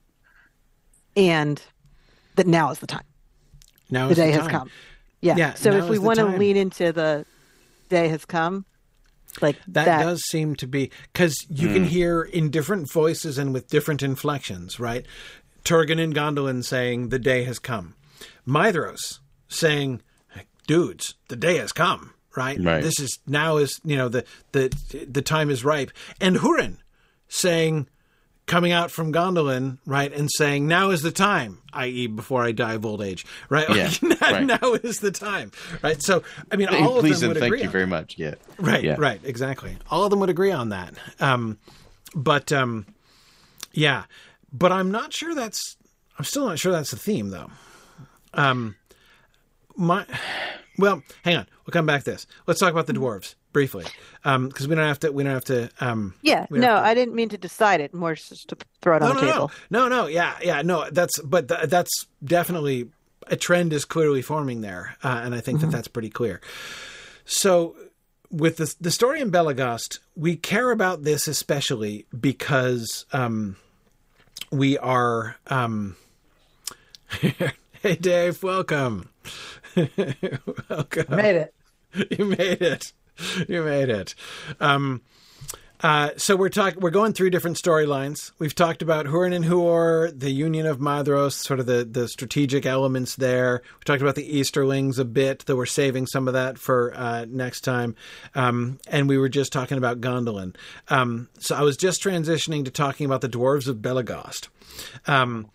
And 1.15 1.61
that 2.35 2.47
now 2.47 2.71
is 2.71 2.79
the 2.79 2.87
time. 2.87 3.05
Now 3.89 4.07
the 4.07 4.15
day 4.15 4.31
the 4.31 4.41
has 4.41 4.47
come. 4.47 4.69
Yeah. 5.21 5.35
yeah 5.37 5.53
so 5.53 5.71
if 5.71 5.89
we 5.89 5.97
want 5.97 6.19
to 6.19 6.25
lean 6.25 6.57
into 6.57 6.91
the 6.91 7.25
day 7.89 8.07
has 8.09 8.25
come, 8.25 8.65
like 9.41 9.57
that, 9.67 9.85
that, 9.85 10.03
does 10.03 10.23
seem 10.23 10.55
to 10.57 10.67
be 10.67 10.91
because 11.11 11.45
you 11.49 11.67
mm. 11.67 11.73
can 11.73 11.83
hmm. 11.83 11.89
hear 11.89 12.21
in 12.21 12.49
different 12.51 12.89
voices 12.89 13.37
and 13.37 13.53
with 13.53 13.67
different 13.67 14.01
inflections, 14.01 14.79
right? 14.79 15.05
Turgon 15.65 16.01
and 16.01 16.15
Gondolin 16.15 16.63
saying 16.63 17.09
the 17.09 17.19
day 17.19 17.43
has 17.43 17.59
come. 17.59 17.95
Maedhros 18.47 19.19
saying, 19.47 20.01
dudes, 20.67 21.15
the 21.27 21.35
day 21.35 21.57
has 21.57 21.71
come. 21.71 22.13
Right? 22.37 22.59
right. 22.61 22.83
This 22.83 22.99
is 22.99 23.19
now 23.25 23.57
is 23.57 23.79
you 23.85 23.95
know 23.95 24.09
the 24.09 24.25
the 24.51 24.69
the 25.09 25.21
time 25.21 25.49
is 25.49 25.63
ripe. 25.63 25.91
And 26.19 26.35
Hurin 26.35 26.77
saying, 27.29 27.87
coming 28.45 28.73
out 28.73 28.91
from 28.91 29.13
Gondolin, 29.13 29.77
right, 29.85 30.11
and 30.11 30.29
saying, 30.35 30.67
"Now 30.67 30.89
is 30.89 31.01
the 31.01 31.13
time," 31.13 31.61
i.e., 31.71 32.07
before 32.07 32.43
I 32.43 32.51
die 32.51 32.73
of 32.73 32.85
old 32.85 33.01
age, 33.01 33.25
right? 33.47 33.69
Yeah, 33.73 33.89
now, 34.01 34.15
right. 34.21 34.45
now 34.45 34.73
is 34.73 34.99
the 34.99 35.11
time, 35.11 35.53
right? 35.81 36.01
So, 36.01 36.23
I 36.51 36.57
mean, 36.57 36.67
all 36.67 36.99
Please 36.99 37.15
of 37.15 37.21
them 37.21 37.29
would 37.29 37.37
thank 37.37 37.47
agree. 37.47 37.59
Thank 37.59 37.67
you 37.67 37.71
very 37.71 37.87
much. 37.87 38.15
Yeah, 38.17 38.35
right, 38.59 38.83
yeah. 38.83 38.95
right, 38.97 39.21
exactly. 39.23 39.77
All 39.89 40.03
of 40.03 40.09
them 40.09 40.19
would 40.19 40.29
agree 40.29 40.51
on 40.51 40.69
that. 40.69 40.93
Um, 41.21 41.57
but 42.13 42.51
um, 42.51 42.85
yeah, 43.71 44.03
but 44.51 44.71
I'm 44.71 44.91
not 44.91 45.13
sure 45.13 45.35
that's. 45.35 45.77
I'm 46.17 46.25
still 46.25 46.47
not 46.47 46.59
sure 46.59 46.71
that's 46.71 46.91
the 46.91 46.97
theme, 46.97 47.29
though. 47.29 47.51
Um, 48.33 48.75
my, 49.75 50.05
well, 50.77 51.03
hang 51.23 51.37
on. 51.37 51.47
We'll 51.65 51.71
come 51.71 51.85
back 51.85 52.03
to 52.03 52.11
this. 52.11 52.27
Let's 52.47 52.59
talk 52.59 52.71
about 52.71 52.87
the 52.87 52.93
dwarves 52.93 53.35
briefly, 53.51 53.85
um, 54.23 54.47
because 54.47 54.67
we 54.67 54.75
don't 54.75 54.85
have 54.85 54.99
to. 54.99 55.11
We 55.11 55.23
don't 55.23 55.33
have 55.33 55.45
to. 55.45 55.69
Um, 55.79 56.13
yeah, 56.21 56.45
no, 56.49 56.59
to, 56.59 56.71
I 56.73 56.93
didn't 56.93 57.15
mean 57.15 57.29
to 57.29 57.37
decide 57.37 57.81
it. 57.81 57.93
More 57.93 58.15
just 58.15 58.49
to 58.49 58.57
throw 58.81 58.97
it 58.97 59.01
no, 59.01 59.09
on 59.09 59.15
the 59.15 59.21
no, 59.21 59.31
table. 59.31 59.51
No, 59.69 59.87
no, 59.87 60.03
no, 60.03 60.07
yeah, 60.07 60.37
yeah, 60.41 60.61
no. 60.61 60.89
That's 60.89 61.19
but 61.19 61.47
th- 61.47 61.69
that's 61.69 62.07
definitely 62.23 62.89
a 63.27 63.35
trend 63.35 63.73
is 63.73 63.83
clearly 63.83 64.21
forming 64.21 64.61
there, 64.61 64.95
uh, 65.03 65.21
and 65.23 65.33
I 65.33 65.41
think 65.41 65.59
mm-hmm. 65.59 65.71
that 65.71 65.75
that's 65.75 65.87
pretty 65.87 66.09
clear. 66.09 66.41
So. 67.25 67.75
With 68.31 68.57
the, 68.57 68.75
the 68.81 68.91
story 68.91 69.21
in 69.21 69.31
Belegost, 69.31 69.99
we 70.15 70.35
care 70.35 70.71
about 70.71 71.03
this 71.03 71.27
especially 71.27 72.05
because 72.19 73.05
um, 73.13 73.55
we 74.51 74.77
are. 74.77 75.37
Um, 75.47 75.95
hey, 77.81 77.95
Dave, 77.99 78.41
welcome. 78.43 79.09
welcome. 80.69 81.15
Made 81.15 81.35
it. 81.35 81.53
You 82.17 82.25
made 82.25 82.61
it. 82.61 82.93
you 83.47 83.63
made 83.63 83.89
it. 83.89 84.15
Um, 84.59 85.01
uh, 85.81 86.11
so 86.17 86.35
we're 86.35 86.49
talking. 86.49 86.79
We're 86.79 86.89
going 86.89 87.13
through 87.13 87.31
different 87.31 87.57
storylines. 87.57 88.31
We've 88.39 88.55
talked 88.55 88.81
about 88.81 89.05
Hurin 89.05 89.35
and 89.35 89.45
Huor, 89.45 90.17
the 90.17 90.31
Union 90.31 90.65
of 90.65 90.79
Maedhros, 90.79 91.33
sort 91.33 91.59
of 91.59 91.65
the 91.65 91.83
the 91.83 92.07
strategic 92.07 92.65
elements 92.65 93.15
there. 93.15 93.61
We 93.63 93.83
talked 93.83 94.01
about 94.01 94.15
the 94.15 94.39
Easterlings 94.39 94.99
a 94.99 95.05
bit, 95.05 95.45
though 95.45 95.57
we're 95.57 95.65
saving 95.65 96.07
some 96.07 96.27
of 96.27 96.33
that 96.33 96.57
for 96.57 96.93
uh, 96.95 97.25
next 97.27 97.61
time. 97.61 97.95
Um, 98.35 98.79
and 98.87 99.09
we 99.09 99.17
were 99.17 99.29
just 99.29 99.51
talking 99.51 99.77
about 99.77 99.99
Gondolin. 99.99 100.55
Um, 100.87 101.29
so 101.39 101.55
I 101.55 101.61
was 101.61 101.77
just 101.77 102.01
transitioning 102.01 102.65
to 102.65 102.71
talking 102.71 103.05
about 103.05 103.21
the 103.21 103.29
dwarves 103.29 103.67
of 103.67 103.77
Belegost. 103.77 104.47
Um, 105.07 105.49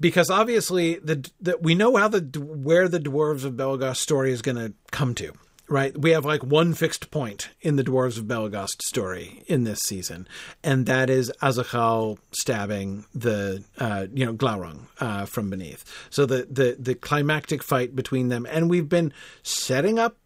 because 0.00 0.30
obviously 0.30 0.96
the, 0.96 1.30
the, 1.40 1.56
we 1.60 1.74
know 1.74 1.96
how 1.96 2.08
the 2.08 2.20
where 2.40 2.88
the 2.88 3.00
dwarves 3.00 3.44
of 3.44 3.54
Belegost 3.54 3.96
story 3.98 4.32
is 4.32 4.42
going 4.42 4.56
to 4.56 4.72
come 4.90 5.14
to 5.14 5.32
right? 5.68 5.96
We 5.96 6.10
have 6.10 6.24
like 6.24 6.42
one 6.42 6.74
fixed 6.74 7.10
point 7.10 7.50
in 7.60 7.76
the 7.76 7.84
Dwarves 7.84 8.18
of 8.18 8.24
Belegost 8.24 8.82
story 8.82 9.42
in 9.46 9.64
this 9.64 9.80
season, 9.84 10.28
and 10.62 10.86
that 10.86 11.08
is 11.10 11.32
Azaghâl 11.42 12.18
stabbing 12.32 13.06
the 13.14 13.64
uh, 13.78 14.06
you 14.12 14.26
know 14.26 14.34
Glaurung 14.34 14.86
uh, 15.00 15.26
from 15.26 15.50
beneath. 15.50 15.84
So 16.10 16.26
the 16.26 16.46
the 16.50 16.76
the 16.78 16.94
climactic 16.94 17.62
fight 17.62 17.96
between 17.96 18.28
them, 18.28 18.46
and 18.50 18.68
we've 18.68 18.88
been 18.88 19.12
setting 19.42 19.98
up. 19.98 20.16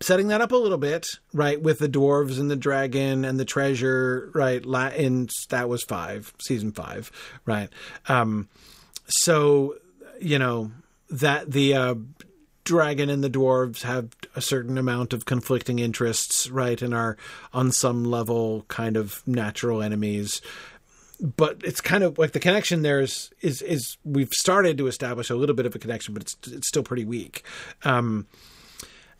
Setting 0.00 0.26
that 0.28 0.40
up 0.40 0.50
a 0.50 0.56
little 0.56 0.78
bit, 0.78 1.06
right, 1.32 1.62
with 1.62 1.78
the 1.78 1.88
dwarves 1.88 2.40
and 2.40 2.50
the 2.50 2.56
dragon 2.56 3.24
and 3.24 3.38
the 3.38 3.44
treasure, 3.44 4.32
right? 4.34 4.60
In 4.96 5.28
that 5.50 5.68
was 5.68 5.84
five, 5.84 6.34
season 6.42 6.72
five, 6.72 7.12
right? 7.46 7.68
Um, 8.08 8.48
so 9.06 9.76
you 10.20 10.40
know 10.40 10.72
that 11.08 11.52
the 11.52 11.74
uh, 11.74 11.94
dragon 12.64 13.10
and 13.10 13.22
the 13.22 13.30
dwarves 13.30 13.82
have 13.82 14.08
a 14.34 14.40
certain 14.40 14.78
amount 14.78 15.12
of 15.12 15.24
conflicting 15.24 15.78
interests, 15.78 16.48
right, 16.50 16.80
and 16.80 16.94
are 16.94 17.16
on 17.52 17.72
some 17.72 18.04
level 18.04 18.64
kind 18.68 18.96
of 18.96 19.22
natural 19.26 19.82
enemies. 19.82 20.40
But 21.20 21.60
it's 21.64 21.80
kind 21.80 22.02
of 22.02 22.18
like 22.18 22.32
the 22.32 22.40
connection 22.40 22.82
there 22.82 23.00
is 23.00 23.30
is 23.40 23.62
is 23.62 23.96
we've 24.04 24.32
started 24.32 24.78
to 24.78 24.88
establish 24.88 25.30
a 25.30 25.36
little 25.36 25.54
bit 25.54 25.66
of 25.66 25.74
a 25.74 25.78
connection, 25.78 26.14
but 26.14 26.22
it's 26.22 26.36
it's 26.48 26.68
still 26.68 26.82
pretty 26.82 27.04
weak. 27.04 27.44
Um, 27.84 28.26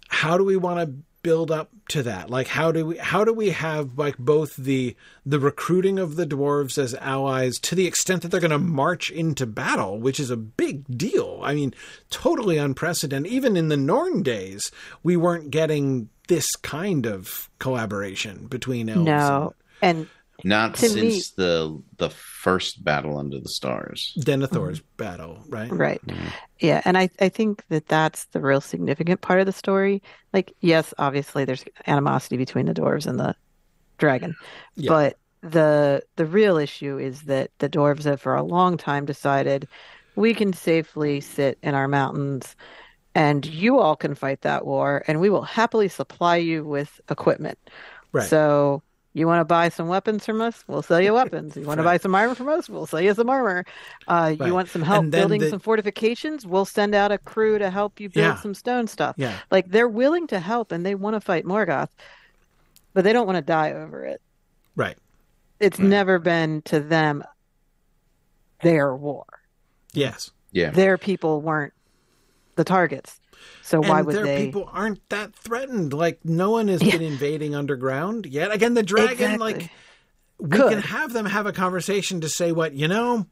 how 0.08 0.36
do 0.36 0.44
we 0.44 0.56
want 0.56 0.80
to 0.80 0.94
build 1.22 1.50
up 1.50 1.70
to 1.88 2.02
that? 2.02 2.30
Like 2.30 2.48
how 2.48 2.72
do 2.72 2.86
we 2.86 2.96
how 2.98 3.24
do 3.24 3.32
we 3.32 3.50
have 3.50 3.98
like 3.98 4.18
both 4.18 4.56
the 4.56 4.96
the 5.24 5.38
recruiting 5.38 5.98
of 5.98 6.16
the 6.16 6.26
dwarves 6.26 6.78
as 6.78 6.94
allies 6.94 7.58
to 7.60 7.74
the 7.74 7.86
extent 7.86 8.22
that 8.22 8.28
they're 8.28 8.40
going 8.40 8.50
to 8.50 8.58
march 8.58 9.10
into 9.10 9.46
battle, 9.46 9.98
which 9.98 10.18
is 10.18 10.30
a 10.30 10.36
big 10.36 10.84
deal. 10.96 11.40
I 11.42 11.54
mean, 11.54 11.74
totally 12.10 12.58
unprecedented. 12.58 13.30
Even 13.30 13.56
in 13.56 13.68
the 13.68 13.76
Norn 13.76 14.22
days, 14.22 14.70
we 15.02 15.16
weren't 15.16 15.50
getting 15.50 16.08
this 16.28 16.46
kind 16.56 17.06
of 17.06 17.50
collaboration 17.58 18.46
between 18.46 18.88
elves. 18.88 19.04
No, 19.04 19.54
and, 19.80 19.98
and 19.98 20.08
not 20.44 20.76
since 20.76 20.94
me, 20.94 21.22
the 21.36 21.80
the 21.98 22.10
first 22.10 22.84
battle 22.84 23.18
under 23.18 23.38
the 23.38 23.48
stars, 23.48 24.16
Denethor's 24.20 24.80
mm-hmm. 24.80 24.96
battle, 24.96 25.44
right? 25.48 25.70
Right. 25.70 26.00
Mm-hmm. 26.06 26.28
Yeah, 26.58 26.82
and 26.84 26.98
I 26.98 27.10
I 27.20 27.28
think 27.28 27.64
that 27.68 27.88
that's 27.88 28.24
the 28.26 28.40
real 28.40 28.60
significant 28.60 29.20
part 29.20 29.40
of 29.40 29.46
the 29.46 29.52
story. 29.52 30.02
Like, 30.32 30.52
yes, 30.60 30.92
obviously 30.98 31.44
there's 31.44 31.64
animosity 31.86 32.36
between 32.36 32.66
the 32.66 32.74
dwarves 32.74 33.06
and 33.06 33.18
the 33.20 33.34
dragon, 33.98 34.34
yeah. 34.74 34.88
but 34.88 35.18
the 35.42 36.02
the 36.16 36.26
real 36.26 36.56
issue 36.56 36.98
is 36.98 37.22
that 37.22 37.50
the 37.58 37.68
dwarves 37.68 38.04
have 38.04 38.20
for 38.20 38.34
a 38.34 38.42
long 38.42 38.76
time 38.76 39.04
decided 39.04 39.68
we 40.14 40.34
can 40.34 40.52
safely 40.52 41.20
sit 41.20 41.58
in 41.62 41.74
our 41.74 41.88
mountains 41.88 42.54
and 43.14 43.44
you 43.46 43.78
all 43.78 43.96
can 43.96 44.14
fight 44.14 44.42
that 44.42 44.64
war 44.64 45.02
and 45.06 45.20
we 45.20 45.30
will 45.30 45.42
happily 45.42 45.88
supply 45.88 46.36
you 46.36 46.64
with 46.64 47.00
equipment. 47.10 47.58
Right. 48.12 48.28
So 48.28 48.82
you 49.14 49.26
want 49.26 49.40
to 49.40 49.44
buy 49.44 49.68
some 49.68 49.88
weapons 49.88 50.24
from 50.24 50.40
us? 50.40 50.64
We'll 50.66 50.82
sell 50.82 51.00
you 51.00 51.12
weapons. 51.12 51.56
You 51.56 51.64
want 51.64 51.78
right. 51.78 51.84
to 51.84 51.88
buy 51.88 51.96
some 51.98 52.14
armor 52.14 52.34
from 52.34 52.48
us? 52.48 52.68
We'll 52.68 52.86
sell 52.86 53.00
you 53.00 53.12
some 53.12 53.28
armor. 53.28 53.64
Uh, 54.08 54.34
right. 54.38 54.46
You 54.46 54.54
want 54.54 54.68
some 54.68 54.82
help 54.82 55.10
building 55.10 55.40
the... 55.40 55.50
some 55.50 55.60
fortifications? 55.60 56.46
We'll 56.46 56.64
send 56.64 56.94
out 56.94 57.12
a 57.12 57.18
crew 57.18 57.58
to 57.58 57.70
help 57.70 58.00
you 58.00 58.08
build 58.08 58.36
yeah. 58.36 58.40
some 58.40 58.54
stone 58.54 58.86
stuff. 58.86 59.16
Yeah. 59.18 59.36
Like 59.50 59.68
they're 59.68 59.88
willing 59.88 60.26
to 60.28 60.40
help 60.40 60.72
and 60.72 60.84
they 60.84 60.94
want 60.94 61.14
to 61.14 61.20
fight 61.20 61.44
Morgoth, 61.44 61.90
but 62.94 63.04
they 63.04 63.12
don't 63.12 63.26
want 63.26 63.36
to 63.36 63.42
die 63.42 63.72
over 63.72 64.04
it. 64.06 64.22
Right. 64.76 64.96
It's 65.60 65.78
right. 65.78 65.88
never 65.88 66.18
been 66.18 66.62
to 66.62 66.80
them 66.80 67.22
their 68.62 68.96
war. 68.96 69.26
Yes. 69.92 70.30
Yeah. 70.52 70.70
Their 70.70 70.96
people 70.96 71.42
weren't 71.42 71.74
the 72.56 72.64
targets. 72.64 73.20
So 73.62 73.80
why 73.80 73.98
and 73.98 74.06
would 74.06 74.16
their 74.16 74.24
they? 74.24 74.46
people 74.46 74.68
aren't 74.72 75.08
that 75.08 75.34
threatened. 75.34 75.92
Like 75.92 76.24
no 76.24 76.50
one 76.50 76.68
has 76.68 76.82
yeah. 76.82 76.92
been 76.92 77.02
invading 77.02 77.54
underground 77.54 78.26
yet. 78.26 78.52
Again, 78.52 78.74
the 78.74 78.82
dragon, 78.82 79.12
exactly. 79.12 79.38
like 79.38 79.70
we 80.38 80.48
Could. 80.48 80.70
can 80.70 80.82
have 80.82 81.12
them 81.12 81.26
have 81.26 81.46
a 81.46 81.52
conversation 81.52 82.20
to 82.22 82.28
say 82.28 82.52
what 82.52 82.74
you 82.74 82.88
know. 82.88 83.26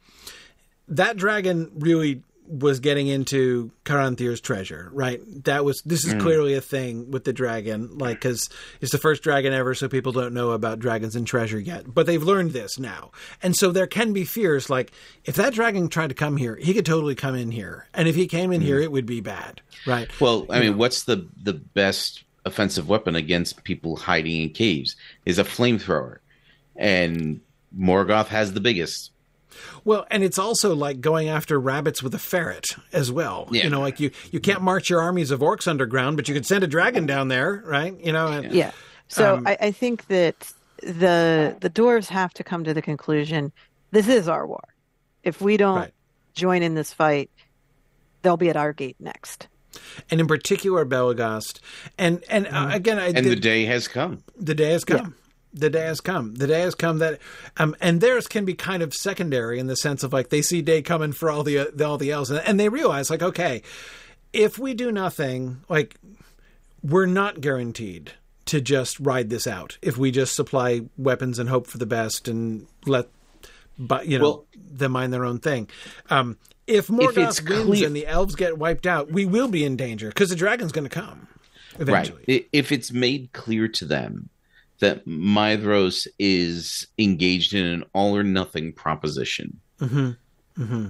That 0.89 1.17
dragon 1.17 1.71
really 1.75 2.23
was 2.51 2.81
getting 2.81 3.07
into 3.07 3.71
Caranthir's 3.85 4.41
treasure, 4.41 4.91
right? 4.93 5.21
That 5.45 5.65
was 5.65 5.81
this 5.83 6.05
is 6.05 6.15
mm. 6.15 6.21
clearly 6.21 6.55
a 6.55 6.61
thing 6.61 7.11
with 7.11 7.25
the 7.25 7.33
dragon, 7.33 7.97
like 7.97 8.17
because 8.17 8.51
it's 8.81 8.91
the 8.91 8.99
first 8.99 9.23
dragon 9.23 9.53
ever, 9.53 9.75
so 9.75 9.89
people 9.89 10.11
don't 10.11 10.35
know 10.35 10.51
about 10.51 10.81
dragons 10.81 11.15
and 11.15 11.27
treasure 11.27 11.61
yet, 11.61 11.93
but 11.93 12.07
they've 12.07 12.23
learned 12.23 12.51
this 12.51 12.79
now, 12.79 13.13
and 13.43 13.55
so 13.55 13.71
there 13.71 13.87
can 13.87 14.13
be 14.13 14.25
fears 14.25 14.69
like 14.69 14.91
if 15.25 15.37
that 15.37 15.55
dragon 15.55 15.89
tried 15.89 16.09
to 16.09 16.15
come 16.15 16.37
here, 16.37 16.57
he 16.57 16.75
could 16.75 16.87
totally 16.87 17.15
come 17.15 17.37
in 17.37 17.53
here, 17.53 17.87
and 17.95 18.09
if 18.09 18.17
he 18.17 18.27
came 18.27 18.53
in 18.53 18.61
mm. 18.61 18.65
here, 18.65 18.81
it 18.81 18.91
would 18.91 19.07
be 19.07 19.21
bad, 19.21 19.61
right? 19.87 20.09
Well, 20.21 20.47
I 20.51 20.57
you 20.57 20.63
mean, 20.63 20.73
know. 20.73 20.79
what's 20.79 21.05
the 21.05 21.29
the 21.43 21.55
best 21.55 22.25
offensive 22.45 22.89
weapon 22.89 23.15
against 23.15 23.63
people 23.63 23.97
hiding 23.97 24.43
in 24.43 24.51
caves 24.51 24.97
is 25.25 25.39
a 25.39 25.45
flamethrower, 25.45 26.19
and 26.75 27.41
Morgoth 27.79 28.27
has 28.27 28.53
the 28.53 28.61
biggest. 28.61 29.13
Well, 29.85 30.07
and 30.11 30.23
it's 30.23 30.39
also 30.39 30.75
like 30.75 31.01
going 31.01 31.29
after 31.29 31.59
rabbits 31.59 32.03
with 32.03 32.15
a 32.15 32.19
ferret 32.19 32.67
as 32.93 33.11
well. 33.11 33.49
Yeah. 33.51 33.65
You 33.65 33.71
know, 33.71 33.81
like 33.81 34.01
you 34.01 34.11
you 34.31 34.41
can't 34.41 34.63
march 34.63 34.91
your 34.91 35.01
armies 35.01 35.31
of 35.31 35.41
orcs 35.41 35.69
underground, 35.69 36.17
but 36.17 36.29
you 36.29 36.35
could 36.35 36.47
send 36.47 36.65
a 36.65 36.67
dragon 36.67 37.07
down 37.07 37.29
there, 37.29 37.63
right? 37.67 37.99
You 37.99 38.13
know. 38.13 38.29
And, 38.29 38.53
yeah. 38.53 38.73
So 39.09 39.37
um, 39.37 39.47
I, 39.47 39.57
I 39.61 39.71
think 39.71 40.07
that 40.07 40.53
the 40.83 41.57
the 41.61 41.71
dwarves 41.71 42.09
have 42.09 42.33
to 42.35 42.45
come 42.45 42.65
to 42.65 42.75
the 42.75 42.83
conclusion: 42.83 43.53
this 43.91 44.09
is 44.09 44.29
our 44.29 44.47
war. 44.47 44.65
If 45.23 45.41
we 45.41 45.57
don't 45.57 45.77
right. 45.77 45.95
join 46.35 46.63
in 46.63 46.75
this 46.75 46.93
fight, 46.93 47.31
they'll 48.23 48.37
be 48.37 48.49
at 48.49 48.57
our 48.57 48.73
gate 48.73 48.97
next 48.99 49.49
and 50.11 50.21
in 50.21 50.27
particular 50.27 50.85
Belegost. 50.85 51.61
And 51.99 52.25
and 52.29 52.47
uh, 52.47 52.51
mm-hmm. 52.51 52.71
again, 52.73 52.99
I, 52.99 53.09
and 53.09 53.19
the, 53.19 53.31
the, 53.31 53.37
day 53.37 53.67
has 53.67 53.89
come. 53.89 54.23
The 54.37 54.55
day 54.55 54.71
has 54.73 54.85
come 54.85 55.15
the 55.53 55.71
day 55.71 55.87
has 55.87 56.01
come. 56.01 56.35
The 56.35 56.47
day 56.47 56.61
has 56.61 56.75
come 56.75 56.99
that, 56.99 57.19
um, 57.57 57.75
and 57.81 58.01
theirs 58.01 58.27
can 58.27 58.45
be 58.45 58.55
kind 58.55 58.83
of 58.83 58.95
secondary 58.95 59.59
in 59.59 59.67
the 59.67 59.77
sense 59.77 60.03
of 60.03 60.13
like 60.13 60.31
they 60.31 60.43
see 60.43 60.63
day 60.63 60.83
coming 60.83 61.13
for 61.13 61.31
all 61.31 61.43
the, 61.43 61.71
the 61.75 61.87
all 61.87 61.99
the 61.99 62.11
elves, 62.11 62.31
and, 62.31 62.41
and 62.47 62.59
they 62.59 62.69
realize 62.69 63.11
like 63.11 63.23
okay, 63.23 63.63
if 64.33 64.59
we 64.59 64.75
do 64.75 64.93
nothing, 64.93 65.63
like 65.69 65.97
we're 66.83 67.07
not 67.07 67.41
guaranteed 67.41 68.13
to 68.47 68.61
just 68.61 68.99
ride 69.01 69.31
this 69.31 69.47
out. 69.47 69.79
If 69.83 69.97
we 69.97 70.11
just 70.11 70.35
supply 70.35 70.83
weapons 70.97 71.39
and 71.39 71.49
hope 71.49 71.67
for 71.67 71.79
the 71.79 71.87
best 71.87 72.29
and 72.29 72.67
let, 72.87 73.07
but 73.79 74.07
you 74.07 74.19
know, 74.19 74.25
well, 74.25 74.45
them 74.57 74.93
mind 74.93 75.13
their 75.13 75.25
own 75.25 75.39
thing. 75.39 75.69
Um, 76.09 76.37
if 76.67 76.89
Morgoth 76.89 77.17
wins 77.17 77.41
clear- 77.41 77.87
and 77.87 77.97
the 77.97 78.07
elves 78.07 78.37
get 78.37 78.59
wiped 78.59 78.87
out, 78.87 79.11
we 79.11 79.27
will 79.27 79.49
be 79.49 79.65
in 79.65 79.77
danger 79.77 80.09
because 80.09 80.31
the 80.31 80.37
dragon's 80.37 80.73
going 80.73 80.89
to 80.89 80.91
come 80.91 81.27
eventually. 81.79 82.25
Right. 82.29 82.49
If 82.53 82.73
it's 82.73 82.93
made 82.93 83.33
clear 83.33 83.69
to 83.69 83.85
them 83.85 84.31
that 84.81 85.07
Maedhros 85.07 86.07
is 86.19 86.87
engaged 86.99 87.55
in 87.55 87.65
an 87.65 87.85
all 87.95 88.17
or 88.17 88.23
nothing 88.23 88.73
proposition, 88.73 89.61
mm-hmm. 89.81 90.11
Mm-hmm. 90.61 90.89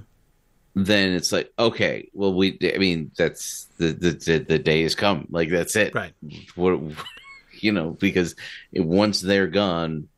then 0.75 1.13
it's 1.13 1.33
like, 1.33 1.53
okay, 1.59 2.09
well, 2.15 2.33
we, 2.35 2.59
I 2.75 2.79
mean, 2.79 3.11
that's 3.17 3.67
the, 3.79 3.93
the, 3.93 4.39
the 4.39 4.59
day 4.59 4.83
has 4.83 4.95
come. 4.95 5.27
Like, 5.31 5.51
that's 5.51 5.77
it. 5.77 5.95
Right. 5.95 6.13
What, 6.55 6.81
you 7.61 7.73
know, 7.73 7.91
because 7.91 8.35
it, 8.73 8.81
once 8.81 9.21
they're 9.21 9.49
gone, 9.49 10.09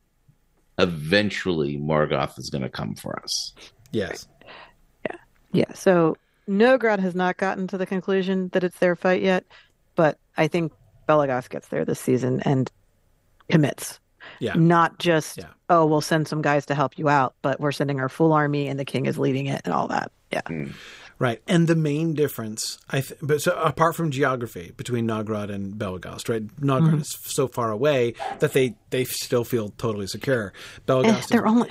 eventually 0.79 1.79
Morgoth 1.79 2.39
is 2.39 2.51
going 2.51 2.63
to 2.63 2.69
come 2.69 2.95
for 2.95 3.19
us. 3.23 3.55
Yes. 3.91 4.29
Yeah. 5.07 5.17
Yeah. 5.53 5.73
So 5.75 6.17
Nogrod 6.49 6.99
has 7.01 7.15
not 7.15 7.37
gotten 7.37 7.67
to 7.69 7.79
the 7.79 7.87
conclusion 7.87 8.49
that 8.53 8.65
it's 8.65 8.79
their 8.79 8.97
fight 8.97 9.23
yet, 9.23 9.45
but 9.95 10.19
I 10.37 10.49
think 10.49 10.73
Belegost 11.09 11.51
gets 11.51 11.69
there 11.69 11.85
this 11.85 12.01
season 12.01 12.41
and 12.41 12.71
commits. 13.53 14.01
Yeah. 14.41 14.55
Not 14.57 14.99
just, 14.99 15.39
yeah. 15.39 15.47
oh, 15.69 15.87
we'll 15.87 16.01
send 16.01 16.27
some 16.27 16.43
guys 16.43 16.67
to 16.67 16.75
help 16.75 16.99
you 16.99 17.09
out, 17.09 17.35
but 17.43 17.61
we're 17.61 17.73
sending 17.73 18.01
our 18.01 18.09
full 18.09 18.33
army 18.33 18.67
and 18.67 18.79
the 18.79 18.85
king 18.85 19.07
is 19.07 19.19
leading 19.19 19.47
it 19.47 19.61
and 19.65 19.73
all 19.73 19.89
that. 19.89 20.11
Yeah. 20.33 20.43
Mm. 20.43 20.73
Right. 21.19 21.41
And 21.47 21.69
the 21.69 21.77
main 21.77 22.15
difference, 22.15 22.79
I 22.91 23.01
th- 23.03 23.21
but 23.23 23.41
so 23.41 23.53
apart 23.53 23.95
from 23.95 24.11
geography 24.11 24.73
between 24.77 25.07
Nogrod 25.07 25.53
and 25.53 25.75
Belegost, 25.75 26.29
right? 26.29 26.45
Nogrod 26.57 26.89
mm-hmm. 26.89 26.99
is 26.99 27.17
so 27.23 27.47
far 27.47 27.71
away 27.71 28.15
that 28.41 28.53
they, 28.53 28.75
they 28.91 29.05
still 29.05 29.45
feel 29.45 29.69
totally 29.79 30.09
secure. 30.09 30.53
Belegost 30.89 31.29
they're 31.29 31.47
is, 31.47 31.51
only 31.51 31.71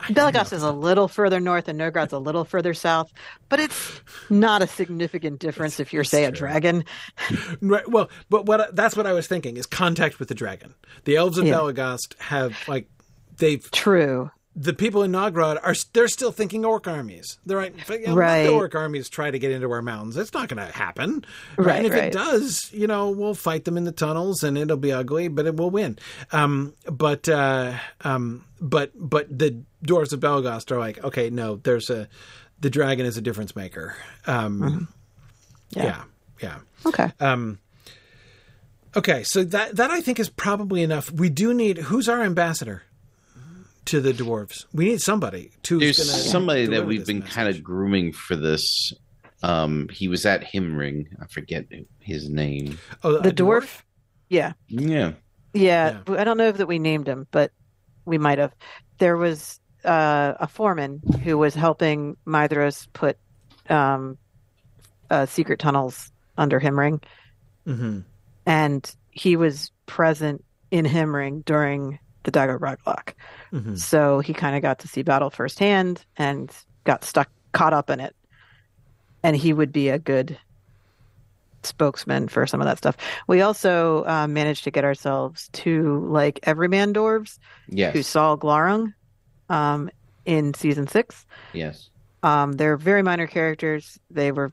Belegost 0.00 0.52
is 0.52 0.62
a 0.62 0.72
little 0.72 1.08
further 1.08 1.40
north 1.40 1.68
and 1.68 1.78
Nogrod's 1.78 2.12
a 2.12 2.18
little 2.18 2.44
further 2.44 2.74
south, 2.74 3.12
but 3.48 3.58
it's 3.58 4.00
not 4.28 4.62
a 4.62 4.66
significant 4.66 5.40
difference 5.40 5.80
if 5.80 5.92
you're, 5.92 6.04
say, 6.04 6.24
a 6.24 6.30
dragon. 6.30 6.84
right. 7.62 7.88
Well, 7.88 8.10
but 8.28 8.46
what 8.46 8.76
that's 8.76 8.96
what 8.96 9.06
I 9.06 9.12
was 9.12 9.26
thinking 9.26 9.56
is 9.56 9.66
contact 9.66 10.18
with 10.18 10.28
the 10.28 10.34
dragon. 10.34 10.74
The 11.04 11.16
elves 11.16 11.38
of 11.38 11.46
yeah. 11.46 11.54
Belegost 11.54 12.18
have 12.20 12.56
like 12.68 12.88
they've 13.38 13.68
true. 13.70 14.30
The 14.58 14.72
people 14.72 15.02
in 15.02 15.12
Nogrod 15.12 15.60
are 15.62 15.74
they're 15.92 16.08
still 16.08 16.32
thinking 16.32 16.64
orc 16.64 16.88
armies. 16.88 17.38
They're 17.44 17.60
like, 17.60 17.88
you 17.90 18.06
know, 18.06 18.14
right. 18.14 18.44
the 18.44 18.52
orc 18.52 18.74
armies 18.74 19.10
try 19.10 19.30
to 19.30 19.38
get 19.38 19.50
into 19.50 19.70
our 19.70 19.82
mountains. 19.82 20.16
It's 20.16 20.32
not 20.32 20.48
going 20.48 20.66
to 20.66 20.72
happen. 20.72 21.26
Right. 21.58 21.66
right 21.66 21.76
and 21.76 21.86
if 21.86 21.92
right. 21.92 22.04
it 22.04 22.12
does, 22.12 22.70
you 22.72 22.86
know, 22.86 23.10
we'll 23.10 23.34
fight 23.34 23.66
them 23.66 23.76
in 23.76 23.84
the 23.84 23.92
tunnels, 23.92 24.42
and 24.42 24.56
it'll 24.56 24.78
be 24.78 24.92
ugly, 24.92 25.28
but 25.28 25.44
it 25.44 25.56
will 25.56 25.68
win. 25.68 25.98
Um, 26.32 26.72
but 26.90 27.28
uh, 27.28 27.74
um, 28.00 28.46
but 28.58 28.92
but 28.94 29.26
the 29.38 29.62
Dwarves 29.84 30.14
of 30.14 30.20
Belegost 30.20 30.70
are 30.70 30.78
like, 30.78 31.04
okay, 31.04 31.28
no, 31.28 31.56
there's 31.56 31.90
a 31.90 32.08
the 32.60 32.70
dragon 32.70 33.04
is 33.04 33.16
a 33.16 33.20
difference 33.20 33.54
maker. 33.54 33.94
Um, 34.26 34.60
mm-hmm. 34.60 34.84
yeah. 35.70 35.84
yeah, 35.84 36.02
yeah. 36.42 36.58
Okay. 36.86 37.12
Um, 37.20 37.58
okay, 38.96 39.22
so 39.22 39.44
that 39.44 39.76
that 39.76 39.90
I 39.90 40.00
think 40.00 40.18
is 40.18 40.30
probably 40.30 40.82
enough. 40.82 41.10
We 41.10 41.28
do 41.28 41.52
need 41.52 41.78
who's 41.78 42.08
our 42.08 42.22
ambassador 42.22 42.84
to 43.86 44.00
the 44.00 44.12
dwarves. 44.12 44.66
We 44.72 44.86
need 44.86 45.00
somebody 45.00 45.52
to. 45.64 45.78
There's 45.78 46.30
somebody 46.30 46.66
that 46.66 46.86
we've 46.86 47.06
been 47.06 47.22
kind 47.22 47.48
of 47.48 47.62
grooming 47.62 48.12
for 48.12 48.36
this. 48.36 48.92
Um, 49.42 49.88
he 49.88 50.08
was 50.08 50.26
at 50.26 50.42
Himring. 50.42 51.06
I 51.20 51.26
forget 51.26 51.66
his 52.00 52.28
name. 52.28 52.78
Oh, 53.02 53.18
the 53.18 53.30
dwarf? 53.30 53.62
dwarf? 53.62 53.82
Yeah. 54.28 54.52
Yeah. 54.68 55.12
Yeah. 55.52 56.00
I 56.08 56.24
don't 56.24 56.36
know 56.36 56.48
if 56.48 56.56
that 56.58 56.66
we 56.66 56.78
named 56.78 57.08
him, 57.08 57.26
but 57.30 57.52
we 58.04 58.18
might 58.18 58.38
have. 58.38 58.54
There 58.98 59.16
was 59.16 59.60
uh, 59.84 60.34
a 60.40 60.48
foreman 60.48 61.00
who 61.22 61.38
was 61.38 61.54
helping 61.54 62.16
Maedhros 62.26 62.88
put 62.92 63.18
um, 63.68 64.18
uh, 65.10 65.26
secret 65.26 65.58
tunnels 65.58 66.10
under 66.36 66.60
Himring, 66.60 67.02
mm-hmm. 67.66 68.00
and 68.46 68.96
he 69.10 69.36
was 69.36 69.70
present 69.86 70.44
in 70.70 70.84
Himring 70.84 71.44
during 71.44 71.98
the 72.26 72.32
Dagor 72.32 72.58
mm-hmm. 72.58 73.76
So 73.76 74.20
he 74.20 74.34
kind 74.34 74.56
of 74.56 74.62
got 74.62 74.80
to 74.80 74.88
see 74.88 75.02
battle 75.02 75.30
firsthand 75.30 76.04
and 76.16 76.52
got 76.84 77.04
stuck, 77.04 77.30
caught 77.52 77.72
up 77.72 77.88
in 77.88 78.00
it. 78.00 78.14
And 79.22 79.34
he 79.36 79.52
would 79.52 79.72
be 79.72 79.88
a 79.88 79.98
good 79.98 80.38
spokesman 81.62 82.28
for 82.28 82.46
some 82.46 82.60
of 82.60 82.66
that 82.66 82.78
stuff. 82.78 82.96
We 83.26 83.40
also 83.40 84.04
uh, 84.04 84.26
managed 84.28 84.64
to 84.64 84.70
get 84.70 84.84
ourselves 84.84 85.48
to 85.52 86.04
like 86.06 86.40
everyman 86.42 86.92
dwarves 86.92 87.38
yes. 87.68 87.92
who 87.92 88.02
saw 88.02 88.36
Glaurung 88.36 88.92
um, 89.48 89.88
in 90.24 90.52
season 90.54 90.86
six. 90.86 91.24
Yes. 91.52 91.90
Um, 92.22 92.52
they're 92.52 92.76
very 92.76 93.02
minor 93.02 93.26
characters. 93.26 93.98
They 94.10 94.32
were 94.32 94.52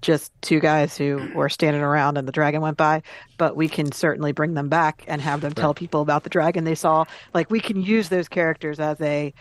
just 0.00 0.32
two 0.42 0.60
guys 0.60 0.96
who 0.96 1.28
were 1.34 1.48
standing 1.48 1.82
around 1.82 2.16
and 2.16 2.28
the 2.28 2.32
dragon 2.32 2.60
went 2.60 2.76
by, 2.76 3.02
but 3.36 3.56
we 3.56 3.68
can 3.68 3.90
certainly 3.92 4.32
bring 4.32 4.54
them 4.54 4.68
back 4.68 5.04
and 5.08 5.20
have 5.20 5.40
them 5.40 5.52
tell 5.52 5.74
people 5.74 6.00
about 6.00 6.22
the 6.22 6.30
dragon 6.30 6.64
they 6.64 6.74
saw. 6.74 7.04
Like 7.34 7.50
we 7.50 7.60
can 7.60 7.82
use 7.82 8.08
those 8.08 8.28
characters 8.28 8.78
as 8.78 9.00
a 9.00 9.34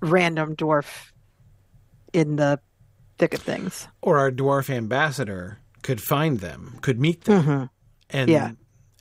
random 0.00 0.56
dwarf 0.56 1.12
in 2.12 2.36
the 2.36 2.58
thick 3.18 3.34
of 3.34 3.40
things. 3.40 3.88
Or 4.02 4.18
our 4.18 4.30
dwarf 4.30 4.68
ambassador 4.70 5.60
could 5.82 6.00
find 6.00 6.40
them, 6.40 6.78
could 6.82 7.00
meet 7.00 7.24
them, 7.24 7.42
mm-hmm. 7.42 7.64
and 8.10 8.30
yeah. 8.30 8.52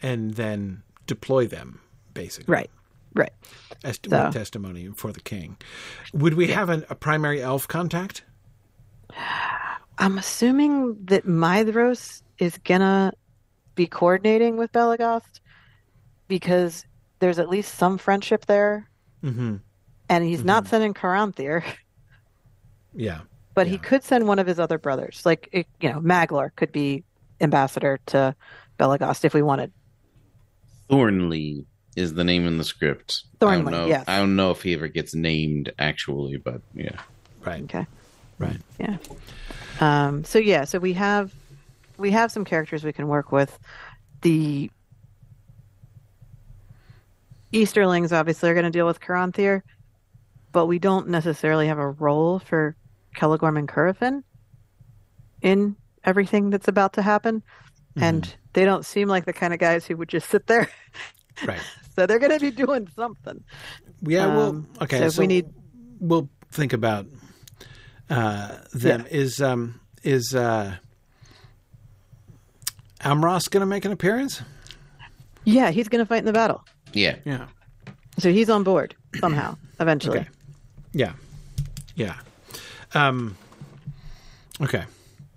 and 0.01 0.35
then 0.35 0.83
deploy 1.07 1.47
them, 1.47 1.81
basically. 2.13 2.51
Right. 2.51 2.69
Right. 3.13 3.31
As 3.83 3.97
so. 4.07 4.29
testimony 4.31 4.89
for 4.93 5.13
the 5.13 5.21
king. 5.21 5.57
Would 6.13 6.33
we 6.33 6.49
yeah. 6.49 6.55
have 6.55 6.69
an, 6.69 6.85
a 6.89 6.95
primary 6.95 7.41
elf 7.41 7.67
contact? 7.67 8.23
I'm 9.97 10.17
assuming 10.17 10.97
that 11.05 11.25
Maedhros 11.25 12.21
is 12.37 12.57
gonna 12.59 13.13
be 13.75 13.87
coordinating 13.87 14.57
with 14.57 14.71
Belegost 14.71 15.39
because 16.27 16.85
there's 17.19 17.39
at 17.39 17.49
least 17.49 17.75
some 17.75 17.97
friendship 17.97 18.45
there, 18.45 18.89
mm-hmm. 19.23 19.57
and 20.09 20.23
he's 20.23 20.39
mm-hmm. 20.39 20.47
not 20.47 20.67
sending 20.67 20.93
Caranthir. 20.93 21.63
Yeah, 22.97 23.19
but 23.53 23.67
yeah. 23.67 23.73
he 23.73 23.77
could 23.77 24.05
send 24.05 24.25
one 24.25 24.39
of 24.39 24.47
his 24.47 24.57
other 24.57 24.77
brothers, 24.77 25.25
like 25.25 25.49
you 25.81 25.89
know, 25.89 25.99
Maglor 25.99 26.55
could 26.55 26.71
be 26.71 27.03
ambassador 27.41 27.99
to 28.05 28.33
Belegost 28.79 29.25
if 29.25 29.33
we 29.33 29.41
wanted. 29.41 29.73
Thornley 30.89 31.65
is 31.95 32.13
the 32.13 32.23
name 32.23 32.45
in 32.45 32.57
the 32.57 32.63
script. 32.63 33.23
Thornley, 33.39 33.73
I 33.73 33.87
yes. 33.87 34.05
I 34.07 34.17
don't 34.17 34.35
know 34.35 34.51
if 34.51 34.61
he 34.61 34.73
ever 34.73 34.87
gets 34.87 35.13
named 35.13 35.73
actually, 35.79 36.37
but 36.37 36.61
yeah. 36.73 37.01
Right. 37.43 37.63
Okay. 37.63 37.85
Right. 38.39 38.57
Yeah. 38.79 38.97
Um, 39.79 40.23
so 40.23 40.39
yeah, 40.39 40.65
so 40.65 40.79
we 40.79 40.93
have 40.93 41.33
we 41.97 42.11
have 42.11 42.31
some 42.31 42.45
characters 42.45 42.83
we 42.83 42.93
can 42.93 43.07
work 43.07 43.31
with. 43.31 43.57
The 44.21 44.69
Easterlings 47.51 48.11
obviously 48.11 48.49
are 48.49 48.53
going 48.53 48.65
to 48.65 48.71
deal 48.71 48.85
with 48.85 48.99
Caranthir, 48.99 49.61
but 50.51 50.65
we 50.65 50.79
don't 50.79 51.07
necessarily 51.09 51.67
have 51.67 51.77
a 51.77 51.89
role 51.89 52.39
for 52.39 52.75
Celegorm 53.15 53.57
and 53.57 53.67
Curufin 53.67 54.23
in 55.41 55.75
everything 56.03 56.49
that's 56.49 56.67
about 56.67 56.93
to 56.93 57.01
happen. 57.01 57.41
Mm-hmm. 57.95 58.03
And 58.03 58.35
they 58.53 58.65
don't 58.65 58.85
seem 58.85 59.07
like 59.07 59.25
the 59.25 59.33
kind 59.33 59.53
of 59.53 59.59
guys 59.59 59.85
who 59.85 59.95
would 59.97 60.09
just 60.09 60.29
sit 60.29 60.47
there. 60.47 60.69
Right. 61.45 61.59
so 61.97 62.05
they're 62.05 62.17
going 62.17 62.31
to 62.31 62.39
be 62.39 62.49
doing 62.49 62.87
something. 62.95 63.43
Yeah, 64.03 64.27
um, 64.27 64.35
well, 64.37 64.65
okay. 64.83 64.99
So, 64.99 65.09
so, 65.09 65.21
we 65.21 65.27
need. 65.27 65.45
We'll 65.99 66.29
think 66.49 66.71
about 66.71 67.07
uh, 68.09 68.57
them. 68.73 69.01
Yeah. 69.01 69.17
Is 69.17 69.41
um, 69.41 69.79
is 70.03 70.35
uh, 70.35 70.75
Amros 73.01 73.49
going 73.49 73.61
to 73.61 73.65
make 73.67 73.85
an 73.85 73.91
appearance? 73.91 74.41
Yeah, 75.43 75.71
he's 75.71 75.87
going 75.87 75.99
to 76.03 76.05
fight 76.07 76.19
in 76.19 76.25
the 76.25 76.33
battle. 76.33 76.63
Yeah, 76.93 77.17
yeah. 77.25 77.47
So 78.17 78.31
he's 78.31 78.49
on 78.49 78.63
board 78.63 78.95
somehow 79.19 79.57
eventually. 79.79 80.19
Okay. 80.19 80.29
Yeah, 80.93 81.13
yeah. 81.95 82.15
Um, 82.93 83.37
okay, 84.61 84.83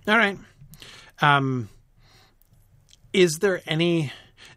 all 0.06 0.16
right. 0.16 0.38
Um, 1.20 1.68
is 3.12 3.38
there 3.40 3.60
any? 3.66 4.12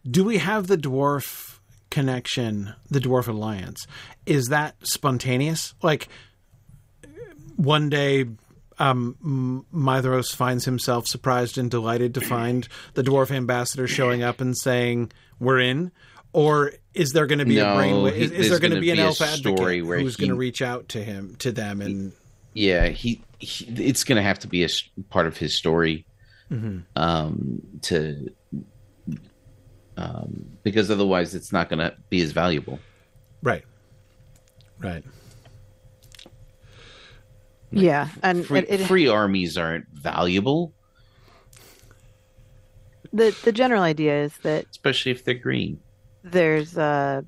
Do 0.09 0.23
we 0.23 0.37
have 0.37 0.67
the 0.67 0.77
dwarf 0.77 1.59
connection, 1.89 2.73
the 2.89 2.99
dwarf 2.99 3.27
alliance? 3.27 3.85
Is 4.25 4.47
that 4.47 4.75
spontaneous? 4.83 5.73
Like 5.81 6.07
one 7.55 7.89
day 7.89 8.25
um, 8.79 9.65
Maedhros 9.73 10.35
finds 10.35 10.65
himself 10.65 11.07
surprised 11.07 11.57
and 11.57 11.69
delighted 11.69 12.15
to 12.15 12.21
find 12.21 12.67
the 12.93 13.03
dwarf 13.03 13.31
ambassador 13.31 13.87
showing 13.87 14.23
up 14.23 14.41
and 14.41 14.57
saying, 14.57 15.11
"We're 15.39 15.59
in." 15.59 15.91
Or 16.33 16.71
is 16.93 17.11
there 17.11 17.27
going 17.27 17.39
to 17.39 17.45
be 17.45 17.57
no, 17.57 17.73
a 17.73 17.75
brain? 17.75 18.07
Is, 18.07 18.31
is 18.31 18.49
there 18.49 18.59
going 18.59 18.73
to 18.73 18.79
be 18.79 18.89
an 18.89 18.99
elf 18.99 19.19
advocate 19.19 19.83
who's 19.83 20.15
going 20.15 20.29
to 20.29 20.35
reach 20.35 20.61
out 20.61 20.87
to 20.89 21.03
him, 21.03 21.35
to 21.39 21.51
them, 21.51 21.81
and 21.81 22.13
yeah, 22.53 22.87
he 22.87 23.21
he, 23.39 23.65
it's 23.85 24.03
going 24.03 24.15
to 24.15 24.21
have 24.21 24.39
to 24.39 24.47
be 24.47 24.63
a 24.63 24.69
part 25.09 25.27
of 25.27 25.37
his 25.37 25.55
story 25.55 26.05
mm-hmm. 26.49 26.79
um, 26.95 27.61
to 27.81 28.31
um, 29.97 30.57
because 30.63 30.89
otherwise 30.89 31.35
it's 31.35 31.51
not 31.51 31.69
going 31.69 31.79
to 31.79 31.95
be 32.09 32.21
as 32.21 32.31
valuable. 32.31 32.79
Right. 33.43 33.63
Right. 34.79 35.03
Like, 37.71 37.83
yeah, 37.83 38.09
and 38.21 38.45
free, 38.45 38.59
it, 38.59 38.85
free 38.85 39.07
armies 39.07 39.57
aren't 39.57 39.87
valuable. 39.93 40.73
The 43.13 43.35
the 43.43 43.51
general 43.51 43.81
idea 43.81 44.23
is 44.23 44.37
that, 44.39 44.65
especially 44.71 45.11
if 45.11 45.23
they're 45.23 45.35
green, 45.35 45.79
there's 46.23 46.77
uh, 46.77 47.21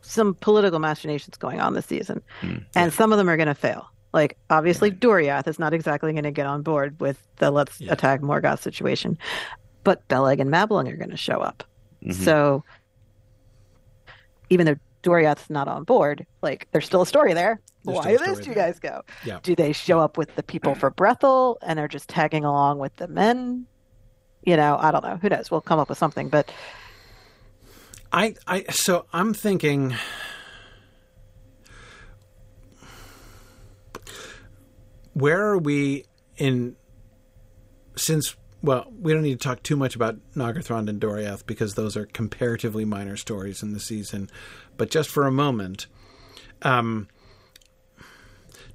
some 0.00 0.34
political 0.34 0.78
machinations 0.78 1.36
going 1.36 1.60
on 1.60 1.74
this 1.74 1.86
season, 1.86 2.22
mm, 2.40 2.64
and 2.74 2.92
some 2.92 3.12
of 3.12 3.18
them 3.18 3.28
are 3.28 3.36
going 3.36 3.48
to 3.48 3.54
fail. 3.54 3.86
Like 4.12 4.38
obviously, 4.50 4.90
right. 4.90 5.00
Doriath 5.00 5.46
is 5.46 5.58
not 5.58 5.74
exactly 5.74 6.12
going 6.12 6.24
to 6.24 6.30
get 6.30 6.46
on 6.46 6.62
board 6.62 7.00
with 7.00 7.22
the 7.36 7.50
let's 7.50 7.80
yeah. 7.80 7.92
attack 7.92 8.20
Morgoth 8.20 8.60
situation, 8.60 9.18
but 9.84 10.06
Beleg 10.08 10.40
and 10.40 10.50
Mablung 10.50 10.90
are 10.90 10.96
going 10.96 11.10
to 11.10 11.16
show 11.16 11.40
up. 11.40 11.64
Mm-hmm. 12.02 12.22
So 12.22 12.64
even 14.50 14.66
though 14.66 14.76
Doriath's 15.02 15.50
not 15.50 15.68
on 15.68 15.84
board, 15.84 16.26
like 16.42 16.68
there's 16.72 16.86
still 16.86 17.02
a 17.02 17.06
story 17.06 17.34
there. 17.34 17.60
There's 17.84 17.98
Why 17.98 18.16
do 18.16 18.48
you 18.48 18.54
guys 18.54 18.78
go? 18.78 19.02
Yeah. 19.24 19.40
Do 19.42 19.56
they 19.56 19.72
show 19.72 19.98
up 19.98 20.16
with 20.16 20.34
the 20.36 20.42
people 20.42 20.74
for 20.74 20.90
Brethil 20.90 21.56
and 21.62 21.80
are 21.80 21.88
just 21.88 22.08
tagging 22.08 22.44
along 22.44 22.78
with 22.78 22.94
the 22.96 23.08
men? 23.08 23.66
You 24.44 24.56
know, 24.56 24.76
I 24.80 24.92
don't 24.92 25.04
know. 25.04 25.16
Who 25.16 25.28
knows? 25.28 25.50
We'll 25.50 25.60
come 25.60 25.80
up 25.80 25.88
with 25.88 25.98
something, 25.98 26.28
but 26.28 26.52
I, 28.12 28.34
I, 28.46 28.64
so 28.70 29.06
I'm 29.12 29.34
thinking. 29.34 29.94
Where 35.14 35.42
are 35.42 35.58
we 35.58 36.06
in? 36.36 36.76
Since 37.96 38.36
well, 38.62 38.86
we 39.00 39.12
don't 39.12 39.22
need 39.22 39.40
to 39.40 39.48
talk 39.48 39.62
too 39.62 39.76
much 39.76 39.96
about 39.96 40.16
Nargothrond 40.36 40.88
and 40.88 41.00
Doriath 41.00 41.44
because 41.46 41.74
those 41.74 41.96
are 41.96 42.06
comparatively 42.06 42.84
minor 42.84 43.16
stories 43.16 43.62
in 43.62 43.72
the 43.72 43.80
season. 43.80 44.30
But 44.76 44.90
just 44.90 45.08
for 45.08 45.26
a 45.26 45.32
moment, 45.32 45.86
um, 46.62 47.08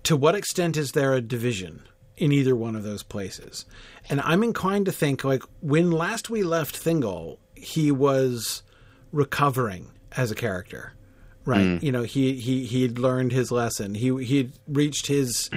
to 0.04 0.16
what 0.16 0.36
extent 0.36 0.78
is 0.78 0.92
there 0.94 1.14
a 1.14 1.22
division 1.22 1.84
in 2.16 2.32
either 2.32 2.56
one 2.56 2.76
of 2.76 2.84
those 2.84 3.04
places? 3.04 3.66
And 4.10 4.22
I'm 4.22 4.44
inclined 4.44 4.86
to 4.86 4.92
think, 4.92 5.24
like, 5.24 5.44
when 5.60 5.92
last 5.92 6.30
we 6.30 6.44
left 6.44 6.82
Thingol, 6.82 7.38
he 7.56 7.92
was 7.92 8.64
recovering 9.12 9.92
as 10.16 10.32
a 10.32 10.36
character, 10.36 10.94
right? 11.46 11.66
Mm. 11.66 11.84
You 11.84 11.92
know, 11.92 12.04
he 12.04 12.34
he 12.36 12.66
he'd 12.66 13.00
learned 13.00 13.32
his 13.32 13.52
lesson. 13.52 13.96
He 13.96 14.24
he'd 14.24 14.54
reached 14.68 15.08
his 15.08 15.50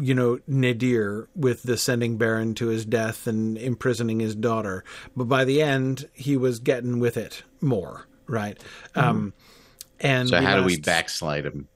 you 0.00 0.14
know 0.14 0.38
nadir 0.46 1.28
with 1.34 1.62
the 1.62 1.76
sending 1.76 2.18
Beren 2.18 2.54
to 2.56 2.68
his 2.68 2.84
death 2.84 3.26
and 3.26 3.56
imprisoning 3.58 4.20
his 4.20 4.34
daughter, 4.34 4.84
but 5.16 5.24
by 5.24 5.44
the 5.44 5.62
end 5.62 6.08
he 6.12 6.36
was 6.36 6.58
getting 6.58 6.98
with 6.98 7.16
it 7.16 7.42
more, 7.60 8.06
right? 8.28 8.58
Mm. 8.94 9.02
Um, 9.02 9.32
and 10.00 10.28
so 10.28 10.40
how 10.40 10.56
do 10.56 10.64
we 10.64 10.78
backslide 10.78 11.46
him? 11.46 11.68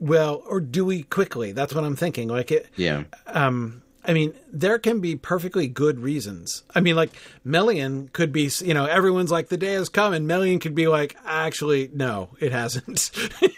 Well, 0.00 0.42
or 0.48 0.60
do 0.60 0.84
we 0.84 1.02
quickly? 1.02 1.52
That's 1.52 1.74
what 1.74 1.84
I'm 1.84 1.96
thinking. 1.96 2.28
Like 2.28 2.50
it. 2.50 2.66
Yeah. 2.76 3.04
Um, 3.26 3.82
I 4.08 4.14
mean, 4.14 4.32
there 4.50 4.78
can 4.78 5.00
be 5.00 5.16
perfectly 5.16 5.68
good 5.68 6.00
reasons. 6.00 6.62
I 6.74 6.80
mean, 6.80 6.96
like 6.96 7.10
Melian 7.44 8.08
could 8.08 8.32
be, 8.32 8.50
you 8.60 8.72
know, 8.72 8.86
everyone's 8.86 9.30
like, 9.30 9.48
the 9.48 9.58
day 9.58 9.74
has 9.74 9.90
come, 9.90 10.14
and 10.14 10.26
Melian 10.26 10.60
could 10.60 10.74
be 10.74 10.88
like, 10.88 11.14
actually, 11.26 11.90
no, 11.92 12.30
it 12.40 12.50
hasn't. 12.50 13.10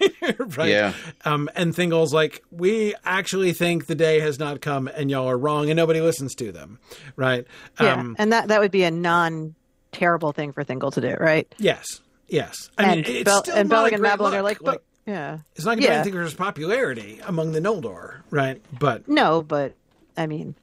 right? 0.57 0.71
Yeah. 0.71 0.93
Um, 1.25 1.49
and 1.55 1.73
Thingol's 1.73 2.13
like, 2.13 2.43
we 2.51 2.97
actually 3.05 3.53
think 3.53 3.87
the 3.87 3.95
day 3.95 4.19
has 4.21 4.41
not 4.41 4.61
come, 4.61 4.89
and 4.89 5.09
y'all 5.09 5.29
are 5.29 5.39
wrong, 5.39 5.71
and 5.71 5.77
nobody 5.77 6.01
listens 6.01 6.35
to 6.37 6.51
them, 6.51 6.81
right? 7.15 7.47
Yeah, 7.81 7.95
um, 7.95 8.17
and 8.19 8.33
that 8.33 8.49
that 8.49 8.61
would 8.61 8.73
be 8.73 8.83
a 8.83 8.91
non 8.91 9.55
terrible 9.93 10.33
thing 10.33 10.53
for 10.53 10.65
Thingol 10.65 10.93
to 10.95 11.01
do, 11.01 11.15
right? 11.21 11.53
Yes, 11.59 12.01
yes. 12.31 12.71
I 12.79 12.95
and 12.95 13.07
mean, 13.07 13.25
Bel- 13.25 13.45
and 13.53 13.71
Beleg 13.71 13.93
and 13.93 14.03
Mablung 14.03 14.33
are 14.33 14.43
like, 14.43 14.59
but, 14.59 14.67
like, 14.67 14.83
yeah, 15.07 15.39
it's 15.55 15.65
not 15.65 15.73
going 15.73 15.79
to 15.79 15.85
yeah. 15.85 15.91
be 15.91 15.95
anything 15.97 16.13
for 16.13 16.23
his 16.23 16.35
popularity 16.35 17.21
among 17.27 17.53
the 17.53 17.61
Noldor, 17.61 18.23
right? 18.31 18.63
But 18.79 19.09
no, 19.09 19.43
but 19.43 19.75
I 20.17 20.27
mean, 20.27 20.55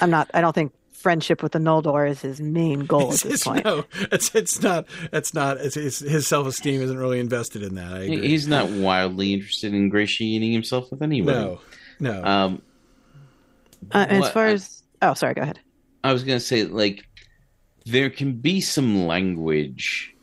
I'm 0.00 0.10
not. 0.10 0.30
I 0.34 0.40
don't 0.40 0.54
think 0.54 0.72
friendship 0.92 1.42
with 1.42 1.52
the 1.52 1.58
Noldor 1.58 2.08
is 2.08 2.20
his 2.20 2.40
main 2.40 2.80
goal 2.80 3.12
at 3.12 3.20
this 3.20 3.44
point. 3.44 3.64
No, 3.64 3.84
it's 3.94 4.34
it's 4.34 4.62
not. 4.62 4.86
It's 5.12 5.34
not. 5.34 5.58
It's, 5.58 5.76
it's 5.76 6.00
his 6.00 6.26
self 6.26 6.46
esteem 6.46 6.82
isn't 6.82 6.98
really 6.98 7.20
invested 7.20 7.62
in 7.62 7.74
that. 7.76 8.02
He's 8.02 8.48
not 8.48 8.70
wildly 8.70 9.32
interested 9.32 9.72
in 9.72 9.80
ingratiating 9.80 10.52
himself 10.52 10.90
with 10.90 11.02
anyone. 11.02 11.34
No, 11.34 11.60
no. 12.00 12.24
Um, 12.24 12.62
uh, 13.92 14.06
as 14.08 14.30
far 14.30 14.46
as 14.46 14.82
oh, 15.02 15.14
sorry, 15.14 15.34
go 15.34 15.42
ahead. 15.42 15.60
I 16.02 16.12
was 16.12 16.24
going 16.24 16.38
to 16.38 16.44
say 16.44 16.64
like 16.64 17.06
there 17.86 18.10
can 18.10 18.32
be 18.32 18.60
some 18.60 19.06
language 19.06 20.14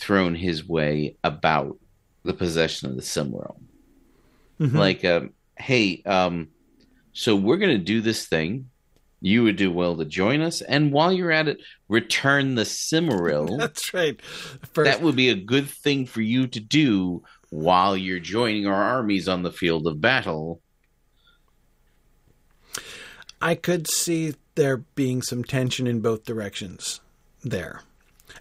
thrown 0.00 0.34
his 0.34 0.66
way 0.66 1.16
about 1.22 1.78
the 2.24 2.32
possession 2.32 2.88
of 2.88 2.96
the 2.96 3.02
Silmaril. 3.02 3.60
Mm-hmm. 4.58 4.76
Like, 4.76 5.04
um, 5.04 5.32
hey, 5.56 6.02
um, 6.04 6.48
so 7.12 7.36
we're 7.36 7.56
going 7.56 7.78
to 7.78 7.84
do 7.84 8.00
this 8.00 8.26
thing. 8.26 8.70
You 9.22 9.42
would 9.44 9.56
do 9.56 9.70
well 9.70 9.96
to 9.96 10.06
join 10.06 10.40
us, 10.40 10.62
and 10.62 10.92
while 10.92 11.12
you're 11.12 11.30
at 11.30 11.46
it, 11.46 11.60
return 11.88 12.54
the 12.54 12.62
Silmaril. 12.62 13.58
That's 13.58 13.92
right. 13.92 14.20
First... 14.72 14.90
That 14.90 15.02
would 15.02 15.16
be 15.16 15.28
a 15.28 15.34
good 15.34 15.68
thing 15.68 16.06
for 16.06 16.22
you 16.22 16.46
to 16.46 16.60
do 16.60 17.22
while 17.50 17.96
you're 17.96 18.20
joining 18.20 18.66
our 18.66 18.82
armies 18.82 19.28
on 19.28 19.42
the 19.42 19.52
field 19.52 19.86
of 19.86 20.00
battle. 20.00 20.62
I 23.42 23.54
could 23.54 23.88
see 23.88 24.34
there 24.54 24.78
being 24.78 25.20
some 25.22 25.44
tension 25.44 25.86
in 25.86 26.00
both 26.00 26.24
directions 26.24 27.00
there. 27.42 27.82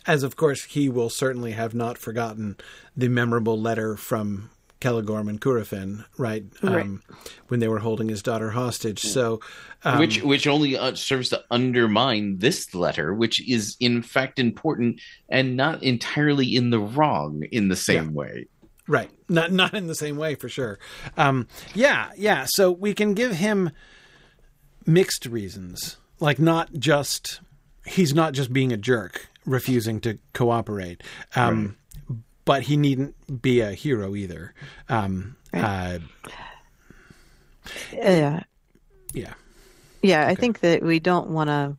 As 0.08 0.24
of 0.24 0.36
course, 0.36 0.64
he 0.66 0.90
will 0.90 1.10
certainly 1.10 1.52
have 1.52 1.74
not 1.74 1.98
forgotten 1.98 2.58
the 2.96 3.10
memorable 3.10 3.60
letter 3.60 3.96
from 3.96 4.50
Celegorm 4.82 5.28
and 5.28 5.42
Curufin, 5.42 6.06
right? 6.18 6.46
right. 6.64 6.82
Um, 6.86 7.04
when 7.50 7.60
they 7.60 7.68
were 7.68 7.80
holding 7.80 8.08
his 8.08 8.24
daughter 8.24 8.52
hostage. 8.52 9.02
So, 9.02 9.42
um, 9.84 10.00
which 10.00 10.22
which 10.24 10.48
only 10.48 10.78
uh, 10.78 10.96
serves 10.96 11.30
to 11.30 11.44
undermine 11.52 12.38
this 12.38 12.74
letter, 12.74 13.14
which 13.14 13.46
is 13.48 13.76
in 13.80 14.02
fact 14.02 14.40
important 14.40 15.02
and 15.28 15.58
not 15.58 15.84
entirely 15.84 16.56
in 16.56 16.70
the 16.70 16.80
wrong 16.80 17.44
in 17.52 17.68
the 17.68 17.76
same 17.76 18.06
yeah. 18.06 18.12
way. 18.12 18.46
Right. 18.88 19.12
Not 19.28 19.52
not 19.52 19.74
in 19.74 19.88
the 19.88 19.96
same 19.96 20.18
way 20.18 20.36
for 20.36 20.48
sure. 20.48 20.80
Um, 21.18 21.48
yeah, 21.76 22.12
yeah. 22.18 22.46
So 22.48 22.72
we 22.72 22.94
can 22.94 23.14
give 23.14 23.34
him 23.34 23.72
mixed 24.86 25.26
reasons, 25.26 25.98
like 26.20 26.40
not 26.40 26.74
just 26.74 27.42
he's 27.86 28.14
not 28.14 28.34
just 28.34 28.54
being 28.54 28.72
a 28.72 28.78
jerk, 28.78 29.28
refusing 29.50 30.00
to 30.02 30.18
cooperate. 30.34 31.04
Um, 31.36 31.66
right 31.66 31.76
but 32.50 32.64
he 32.64 32.78
needn't 32.78 33.44
be 33.44 33.60
a 33.60 33.74
hero 33.74 34.16
either. 34.16 34.56
Um, 34.90 35.36
uh, 35.54 36.00
yeah. 37.94 38.42
Yeah. 39.14 39.34
Yeah, 40.02 40.24
okay. 40.24 40.32
I 40.32 40.34
think 40.34 40.62
that 40.62 40.82
we 40.82 41.00
don't 41.00 41.30
want 41.30 41.50
to 41.50 41.78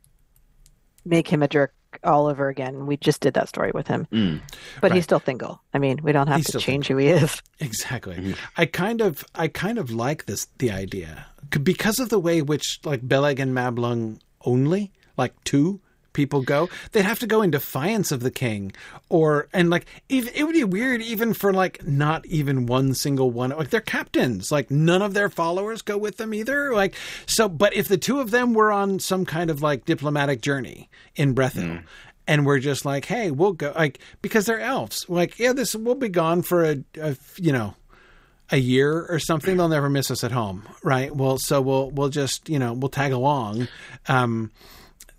make 1.05 1.27
him 1.27 1.43
a 1.43 1.49
jerk 1.49 1.75
all 2.05 2.29
over 2.29 2.49
again. 2.49 2.87
We 2.87 2.97
just 2.99 3.21
did 3.21 3.35
that 3.35 3.49
story 3.49 3.73
with 3.75 3.89
him, 3.89 4.07
mm, 4.13 4.41
but 4.81 4.93
right. 4.93 4.95
he's 4.95 5.03
still 5.03 5.19
Thingol. 5.19 5.59
I 5.75 5.79
mean, 5.79 5.99
we 6.05 6.13
don't 6.13 6.29
have 6.29 6.37
he's 6.37 6.53
to 6.53 6.61
change 6.61 6.87
who 6.87 6.99
he 6.99 7.09
is. 7.09 7.43
Exactly. 7.59 8.15
Mm-hmm. 8.15 8.33
I 8.57 8.67
kind 8.67 9.01
of, 9.01 9.25
I 9.35 9.49
kind 9.49 9.77
of 9.77 9.91
like 9.91 10.27
this 10.27 10.47
the 10.59 10.71
idea 10.71 11.27
because 11.65 11.99
of 11.99 12.11
the 12.11 12.21
way 12.21 12.43
which 12.43 12.79
like 12.85 13.09
Beleg 13.09 13.41
and 13.41 13.53
Mablung 13.53 14.21
only 14.45 14.93
like 15.17 15.35
two 15.43 15.81
people 16.12 16.43
go, 16.43 16.69
they'd 16.93 17.05
have 17.05 17.19
to 17.20 17.27
go 17.27 17.43
in 17.43 17.51
defiance 17.51 18.12
of 18.12 18.20
the 18.20 18.31
king, 18.31 18.73
or 19.09 19.49
and 19.53 19.70
like 19.70 19.87
it, 20.09 20.35
it 20.35 20.45
would 20.45 20.55
be 20.55 20.65
weird 20.65 21.03
even 21.03 21.35
for 21.35 21.53
like 21.53 21.85
not 21.87 22.24
even 22.27 22.66
one 22.66 22.95
single 22.95 23.31
one. 23.31 23.51
Like 23.51 23.70
they're 23.70 23.81
captains, 23.81 24.51
like 24.51 24.70
none 24.70 25.03
of 25.03 25.15
their 25.15 25.28
followers 25.28 25.82
go 25.82 25.99
with 25.99 26.16
them 26.16 26.35
either. 26.35 26.73
Like 26.73 26.95
so, 27.27 27.49
but 27.49 27.74
if 27.74 27.89
the 27.89 27.99
two 27.99 28.20
of 28.20 28.31
them 28.31 28.55
were 28.55 28.73
on 28.73 28.99
some 28.99 29.24
kind 29.24 29.51
of 29.51 29.62
like 29.62 29.85
diplomatic 29.85 30.41
journey 30.41 30.89
in 31.16 31.35
Brethil. 31.35 31.78
Mm. 31.78 31.85
And 32.27 32.47
we're 32.47 32.61
just 32.61 32.85
like, 32.85 33.07
hey, 33.07 33.32
we'll 33.32 33.55
go, 33.55 33.73
like, 33.74 33.99
because 34.23 34.47
they're 34.47 34.61
elves. 34.61 35.05
Like, 35.09 35.41
yeah, 35.41 35.53
this 35.53 35.74
we'll 35.74 35.97
be 35.97 36.09
gone 36.09 36.43
for 36.43 36.65
a, 36.65 36.77
a 37.01 37.16
you 37.39 37.51
know, 37.51 37.74
a 38.53 38.57
year 38.57 39.07
or 39.07 39.19
something. 39.19 39.57
They'll 39.57 39.69
never 39.69 39.89
miss 39.89 40.11
us 40.11 40.24
at 40.24 40.32
home, 40.32 40.69
right? 40.82 41.15
Well, 41.15 41.39
so 41.39 41.61
we'll 41.61 41.91
we'll 41.91 42.09
just 42.09 42.49
you 42.49 42.59
know 42.59 42.73
we'll 42.73 42.89
tag 42.89 43.12
along. 43.12 43.69
Um, 44.09 44.51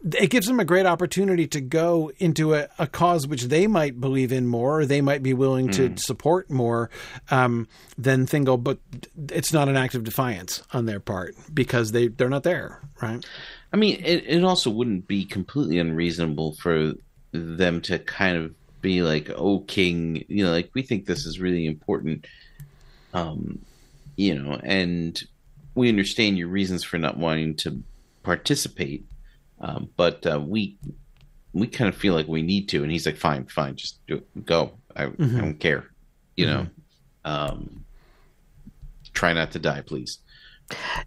it 0.03 0.30
gives 0.30 0.48
them 0.48 0.60
a 0.60 0.65
great 0.65 0.86
opportunity 0.86 1.48
to 1.48 1.61
go 1.61 2.11
into 2.18 2.56
a, 2.56 2.68
a, 2.80 2.88
cause 2.88 3.28
which 3.28 3.44
they 3.44 3.68
might 3.68 4.02
believe 4.02 4.32
in 4.32 4.48
more, 4.48 4.80
or 4.80 4.86
they 4.86 5.02
might 5.02 5.22
be 5.22 5.34
willing 5.34 5.69
to 5.72 5.90
hmm. 5.90 5.95
support 5.95 6.49
more 6.49 6.90
um, 7.30 7.68
than 7.98 8.26
Thingol. 8.26 8.64
But 8.64 8.80
it's 9.30 9.53
not 9.53 9.69
an 9.69 9.78
act 9.78 9.94
of 9.94 10.03
defiance 10.03 10.64
on 10.73 10.86
their 10.86 10.99
part 10.99 11.36
because 11.53 11.91
they 11.91 12.07
they're 12.07 12.30
not 12.30 12.44
there, 12.44 12.82
right? 13.02 13.23
I 13.73 13.78
mean, 13.78 14.02
it, 14.03 14.26
it 14.28 14.44
also 14.44 14.69
wouldn't 14.69 15.07
be 15.07 15.23
completely 15.23 15.78
unreasonable 15.78 16.53
for 16.53 16.94
them 17.32 17.82
to 17.82 17.99
kind 17.99 18.38
of 18.38 18.56
be 18.82 19.02
like, 19.03 19.30
"Oh, 19.36 19.60
King, 19.60 20.26
you 20.28 20.44
know, 20.44 20.52
like 20.52 20.72
we 20.73 20.82
think 20.82 21.06
this 21.06 21.26
is 21.26 21.40
really 21.40 21.65
important." 21.65 22.26
Um, 23.14 23.60
you 24.15 24.38
know, 24.38 24.60
and 24.64 25.22
we 25.76 25.90
understand 25.90 26.38
your 26.38 26.48
reasons 26.48 26.84
for 26.84 26.98
not 26.98 27.18
wanting 27.18 27.56
to 27.57 27.82
participate, 28.23 29.06
um, 29.61 29.89
but 29.95 30.25
uh, 30.25 30.39
we 30.39 30.77
we 31.53 31.67
kind 31.67 31.88
of 31.88 31.95
feel 31.95 32.13
like 32.13 32.27
we 32.27 32.41
need 32.41 32.69
to. 32.69 32.83
And 32.83 32.91
he's 32.91 33.05
like, 33.05 33.17
fine, 33.17 33.45
fine, 33.45 33.75
just 33.75 34.05
do 34.07 34.15
it. 34.15 34.45
go. 34.45 34.71
I, 34.95 35.05
mm-hmm. 35.05 35.38
I 35.38 35.41
don't 35.41 35.59
care, 35.59 35.85
you 36.35 36.45
mm-hmm. 36.45 36.63
know. 36.63 36.69
Um, 37.23 37.85
try 39.13 39.33
not 39.33 39.51
to 39.51 39.59
die, 39.59 39.81
please. 39.81 40.19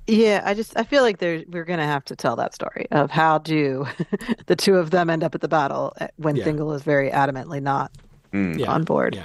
Yeah, 0.07 0.43
I 0.45 0.55
just 0.55 0.77
I 0.77 0.85
feel 0.85 1.03
like 1.03 1.19
there 1.19 1.43
we're 1.49 1.65
gonna 1.65 1.87
have 1.87 2.05
to 2.07 2.17
tell 2.17 2.37
that 2.37 2.55
story 2.55 2.87
of 2.91 3.11
how 3.11 3.39
do 3.39 3.87
the 4.47 4.57
two 4.57 4.77
of 4.77 4.91
them 4.91 5.09
end 5.09 5.25
up 5.25 5.35
at 5.35 5.41
the 5.41 5.49
battle 5.49 5.95
uh, 6.01 6.09
when 6.17 6.37
yeah. 6.37 6.45
Thingol 6.45 6.75
is 6.75 6.83
very 6.83 7.11
adamantly 7.11 7.63
not 7.63 7.91
mm. 8.33 8.59
yeah. 8.59 8.71
on 8.71 8.85
board. 8.85 9.15
Yeah. 9.15 9.25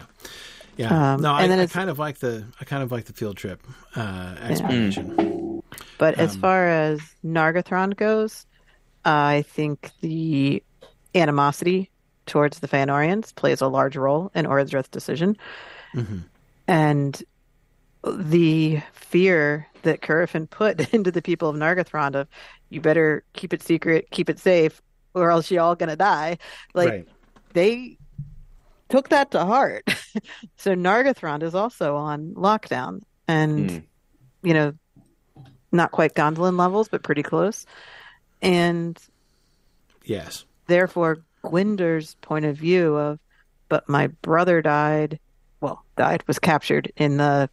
Yeah. 0.77 1.13
Um, 1.13 1.21
no, 1.21 1.33
I, 1.33 1.43
I 1.43 1.65
kind 1.65 1.89
of 1.89 1.99
like 1.99 2.19
the 2.19 2.45
I 2.61 2.63
kind 2.63 2.81
of 2.81 2.91
like 2.91 3.03
the 3.05 3.13
field 3.13 3.35
trip 3.35 3.61
uh, 3.97 4.35
explanation. 4.39 5.13
Yeah. 5.17 5.79
But 5.97 6.17
um, 6.17 6.25
as 6.25 6.37
far 6.37 6.69
as 6.69 7.01
Nargothrond 7.25 7.97
goes, 7.97 8.45
I 9.05 9.43
think 9.47 9.91
the 10.01 10.63
animosity 11.15 11.89
towards 12.25 12.59
the 12.59 12.67
Feanorians 12.67 13.33
plays 13.33 13.61
a 13.61 13.67
large 13.67 13.95
role 13.95 14.31
in 14.35 14.45
Orodreth's 14.45 14.89
decision, 14.89 15.37
mm-hmm. 15.95 16.19
and 16.67 17.23
the 18.03 18.81
fear 18.93 19.67
that 19.81 20.01
Curufin 20.01 20.49
put 20.49 20.93
into 20.93 21.11
the 21.11 21.21
people 21.21 21.49
of 21.49 21.55
Nargothrond 21.55 22.15
of 22.15 22.27
you 22.69 22.81
better 22.81 23.23
keep 23.33 23.53
it 23.53 23.63
secret, 23.63 24.09
keep 24.11 24.29
it 24.29 24.39
safe, 24.39 24.81
or 25.13 25.31
else 25.31 25.49
you're 25.49 25.63
all 25.63 25.75
gonna 25.75 25.95
die. 25.95 26.37
Like 26.73 26.89
right. 26.89 27.07
they 27.53 27.97
took 28.89 29.09
that 29.09 29.31
to 29.31 29.45
heart. 29.45 29.83
so 30.57 30.75
Nargothrond 30.75 31.43
is 31.43 31.55
also 31.55 31.95
on 31.95 32.33
lockdown, 32.35 33.01
and 33.27 33.69
mm. 33.69 33.83
you 34.43 34.53
know, 34.53 34.73
not 35.71 35.91
quite 35.91 36.13
Gondolin 36.13 36.57
levels, 36.57 36.89
but 36.89 37.03
pretty 37.03 37.23
close. 37.23 37.65
And 38.41 38.97
yes, 40.03 40.45
therefore, 40.67 41.19
Gwindor's 41.43 42.15
point 42.21 42.45
of 42.45 42.57
view 42.57 42.95
of, 42.95 43.19
but 43.67 43.87
my 43.87 44.07
brother 44.07 44.61
died. 44.61 45.19
Well, 45.61 45.83
died 45.97 46.23
was 46.27 46.39
captured 46.39 46.91
in 46.95 47.17
the 47.17 47.49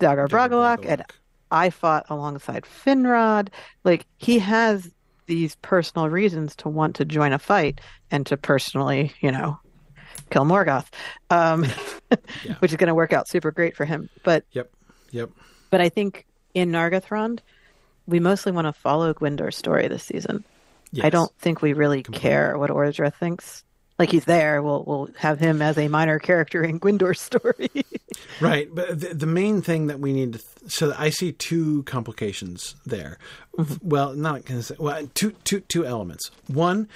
Dagor 0.00 0.28
Bragollach, 0.28 0.84
and 0.86 1.04
I 1.50 1.70
fought 1.70 2.06
alongside 2.10 2.64
Finrod. 2.64 3.48
Like 3.84 4.06
he 4.18 4.38
has 4.40 4.90
these 5.26 5.56
personal 5.56 6.10
reasons 6.10 6.54
to 6.56 6.68
want 6.68 6.96
to 6.96 7.04
join 7.04 7.32
a 7.32 7.38
fight 7.38 7.80
and 8.10 8.26
to 8.26 8.36
personally, 8.36 9.14
you 9.20 9.32
know, 9.32 9.58
kill 10.30 10.44
Morgoth, 10.44 10.86
um, 11.30 11.64
yeah. 12.44 12.54
which 12.58 12.72
is 12.72 12.76
going 12.76 12.88
to 12.88 12.94
work 12.94 13.12
out 13.12 13.28
super 13.28 13.50
great 13.50 13.76
for 13.76 13.84
him. 13.84 14.08
But 14.22 14.44
yep, 14.52 14.70
yep. 15.10 15.30
But 15.70 15.80
I 15.80 15.88
think 15.88 16.26
in 16.54 16.70
Nargothrond, 16.70 17.40
we 18.06 18.20
mostly 18.20 18.52
want 18.52 18.66
to 18.66 18.72
follow 18.72 19.12
Gwindor's 19.14 19.56
story 19.56 19.88
this 19.88 20.04
season. 20.04 20.44
Yes. 20.92 21.06
I 21.06 21.10
don't 21.10 21.32
think 21.38 21.62
we 21.62 21.72
really 21.72 22.02
Completely. 22.02 22.28
care 22.28 22.58
what 22.58 22.70
Orodreth 22.70 23.14
thinks. 23.14 23.64
Like 23.98 24.10
he's 24.10 24.24
there, 24.24 24.60
we'll 24.60 24.82
we'll 24.84 25.08
have 25.18 25.38
him 25.38 25.62
as 25.62 25.78
a 25.78 25.86
minor 25.86 26.18
character 26.18 26.64
in 26.64 26.80
Gwindor's 26.80 27.20
story. 27.20 27.70
right, 28.40 28.68
but 28.72 29.00
the, 29.00 29.14
the, 29.14 29.26
main 29.26 29.62
thing 29.62 29.86
that 29.86 30.00
we 30.00 30.12
need 30.12 30.32
to 30.32 30.40
th- 30.40 30.72
so 30.72 30.92
I 30.98 31.10
see 31.10 31.30
two 31.30 31.84
complications 31.84 32.74
there. 32.84 33.18
Mm-hmm. 33.56 33.88
Well, 33.88 34.14
not 34.14 34.50
well, 34.80 35.06
two 35.14 35.30
two 35.44 35.60
two 35.60 35.86
elements. 35.86 36.28
One 36.48 36.88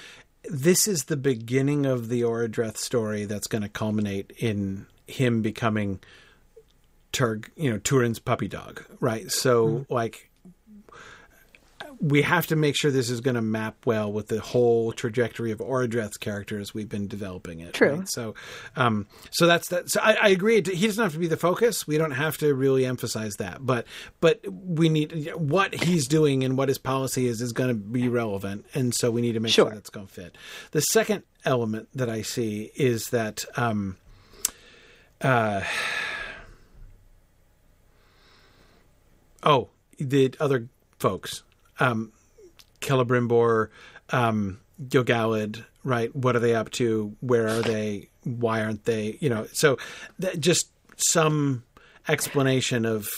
this 0.44 0.89
is 0.89 1.05
the 1.05 1.16
beginning 1.16 1.86
of 1.86 2.09
the 2.09 2.22
Orodreth 2.22 2.76
story 2.76 3.24
that's 3.24 3.47
going 3.47 3.62
to 3.62 3.68
culminate 3.68 4.32
in 4.39 4.86
him 5.06 5.43
becoming 5.43 6.01
Turg, 7.12 7.51
you 7.56 7.70
know, 7.70 7.78
Turin's 7.78 8.18
puppy 8.18 8.48
dog, 8.48 8.85
right? 9.01 9.30
So, 9.30 9.66
mm-hmm. 9.66 9.93
like, 9.93 10.30
we 12.01 12.23
have 12.23 12.47
to 12.47 12.57
make 12.57 12.77
sure 12.77 12.91
this 12.91 13.11
is 13.11 13.20
going 13.20 13.35
to 13.35 13.43
map 13.43 13.77
well 13.85 14.12
with 14.12 14.29
the 14.29 14.41
whole 14.41 14.93
trajectory 14.93 15.51
of 15.51 15.59
Orodreth's 15.59 16.16
character 16.16 16.59
as 16.59 16.73
we've 16.73 16.89
been 16.89 17.09
developing 17.09 17.61
it. 17.61 17.75
True. 17.75 17.97
Right? 17.97 18.09
So, 18.09 18.35
um, 18.77 19.07
so 19.31 19.47
that's 19.47 19.69
that. 19.69 19.91
So 19.91 20.01
I, 20.01 20.15
I, 20.15 20.29
agree. 20.29 20.57
He 20.62 20.87
doesn't 20.87 21.03
have 21.03 21.12
to 21.12 21.19
be 21.19 21.27
the 21.27 21.37
focus. 21.37 21.87
We 21.87 21.99
don't 21.99 22.12
have 22.12 22.39
to 22.39 22.55
really 22.55 22.87
emphasize 22.87 23.35
that, 23.37 23.66
but 23.66 23.87
but 24.20 24.41
we 24.51 24.89
need 24.89 25.33
what 25.35 25.75
he's 25.75 26.07
doing 26.07 26.45
and 26.45 26.57
what 26.57 26.69
his 26.69 26.79
policy 26.79 27.27
is 27.27 27.41
is 27.41 27.53
going 27.53 27.70
to 27.70 27.75
be 27.75 28.09
relevant, 28.09 28.66
and 28.75 28.95
so 28.95 29.11
we 29.11 29.20
need 29.20 29.33
to 29.33 29.41
make 29.41 29.53
sure, 29.53 29.66
sure 29.66 29.75
that's 29.75 29.91
going 29.91 30.07
to 30.07 30.12
fit. 30.12 30.39
The 30.70 30.81
second 30.81 31.25
element 31.45 31.89
that 31.95 32.09
I 32.09 32.23
see 32.23 32.70
is 32.75 33.07
that. 33.07 33.45
Um, 33.57 33.97
uh, 35.20 35.62
oh, 39.43 39.69
the 39.99 40.33
other 40.39 40.69
folks 40.99 41.43
um, 41.80 42.12
Celebrimbor, 42.80 43.68
um, 44.10 44.60
Gil-galad, 44.88 45.64
right? 45.84 46.14
What 46.14 46.36
are 46.36 46.40
they 46.40 46.55
up 46.55 46.70
to? 46.72 47.16
Where 47.20 47.48
are 47.48 47.62
they? 47.62 48.09
Why 48.24 48.62
aren't 48.62 48.84
they? 48.84 49.18
You 49.20 49.30
know, 49.30 49.46
so 49.52 49.78
th- 50.20 50.38
just 50.38 50.70
some 50.96 51.64
explanation 52.09 52.86
of 52.86 53.09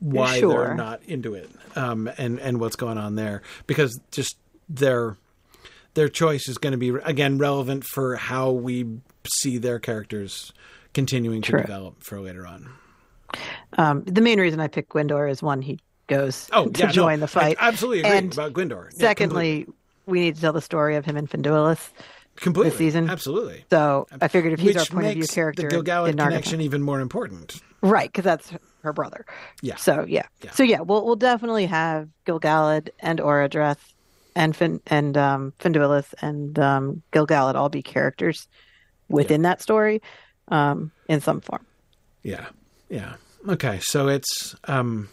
why 0.00 0.38
sure. 0.38 0.66
they're 0.66 0.74
not 0.74 1.02
into 1.04 1.34
it 1.34 1.50
um, 1.76 2.10
and 2.18 2.38
and 2.38 2.60
what's 2.60 2.76
going 2.76 2.98
on 2.98 3.16
there 3.16 3.42
because 3.66 4.00
just 4.10 4.36
their 4.68 5.16
their 5.94 6.08
choice 6.08 6.48
is 6.48 6.58
going 6.58 6.72
to 6.72 6.78
be 6.78 6.88
again 7.04 7.38
relevant 7.38 7.84
for 7.84 8.16
how 8.16 8.50
we 8.50 8.86
see 9.26 9.58
their 9.58 9.78
characters 9.78 10.52
continuing 10.92 11.42
True. 11.42 11.58
to 11.58 11.66
develop 11.66 12.02
for 12.02 12.20
later 12.20 12.46
on. 12.46 12.70
Um, 13.76 14.04
the 14.04 14.20
main 14.20 14.38
reason 14.38 14.60
I 14.60 14.68
picked 14.68 14.90
Gwindor 14.90 15.30
is 15.30 15.42
one 15.42 15.60
he 15.60 15.80
goes 16.06 16.48
oh, 16.52 16.68
to 16.70 16.80
yeah, 16.80 16.90
join 16.90 17.20
no, 17.20 17.26
the 17.26 17.28
fight. 17.28 17.56
I 17.60 17.68
absolutely 17.68 18.00
agree 18.00 18.18
and 18.18 18.32
about 18.32 18.52
Gwindor. 18.52 18.90
Yeah, 18.92 18.98
secondly, 18.98 19.64
completely. 19.64 19.74
we 20.06 20.20
need 20.20 20.34
to 20.36 20.40
tell 20.40 20.52
the 20.52 20.60
story 20.60 20.96
of 20.96 21.04
him 21.04 21.16
and 21.16 21.28
Finduilas. 21.28 21.90
Completely, 22.36 22.70
this 22.70 22.78
season. 22.78 23.08
Absolutely. 23.08 23.64
So 23.70 24.08
I 24.20 24.26
figured 24.26 24.52
if 24.54 24.58
he's 24.58 24.74
Which 24.74 24.76
our 24.76 24.86
point 24.86 25.06
of 25.06 25.12
view 25.14 25.26
character, 25.26 25.62
the 25.62 25.68
Gil-galad 25.68 26.18
connection 26.18 26.60
even 26.60 26.82
more 26.82 27.00
important. 27.00 27.60
Right, 27.80 28.10
because 28.10 28.24
that's 28.24 28.52
her 28.82 28.92
brother. 28.92 29.24
Yeah. 29.62 29.76
So 29.76 30.04
yeah. 30.08 30.26
yeah. 30.42 30.50
So 30.50 30.64
yeah, 30.64 30.80
we'll 30.80 31.04
we'll 31.04 31.14
definitely 31.14 31.66
have 31.66 32.08
Gil-galad 32.24 32.90
and 32.98 33.20
Orodreth 33.20 33.78
and 34.34 34.56
fin 34.56 34.80
and 34.88 35.16
um, 35.16 35.52
Finduilas 35.60 36.12
and 36.20 36.58
um, 36.58 37.02
Gil-galad 37.12 37.54
all 37.54 37.68
be 37.68 37.82
characters 37.82 38.48
within 39.08 39.42
that 39.42 39.62
story, 39.62 40.02
um, 40.48 40.90
in 41.08 41.20
some 41.20 41.40
form. 41.40 41.64
Yeah. 42.24 42.46
Yeah. 42.88 43.14
Okay. 43.48 43.78
So 43.80 44.08
it's 44.08 44.56
um 44.64 45.08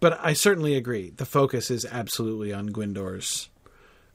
but 0.00 0.18
I 0.22 0.32
certainly 0.32 0.74
agree. 0.74 1.10
The 1.10 1.26
focus 1.26 1.70
is 1.70 1.84
absolutely 1.84 2.52
on 2.52 2.70
Gwindor's 2.70 3.48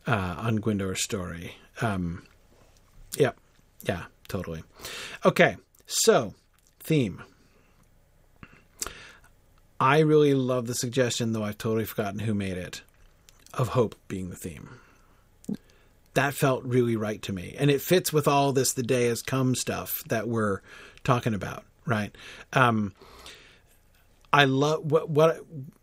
uh, 0.06 0.36
on 0.38 0.60
Gwindor's 0.60 1.04
story. 1.04 1.56
Um, 1.82 2.24
yeah, 3.18 3.32
yeah, 3.84 4.06
totally. 4.28 4.64
Okay, 5.26 5.58
so 5.86 6.34
theme. 6.80 7.24
I 9.80 10.00
really 10.00 10.34
love 10.34 10.66
the 10.66 10.74
suggestion, 10.74 11.34
though 11.34 11.44
I've 11.44 11.58
totally 11.58 11.86
forgotten 11.86 12.20
who 12.20 12.34
made 12.34 12.58
it, 12.58 12.82
of 13.54 13.70
hope 13.70 13.96
being 14.08 14.30
the 14.30 14.36
theme. 14.36 14.80
That 16.16 16.34
felt 16.34 16.64
really 16.64 16.96
right 16.96 17.22
to 17.24 17.34
me, 17.34 17.56
and 17.60 17.70
it 17.70 17.82
fits 17.82 18.12
with 18.12 18.28
all 18.28 18.52
this 18.52 18.74
"the 18.74 18.82
day 18.82 19.06
has 19.06 19.22
come" 19.22 19.54
stuff 19.54 20.04
that 20.08 20.28
we're 20.28 20.62
talking 21.04 21.36
about, 21.36 21.64
right? 21.86 22.16
Um, 22.54 22.94
I 24.32 24.46
love 24.46 24.92
what 24.92 25.10
what 25.10 25.40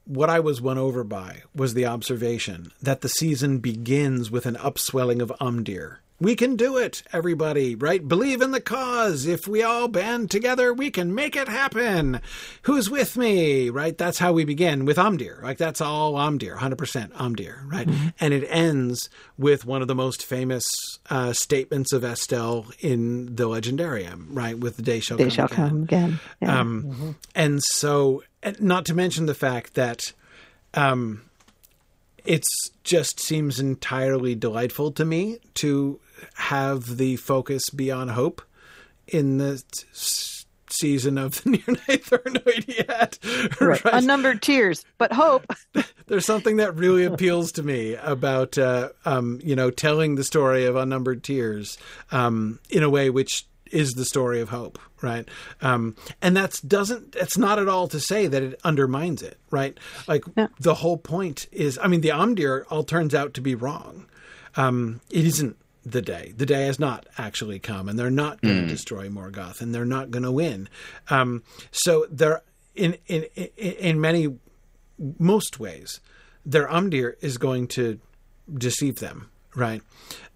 what 0.06 0.30
I 0.30 0.40
was 0.40 0.60
won 0.60 0.78
over 0.78 1.02
by 1.02 1.42
was 1.54 1.74
the 1.74 1.86
observation 1.86 2.72
that 2.82 3.00
the 3.00 3.08
season 3.08 3.58
begins 3.58 4.30
with 4.30 4.46
an 4.46 4.56
upswelling 4.56 5.22
of 5.22 5.32
Amdir. 5.40 5.98
We 6.20 6.36
can 6.36 6.54
do 6.54 6.76
it, 6.76 7.02
everybody, 7.12 7.74
right? 7.74 8.06
Believe 8.06 8.40
in 8.40 8.52
the 8.52 8.60
cause. 8.60 9.26
If 9.26 9.48
we 9.48 9.64
all 9.64 9.88
band 9.88 10.30
together, 10.30 10.72
we 10.72 10.90
can 10.90 11.12
make 11.12 11.34
it 11.34 11.48
happen. 11.48 12.20
Who's 12.62 12.88
with 12.88 13.16
me, 13.16 13.68
right? 13.68 13.98
That's 13.98 14.18
how 14.18 14.32
we 14.32 14.44
begin 14.44 14.84
with 14.84 14.96
Amdir. 14.96 15.42
Like 15.42 15.58
that's 15.58 15.80
all 15.80 16.14
Amdir, 16.14 16.56
100% 16.56 17.10
Amdir, 17.12 17.68
right? 17.70 17.88
Mm-hmm. 17.88 18.08
And 18.20 18.32
it 18.32 18.46
ends 18.48 19.10
with 19.36 19.66
one 19.66 19.82
of 19.82 19.88
the 19.88 19.94
most 19.96 20.24
famous 20.24 20.64
uh, 21.10 21.32
statements 21.32 21.92
of 21.92 22.04
Estel 22.04 22.66
in 22.78 23.34
the 23.34 23.48
Legendarium, 23.48 24.26
right? 24.30 24.56
With 24.56 24.76
the 24.76 24.82
day 24.82 25.00
shall 25.00 25.16
day 25.16 25.24
come 25.24 25.30
shall 25.30 25.46
again. 25.46 25.68
come 25.68 25.82
again. 25.82 26.20
Yeah. 26.40 26.60
Um, 26.60 26.82
mm-hmm. 26.84 27.10
And 27.34 27.60
so, 27.64 28.22
not 28.60 28.84
to 28.86 28.94
mention 28.94 29.26
the 29.26 29.34
fact 29.34 29.74
that 29.74 30.12
um, 30.74 31.22
it 32.24 32.44
just 32.84 33.20
seems 33.20 33.58
entirely 33.58 34.34
delightful 34.34 34.92
to 34.92 35.04
me 35.04 35.38
to 35.54 35.98
have 36.34 36.96
the 36.96 37.16
focus 37.16 37.70
be 37.70 37.90
on 37.90 38.08
hope 38.08 38.42
in 39.06 39.38
the 39.38 39.62
season 40.74 41.18
of 41.18 41.42
the 41.42 41.50
Near 41.50 41.78
Night 41.88 42.04
Thurnoidiad. 42.04 43.18
Right. 43.60 43.84
right. 43.84 43.94
Unnumbered 43.94 44.42
tears, 44.42 44.84
but 44.98 45.12
hope. 45.12 45.46
There's 46.06 46.26
something 46.26 46.56
that 46.56 46.74
really 46.76 47.04
appeals 47.04 47.52
to 47.52 47.62
me 47.62 47.94
about, 47.94 48.58
uh, 48.58 48.90
um, 49.04 49.40
you 49.42 49.54
know, 49.54 49.70
telling 49.70 50.14
the 50.14 50.24
story 50.24 50.64
of 50.64 50.76
unnumbered 50.76 51.22
tears 51.22 51.78
um, 52.10 52.58
in 52.70 52.82
a 52.82 52.90
way 52.90 53.10
which 53.10 53.46
is 53.70 53.92
the 53.92 54.04
story 54.04 54.40
of 54.40 54.48
hope, 54.48 54.78
right? 55.02 55.28
Um, 55.62 55.96
and 56.20 56.36
that's 56.36 56.60
doesn't 56.60 57.16
it's 57.16 57.38
not 57.38 57.58
at 57.58 57.68
all 57.68 57.88
to 57.88 58.00
say 58.00 58.26
that 58.26 58.42
it 58.42 58.60
undermines 58.64 59.22
it, 59.22 59.38
right? 59.50 59.78
Like 60.06 60.24
yeah. 60.36 60.48
the 60.60 60.74
whole 60.74 60.98
point 60.98 61.46
is, 61.52 61.78
I 61.82 61.88
mean, 61.88 62.00
the 62.00 62.10
Amdir 62.10 62.64
all 62.70 62.84
turns 62.84 63.14
out 63.14 63.34
to 63.34 63.40
be 63.40 63.54
wrong. 63.54 64.06
Um, 64.56 65.00
it 65.10 65.24
isn't 65.24 65.56
the 65.84 66.02
day. 66.02 66.32
The 66.36 66.46
day 66.46 66.66
has 66.66 66.78
not 66.78 67.06
actually 67.18 67.58
come, 67.58 67.88
and 67.88 67.98
they're 67.98 68.10
not 68.10 68.40
going 68.40 68.56
to 68.56 68.66
mm. 68.66 68.68
destroy 68.68 69.08
Morgoth, 69.08 69.60
and 69.60 69.74
they're 69.74 69.84
not 69.84 70.10
going 70.10 70.22
to 70.22 70.32
win. 70.32 70.68
Um, 71.08 71.42
so 71.70 72.06
they're 72.10 72.42
in, 72.74 72.96
in 73.06 73.24
in 73.56 74.00
many 74.00 74.34
most 75.18 75.60
ways, 75.60 76.00
their 76.44 76.66
Amdir 76.68 77.14
is 77.20 77.38
going 77.38 77.68
to 77.68 78.00
deceive 78.52 78.96
them, 78.96 79.30
right? 79.54 79.82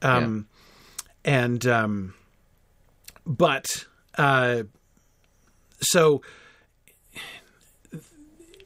Um, 0.02 0.46
yeah. 1.24 1.42
And 1.42 1.66
um, 1.66 2.14
but 3.26 3.86
uh, 4.16 4.64
so 5.80 6.22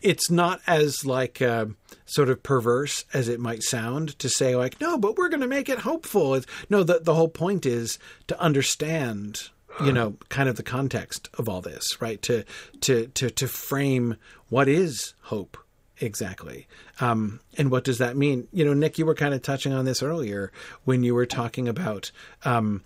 it's 0.00 0.30
not 0.30 0.60
as 0.66 1.04
like 1.04 1.40
uh, 1.40 1.66
sort 2.12 2.28
of 2.28 2.42
perverse 2.42 3.04
as 3.12 3.28
it 3.28 3.40
might 3.40 3.62
sound 3.62 4.18
to 4.18 4.28
say 4.28 4.54
like 4.56 4.80
no 4.80 4.98
but 4.98 5.16
we're 5.16 5.28
going 5.28 5.40
to 5.40 5.46
make 5.46 5.68
it 5.68 5.80
hopeful. 5.80 6.34
It's, 6.34 6.46
no 6.68 6.82
the, 6.82 7.00
the 7.00 7.14
whole 7.14 7.28
point 7.28 7.66
is 7.66 7.98
to 8.28 8.40
understand 8.40 9.48
you 9.82 9.92
know 9.92 10.16
kind 10.28 10.48
of 10.48 10.56
the 10.56 10.62
context 10.62 11.28
of 11.38 11.48
all 11.48 11.60
this 11.60 12.00
right? 12.00 12.20
To 12.22 12.44
to 12.82 13.06
to 13.08 13.30
to 13.30 13.48
frame 13.48 14.16
what 14.48 14.68
is 14.68 15.14
hope 15.22 15.56
exactly. 15.98 16.66
Um, 17.00 17.40
and 17.56 17.70
what 17.70 17.84
does 17.84 17.98
that 17.98 18.16
mean? 18.16 18.48
You 18.52 18.64
know 18.64 18.74
nick 18.74 18.98
you 18.98 19.06
were 19.06 19.14
kind 19.14 19.34
of 19.34 19.42
touching 19.42 19.72
on 19.72 19.84
this 19.84 20.02
earlier 20.02 20.52
when 20.84 21.02
you 21.02 21.14
were 21.14 21.26
talking 21.26 21.68
about 21.68 22.10
um, 22.44 22.82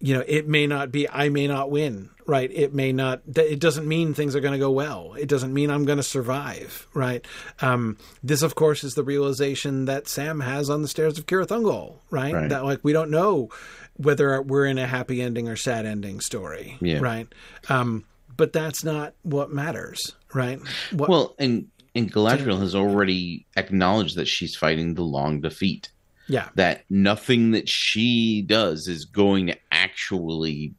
you 0.00 0.14
know, 0.14 0.24
it 0.26 0.48
may 0.48 0.66
not 0.66 0.90
be, 0.90 1.08
I 1.08 1.28
may 1.28 1.46
not 1.46 1.70
win, 1.70 2.08
right? 2.30 2.48
It 2.52 2.72
may 2.72 2.92
not, 2.92 3.22
it 3.34 3.58
doesn't 3.58 3.88
mean 3.88 4.14
things 4.14 4.36
are 4.36 4.40
going 4.40 4.52
to 4.52 4.58
go 4.58 4.70
well. 4.70 5.14
It 5.18 5.28
doesn't 5.28 5.52
mean 5.52 5.68
I'm 5.68 5.84
going 5.84 5.96
to 5.96 6.02
survive, 6.04 6.86
right? 6.94 7.26
Um, 7.60 7.98
this, 8.22 8.42
of 8.42 8.54
course, 8.54 8.84
is 8.84 8.94
the 8.94 9.02
realization 9.02 9.86
that 9.86 10.06
Sam 10.06 10.38
has 10.38 10.70
on 10.70 10.80
the 10.80 10.86
stairs 10.86 11.18
of 11.18 11.26
Cirith 11.26 11.48
Ungol, 11.48 11.96
right? 12.08 12.32
right? 12.32 12.48
That, 12.48 12.64
like, 12.64 12.78
we 12.84 12.92
don't 12.92 13.10
know 13.10 13.48
whether 13.96 14.40
we're 14.42 14.66
in 14.66 14.78
a 14.78 14.86
happy 14.86 15.20
ending 15.20 15.48
or 15.48 15.56
sad 15.56 15.86
ending 15.86 16.20
story, 16.20 16.78
yeah. 16.80 17.00
right? 17.00 17.26
Um, 17.68 18.04
but 18.36 18.52
that's 18.52 18.84
not 18.84 19.14
what 19.22 19.50
matters, 19.50 20.14
right? 20.32 20.60
What, 20.92 21.08
well, 21.08 21.34
and, 21.36 21.66
and 21.96 22.12
Galadriel 22.12 22.60
has 22.60 22.76
already 22.76 23.44
acknowledged 23.56 24.14
that 24.14 24.28
she's 24.28 24.54
fighting 24.54 24.94
the 24.94 25.02
long 25.02 25.40
defeat. 25.40 25.90
Yeah. 26.28 26.50
That 26.54 26.84
nothing 26.88 27.50
that 27.50 27.68
she 27.68 28.42
does 28.42 28.86
is 28.86 29.04
going 29.04 29.48
to 29.48 29.56
actually 29.72 30.74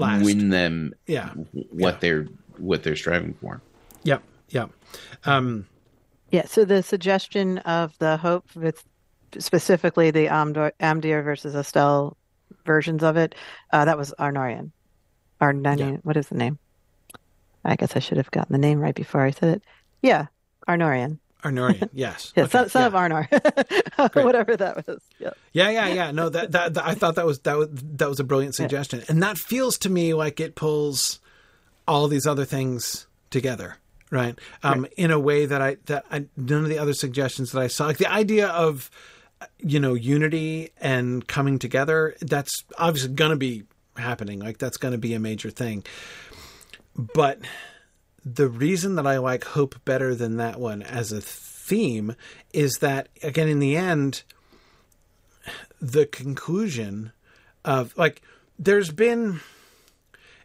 Last. 0.00 0.24
win 0.24 0.50
them 0.50 0.94
yeah. 1.06 1.30
what 1.70 1.94
yeah. 1.94 1.98
they're 2.00 2.26
what 2.58 2.82
they're 2.82 2.96
striving 2.96 3.34
for. 3.34 3.60
Yep. 4.04 4.22
Yep. 4.50 4.70
Um, 5.24 5.66
yeah, 6.30 6.46
so 6.46 6.64
the 6.64 6.82
suggestion 6.82 7.58
of 7.58 7.96
the 7.98 8.16
hope 8.16 8.44
with 8.54 8.84
specifically 9.38 10.10
the 10.10 10.26
Amdir, 10.26 10.72
Amdir 10.80 11.24
versus 11.24 11.54
Estel 11.54 12.16
versions 12.64 13.02
of 13.02 13.16
it, 13.16 13.34
uh, 13.72 13.84
that 13.84 13.98
was 13.98 14.14
Arnorian. 14.18 14.70
Arnorian, 15.40 15.92
yeah. 15.92 15.96
what 16.02 16.16
is 16.16 16.28
the 16.28 16.36
name? 16.36 16.58
I 17.64 17.76
guess 17.76 17.96
I 17.96 17.98
should 17.98 18.16
have 18.16 18.30
gotten 18.30 18.52
the 18.52 18.58
name 18.58 18.78
right 18.78 18.94
before 18.94 19.22
I 19.22 19.30
said 19.30 19.56
it. 19.56 19.62
Yeah, 20.02 20.26
Arnorian. 20.68 21.18
Arnorian, 21.42 21.88
yes. 21.92 22.32
yeah, 22.36 22.44
okay. 22.44 22.50
son, 22.50 22.68
son 22.68 22.82
yeah. 22.82 22.86
of 22.86 22.92
Arnor, 22.94 24.14
whatever 24.24 24.56
that 24.56 24.86
was. 24.86 25.00
Yeah. 25.18 25.30
yeah, 25.52 25.70
yeah, 25.70 25.88
yeah. 25.88 26.10
No, 26.10 26.28
that, 26.28 26.52
that, 26.52 26.74
that 26.74 26.84
I 26.84 26.94
thought 26.94 27.14
that 27.16 27.26
was 27.26 27.40
that 27.40 27.56
was 27.56 27.68
that 27.72 28.08
was 28.08 28.20
a 28.20 28.24
brilliant 28.24 28.54
suggestion, 28.54 29.00
yeah. 29.00 29.06
and 29.08 29.22
that 29.22 29.38
feels 29.38 29.78
to 29.78 29.90
me 29.90 30.14
like 30.14 30.40
it 30.40 30.54
pulls 30.54 31.20
all 31.88 32.08
these 32.08 32.26
other 32.26 32.44
things 32.44 33.06
together, 33.30 33.76
right? 34.10 34.38
Um, 34.62 34.82
right. 34.82 34.92
In 34.96 35.10
a 35.10 35.18
way 35.18 35.46
that 35.46 35.62
I 35.62 35.76
that 35.86 36.04
I, 36.10 36.26
none 36.36 36.62
of 36.62 36.68
the 36.68 36.78
other 36.78 36.94
suggestions 36.94 37.52
that 37.52 37.60
I 37.60 37.66
saw, 37.68 37.86
like 37.86 37.98
the 37.98 38.10
idea 38.10 38.48
of 38.48 38.90
you 39.58 39.80
know 39.80 39.94
unity 39.94 40.70
and 40.80 41.26
coming 41.26 41.58
together. 41.58 42.14
That's 42.20 42.64
obviously 42.78 43.14
going 43.14 43.30
to 43.30 43.36
be 43.36 43.64
happening. 43.96 44.40
Like 44.40 44.58
that's 44.58 44.76
going 44.76 44.92
to 44.92 44.98
be 44.98 45.14
a 45.14 45.20
major 45.20 45.50
thing, 45.50 45.84
but 47.14 47.40
the 48.24 48.48
reason 48.48 48.96
that 48.96 49.06
I 49.06 49.18
like 49.18 49.44
Hope 49.44 49.84
better 49.84 50.14
than 50.14 50.36
that 50.36 50.60
one 50.60 50.82
as 50.82 51.12
a 51.12 51.20
theme 51.20 52.14
is 52.52 52.78
that, 52.78 53.08
again, 53.22 53.48
in 53.48 53.58
the 53.58 53.76
end, 53.76 54.22
the 55.80 56.06
conclusion 56.06 57.12
of 57.64 57.96
like, 57.96 58.22
there's 58.58 58.90
been. 58.90 59.40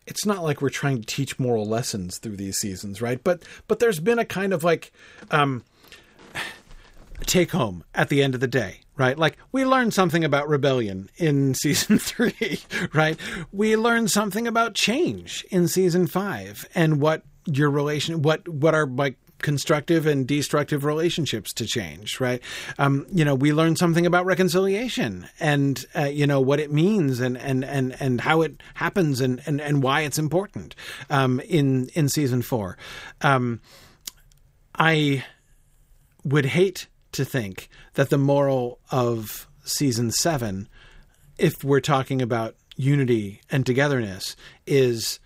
It's 0.08 0.26
not 0.26 0.44
like 0.44 0.62
we're 0.62 0.70
trying 0.70 1.02
to 1.02 1.06
teach 1.08 1.40
moral 1.40 1.66
lessons 1.66 2.20
through 2.20 2.38
these 2.38 2.58
seasons, 2.58 3.02
right? 3.02 3.22
But 3.24 3.44
but 3.68 3.80
there's 3.80 4.00
been 4.00 4.20
a 4.20 4.26
kind 4.26 4.54
of 4.54 4.64
like 4.64 4.94
um, 5.32 5.64
take 7.26 7.52
home 7.52 7.84
at 7.94 8.10
the 8.10 8.22
end 8.22 8.36
of 8.36 8.40
the 8.40 8.48
day, 8.48 8.82
right? 8.96 9.18
Like 9.18 9.38
we 9.52 9.66
learned 9.66 9.94
something 9.94 10.24
about 10.24 10.48
rebellion 10.48 11.10
in 11.18 11.54
season 11.56 11.98
three, 11.98 12.60
right? 12.94 13.20
We 13.52 13.76
learned 13.76 14.12
something 14.12 14.48
about 14.48 14.76
change 14.76 15.44
in 15.50 15.68
season 15.68 16.08
five 16.08 16.68
and 16.76 17.02
what 17.02 17.24
your 17.46 17.70
relation 17.70 18.22
what 18.22 18.48
what 18.48 18.74
are 18.74 18.88
like 18.88 19.18
constructive 19.42 20.06
and 20.06 20.28
destructive 20.28 20.84
relationships 20.86 21.54
to 21.54 21.68
change, 21.68 22.20
right? 22.20 22.42
Um, 22.78 23.06
you 23.12 23.26
know, 23.26 23.36
we 23.36 23.54
learn 23.54 23.76
something 23.76 24.06
about 24.06 24.26
reconciliation 24.26 25.28
and 25.40 25.86
uh, 25.96 26.06
you 26.06 26.26
know 26.26 26.42
what 26.42 26.60
it 26.60 26.72
means 26.72 27.20
and 27.20 27.38
and 27.38 27.64
and 27.64 27.96
and 28.00 28.22
how 28.22 28.42
it 28.42 28.62
happens 28.76 29.22
and 29.22 29.42
and, 29.46 29.62
and 29.62 29.84
why 29.84 30.02
it's 30.02 30.18
important 30.18 30.76
um, 31.10 31.40
in 31.42 31.90
in 31.94 32.10
season 32.10 32.42
four. 32.42 32.78
Um, 33.22 33.62
I 34.74 35.24
would 36.24 36.48
hate 36.48 36.88
to 37.12 37.24
think 37.24 37.70
that 37.94 38.10
the 38.10 38.18
moral 38.18 38.80
of 38.92 39.48
season 39.64 40.12
seven, 40.12 40.68
if 41.38 41.64
we're 41.64 41.82
talking 41.82 42.22
about 42.22 42.56
unity 42.76 43.42
and 43.52 43.66
togetherness, 43.66 44.36
is 44.66 45.20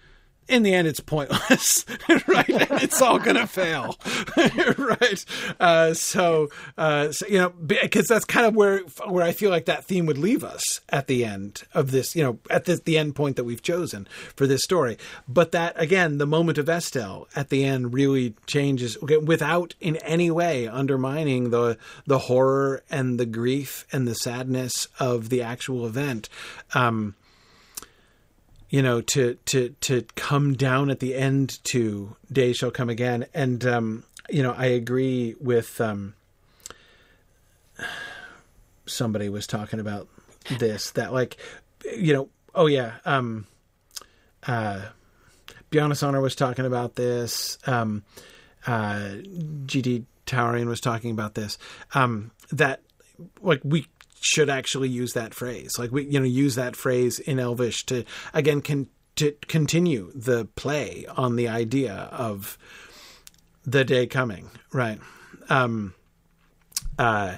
in 0.50 0.64
the 0.64 0.74
end, 0.74 0.88
it's 0.88 1.00
pointless, 1.00 1.86
right? 2.28 2.46
it's 2.50 3.02
all 3.02 3.20
going 3.20 3.36
to 3.36 3.48
fail, 3.48 3.98
right? 4.78 5.26
Uh, 5.60 5.94
so, 5.94 6.50
uh, 6.78 7.12
so, 7.12 7.28
you 7.28 7.38
know, 7.38 7.50
because 7.50 8.08
that's 8.08 8.26
kind 8.26 8.46
of 8.46 8.56
where 8.56 8.80
where 9.08 9.24
I 9.24 9.32
feel 9.32 9.52
like 9.52 9.66
that 9.66 9.86
theme 9.86 10.06
would 10.08 10.18
leave 10.18 10.44
us 10.44 10.82
at 10.90 11.08
the 11.08 11.24
end 11.24 11.64
of 11.74 11.92
this, 11.92 12.16
you 12.16 12.24
know, 12.24 12.40
at 12.50 12.66
the, 12.66 12.82
the 12.84 12.98
end 12.98 13.16
point 13.16 13.36
that 13.36 13.44
we've 13.44 13.62
chosen 13.62 14.08
for 14.36 14.48
this 14.48 14.62
story. 14.64 14.98
But 15.28 15.52
that 15.52 15.80
again, 15.80 16.18
the 16.18 16.28
moment 16.28 16.58
of 16.58 16.68
Estel 16.68 17.28
at 17.36 17.50
the 17.50 17.64
end 17.64 17.94
really 17.94 18.34
changes 18.48 19.00
without 19.02 19.76
in 19.80 19.98
any 19.98 20.32
way 20.32 20.68
undermining 20.68 21.52
the 21.52 21.78
the 22.06 22.20
horror 22.20 22.84
and 22.90 23.20
the 23.20 23.26
grief 23.26 23.86
and 23.92 24.08
the 24.08 24.16
sadness 24.16 24.88
of 25.00 25.30
the 25.30 25.42
actual 25.42 25.86
event. 25.86 26.28
Um, 26.74 27.16
you 28.70 28.82
know, 28.82 29.02
to 29.02 29.36
to 29.46 29.76
to 29.82 30.04
come 30.16 30.54
down 30.54 30.90
at 30.90 31.00
the 31.00 31.16
end 31.16 31.64
to 31.66 32.16
"Day 32.32 32.54
Shall 32.54 32.72
Come 32.72 32.90
Again," 32.90 33.26
and 33.34 33.66
um, 33.66 34.04
you 34.30 34.44
know, 34.44 34.54
I 34.56 34.68
agree 34.68 35.36
with 35.40 35.80
um, 35.82 36.14
somebody 38.86 39.30
was 39.30 39.48
talking 39.48 39.80
about 39.80 40.08
this 40.60 40.92
that 40.92 41.14
like, 41.14 41.38
you 41.96 42.14
know, 42.14 42.30
oh 42.56 42.68
yeah, 42.68 42.94
um, 43.06 43.48
uh, 44.48 44.82
Bjarne 45.72 46.22
was 46.22 46.36
talking 46.36 46.66
about 46.66 46.96
this. 46.96 47.58
Um, 47.66 48.04
uh, 48.68 49.16
GD 49.66 50.06
Towering 50.26 50.68
was 50.68 50.82
talking 50.82 51.12
about 51.12 51.36
this. 51.36 51.58
Um, 51.94 52.32
that 52.52 52.82
like 53.42 53.62
we 53.64 53.88
should 54.22 54.50
actually 54.50 54.90
use 54.90 55.14
that 55.14 55.34
phrase. 55.34 55.78
Like 55.78 55.92
we, 55.92 56.06
you 56.06 56.20
know, 56.20 56.26
use 56.26 56.56
that 56.56 56.76
phrase 56.76 57.20
in 57.20 57.40
Elvish 57.40 57.86
to 57.86 58.04
again 58.34 58.62
can 58.62 58.88
to 59.16 59.32
continue 59.48 60.12
the 60.16 60.46
play 60.56 61.06
on 61.18 61.36
the 61.36 61.48
idea 61.48 61.94
of 62.12 62.58
the 63.66 63.84
day 63.84 64.08
coming, 64.08 64.50
right? 64.72 65.00
Um, 65.50 65.94
uh, 66.98 67.36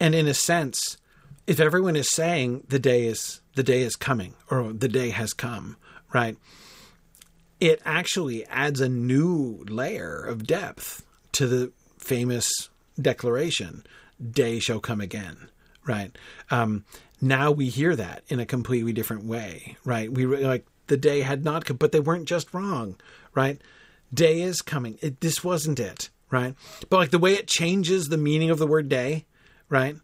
and 0.00 0.14
in 0.14 0.26
a 0.26 0.34
sense, 0.34 0.98
if 1.46 1.60
everyone 1.60 1.96
is 1.96 2.10
saying 2.10 2.64
the 2.68 2.78
day 2.78 3.06
is 3.06 3.40
the 3.54 3.62
day 3.62 3.82
is 3.82 3.96
coming 3.96 4.34
or 4.50 4.72
the 4.72 4.88
day 4.88 5.10
has 5.10 5.32
come, 5.32 5.76
right? 6.12 6.36
It 7.58 7.80
actually 7.84 8.46
adds 8.46 8.80
a 8.80 8.88
new 8.88 9.64
layer 9.68 10.22
of 10.22 10.46
depth 10.46 11.04
to 11.32 11.46
the 11.46 11.72
famous 11.98 12.68
declaration, 13.00 13.84
"Day 14.30 14.60
shall 14.60 14.80
come 14.80 15.00
again." 15.00 15.48
Right? 15.88 16.16
Um, 16.50 16.84
now 17.20 17.50
we 17.50 17.68
hear 17.68 17.96
that 17.96 18.22
in 18.28 18.38
a 18.38 18.46
completely 18.46 18.92
different 18.92 19.24
way, 19.24 19.76
right? 19.84 20.12
We 20.12 20.26
like 20.26 20.66
the 20.86 20.96
day 20.96 21.22
had 21.22 21.44
not 21.44 21.64
come, 21.64 21.78
but 21.78 21.90
they 21.90 22.00
weren't 22.00 22.28
just 22.28 22.54
wrong, 22.54 22.96
right? 23.34 23.60
Day 24.14 24.42
is 24.42 24.62
coming. 24.62 24.98
It, 25.00 25.20
this 25.20 25.42
wasn't 25.42 25.80
it, 25.80 26.10
right? 26.30 26.54
But 26.88 26.98
like 26.98 27.10
the 27.10 27.18
way 27.18 27.34
it 27.34 27.48
changes 27.48 28.08
the 28.08 28.16
meaning 28.16 28.50
of 28.50 28.58
the 28.58 28.66
word 28.66 28.88
day, 28.88 29.24
right? 29.68 29.96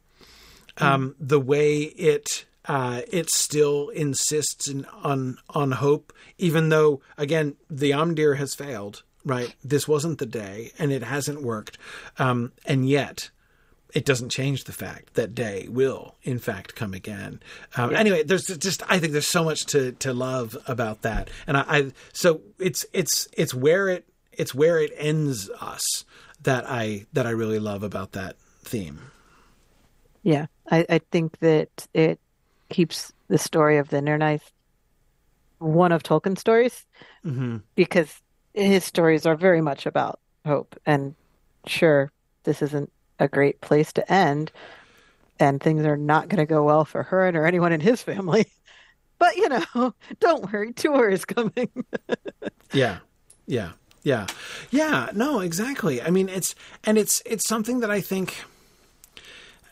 Um, 0.78 1.14
the 1.20 1.38
way 1.38 1.82
it 1.82 2.46
uh, 2.66 3.02
it 3.12 3.30
still 3.30 3.90
insists 3.90 4.66
in, 4.66 4.86
on 4.86 5.38
on 5.50 5.72
hope, 5.72 6.12
even 6.38 6.70
though 6.70 7.00
again 7.16 7.56
the 7.70 7.92
Amdir 7.92 8.36
has 8.38 8.54
failed. 8.54 9.02
Right, 9.26 9.54
this 9.64 9.88
wasn't 9.88 10.18
the 10.18 10.26
day, 10.26 10.72
and 10.78 10.92
it 10.92 11.02
hasn't 11.02 11.40
worked, 11.40 11.78
um, 12.18 12.52
and 12.66 12.86
yet 12.86 13.30
it 13.94 14.04
doesn't 14.04 14.30
change 14.30 14.64
the 14.64 14.72
fact 14.72 15.14
that 15.14 15.34
day 15.34 15.68
will 15.70 16.16
in 16.22 16.38
fact 16.38 16.74
come 16.74 16.92
again. 16.92 17.40
Um, 17.76 17.92
yeah. 17.92 17.98
Anyway, 17.98 18.22
there's 18.24 18.46
just 18.46 18.82
I 18.90 18.98
think 18.98 19.12
there's 19.12 19.26
so 19.26 19.44
much 19.44 19.66
to 19.66 19.92
to 19.92 20.12
love 20.12 20.56
about 20.66 21.02
that, 21.02 21.30
and 21.46 21.56
I, 21.56 21.64
I 21.68 21.92
so 22.12 22.40
it's 22.58 22.84
it's 22.92 23.28
it's 23.36 23.54
where 23.54 23.88
it 23.88 24.06
it's 24.32 24.54
where 24.54 24.78
it 24.78 24.92
ends 24.96 25.48
us 25.60 26.04
that 26.42 26.68
I 26.68 27.06
that 27.12 27.26
I 27.26 27.30
really 27.30 27.58
love 27.58 27.82
about 27.82 28.12
that 28.12 28.36
theme. 28.62 29.00
Yeah, 30.22 30.46
I, 30.70 30.86
I 30.88 30.98
think 31.10 31.38
that 31.40 31.86
it 31.92 32.18
keeps 32.70 33.12
the 33.28 33.38
story 33.38 33.78
of 33.78 33.88
the 33.88 34.00
Nirnaeth 34.00 34.50
one 35.58 35.92
of 35.92 36.02
Tolkien's 36.02 36.40
stories 36.40 36.84
mm-hmm. 37.24 37.58
because 37.74 38.20
his 38.52 38.84
stories 38.84 39.26
are 39.26 39.36
very 39.36 39.60
much 39.60 39.86
about 39.86 40.20
hope. 40.46 40.78
And 40.84 41.14
sure, 41.66 42.12
this 42.44 42.62
isn't 42.62 42.92
a 43.18 43.28
great 43.28 43.60
place 43.60 43.92
to 43.94 44.12
end, 44.12 44.52
and 45.38 45.60
things 45.60 45.84
are 45.84 45.96
not 45.96 46.28
going 46.28 46.38
to 46.38 46.46
go 46.46 46.62
well 46.62 46.84
for 46.84 47.02
her 47.04 47.26
and 47.26 47.36
or 47.36 47.46
anyone 47.46 47.72
in 47.72 47.80
his 47.80 48.02
family. 48.02 48.46
But 49.16 49.36
you 49.36 49.48
know, 49.48 49.94
don't 50.20 50.52
worry, 50.52 50.72
Tuor 50.72 51.10
is 51.10 51.24
coming. 51.24 51.70
yeah, 52.72 52.98
yeah, 53.46 53.70
yeah, 54.02 54.26
yeah. 54.70 55.08
No, 55.14 55.38
exactly. 55.38 56.02
I 56.02 56.10
mean, 56.10 56.28
it's 56.28 56.54
and 56.82 56.98
it's 56.98 57.22
it's 57.24 57.48
something 57.48 57.80
that 57.80 57.90
I 57.92 58.00
think. 58.00 58.42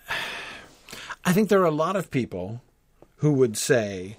I 1.24 1.32
think 1.32 1.48
there 1.48 1.60
are 1.60 1.66
a 1.66 1.70
lot 1.70 1.96
of 1.96 2.10
people 2.10 2.62
who 3.16 3.32
would 3.32 3.56
say 3.56 4.16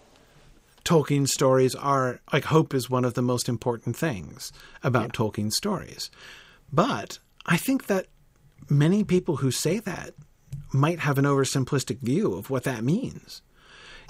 Tolkien 0.86 1.28
stories 1.28 1.76
are 1.76 2.20
like 2.32 2.46
hope 2.46 2.74
is 2.74 2.90
one 2.90 3.06
of 3.06 3.14
the 3.14 3.22
most 3.22 3.48
important 3.48 3.96
things 3.96 4.52
about 4.84 5.06
yeah. 5.06 5.10
Tolkien 5.10 5.52
stories. 5.52 6.12
But 6.72 7.20
I 7.46 7.58
think 7.58 7.88
that 7.88 8.08
many 8.70 9.04
people 9.04 9.38
who 9.38 9.52
say 9.52 9.80
that 9.80 10.14
might 10.72 11.00
have 11.00 11.18
an 11.18 11.26
oversimplistic 11.26 12.00
view 12.00 12.34
of 12.34 12.50
what 12.50 12.64
that 12.64 12.84
means. 12.84 13.42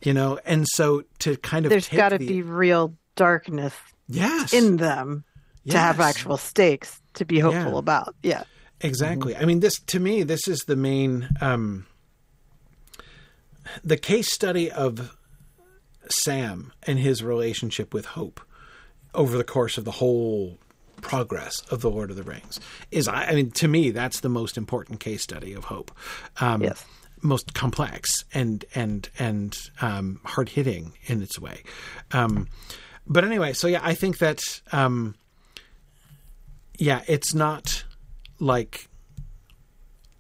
You 0.03 0.13
know, 0.13 0.39
and 0.45 0.67
so 0.67 1.03
to 1.19 1.37
kind 1.37 1.65
of 1.65 1.69
There's 1.69 1.87
got 1.87 2.09
to 2.09 2.17
the... 2.17 2.27
be 2.27 2.41
real 2.41 2.93
darkness 3.15 3.73
yes. 4.07 4.53
in 4.53 4.77
them 4.77 5.23
yes. 5.63 5.73
to 5.73 5.79
have 5.79 5.99
actual 5.99 6.37
stakes 6.37 7.01
to 7.15 7.25
be 7.25 7.39
hopeful 7.39 7.73
yeah. 7.73 7.79
about. 7.79 8.15
Yeah. 8.23 8.43
Exactly. 8.81 9.33
Mm-hmm. 9.33 9.43
I 9.43 9.45
mean 9.45 9.59
this 9.61 9.79
to 9.79 9.99
me 9.99 10.23
this 10.23 10.47
is 10.47 10.59
the 10.67 10.75
main 10.75 11.29
um 11.39 11.85
the 13.83 13.97
case 13.97 14.31
study 14.31 14.69
of 14.69 15.15
Sam 16.09 16.73
and 16.83 16.99
his 16.99 17.23
relationship 17.23 17.93
with 17.93 18.07
Hope 18.07 18.41
over 19.13 19.37
the 19.37 19.43
course 19.43 19.77
of 19.77 19.85
the 19.85 19.91
whole 19.91 20.57
progress 21.01 21.61
of 21.71 21.81
the 21.81 21.89
Lord 21.89 22.09
of 22.09 22.15
the 22.15 22.23
Rings 22.23 22.59
is, 22.91 23.07
I, 23.07 23.33
mean, 23.33 23.51
to 23.51 23.67
me, 23.67 23.91
that's 23.91 24.21
the 24.21 24.29
most 24.29 24.57
important 24.57 24.99
case 24.99 25.21
study 25.21 25.53
of 25.53 25.65
Hope. 25.65 25.91
Um, 26.39 26.63
yes. 26.63 26.85
Most 27.25 27.53
complex 27.53 28.25
and 28.33 28.65
and 28.75 29.09
and 29.17 29.57
um, 29.79 30.19
hard 30.25 30.49
hitting 30.49 30.91
in 31.05 31.23
its 31.23 31.39
way, 31.39 31.63
um, 32.11 32.49
but 33.07 33.23
anyway. 33.23 33.53
So 33.53 33.67
yeah, 33.67 33.79
I 33.81 33.93
think 33.93 34.17
that 34.17 34.41
um, 34.73 35.15
yeah, 36.77 37.01
it's 37.07 37.33
not 37.33 37.85
like 38.39 38.89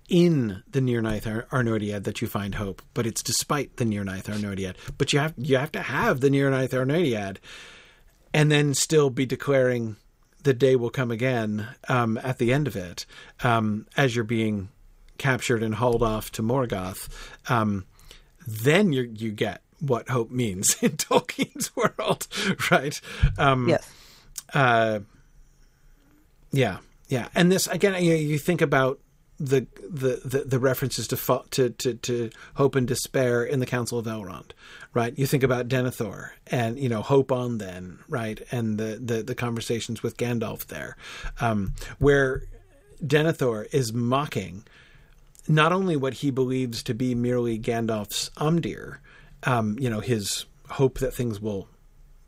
in 0.07 0.63
the 0.69 0.79
Nirnaeth 0.79 1.27
Ar- 1.27 1.47
Arnoediad 1.51 2.03
that 2.03 2.21
you 2.21 2.27
find 2.27 2.55
hope, 2.55 2.81
but 2.93 3.05
it's 3.05 3.23
despite 3.23 3.77
the 3.77 3.85
Nirnaeth 3.85 4.25
Arnoediad. 4.25 4.75
But 4.97 5.11
you 5.11 5.19
have 5.19 5.33
you 5.37 5.57
have 5.57 5.71
to 5.73 5.81
have 5.81 6.19
the 6.19 6.29
Nirnaeth 6.29 6.69
Arnoediad, 6.69 7.37
and 8.33 8.51
then 8.51 8.73
still 8.73 9.09
be 9.09 9.25
declaring 9.25 9.97
the 10.43 10.53
day 10.53 10.75
will 10.75 10.89
come 10.89 11.11
again 11.11 11.67
um, 11.87 12.17
at 12.17 12.37
the 12.37 12.53
end 12.53 12.67
of 12.67 12.75
it, 12.75 13.05
um, 13.43 13.87
as 13.97 14.15
you're 14.15 14.23
being 14.23 14.69
captured 15.17 15.63
and 15.63 15.75
hauled 15.75 16.03
off 16.03 16.31
to 16.33 16.43
Morgoth. 16.43 17.07
Um, 17.49 17.85
then 18.45 18.91
you 18.93 19.03
you 19.03 19.31
get 19.31 19.61
what 19.79 20.09
hope 20.09 20.31
means 20.31 20.75
in 20.81 20.91
Tolkien's 20.91 21.75
world, 21.75 22.27
right? 22.71 22.99
Um, 23.37 23.69
yes. 23.69 23.89
Uh, 24.53 24.99
yeah, 26.51 26.77
yeah, 27.07 27.29
and 27.33 27.51
this 27.51 27.67
again, 27.67 28.03
you, 28.03 28.13
you 28.13 28.37
think 28.37 28.61
about 28.61 28.99
the, 29.39 29.67
the 29.89 30.21
the, 30.23 30.43
the 30.45 30.59
references 30.59 31.07
to, 31.07 31.43
to, 31.51 31.69
to 31.69 31.93
to 31.95 32.29
hope 32.55 32.75
and 32.75 32.87
despair 32.87 33.43
in 33.43 33.59
the 33.59 33.65
Council 33.65 33.97
of 33.99 34.05
Elrond, 34.05 34.51
right? 34.93 35.17
You 35.17 35.25
think 35.25 35.43
about 35.43 35.67
Denethor 35.67 36.31
and 36.47 36.79
you 36.79 36.89
know 36.89 37.01
hope 37.01 37.31
on 37.31 37.57
then, 37.57 37.99
right? 38.07 38.41
And 38.51 38.77
the 38.77 38.99
the, 39.01 39.23
the 39.23 39.35
conversations 39.35 40.03
with 40.03 40.17
Gandalf 40.17 40.67
there, 40.67 40.95
um, 41.41 41.73
where 41.99 42.43
Denethor 43.03 43.67
is 43.73 43.93
mocking 43.93 44.63
not 45.47 45.73
only 45.73 45.97
what 45.97 46.13
he 46.15 46.31
believes 46.31 46.83
to 46.83 46.93
be 46.93 47.15
merely 47.15 47.59
Gandalf's 47.59 48.29
Amdir, 48.37 48.99
um, 49.43 49.77
you 49.79 49.89
know, 49.89 49.99
his 49.99 50.45
hope 50.69 50.99
that 50.99 51.13
things 51.13 51.41
will 51.41 51.67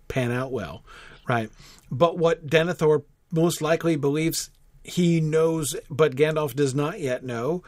pan 0.07 0.32
out 0.32 0.52
well, 0.52 0.84
right? 1.27 1.49
But 1.90 2.18
what 2.18 2.45
Denethor 2.48 3.03
most 3.32 3.61
likely 3.61 3.95
believes 3.95 4.49
he 4.86 5.20
knows, 5.20 5.76
but 5.90 6.16
Gandalf 6.16 6.53
does 6.53 6.76
not 6.76 6.99
yet 6.99 7.24
know, 7.24 7.64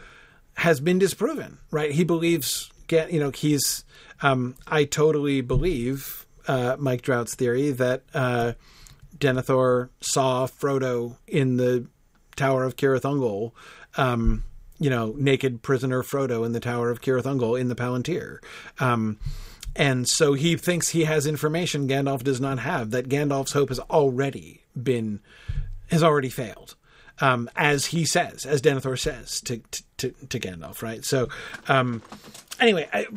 has 0.53 0.79
been 0.79 0.99
disproven. 0.99 1.57
Right? 1.71 1.91
He 1.91 2.03
believes. 2.03 2.69
You 2.89 3.19
know, 3.19 3.31
he's. 3.31 3.83
Um, 4.21 4.55
I 4.65 4.85
totally 4.85 5.41
believe 5.41 6.25
uh, 6.47 6.77
Mike 6.79 7.01
Drout's 7.01 7.35
theory 7.35 7.71
that 7.71 8.03
uh, 8.13 8.53
Denethor 9.17 9.89
saw 9.99 10.47
Frodo 10.47 11.17
in 11.27 11.57
the 11.57 11.87
Tower 12.35 12.63
of 12.63 12.75
Cirith 12.75 13.01
Ungol. 13.01 13.51
Um, 13.97 14.43
you 14.79 14.89
know, 14.91 15.15
naked 15.17 15.63
prisoner 15.63 16.03
Frodo 16.03 16.45
in 16.45 16.51
the 16.51 16.59
Tower 16.59 16.91
of 16.91 17.01
Cirith 17.01 17.23
Ungol 17.23 17.59
in 17.59 17.67
the 17.67 17.75
Palantir. 17.75 18.37
Um, 18.79 19.19
and 19.75 20.07
so 20.07 20.33
he 20.33 20.55
thinks 20.55 20.89
he 20.89 21.03
has 21.05 21.27
information 21.27 21.87
Gandalf 21.87 22.23
does 22.23 22.39
not 22.39 22.59
have, 22.59 22.91
that 22.91 23.09
Gandalf's 23.09 23.53
hope 23.53 23.69
has 23.69 23.79
already 23.79 24.61
been, 24.81 25.19
has 25.89 26.03
already 26.03 26.29
failed 26.29 26.75
um, 27.21 27.49
as 27.55 27.87
he 27.87 28.05
says, 28.05 28.45
as 28.45 28.61
Denethor 28.61 28.97
says 28.99 29.41
to 29.41 29.61
to, 29.97 30.11
to 30.29 30.39
Gandalf, 30.39 30.81
right? 30.81 31.03
So, 31.03 31.27
um, 31.67 32.01
anyway, 32.59 32.87
I, 32.93 33.07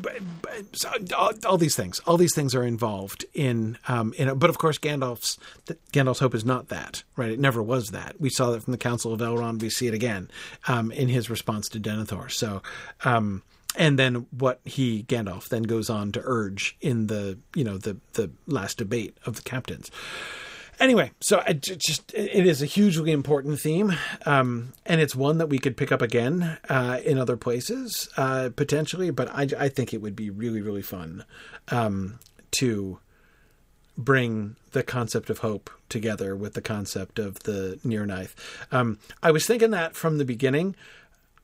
so 0.72 0.90
all, 1.16 1.32
all, 1.47 1.59
these 1.59 1.77
things, 1.77 2.01
all 2.06 2.16
these 2.16 2.35
things 2.35 2.55
are 2.55 2.64
involved 2.64 3.24
in, 3.35 3.78
um, 3.86 4.14
in, 4.16 4.28
a, 4.28 4.35
but 4.35 4.51
of 4.51 4.59
course, 4.59 4.78
Gandalf's 4.78 5.39
Gandalf's 5.93 6.20
hope 6.20 6.35
is 6.35 6.44
not 6.44 6.68
that, 6.68 7.02
right? 7.16 7.31
It 7.31 7.39
never 7.39 7.62
was 7.62 7.89
that. 7.89 8.20
We 8.20 8.31
saw 8.31 8.51
that 8.51 8.62
from 8.62 8.72
the 8.72 8.78
Council 8.78 9.12
of 9.12 9.20
Elrond. 9.20 9.60
We 9.60 9.70
see 9.70 9.86
it 9.89 9.94
again 9.94 10.31
um, 10.68 10.90
in 10.90 11.09
his 11.09 11.31
response 11.31 11.68
to 11.70 11.81
Denethor. 11.81 12.31
So. 12.31 12.62
Um, 13.05 13.43
and 13.77 13.97
then 13.97 14.27
what 14.36 14.59
he 14.64 15.05
Gandalf 15.05 15.48
then 15.48 15.62
goes 15.62 15.89
on 15.89 16.10
to 16.10 16.20
urge 16.24 16.77
in 16.81 17.06
the 17.06 17.39
you 17.55 17.62
know 17.62 17.78
the 17.78 17.98
the 18.14 18.28
last 18.48 18.78
debate 18.78 19.16
of 19.27 19.36
the 19.36 19.43
captains 19.43 19.93
anyway, 20.81 21.12
so 21.20 21.40
it 21.47 21.61
just 21.61 22.12
it 22.15 22.47
is 22.47 22.62
a 22.62 22.66
hugely 22.66 23.12
important 23.12 23.61
theme, 23.61 23.93
um, 24.27 24.73
and 24.85 25.01
it's 25.01 25.15
one 25.15 25.39
that 25.39 25.48
we 25.48 25.59
could 25.59 25.77
pick 25.77 25.93
up 25.93 26.02
again 26.02 26.59
uh, 26.69 26.98
in 27.05 27.19
other 27.19 27.36
places 27.36 28.09
uh, 28.16 28.51
potentially. 28.57 29.11
But 29.11 29.31
I, 29.31 29.47
I, 29.59 29.69
think 29.69 29.94
it 29.94 29.98
would 29.98 30.16
be 30.16 30.31
really 30.31 30.61
really 30.61 30.82
fun 30.82 31.24
um, 31.69 32.19
to 32.52 32.98
bring 33.97 34.57
the 34.73 34.82
concept 34.82 35.31
of 35.31 35.39
hope 35.39 35.70
together 35.89 36.35
with 36.35 36.55
the 36.55 36.62
concept 36.62 37.19
of 37.19 37.40
the 37.40 37.78
Nirnaeth. 37.85 38.35
Um, 38.73 38.98
I 39.23 39.31
was 39.31 39.47
thinking 39.47 39.70
that 39.70 39.94
from 39.94 40.19
the 40.19 40.24
beginning. 40.24 40.74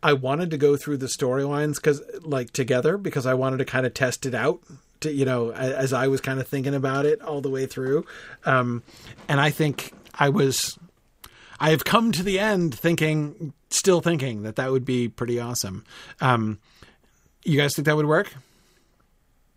I 0.03 0.13
wanted 0.13 0.51
to 0.51 0.59
go 0.59 0.77
through 0.77 0.99
the 0.99 1.07
storylines 1.07 1.77
because, 1.77 2.01
like, 2.21 2.53
together 2.53 2.97
because 2.97 3.27
I 3.27 3.35
wanted 3.35 3.57
to 3.57 3.65
kind 3.65 3.87
of 3.87 3.95
test 3.95 4.25
it 4.25 4.35
out 4.35 4.61
to, 5.01 5.13
you 5.13 5.25
know, 5.25 5.53
as 5.53 5.93
I 5.93 6.09
was 6.09 6.21
kind 6.21 6.41
of 6.41 6.47
thinking 6.47 6.75
about 6.75 7.07
it 7.07 7.21
all 7.23 7.41
the 7.41 7.51
way 7.51 7.67
through. 7.67 8.07
Um, 8.45 8.83
and 9.29 9.41
I 9.41 9.51
think 9.51 9.93
I 10.15 10.29
was, 10.29 10.79
I 11.61 11.71
have 11.71 11.85
come 11.85 12.13
to 12.13 12.23
the 12.23 12.39
end 12.39 12.75
thinking, 12.75 13.53
still 13.71 14.01
thinking 14.01 14.43
that 14.43 14.57
that 14.57 14.71
would 14.73 14.85
be 14.85 15.09
pretty 15.09 15.41
awesome. 15.41 15.85
Um, 16.21 16.59
you 17.45 17.59
guys 17.59 17.75
think 17.75 17.87
that 17.87 17.97
would 17.97 18.07
work? 18.07 18.35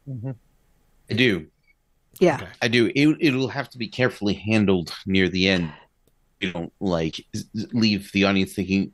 Mm-hmm. 0.07 0.31
I 1.09 1.13
do. 1.13 1.47
Yeah, 2.19 2.35
okay. 2.35 2.47
I 2.61 2.67
do. 2.67 2.91
It, 2.93 3.17
it'll 3.19 3.47
have 3.47 3.69
to 3.69 3.77
be 3.77 3.87
carefully 3.87 4.33
handled 4.33 4.93
near 5.05 5.29
the 5.29 5.47
end. 5.47 5.71
You 6.41 6.51
don't 6.51 6.73
like 6.79 7.25
leave 7.73 8.11
the 8.11 8.25
audience 8.25 8.53
thinking, 8.53 8.93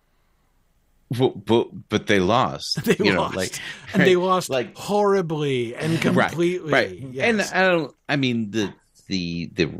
but, 1.12 1.46
but 1.46 1.68
but 1.90 2.08
they 2.08 2.20
lost. 2.20 2.84
They 2.84 2.96
you 3.00 3.14
lost, 3.14 3.34
know, 3.34 3.40
like, 3.40 3.60
and 3.94 4.00
right? 4.00 4.06
they 4.06 4.16
lost 4.16 4.50
like 4.50 4.76
horribly 4.76 5.76
and 5.76 6.02
completely. 6.02 6.60
Right, 6.60 6.90
right. 6.90 7.00
Yes. 7.00 7.52
and 7.52 7.64
I 7.64 7.68
don't. 7.68 7.96
I 8.10 8.16
mean 8.16 8.52
the 8.52 8.74
the 9.08 9.52
the 9.54 9.72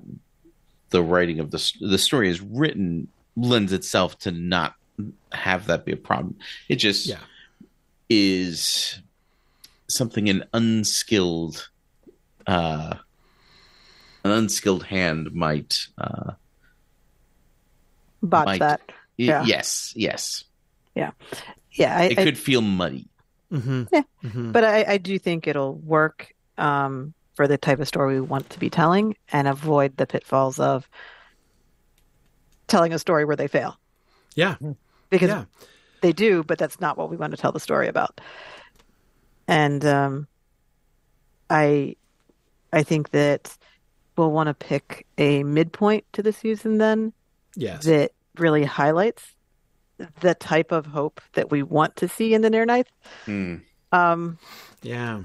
the 0.90 1.02
writing 1.02 1.40
of 1.40 1.52
the 1.52 1.72
the 1.82 1.98
story 1.98 2.30
is 2.30 2.42
written 2.42 3.08
lends 3.36 3.74
itself 3.74 4.18
to 4.20 4.32
not 4.32 4.76
have 5.32 5.68
that 5.68 5.86
be 5.86 5.92
a 5.92 5.98
problem. 5.98 6.38
It 6.70 6.78
just 6.78 7.08
yeah. 7.08 7.20
is 8.10 9.02
something 9.88 10.30
an 10.30 10.44
unskilled 10.54 11.70
uh 12.48 12.96
an 14.24 14.32
unskilled 14.32 14.84
hand 14.84 15.34
might 15.34 15.88
uh 15.98 16.32
botch 18.22 18.46
might, 18.46 18.60
that. 18.60 18.82
Yeah. 19.18 19.44
Yes, 19.46 19.94
yes. 19.96 20.44
Yeah. 20.96 21.12
Yeah. 21.72 21.98
I, 21.98 22.04
it 22.06 22.18
could 22.18 22.38
feel 22.38 22.62
muddy. 22.62 23.08
Mm-hmm. 23.52 23.84
Yeah. 23.92 24.04
Mm-hmm. 24.24 24.52
But 24.52 24.64
I, 24.64 24.86
I 24.94 24.98
do 24.98 25.20
think 25.20 25.48
it'll 25.48 25.76
work 25.76 26.34
um, 26.58 27.14
for 27.36 27.48
the 27.48 27.58
type 27.58 27.80
of 27.80 27.88
story 27.88 28.16
we 28.16 28.22
want 28.22 28.50
to 28.52 28.60
be 28.60 28.70
telling 28.70 29.16
and 29.32 29.48
avoid 29.48 29.98
the 29.98 30.08
pitfalls 30.08 30.60
of 30.60 30.90
telling 32.68 32.94
a 32.94 33.00
story 33.00 33.26
where 33.26 33.36
they 33.36 33.48
fail. 33.48 33.78
Yeah. 34.36 34.56
Because 35.10 35.30
yeah. 35.30 35.46
they 36.02 36.12
do, 36.12 36.44
but 36.44 36.58
that's 36.58 36.80
not 36.80 36.98
what 36.98 37.10
we 37.10 37.18
want 37.18 37.32
to 37.32 37.38
tell 37.38 37.52
the 37.52 37.60
story 37.60 37.88
about. 37.88 38.20
And 39.48 39.86
um, 39.86 40.28
I 41.50 41.96
I 42.74 42.84
think 42.84 43.12
that 43.12 43.56
we'll 44.18 44.32
want 44.32 44.48
to 44.48 44.54
pick 44.54 45.06
a 45.18 45.44
midpoint 45.44 46.06
to 46.14 46.24
the 46.24 46.34
season 46.34 46.78
then. 46.80 47.14
Yes. 47.56 47.86
That 47.86 48.12
really 48.38 48.64
highlights 48.64 49.35
the 50.20 50.36
type 50.36 50.72
of 50.72 50.86
hope 50.86 51.22
that 51.34 51.52
we 51.52 51.64
want 51.64 51.96
to 51.98 52.08
see 52.08 52.34
in 52.34 52.42
the 52.42 52.50
Nirnaeth. 52.50 52.88
Mm. 53.26 53.62
Um, 53.92 54.38
yeah. 54.82 55.22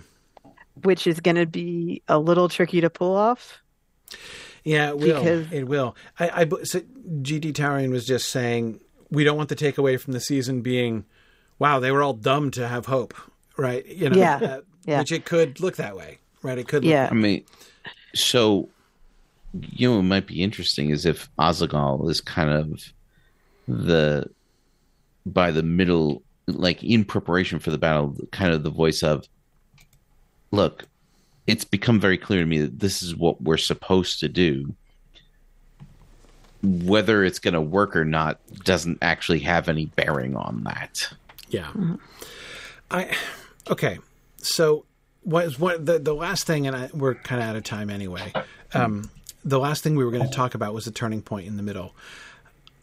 Which 0.82 1.06
is 1.06 1.20
going 1.20 1.36
to 1.36 1.47
be 1.47 2.02
a 2.09 2.18
little 2.18 2.48
tricky 2.48 2.80
to 2.80 2.90
pull 2.90 3.16
off. 3.16 3.60
Yeah, 4.64 4.90
it 4.90 4.98
will. 4.98 5.20
Because... 5.20 5.52
It 5.52 5.66
will. 5.66 5.97
I, 6.18 6.42
I 6.42 6.48
so 6.64 6.80
GD 6.80 7.52
Taurin 7.52 7.90
was 7.90 8.06
just 8.06 8.28
saying 8.28 8.80
we 9.10 9.24
don't 9.24 9.36
want 9.36 9.48
the 9.48 9.56
takeaway 9.56 9.98
from 9.98 10.12
the 10.12 10.20
season 10.20 10.60
being, 10.60 11.05
wow, 11.59 11.80
they 11.80 11.90
were 11.90 12.02
all 12.02 12.12
dumb 12.12 12.51
to 12.52 12.68
have 12.68 12.86
hope, 12.86 13.14
right? 13.56 13.84
You 13.86 14.10
know, 14.10 14.16
yeah. 14.16 14.36
Uh, 14.36 14.60
yeah. 14.86 14.98
which 15.01 15.12
it 15.12 15.24
could 15.24 15.60
look 15.60 15.76
that 15.76 15.97
way, 15.97 16.18
right? 16.42 16.59
It 16.59 16.68
could. 16.68 16.84
Yeah. 16.84 17.09
I 17.10 17.14
mean, 17.14 17.44
so 18.14 18.68
you 19.52 19.90
know, 19.90 19.98
it 19.98 20.05
might 20.05 20.26
be 20.26 20.42
interesting 20.42 20.90
is 20.90 21.05
if 21.05 21.28
Azaghâl 21.36 22.09
is 22.09 22.20
kind 22.20 22.51
of 22.51 22.92
the 23.66 24.30
by 25.26 25.51
the 25.51 25.62
middle, 25.62 26.22
like 26.47 26.82
in 26.82 27.05
preparation 27.05 27.59
for 27.59 27.70
the 27.70 27.78
battle, 27.78 28.16
kind 28.30 28.52
of 28.52 28.62
the 28.62 28.70
voice 28.70 29.02
of, 29.02 29.28
look, 30.51 30.84
it's 31.47 31.64
become 31.64 31.98
very 31.98 32.18
clear 32.18 32.40
to 32.40 32.47
me 32.47 32.60
that 32.60 32.78
this 32.80 33.02
is 33.02 33.16
what 33.16 33.40
we're 33.42 33.56
supposed 33.56 34.20
to 34.20 34.28
do. 34.28 34.74
Whether 36.62 37.24
it's 37.24 37.38
going 37.38 37.55
to 37.55 37.60
work 37.60 37.97
or 37.97 38.05
not 38.05 38.38
doesn't 38.64 38.98
actually 39.01 39.38
have 39.40 39.68
any 39.68 39.86
bearing 39.86 40.36
on 40.36 40.62
that. 40.64 41.10
Yeah. 41.48 41.68
Mm-hmm. 41.68 41.94
I 42.90 43.16
okay. 43.70 43.98
So 44.38 44.84
what 45.22 45.47
is 45.47 45.59
what 45.59 45.86
the 45.86 45.98
the 45.98 46.14
last 46.14 46.47
thing, 46.47 46.66
and 46.66 46.76
I, 46.76 46.90
we're 46.92 47.14
kind 47.14 47.42
of 47.42 47.48
out 47.48 47.56
of 47.56 47.64
time 47.64 47.88
anyway. 47.88 48.32
Um, 48.74 49.10
the 49.44 49.59
last 49.59 49.82
thing 49.82 49.97
we 49.97 50.05
were 50.05 50.10
going 50.10 50.28
to 50.28 50.34
talk 50.34 50.55
about 50.55 50.74
was 50.74 50.84
the 50.84 50.90
turning 50.90 51.22
point 51.22 51.47
in 51.47 51.56
the 51.56 51.62
middle. 51.62 51.94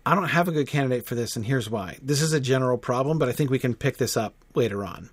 I 0.07 0.15
don't 0.15 0.29
have 0.29 0.47
a 0.47 0.53
good 0.53 0.67
candidate 0.67 1.05
for 1.05 1.15
this, 1.15 1.35
and 1.35 1.45
here's 1.45 1.69
why. 1.69 1.97
This 2.01 2.21
is 2.21 2.31
a 2.31 2.39
general 2.39 2.77
problem, 2.77 3.19
but 3.19 3.27
I 3.27 3.33
think 3.33 3.49
we 3.49 3.59
can 3.59 3.75
pick 3.75 3.97
this 3.97 4.15
up 4.15 4.35
later 4.55 4.85
on. 4.85 5.09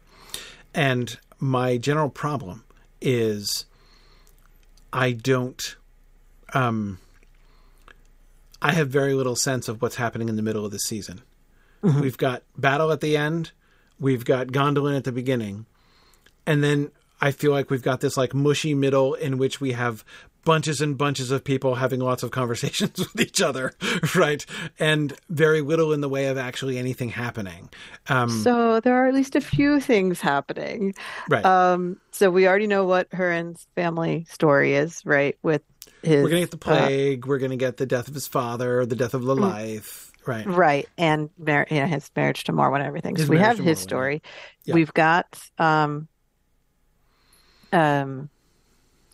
And 0.73 1.19
my 1.41 1.79
general 1.79 2.11
problem 2.11 2.65
is 3.01 3.67
I 4.93 5.11
don't 5.11 5.75
um 6.53 7.01
I 8.63 8.73
have 8.73 8.89
very 8.89 9.15
little 9.15 9.35
sense 9.35 9.67
of 9.67 9.83
what's 9.83 9.97
happening 9.97 10.29
in 10.29 10.37
the 10.37 10.43
middle 10.43 10.65
of 10.65 10.71
the 10.71 10.79
season. 10.79 11.23
Mm-hmm. 11.83 12.01
We've 12.01 12.17
got 12.17 12.45
battle 12.57 12.93
at 12.93 13.01
the 13.01 13.17
end, 13.17 13.51
we've 13.99 14.25
got 14.25 14.47
Gondolin 14.49 14.97
at 14.97 15.03
the 15.03 15.11
beginning, 15.11 15.67
and 16.47 16.63
then 16.63 16.93
I 17.21 17.33
feel 17.33 17.51
like 17.51 17.69
we've 17.69 17.83
got 17.83 18.01
this 18.01 18.17
like 18.17 18.33
mushy 18.33 18.77
middle 18.77 19.15
in 19.15 19.39
which 19.39 19.61
we 19.61 19.73
have 19.73 20.05
bunches 20.45 20.81
and 20.81 20.97
bunches 20.97 21.31
of 21.31 21.45
people 21.45 21.77
having 21.77 22.01
lots 22.01 22.23
of 22.23 22.31
conversations 22.31 22.99
with 22.99 23.21
each 23.21 23.41
other, 23.41 23.73
right? 24.15 24.45
And 24.79 25.15
very 25.29 25.61
little 25.61 25.93
in 25.93 26.01
the 26.01 26.09
way 26.09 26.27
of 26.27 26.39
actually 26.39 26.79
anything 26.79 27.11
happening. 27.11 27.69
Um, 28.09 28.31
so 28.31 28.81
there 28.81 28.95
are 28.95 29.09
at 29.09 29.15
least 29.15 29.37
a 29.37 29.41
few 29.41 29.81
things 29.81 30.21
happening. 30.21 30.95
Right. 31.29 31.45
Um, 31.45 31.99
so 32.11 32.31
we 32.31 32.47
already 32.47 32.67
know 32.67 32.85
what 32.85 33.11
Hurin's 33.11 33.67
family 33.75 34.27
story 34.29 34.75
is, 34.75 35.05
right? 35.05 35.37
With 35.43 35.63
his. 36.03 36.23
We're 36.23 36.31
going 36.31 36.47
to 36.47 36.51
get 36.51 36.61
the 36.61 36.71
uh, 36.71 36.77
plague. 36.77 37.25
Uh, 37.25 37.29
we're 37.29 37.39
going 37.39 37.51
to 37.51 37.57
get 37.57 37.77
the 37.77 37.87
death 37.87 38.09
of 38.09 38.15
his 38.15 38.27
father, 38.27 38.87
the 38.87 38.97
death 38.97 39.15
of 39.15 39.23
Lalaith. 39.23 40.11
Right. 40.27 40.47
Right. 40.47 40.89
And 40.97 41.29
mar- 41.39 41.67
know, 41.71 41.87
his 41.87 42.11
marriage 42.17 42.45
to 42.45 42.53
Morwen 42.53 42.77
and 42.77 42.85
everything. 42.85 43.17
His 43.17 43.27
so 43.27 43.31
we 43.31 43.39
have 43.39 43.59
his 43.59 43.79
Morwen, 43.79 43.83
story. 43.83 44.23
Yeah. 44.65 44.75
We've 44.75 44.95
got. 44.95 45.39
Um, 45.59 46.09
um, 47.73 48.31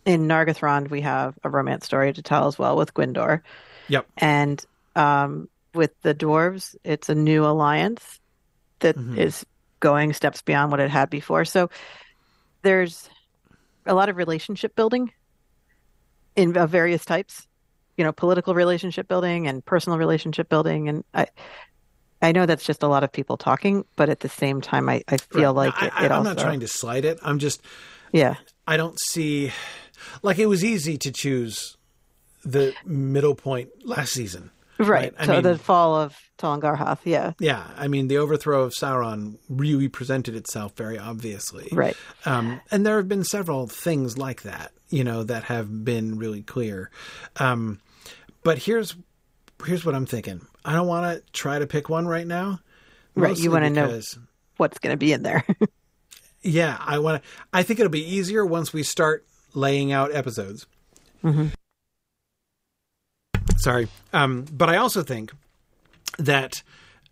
in 0.04 0.26
Nargothrond, 0.26 0.90
we 0.90 1.02
have 1.02 1.38
a 1.44 1.50
romance 1.50 1.86
story 1.86 2.12
to 2.12 2.22
tell 2.22 2.46
as 2.46 2.58
well 2.58 2.76
with 2.76 2.94
Gwindor. 2.94 3.42
Yep. 3.88 4.06
And 4.16 4.64
um, 4.96 5.48
with 5.74 5.92
the 6.02 6.14
dwarves, 6.14 6.76
it's 6.84 7.08
a 7.08 7.14
new 7.14 7.44
alliance 7.44 8.20
that 8.80 8.96
mm-hmm. 8.96 9.18
is 9.18 9.44
going 9.80 10.12
steps 10.12 10.42
beyond 10.42 10.70
what 10.70 10.80
it 10.80 10.90
had 10.90 11.10
before. 11.10 11.44
So 11.44 11.70
there's 12.62 13.08
a 13.86 13.94
lot 13.94 14.08
of 14.08 14.16
relationship 14.16 14.74
building 14.74 15.12
in 16.36 16.56
of 16.56 16.70
various 16.70 17.04
types. 17.04 17.46
You 17.96 18.04
know, 18.04 18.12
political 18.12 18.54
relationship 18.54 19.08
building 19.08 19.46
and 19.46 19.62
personal 19.62 19.98
relationship 19.98 20.48
building, 20.48 20.88
and 20.88 21.04
I, 21.12 21.26
I 22.22 22.32
know 22.32 22.46
that's 22.46 22.64
just 22.64 22.82
a 22.82 22.86
lot 22.86 23.04
of 23.04 23.12
people 23.12 23.36
talking, 23.36 23.84
but 23.94 24.08
at 24.08 24.20
the 24.20 24.28
same 24.28 24.62
time, 24.62 24.88
I, 24.88 25.02
I 25.06 25.18
feel 25.18 25.54
right. 25.54 25.66
like 25.66 25.82
it, 25.82 25.86
it 25.86 25.92
I, 25.94 26.06
am 26.06 26.12
also... 26.12 26.30
not 26.30 26.38
trying 26.38 26.60
to 26.60 26.68
slight 26.68 27.04
it. 27.04 27.18
I'm 27.22 27.38
just, 27.38 27.60
yeah, 28.10 28.36
I 28.66 28.78
don't 28.78 28.98
see 28.98 29.52
like 30.22 30.38
it 30.38 30.46
was 30.46 30.64
easy 30.64 30.96
to 30.98 31.12
choose 31.12 31.76
the 32.44 32.74
middle 32.84 33.34
point 33.34 33.70
last 33.84 34.12
season. 34.12 34.50
Right. 34.78 35.14
right? 35.18 35.26
So 35.26 35.34
mean, 35.34 35.42
the 35.42 35.58
fall 35.58 35.94
of 35.94 36.16
Tol-in-Gaurhoth, 36.38 37.00
yeah. 37.04 37.32
Yeah. 37.38 37.66
I 37.76 37.88
mean, 37.88 38.08
the 38.08 38.16
overthrow 38.18 38.62
of 38.62 38.72
Sauron 38.72 39.36
really 39.48 39.88
presented 39.88 40.34
itself 40.34 40.74
very 40.74 40.98
obviously. 40.98 41.68
Right. 41.70 41.96
Um, 42.24 42.60
and 42.70 42.86
there 42.86 42.96
have 42.96 43.08
been 43.08 43.24
several 43.24 43.66
things 43.66 44.16
like 44.16 44.42
that, 44.42 44.72
you 44.88 45.04
know, 45.04 45.22
that 45.24 45.44
have 45.44 45.84
been 45.84 46.18
really 46.18 46.42
clear. 46.42 46.90
Um, 47.36 47.80
but 48.42 48.58
here's 48.58 48.96
here's 49.66 49.84
what 49.84 49.94
I'm 49.94 50.06
thinking. 50.06 50.40
I 50.64 50.72
don't 50.72 50.86
want 50.86 51.14
to 51.14 51.32
try 51.32 51.58
to 51.58 51.66
pick 51.66 51.90
one 51.90 52.06
right 52.06 52.26
now. 52.26 52.60
Right. 53.14 53.36
You 53.36 53.50
want 53.50 53.64
to 53.64 53.70
know 53.70 54.00
what's 54.56 54.78
going 54.78 54.94
to 54.94 54.98
be 54.98 55.12
in 55.12 55.22
there. 55.22 55.44
yeah. 56.42 56.78
I 56.80 57.00
want 57.00 57.22
to, 57.22 57.28
I 57.52 57.64
think 57.64 57.80
it'll 57.80 57.90
be 57.90 58.14
easier 58.14 58.46
once 58.46 58.72
we 58.72 58.82
start 58.82 59.26
laying 59.54 59.92
out 59.92 60.14
episodes. 60.14 60.66
Mm-hmm. 61.24 61.48
Sorry, 63.56 63.88
um, 64.12 64.46
but 64.50 64.70
I 64.70 64.76
also 64.76 65.02
think 65.02 65.32
that 66.18 66.62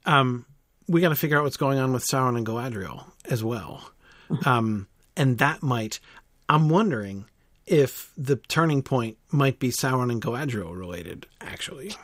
um, 0.06 0.46
we 0.86 1.00
got 1.00 1.10
to 1.10 1.16
figure 1.16 1.36
out 1.36 1.44
what's 1.44 1.56
going 1.56 1.78
on 1.78 1.92
with 1.92 2.06
Sauron 2.06 2.36
and 2.36 2.46
Galadriel 2.46 3.04
as 3.26 3.44
well, 3.44 3.90
mm-hmm. 4.30 4.48
um, 4.48 4.86
and 5.16 5.38
that 5.38 5.62
might. 5.62 6.00
I'm 6.48 6.70
wondering 6.70 7.26
if 7.66 8.10
the 8.16 8.36
turning 8.36 8.82
point 8.82 9.18
might 9.30 9.58
be 9.58 9.68
Sauron 9.68 10.10
and 10.10 10.22
Galadriel 10.22 10.74
related, 10.74 11.26
actually, 11.40 11.94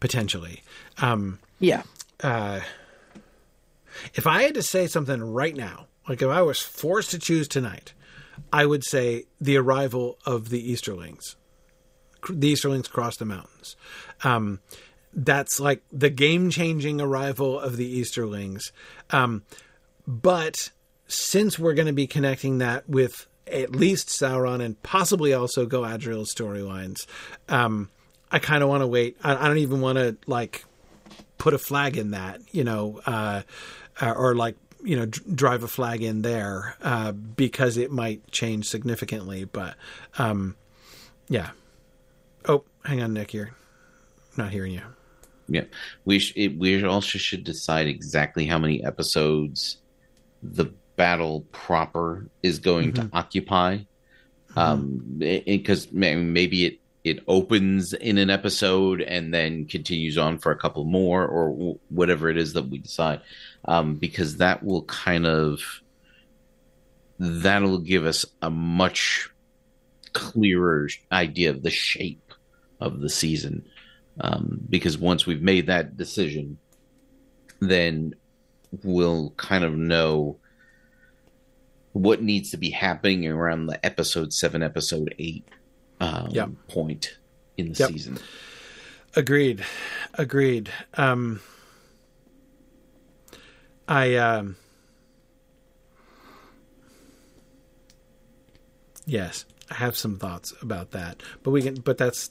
potentially. 0.00 0.62
Um, 1.00 1.38
yeah. 1.60 1.84
Uh, 2.20 2.60
if 4.14 4.26
I 4.26 4.42
had 4.42 4.54
to 4.54 4.62
say 4.62 4.86
something 4.88 5.22
right 5.22 5.56
now, 5.56 5.86
like 6.08 6.22
if 6.22 6.28
I 6.28 6.42
was 6.42 6.60
forced 6.60 7.12
to 7.12 7.18
choose 7.18 7.46
tonight, 7.46 7.92
I 8.52 8.66
would 8.66 8.84
say 8.84 9.24
the 9.40 9.56
arrival 9.56 10.18
of 10.24 10.50
the 10.50 10.72
Easterlings. 10.72 11.36
The 12.28 12.48
Easterlings 12.48 12.88
cross 12.88 13.16
the 13.16 13.24
mountains. 13.24 13.76
Um, 14.24 14.60
that's 15.12 15.60
like 15.60 15.82
the 15.92 16.10
game 16.10 16.50
changing 16.50 17.00
arrival 17.00 17.58
of 17.58 17.76
the 17.76 17.86
Easterlings. 17.86 18.72
Um, 19.10 19.44
but 20.06 20.70
since 21.06 21.58
we're 21.58 21.74
going 21.74 21.86
to 21.86 21.92
be 21.92 22.06
connecting 22.06 22.58
that 22.58 22.88
with 22.88 23.26
at 23.46 23.74
least 23.74 24.08
Sauron 24.08 24.62
and 24.62 24.80
possibly 24.82 25.32
also 25.32 25.66
Galadriel's 25.66 26.34
storylines, 26.34 27.06
um, 27.48 27.90
I 28.30 28.38
kind 28.38 28.62
of 28.62 28.68
want 28.68 28.82
to 28.82 28.86
wait. 28.86 29.16
I, 29.24 29.36
I, 29.36 29.48
don't 29.48 29.58
even 29.58 29.80
want 29.80 29.96
to 29.96 30.16
like 30.26 30.64
put 31.38 31.54
a 31.54 31.58
flag 31.58 31.96
in 31.96 32.10
that, 32.10 32.40
you 32.52 32.64
know, 32.64 33.00
uh, 33.06 33.42
or 34.00 34.34
like 34.34 34.56
you 34.88 34.96
know 34.96 35.04
d- 35.04 35.20
drive 35.34 35.62
a 35.62 35.68
flag 35.68 36.02
in 36.02 36.22
there 36.22 36.74
uh, 36.82 37.12
because 37.12 37.76
it 37.76 37.90
might 37.90 38.28
change 38.30 38.66
significantly. 38.66 39.44
But 39.44 39.76
um, 40.18 40.56
yeah. 41.28 41.50
Oh, 42.46 42.64
hang 42.84 43.02
on, 43.02 43.12
Nick. 43.12 43.34
You're 43.34 43.50
not 44.38 44.50
hearing 44.50 44.72
you. 44.72 44.82
Yeah, 45.46 45.64
we 46.06 46.18
sh- 46.18 46.32
it, 46.36 46.58
we 46.58 46.82
also 46.84 47.18
should 47.18 47.44
decide 47.44 47.86
exactly 47.86 48.46
how 48.46 48.58
many 48.58 48.82
episodes 48.82 49.76
the 50.42 50.66
battle 50.96 51.44
proper 51.52 52.26
is 52.42 52.58
going 52.58 52.92
mm-hmm. 52.92 53.08
to 53.08 53.16
occupy. 53.16 53.76
Mm-hmm. 53.76 54.58
Um, 54.58 55.18
because 55.18 55.92
maybe 55.92 56.64
it 56.64 56.78
it 57.08 57.24
opens 57.26 57.92
in 57.92 58.18
an 58.18 58.30
episode 58.30 59.00
and 59.00 59.32
then 59.32 59.64
continues 59.64 60.18
on 60.18 60.38
for 60.38 60.52
a 60.52 60.56
couple 60.56 60.84
more 60.84 61.26
or 61.26 61.76
whatever 61.88 62.28
it 62.28 62.36
is 62.36 62.52
that 62.52 62.68
we 62.68 62.78
decide 62.78 63.20
um, 63.64 63.94
because 63.94 64.36
that 64.38 64.62
will 64.62 64.82
kind 64.82 65.26
of 65.26 65.60
that'll 67.18 67.78
give 67.78 68.06
us 68.06 68.24
a 68.42 68.50
much 68.50 69.28
clearer 70.12 70.88
idea 71.12 71.50
of 71.50 71.62
the 71.62 71.70
shape 71.70 72.32
of 72.80 73.00
the 73.00 73.08
season. 73.08 73.64
Um, 74.20 74.60
because 74.68 74.98
once 74.98 75.26
we've 75.26 75.42
made 75.42 75.66
that 75.66 75.96
decision, 75.96 76.58
then 77.60 78.14
we'll 78.82 79.30
kind 79.36 79.64
of 79.64 79.76
know 79.76 80.38
what 81.92 82.22
needs 82.22 82.50
to 82.50 82.56
be 82.56 82.70
happening 82.70 83.26
around 83.26 83.66
the 83.66 83.84
episode 83.84 84.32
seven, 84.32 84.62
episode 84.62 85.14
eight 85.18 85.44
um, 86.00 86.28
yep. 86.30 86.50
point 86.68 87.18
in 87.56 87.72
the 87.72 87.78
yep. 87.78 87.90
season. 87.90 88.18
Agreed. 89.16 89.64
Agreed. 90.14 90.70
Um, 90.94 91.40
I 93.86 94.16
um, 94.16 94.56
yes, 99.06 99.46
I 99.70 99.74
have 99.74 99.96
some 99.96 100.18
thoughts 100.18 100.52
about 100.62 100.90
that, 100.92 101.22
but 101.42 101.50
we 101.50 101.62
can. 101.62 101.76
But 101.76 101.98
that's 101.98 102.30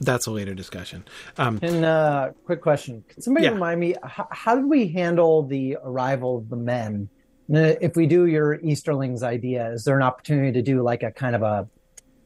that's 0.00 0.26
a 0.26 0.30
later 0.30 0.54
discussion. 0.54 1.04
Um, 1.38 1.58
and 1.62 1.84
uh, 1.84 2.30
quick 2.44 2.60
question: 2.60 3.04
Can 3.08 3.22
somebody 3.22 3.46
yeah. 3.46 3.52
remind 3.52 3.80
me 3.80 3.94
how, 4.02 4.28
how, 4.30 4.56
did 4.56 4.66
we 4.66 4.88
handle 4.88 5.42
the 5.42 5.78
arrival 5.82 6.38
of 6.38 6.48
the 6.50 6.56
men? 6.56 7.08
If 7.48 7.96
we 7.96 8.06
do 8.06 8.26
your 8.26 8.58
Easterlings 8.60 9.22
idea, 9.22 9.70
is 9.72 9.84
there 9.84 9.96
an 9.96 10.02
opportunity 10.02 10.52
to 10.52 10.62
do 10.62 10.82
like 10.82 11.02
a 11.02 11.10
kind 11.10 11.34
of 11.34 11.42
a 11.42 11.68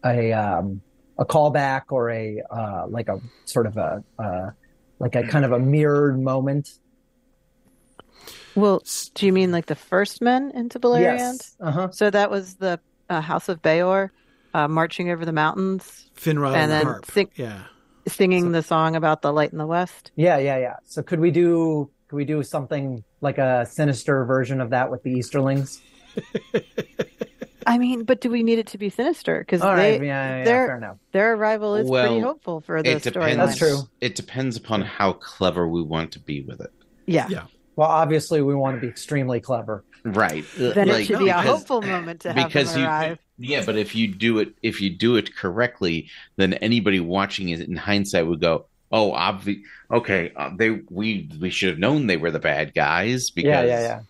a 0.04 0.32
um, 0.32 0.80
a 1.18 1.24
callback 1.24 1.82
or 1.90 2.10
a 2.10 2.42
uh, 2.50 2.86
like 2.88 3.08
a 3.08 3.18
sort 3.44 3.66
of 3.66 3.76
a 3.76 4.02
uh, 4.18 4.50
like 4.98 5.14
a 5.14 5.26
kind 5.26 5.44
of 5.44 5.52
a 5.52 5.58
mirrored 5.58 6.20
moment 6.20 6.68
well, 8.58 8.82
do 9.14 9.26
you 9.26 9.32
mean 9.32 9.52
like 9.52 9.66
the 9.66 9.76
first 9.76 10.20
men 10.20 10.50
into 10.52 10.80
Beleriand? 10.80 11.38
Yes. 11.38 11.56
Uh-huh. 11.60 11.90
So 11.92 12.10
that 12.10 12.30
was 12.30 12.56
the 12.56 12.80
uh, 13.08 13.20
House 13.20 13.48
of 13.48 13.62
Beor 13.62 14.12
uh, 14.52 14.66
marching 14.68 15.10
over 15.10 15.24
the 15.24 15.32
mountains. 15.32 16.10
Finrod 16.16 16.56
and, 16.56 16.70
then 16.70 16.84
harp. 16.84 17.06
Sing- 17.06 17.30
yeah. 17.36 17.64
singing 18.08 18.46
so, 18.46 18.50
the 18.50 18.62
song 18.62 18.96
about 18.96 19.22
the 19.22 19.32
light 19.32 19.52
in 19.52 19.58
the 19.58 19.66
west. 19.66 20.10
Yeah, 20.16 20.38
yeah, 20.38 20.58
yeah. 20.58 20.76
So 20.84 21.02
could 21.02 21.20
we 21.20 21.30
do 21.30 21.90
could 22.08 22.16
we 22.16 22.24
do 22.24 22.42
something 22.42 23.04
like 23.20 23.38
a 23.38 23.66
sinister 23.66 24.24
version 24.24 24.60
of 24.60 24.70
that 24.70 24.90
with 24.90 25.02
the 25.02 25.12
Easterlings? 25.12 25.80
I 27.68 27.76
mean, 27.76 28.04
but 28.04 28.20
do 28.22 28.30
we 28.30 28.42
need 28.42 28.58
it 28.58 28.68
to 28.68 28.78
be 28.78 28.88
sinister? 28.88 29.40
Because 29.40 29.60
right, 29.60 30.02
yeah, 30.02 30.38
yeah, 30.38 30.44
their, 30.44 30.98
their 31.12 31.34
arrival 31.34 31.74
is 31.74 31.88
well, 31.88 32.06
pretty 32.06 32.20
hopeful 32.20 32.60
for 32.62 32.82
the 32.82 32.98
story. 32.98 33.34
That's 33.34 33.58
true. 33.58 33.80
It 34.00 34.14
depends 34.14 34.56
upon 34.56 34.80
how 34.82 35.12
clever 35.12 35.68
we 35.68 35.82
want 35.82 36.12
to 36.12 36.18
be 36.18 36.40
with 36.40 36.62
it. 36.62 36.72
Yeah. 37.04 37.26
Yeah. 37.28 37.44
Well, 37.76 37.88
obviously, 37.88 38.40
we 38.42 38.54
want 38.54 38.76
to 38.76 38.80
be 38.80 38.88
extremely 38.88 39.40
clever. 39.40 39.84
Right. 40.02 40.44
Then 40.56 40.88
like, 40.88 41.02
it 41.02 41.04
should 41.04 41.18
be 41.18 41.28
a 41.28 41.34
hopeful 41.34 41.82
moment 41.82 42.22
to 42.22 42.32
have 42.32 42.46
because 42.48 42.72
them 42.72 42.84
arrive. 42.84 43.18
You, 43.36 43.56
yeah, 43.56 43.64
but 43.64 43.76
if 43.76 43.94
you 43.94 44.08
do 44.08 44.38
it, 44.38 44.54
if 44.62 44.80
you 44.80 44.90
do 44.90 45.16
it 45.16 45.36
correctly, 45.36 46.08
then 46.36 46.54
anybody 46.54 47.00
watching 47.00 47.50
it 47.50 47.60
in 47.60 47.76
hindsight 47.76 48.26
would 48.26 48.40
go, 48.40 48.64
"Oh, 48.90 49.12
obvi- 49.12 49.62
okay, 49.90 50.32
uh, 50.34 50.50
they 50.56 50.80
we 50.90 51.30
we 51.40 51.50
should 51.50 51.68
have 51.68 51.78
known 51.78 52.08
they 52.08 52.16
were 52.16 52.30
the 52.30 52.40
bad 52.40 52.74
guys 52.74 53.30
because." 53.30 53.48
Yeah, 53.48 53.62
yeah, 53.62 53.80
yeah. 53.80 54.00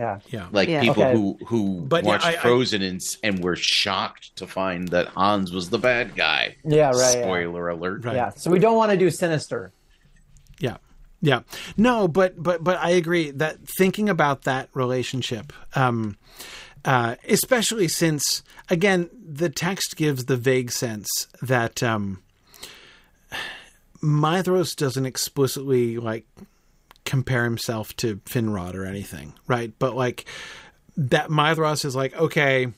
Yeah. 0.00 0.18
yeah. 0.30 0.46
Like 0.50 0.68
yeah. 0.70 0.80
people 0.80 1.02
okay. 1.02 1.12
who 1.12 1.38
who 1.46 1.80
but 1.82 2.04
watched 2.04 2.24
yeah, 2.24 2.30
I, 2.30 2.36
Frozen 2.36 2.80
I, 2.80 2.86
and, 2.86 3.16
and 3.22 3.44
were 3.44 3.54
shocked 3.54 4.34
to 4.36 4.46
find 4.46 4.88
that 4.88 5.08
Hans 5.08 5.52
was 5.52 5.68
the 5.68 5.78
bad 5.78 6.16
guy. 6.16 6.56
Yeah, 6.64 6.88
right. 6.88 7.22
Spoiler 7.22 7.70
yeah. 7.70 7.76
alert. 7.76 8.04
Right. 8.06 8.16
Yeah. 8.16 8.30
So 8.30 8.50
we 8.50 8.58
don't 8.58 8.78
want 8.78 8.92
to 8.92 8.96
do 8.96 9.10
sinister. 9.10 9.72
Yeah. 10.58 10.78
Yeah. 11.20 11.40
No, 11.76 12.08
but 12.08 12.42
but 12.42 12.64
but 12.64 12.78
I 12.78 12.90
agree 12.90 13.30
that 13.32 13.58
thinking 13.76 14.08
about 14.08 14.44
that 14.44 14.70
relationship, 14.72 15.52
um, 15.74 16.16
uh, 16.82 17.16
especially 17.28 17.86
since 17.86 18.42
again 18.70 19.10
the 19.12 19.50
text 19.50 19.96
gives 19.96 20.24
the 20.24 20.38
vague 20.38 20.72
sense 20.72 21.26
that 21.42 21.82
um, 21.82 22.22
Maedhros 24.02 24.74
doesn't 24.74 25.04
explicitly 25.04 25.98
like 25.98 26.24
compare 27.10 27.42
himself 27.42 27.94
to 27.96 28.16
Finrod 28.18 28.74
or 28.74 28.84
anything, 28.84 29.34
right? 29.48 29.72
But 29.80 29.96
like 29.96 30.26
that 30.96 31.28
Maedhros 31.28 31.84
is 31.84 31.96
like, 31.96 32.14
okay, 32.14 32.68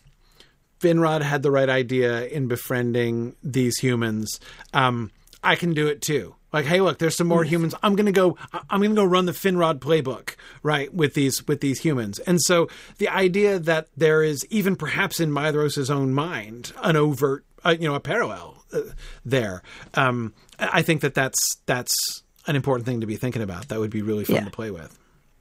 Finrod 0.81 1.21
had 1.21 1.43
the 1.43 1.51
right 1.51 1.69
idea 1.69 2.25
in 2.27 2.49
befriending 2.49 3.37
these 3.43 3.77
humans. 3.77 4.41
Um, 4.73 5.11
I 5.45 5.55
can 5.55 5.75
do 5.75 5.87
it 5.87 6.01
too. 6.01 6.35
Like, 6.51 6.65
hey, 6.65 6.81
look, 6.81 6.99
there's 6.99 7.17
some 7.17 7.27
more 7.27 7.45
humans. 7.45 7.75
I'm 7.83 7.95
gonna 7.95 8.11
go. 8.11 8.39
I'm 8.71 8.81
gonna 8.81 8.95
go 8.95 9.05
run 9.05 9.27
the 9.27 9.33
Finrod 9.33 9.81
playbook, 9.81 10.37
right, 10.63 10.93
with 10.93 11.13
these 11.13 11.47
with 11.47 11.61
these 11.61 11.81
humans. 11.81 12.19
And 12.21 12.41
so 12.41 12.69
the 12.97 13.09
idea 13.09 13.59
that 13.59 13.89
there 13.97 14.23
is 14.23 14.47
even 14.49 14.77
perhaps 14.77 15.21
in 15.21 15.31
Maedhros's 15.31 15.91
own 15.91 16.15
mind 16.15 16.73
an 16.83 16.97
overt, 16.97 17.45
uh, 17.65 17.75
you 17.79 17.87
know, 17.87 17.95
a 17.95 18.01
parallel 18.01 18.65
uh, 18.73 18.81
there. 19.25 19.63
Um, 19.95 20.33
I 20.59 20.81
think 20.83 21.03
that 21.03 21.15
that's 21.15 21.57
that's 21.67 22.23
an 22.47 22.57
important 22.57 22.87
thing 22.87 23.01
to 23.01 23.07
be 23.07 23.17
thinking 23.17 23.43
about. 23.43 23.69
That 23.69 23.81
would 23.81 23.91
be 23.91 24.03
really 24.03 24.25
fun 24.25 24.37
yeah. 24.37 24.45
to 24.45 24.51
play 24.51 24.71
with. 24.71 24.99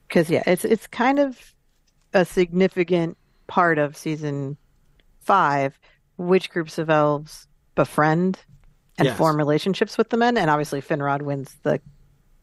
Because 0.08 0.30
yeah, 0.30 0.42
it's 0.46 0.64
it's 0.64 0.86
kind 0.86 1.18
of 1.18 1.54
a 2.12 2.24
significant 2.24 3.16
part 3.46 3.78
of 3.78 3.96
season 3.96 4.56
five. 5.20 5.78
Which 6.18 6.50
groups 6.50 6.78
of 6.78 6.90
elves 6.90 7.48
befriend 7.74 8.38
and 8.98 9.06
yes. 9.06 9.16
form 9.16 9.36
relationships 9.36 9.96
with 9.96 10.10
the 10.10 10.16
men. 10.16 10.36
And 10.36 10.50
obviously, 10.50 10.80
Finrod 10.80 11.22
wins 11.22 11.56
the 11.62 11.80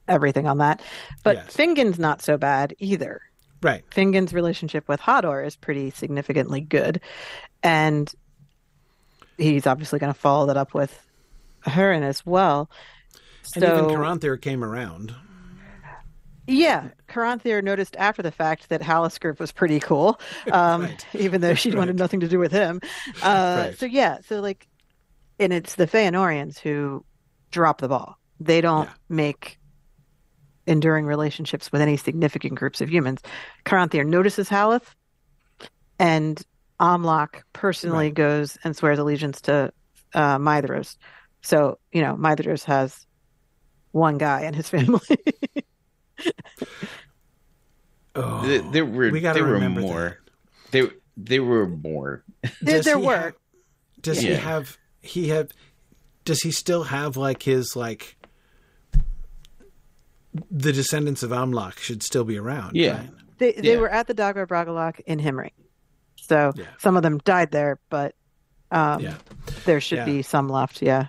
everything 0.07 0.47
on 0.47 0.57
that. 0.57 0.81
But 1.23 1.37
yes. 1.37 1.53
Fingon's 1.53 1.99
not 1.99 2.21
so 2.21 2.37
bad 2.37 2.75
either. 2.79 3.21
Right. 3.61 3.83
Fingon's 3.91 4.33
relationship 4.33 4.87
with 4.87 4.99
Hador 4.99 5.45
is 5.45 5.55
pretty 5.55 5.91
significantly 5.91 6.61
good. 6.61 6.99
And 7.61 8.11
he's 9.37 9.67
obviously 9.67 9.99
going 9.99 10.13
to 10.13 10.19
follow 10.19 10.47
that 10.47 10.57
up 10.57 10.73
with 10.73 11.07
Hurin 11.65 12.01
as 12.01 12.25
well. 12.25 12.69
And 13.55 13.63
so, 13.63 13.77
even 13.77 13.95
Caranthir 13.95 14.41
came 14.41 14.63
around. 14.63 15.15
Yeah, 16.47 16.89
Caranthir 17.07 17.63
noticed 17.63 17.95
after 17.97 18.23
the 18.23 18.31
fact 18.31 18.69
that 18.69 18.81
Halaskirf 18.81 19.39
was 19.39 19.51
pretty 19.51 19.79
cool, 19.79 20.19
um, 20.51 20.83
right. 20.83 21.05
even 21.13 21.41
though 21.41 21.53
she 21.53 21.69
right. 21.69 21.77
wanted 21.77 21.97
nothing 21.97 22.21
to 22.21 22.27
do 22.27 22.39
with 22.39 22.51
him. 22.51 22.81
Uh, 23.21 23.65
right. 23.67 23.77
So 23.77 23.85
yeah, 23.85 24.19
so 24.25 24.39
like 24.39 24.67
and 25.39 25.53
it's 25.53 25.75
the 25.75 25.87
Feanorians 25.87 26.59
who 26.59 27.05
drop 27.51 27.81
the 27.81 27.87
ball. 27.87 28.17
They 28.39 28.61
don't 28.61 28.87
yeah. 28.87 28.93
make 29.09 29.59
enduring 30.67 31.05
relationships 31.05 31.71
with 31.71 31.81
any 31.81 31.97
significant 31.97 32.55
groups 32.55 32.81
of 32.81 32.91
humans. 32.91 33.21
Caranthir 33.65 34.05
notices 34.05 34.49
Haleth, 34.49 34.95
and 35.97 36.41
Amlach 36.79 37.41
personally 37.53 38.11
goes 38.11 38.57
and 38.63 38.75
swears 38.75 38.99
allegiance 38.99 39.41
to 39.41 39.71
uh. 40.13 40.37
So, 41.41 41.79
you 41.91 42.01
know, 42.01 42.15
Maedhros 42.15 42.63
has 42.65 43.05
one 43.91 44.17
guy 44.17 44.41
and 44.41 44.55
his 44.55 44.69
family. 44.69 44.99
oh, 48.15 48.47
there, 48.47 48.61
there 48.61 48.85
were, 48.85 49.11
we 49.11 49.19
there 49.19 49.45
were 49.45 49.59
more. 49.69 50.19
That. 50.65 50.71
There, 50.71 50.89
there 51.17 51.43
were 51.43 51.67
more. 51.67 52.23
There, 52.61 52.81
there 52.81 52.99
were. 52.99 53.17
Have, 53.17 53.33
does 54.01 54.23
yeah. 54.23 54.35
he 54.35 54.35
have 54.41 54.77
he 55.01 55.27
have 55.29 55.51
does 56.25 56.41
he 56.41 56.51
still 56.51 56.83
have 56.83 57.17
like 57.17 57.43
his 57.43 57.75
like 57.75 58.15
the 60.51 60.71
descendants 60.71 61.23
of 61.23 61.31
Amlach 61.31 61.77
should 61.79 62.03
still 62.03 62.23
be 62.23 62.37
around? 62.37 62.75
Yeah, 62.75 62.99
right? 62.99 63.09
they 63.37 63.51
they 63.53 63.73
yeah. 63.73 63.79
were 63.79 63.89
at 63.89 64.07
the 64.07 64.13
Dagor 64.13 64.47
Bragollach 64.47 64.99
in 65.01 65.19
Himring, 65.19 65.51
so 66.15 66.53
yeah. 66.55 66.65
some 66.77 66.95
of 66.97 67.03
them 67.03 67.17
died 67.19 67.51
there, 67.51 67.79
but 67.89 68.15
um, 68.71 69.01
yeah. 69.01 69.15
there 69.65 69.81
should 69.81 69.99
yeah. 69.99 70.05
be 70.05 70.21
some 70.21 70.47
left. 70.47 70.81
Yeah, 70.81 71.07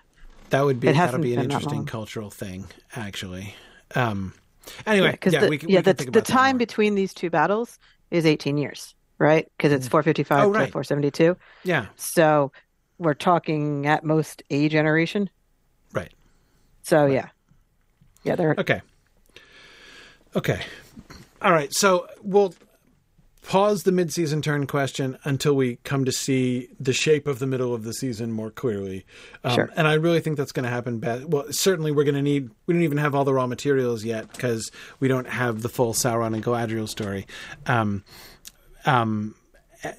that 0.50 0.64
would 0.64 0.80
be 0.80 0.92
that'll 0.92 1.20
be 1.20 1.34
an 1.34 1.42
interesting 1.42 1.86
cultural 1.86 2.30
thing, 2.30 2.66
actually. 2.94 3.54
Um, 3.94 4.34
anyway, 4.86 5.12
because 5.12 5.32
yeah, 5.32 5.40
the, 5.40 5.48
we, 5.48 5.60
yeah, 5.66 5.80
the, 5.80 5.94
the 5.94 6.22
time 6.22 6.58
between 6.58 6.94
these 6.94 7.14
two 7.14 7.30
battles 7.30 7.78
is 8.10 8.26
eighteen 8.26 8.58
years, 8.58 8.94
right? 9.18 9.50
Because 9.56 9.72
it's 9.72 9.88
mm. 9.88 9.90
four 9.90 10.02
fifty 10.02 10.22
five 10.22 10.44
oh, 10.44 10.50
right. 10.50 10.66
to 10.66 10.72
four 10.72 10.84
seventy 10.84 11.10
two. 11.10 11.36
Yeah, 11.64 11.86
so 11.96 12.52
we're 12.98 13.14
talking 13.14 13.86
at 13.86 14.04
most 14.04 14.42
a 14.50 14.68
generation. 14.68 15.30
Right. 15.92 16.12
So 16.82 17.04
right. 17.04 17.12
yeah. 17.12 17.28
Yeah, 18.22 18.36
they're 18.36 18.54
Okay. 18.58 18.82
Okay. 20.36 20.60
All 21.40 21.52
right. 21.52 21.72
So 21.72 22.06
we'll 22.22 22.54
pause 23.42 23.84
the 23.84 23.92
mid-season 23.92 24.42
turn 24.42 24.66
question 24.66 25.18
until 25.24 25.54
we 25.54 25.76
come 25.84 26.04
to 26.04 26.12
see 26.12 26.68
the 26.78 26.92
shape 26.92 27.26
of 27.26 27.38
the 27.38 27.46
middle 27.46 27.74
of 27.74 27.84
the 27.84 27.92
season 27.92 28.32
more 28.32 28.50
clearly. 28.50 29.04
Um, 29.44 29.54
sure. 29.54 29.70
And 29.76 29.88
I 29.88 29.94
really 29.94 30.20
think 30.20 30.36
that's 30.36 30.52
going 30.52 30.64
to 30.64 30.70
happen. 30.70 30.98
Best. 30.98 31.24
Well, 31.26 31.46
certainly 31.50 31.90
we're 31.90 32.04
going 32.04 32.14
to 32.16 32.22
need. 32.22 32.50
We 32.66 32.74
don't 32.74 32.82
even 32.82 32.98
have 32.98 33.14
all 33.14 33.24
the 33.24 33.34
raw 33.34 33.46
materials 33.46 34.04
yet 34.04 34.30
because 34.32 34.70
we 35.00 35.08
don't 35.08 35.28
have 35.28 35.62
the 35.62 35.68
full 35.68 35.94
Sauron 35.94 36.34
and 36.34 36.44
Galadriel 36.44 36.88
story. 36.88 37.26
Um, 37.66 38.04
um, 38.86 39.34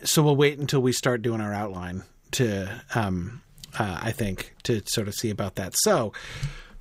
so 0.03 0.21
we'll 0.21 0.35
wait 0.35 0.59
until 0.59 0.81
we 0.81 0.91
start 0.91 1.21
doing 1.21 1.41
our 1.41 1.53
outline 1.53 2.03
to, 2.31 2.81
um, 2.95 3.41
uh, 3.77 3.99
I 4.01 4.11
think, 4.11 4.53
to 4.63 4.81
sort 4.85 5.07
of 5.07 5.15
see 5.15 5.29
about 5.29 5.55
that. 5.55 5.75
So 5.75 6.13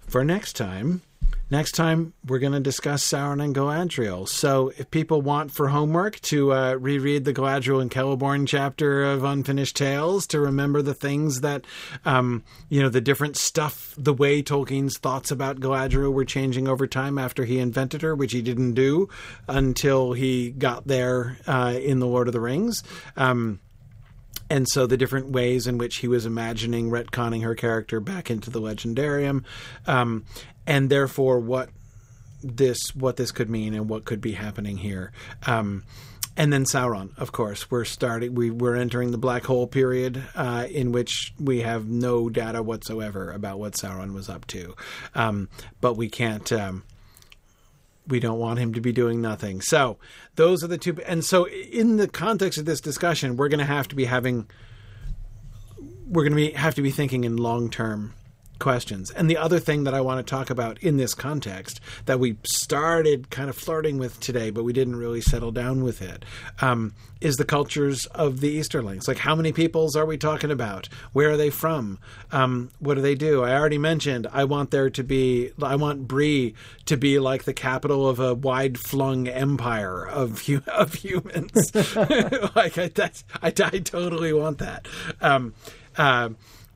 for 0.06 0.24
next 0.24 0.54
time, 0.54 1.02
next 1.50 1.72
time 1.72 2.12
we're 2.26 2.38
going 2.38 2.52
to 2.52 2.60
discuss 2.60 3.06
Sauron 3.06 3.42
and 3.42 3.54
Galadriel. 3.54 4.28
So 4.28 4.72
if 4.78 4.90
people 4.90 5.20
want 5.20 5.50
for 5.50 5.68
homework 5.68 6.20
to 6.20 6.52
uh, 6.52 6.74
reread 6.74 7.24
the 7.24 7.32
Galadriel 7.32 7.82
and 7.82 7.90
Celeborn 7.90 8.46
chapter 8.46 9.04
of 9.04 9.24
Unfinished 9.24 9.76
Tales 9.76 10.26
to 10.28 10.40
remember 10.40 10.82
the 10.82 10.94
things 10.94 11.40
that, 11.40 11.64
um, 12.04 12.44
you 12.68 12.82
know, 12.82 12.88
the 12.88 13.00
different 13.00 13.36
stuff, 13.36 13.94
the 13.98 14.14
way 14.14 14.42
Tolkien's 14.42 14.98
thoughts 14.98 15.30
about 15.30 15.60
Galadriel 15.60 16.12
were 16.12 16.24
changing 16.24 16.68
over 16.68 16.86
time 16.86 17.18
after 17.18 17.44
he 17.44 17.58
invented 17.58 18.02
her, 18.02 18.14
which 18.14 18.32
he 18.32 18.42
didn't 18.42 18.74
do 18.74 19.08
until 19.48 20.12
he 20.12 20.50
got 20.50 20.86
there 20.86 21.38
uh, 21.46 21.76
in 21.80 21.98
The 21.98 22.06
Lord 22.06 22.28
of 22.28 22.32
the 22.32 22.40
Rings. 22.40 22.82
Um, 23.16 23.60
and 24.50 24.68
so 24.68 24.86
the 24.86 24.96
different 24.96 25.30
ways 25.30 25.68
in 25.68 25.78
which 25.78 25.98
he 25.98 26.08
was 26.08 26.26
imagining 26.26 26.90
retconning 26.90 27.44
her 27.44 27.54
character 27.54 28.00
back 28.00 28.30
into 28.30 28.50
the 28.50 28.60
legendarium, 28.60 29.44
um, 29.86 30.24
and 30.70 30.88
therefore 30.88 31.40
what 31.40 31.68
this 32.42 32.94
what 32.94 33.16
this 33.16 33.32
could 33.32 33.50
mean 33.50 33.74
and 33.74 33.88
what 33.88 34.04
could 34.04 34.20
be 34.20 34.32
happening 34.32 34.78
here. 34.78 35.12
Um, 35.46 35.82
and 36.36 36.52
then 36.52 36.64
Sauron, 36.64 37.10
of 37.18 37.32
course, 37.32 37.70
we're 37.70 37.84
starting. 37.84 38.34
We 38.34 38.50
we're 38.50 38.76
entering 38.76 39.10
the 39.10 39.18
black 39.18 39.44
hole 39.44 39.66
period, 39.66 40.22
uh, 40.36 40.68
in 40.70 40.92
which 40.92 41.34
we 41.38 41.60
have 41.62 41.88
no 41.88 42.30
data 42.30 42.62
whatsoever 42.62 43.32
about 43.32 43.58
what 43.58 43.72
Sauron 43.74 44.14
was 44.14 44.28
up 44.28 44.46
to, 44.46 44.76
um, 45.14 45.48
but 45.80 45.94
we 45.94 46.08
can't. 46.08 46.50
Um, 46.52 46.84
we 48.06 48.20
don't 48.20 48.38
want 48.38 48.58
him 48.58 48.72
to 48.74 48.80
be 48.80 48.92
doing 48.92 49.20
nothing. 49.20 49.60
So 49.60 49.98
those 50.36 50.64
are 50.64 50.68
the 50.68 50.78
two. 50.78 50.96
And 51.06 51.24
so 51.24 51.46
in 51.48 51.96
the 51.96 52.08
context 52.08 52.58
of 52.58 52.64
this 52.64 52.80
discussion, 52.80 53.36
we're 53.36 53.48
going 53.48 53.60
to 53.60 53.64
have 53.64 53.86
to 53.88 53.94
be 53.94 54.06
having, 54.06 54.48
we're 56.08 56.24
going 56.24 56.32
to 56.32 56.36
be 56.36 56.50
have 56.52 56.74
to 56.76 56.82
be 56.82 56.90
thinking 56.90 57.24
in 57.24 57.36
long 57.36 57.70
term 57.70 58.14
questions. 58.60 59.10
And 59.10 59.28
the 59.28 59.36
other 59.36 59.58
thing 59.58 59.84
that 59.84 59.94
I 59.94 60.00
want 60.00 60.24
to 60.24 60.30
talk 60.30 60.50
about 60.50 60.78
in 60.82 60.96
this 60.96 61.14
context 61.14 61.80
that 62.06 62.20
we 62.20 62.36
started 62.44 63.30
kind 63.30 63.50
of 63.50 63.56
flirting 63.56 63.98
with 63.98 64.20
today, 64.20 64.50
but 64.50 64.62
we 64.62 64.72
didn't 64.72 64.96
really 64.96 65.20
settle 65.20 65.50
down 65.50 65.82
with 65.82 66.00
it, 66.00 66.24
um, 66.60 66.94
is 67.20 67.36
the 67.36 67.44
cultures 67.44 68.06
of 68.06 68.40
the 68.40 68.50
Easterlings. 68.50 69.08
Like, 69.08 69.18
how 69.18 69.34
many 69.34 69.52
peoples 69.52 69.96
are 69.96 70.06
we 70.06 70.16
talking 70.16 70.50
about? 70.50 70.88
Where 71.12 71.30
are 71.30 71.36
they 71.36 71.50
from? 71.50 71.98
Um, 72.30 72.70
what 72.78 72.94
do 72.94 73.00
they 73.00 73.14
do? 73.14 73.42
I 73.42 73.54
already 73.54 73.78
mentioned 73.78 74.26
I 74.32 74.44
want 74.44 74.70
there 74.70 74.90
to 74.90 75.02
be, 75.02 75.50
I 75.62 75.76
want 75.76 76.06
Bree 76.06 76.54
to 76.86 76.96
be 76.96 77.18
like 77.18 77.44
the 77.44 77.52
capital 77.52 78.08
of 78.08 78.20
a 78.20 78.34
wide 78.34 78.78
flung 78.78 79.28
empire 79.28 80.06
of 80.06 80.48
of 80.68 80.94
humans. 80.94 81.74
like, 82.54 82.78
I, 82.78 82.90
I, 82.98 83.12
I 83.42 83.50
totally 83.50 84.32
want 84.32 84.58
that. 84.58 84.86
Um, 85.20 85.54
uh, 85.96 86.30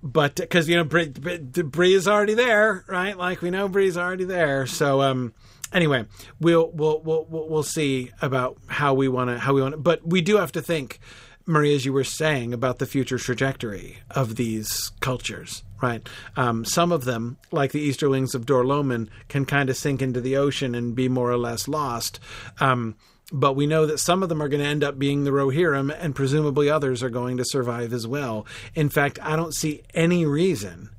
but 0.05 0.37
because 0.37 0.69
you 0.69 0.77
know 0.77 0.85
Bree, 0.85 1.09
Bree 1.09 1.95
is 1.95 2.07
already 2.07 2.35
there, 2.35 2.85
right? 2.87 3.17
Like 3.17 3.41
we 3.41 3.51
know 3.51 3.69
Bree's 3.69 3.97
already 3.97 4.25
there. 4.25 4.67
So 4.67 5.01
um, 5.01 5.33
anyway, 5.73 6.05
we'll 6.39 6.71
we'll 6.73 7.01
we'll 7.03 7.27
we'll 7.49 7.63
see 7.63 8.11
about 8.21 8.59
how 8.67 8.93
we 8.93 9.09
want 9.09 9.31
to 9.31 9.39
how 9.39 9.55
we 9.55 9.63
want. 9.63 9.83
But 9.83 10.07
we 10.07 10.21
do 10.21 10.37
have 10.37 10.53
to 10.53 10.63
think, 10.63 11.01
Marie, 11.47 11.75
as 11.75 11.87
you 11.87 11.93
were 11.95 12.05
saying 12.05 12.53
about 12.53 12.79
the 12.79 12.87
future 12.87 13.19
trajectory 13.19 13.97
of 14.11 14.37
these 14.37 14.93
cultures, 15.01 15.63
right? 15.83 16.07
Um, 16.37 16.67
some 16.67 16.93
of 16.93 17.07
them, 17.07 17.39
like 17.51 17.73
the 17.73 17.81
Easterlings 17.81 18.35
of 18.35 18.45
Dor-lómin, 18.45 19.09
can 19.29 19.47
kind 19.47 19.71
of 19.71 19.77
sink 19.77 20.03
into 20.03 20.21
the 20.21 20.37
ocean 20.37 20.75
and 20.75 20.95
be 20.95 21.09
more 21.09 21.31
or 21.31 21.39
less 21.39 21.67
lost. 21.67 22.21
Um, 22.61 22.97
but 23.33 23.55
we 23.55 23.67
know 23.67 23.87
that 23.87 23.99
some 23.99 24.23
of 24.23 24.29
them 24.29 24.43
are 24.43 24.49
going 24.49 24.63
to 24.63 24.69
end 24.69 24.85
up 24.85 24.99
being 24.99 25.25
the 25.25 25.31
Rohirrim, 25.31 25.95
and 25.99 26.15
presumably 26.15 26.69
others 26.69 27.03
are 27.03 27.11
going 27.11 27.37
to 27.39 27.45
survive 27.45 27.93
as 27.93 28.07
well. 28.07 28.47
In 28.75 28.89
fact, 28.89 29.19
I 29.23 29.37
don't 29.37 29.55
see 29.55 29.83
any 29.95 30.27
reason 30.27 30.91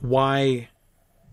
why 0.00 0.68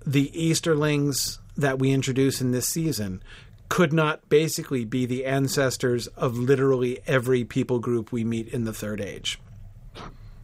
the 0.06 0.32
Easterlings 0.40 1.40
that 1.58 1.80
we 1.80 1.92
introduce 1.92 2.42
in 2.42 2.52
this 2.52 2.68
season 2.68 3.24
could 3.70 3.94
not 3.94 4.30
basically 4.30 4.86
be 4.86 5.06
the 5.06 5.26
ancestors 5.26 6.08
of 6.08 6.38
literally 6.38 7.00
every 7.08 7.44
people 7.44 7.80
group 7.80 8.12
we 8.12 8.24
meet 8.24 8.48
in 8.50 8.66
the 8.66 8.74
Third 8.74 9.02
Age. 9.02 9.40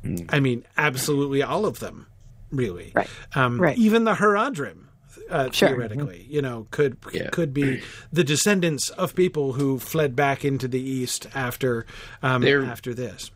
Mm. 0.03 0.29
I 0.29 0.39
mean, 0.39 0.65
absolutely 0.77 1.43
all 1.43 1.65
of 1.65 1.79
them, 1.79 2.07
really. 2.51 2.91
Right. 2.95 3.09
Um, 3.35 3.61
right. 3.61 3.77
Even 3.77 4.05
the 4.05 4.15
Haradrim 4.15 4.88
uh, 5.29 5.51
sure. 5.51 5.69
theoretically. 5.69 6.25
You 6.29 6.41
know, 6.41 6.67
could 6.71 6.97
yeah. 7.13 7.29
could 7.29 7.53
be 7.53 7.81
the 8.11 8.23
descendants 8.23 8.89
of 8.91 9.15
people 9.15 9.53
who 9.53 9.79
fled 9.79 10.15
back 10.15 10.43
into 10.43 10.67
the 10.67 10.81
east 10.81 11.27
after 11.33 11.85
um, 12.21 12.45
after 12.45 12.93
this. 12.93 13.31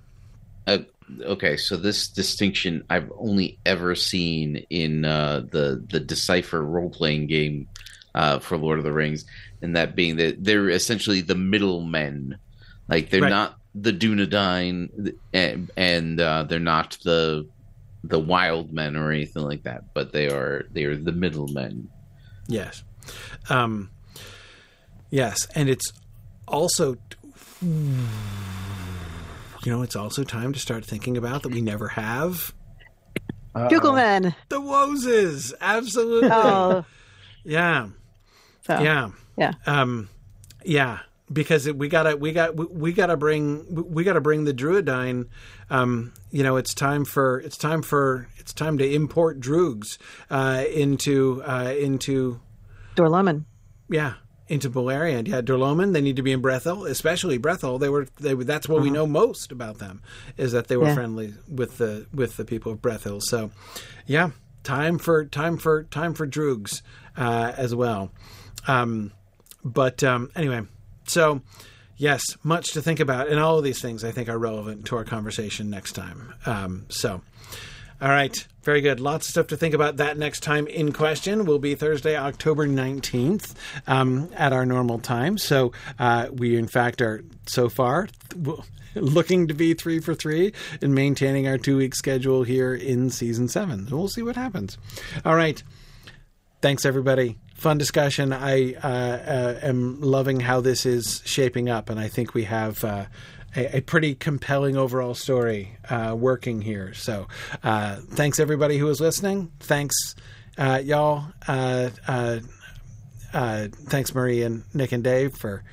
Uh, 0.66 0.80
okay, 1.22 1.58
so 1.58 1.78
this 1.78 2.08
distinction 2.08 2.84
I've 2.90 3.12
only 3.18 3.58
ever 3.66 3.96
seen 3.96 4.66
in 4.70 5.06
uh, 5.06 5.44
the 5.52 5.84
the 5.90 6.00
Decipher 6.00 6.62
role 6.62 6.90
playing 6.90 7.28
game 7.28 7.68
uh, 8.16 8.40
for 8.40 8.58
Lord 8.58 8.78
of 8.78 8.84
the 8.84 8.94
Rings, 8.94 9.26
and 9.62 9.76
that 9.76 9.96
being 9.96 10.18
that 10.18 10.44
they're 10.44 10.70
essentially 10.70 11.22
the 11.22 11.36
middlemen. 11.36 12.38
Like 12.88 13.10
they're 13.10 13.22
right. 13.22 13.30
not 13.30 13.58
the 13.76 13.94
Dunedain, 13.94 15.16
and, 15.34 15.72
and 15.76 16.20
uh, 16.20 16.44
they're 16.44 16.60
not 16.60 16.98
the 17.04 17.48
the 18.04 18.20
wild 18.20 18.74
men 18.74 18.96
or 18.96 19.12
anything 19.12 19.44
like 19.44 19.64
that, 19.64 19.94
but 19.94 20.12
they 20.12 20.28
are 20.28 20.66
they 20.72 20.86
are 20.86 20.96
the 20.96 21.12
middlemen. 21.12 21.90
Yes, 22.48 22.84
um, 23.50 23.90
yes, 25.10 25.48
and 25.56 25.70
it's 25.70 25.94
also 26.48 26.98
you 27.62 28.08
know 29.66 29.82
it's 29.82 29.96
also 29.96 30.24
time 30.24 30.54
to 30.54 30.60
start 30.60 30.86
thinking 30.86 31.18
about 31.18 31.44
that 31.44 31.50
we 31.50 31.62
never 31.62 31.90
have. 31.90 32.54
Jugelmen. 33.56 34.36
The 34.50 34.60
Woses, 34.60 35.54
absolutely. 35.62 36.30
Oh. 36.32 36.86
Yeah. 37.44 37.90
So, 38.64 38.80
yeah. 38.80 39.12
Yeah. 39.38 39.54
Um, 39.66 40.10
yeah 40.66 41.00
because 41.32 41.72
we 41.72 41.88
gotta 41.88 42.16
we 42.16 42.32
got 42.32 42.56
we, 42.56 42.66
we, 42.66 42.94
gotta 42.94 43.18
bring 43.18 43.66
we 43.92 44.04
gotta 44.04 44.22
bring 44.22 44.44
the 44.44 44.54
Druedain. 44.54 45.28
Um, 45.70 46.14
you 46.32 46.44
know, 46.44 46.58
it's 46.58 46.74
time 46.74 47.06
for 47.06 47.40
it's 47.40 47.58
time 47.58 47.82
for 47.82 48.28
it's 48.38 48.54
time 48.54 48.78
to 48.78 48.94
import 48.94 49.40
Droogs 49.40 49.98
uh, 50.30 50.64
into 50.74 51.42
uh, 51.44 51.74
into 51.78 52.40
Dor-lómin. 52.96 53.46
Yeah, 53.90 54.14
into 54.48 54.70
Beleriand. 54.70 55.28
Yeah, 55.28 55.42
Dor-lómin. 55.42 55.94
They 55.94 56.02
need 56.02 56.18
to 56.18 56.24
be 56.24 56.32
in 56.32 56.42
Brethil, 56.42 56.90
especially 56.90 57.40
Brethil. 57.40 57.80
They 57.80 57.90
were 57.90 58.08
they. 58.20 58.34
That's 58.34 58.68
what 58.68 58.78
uh-huh. 58.78 58.84
we 58.84 58.90
know 58.92 59.08
most 59.08 59.52
about 59.52 59.80
them 59.80 60.02
is 60.38 60.52
that 60.52 60.68
they 60.68 60.78
were 60.78 60.88
yeah. 60.88 60.96
friendly 60.96 61.34
with 61.48 61.78
the 61.78 62.08
with 62.14 62.38
the 62.38 62.46
people 62.46 62.72
of 62.72 62.82
Brethil. 62.82 63.22
So, 63.22 63.52
yeah, 64.06 64.32
time 64.64 64.98
for 64.98 65.26
time 65.26 65.58
for 65.58 65.84
time 65.84 66.14
for 66.14 66.28
Droogs 66.28 66.82
uh, 67.18 67.54
as 67.56 67.74
well. 67.74 68.12
Um, 68.68 69.12
but 69.64 70.04
um, 70.04 70.30
anyway, 70.36 70.62
so, 71.06 71.42
yes, 72.04 72.22
much 72.44 72.74
to 72.74 72.82
think 72.82 73.00
about. 73.00 73.30
And 73.30 73.40
all 73.40 73.58
of 73.58 73.64
these 73.64 73.82
things 73.82 74.04
I 74.04 74.12
think 74.12 74.28
are 74.28 74.38
relevant 74.38 74.86
to 74.88 74.98
our 74.98 75.06
conversation 75.06 75.70
next 75.70 75.94
time. 75.94 76.34
Um, 76.46 76.86
so, 76.90 77.22
all 78.02 78.10
right, 78.10 78.46
very 78.64 78.82
good. 78.82 79.00
Lots 79.00 79.28
of 79.28 79.32
stuff 79.32 79.48
to 79.48 79.58
think 79.58 79.74
about. 79.74 79.98
That 79.98 80.18
next 80.18 80.42
time 80.42 80.68
in 80.68 80.92
question 80.92 81.46
will 81.46 81.60
be 81.60 81.76
Thursday, 81.76 82.18
October 82.18 82.68
19th 82.68 83.56
um, 83.88 84.30
at 84.36 84.52
our 84.52 84.66
normal 84.66 85.00
time. 85.00 85.38
So, 85.38 85.72
uh, 85.98 86.28
we, 86.32 86.58
in 86.58 86.68
fact, 86.68 87.02
are 87.02 87.24
so 87.48 87.70
far. 87.70 88.10
looking 88.96 89.48
to 89.48 89.56
be 89.56 89.74
three 89.74 90.00
for 90.00 90.14
three 90.14 90.54
and 90.80 90.94
maintaining 90.94 91.48
our 91.48 91.58
two 91.58 91.78
week 91.78 91.96
schedule 91.96 92.44
here 92.44 92.76
in 92.76 93.10
season 93.10 93.48
seven. 93.48 93.88
We'll 93.90 94.08
see 94.08 94.22
what 94.22 94.36
happens. 94.36 94.78
All 95.26 95.36
right. 95.36 95.64
Thanks, 96.62 96.86
everybody 96.86 97.40
fun 97.54 97.78
discussion. 97.78 98.34
I 98.34 98.74
uh, 98.76 98.88
uh, 98.88 99.60
am 99.64 100.02
loving 100.02 100.40
how 100.40 100.62
this 100.62 100.86
is 100.86 101.22
shaping 101.26 101.70
up, 101.70 101.90
and 101.90 102.00
I 102.00 102.08
think 102.08 102.34
we 102.34 102.44
have 102.46 102.84
uh, 102.84 103.06
a, 103.56 103.78
a, 103.78 103.82
pretty 103.82 104.16
compelling 104.16 104.76
overall 104.76 105.14
story 105.14 105.78
uh, 105.90 106.16
working 106.18 106.62
here. 106.62 106.94
So, 106.94 107.28
uh, 107.64 107.98
thanks 108.12 108.40
everybody 108.40 108.78
who 108.78 108.90
is 108.90 109.00
listening. 109.00 109.52
Thanks, 109.60 110.16
uh, 110.58 110.82
y'all. 110.84 111.26
thanks, 113.34 114.14
Marie 114.14 114.44
and 114.44 114.64
Nick 114.74 114.92
and 114.92 115.04
Dave, 115.04 115.36
for 115.36 115.64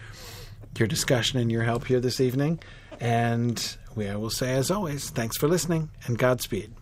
your 0.79 0.89
discussion 0.89 1.39
and 1.39 1.51
your 1.51 1.63
help 1.63 1.87
here 1.87 2.01
this 2.01 2.21
evening. 2.21 2.61
And 3.01 3.77
we 3.95 4.15
will 4.15 4.31
say, 4.31 4.55
as 4.55 4.71
always, 4.71 5.11
thanks 5.11 5.37
for 5.37 5.49
listening 5.49 5.91
and 6.07 6.19
Godspeed. 6.19 6.80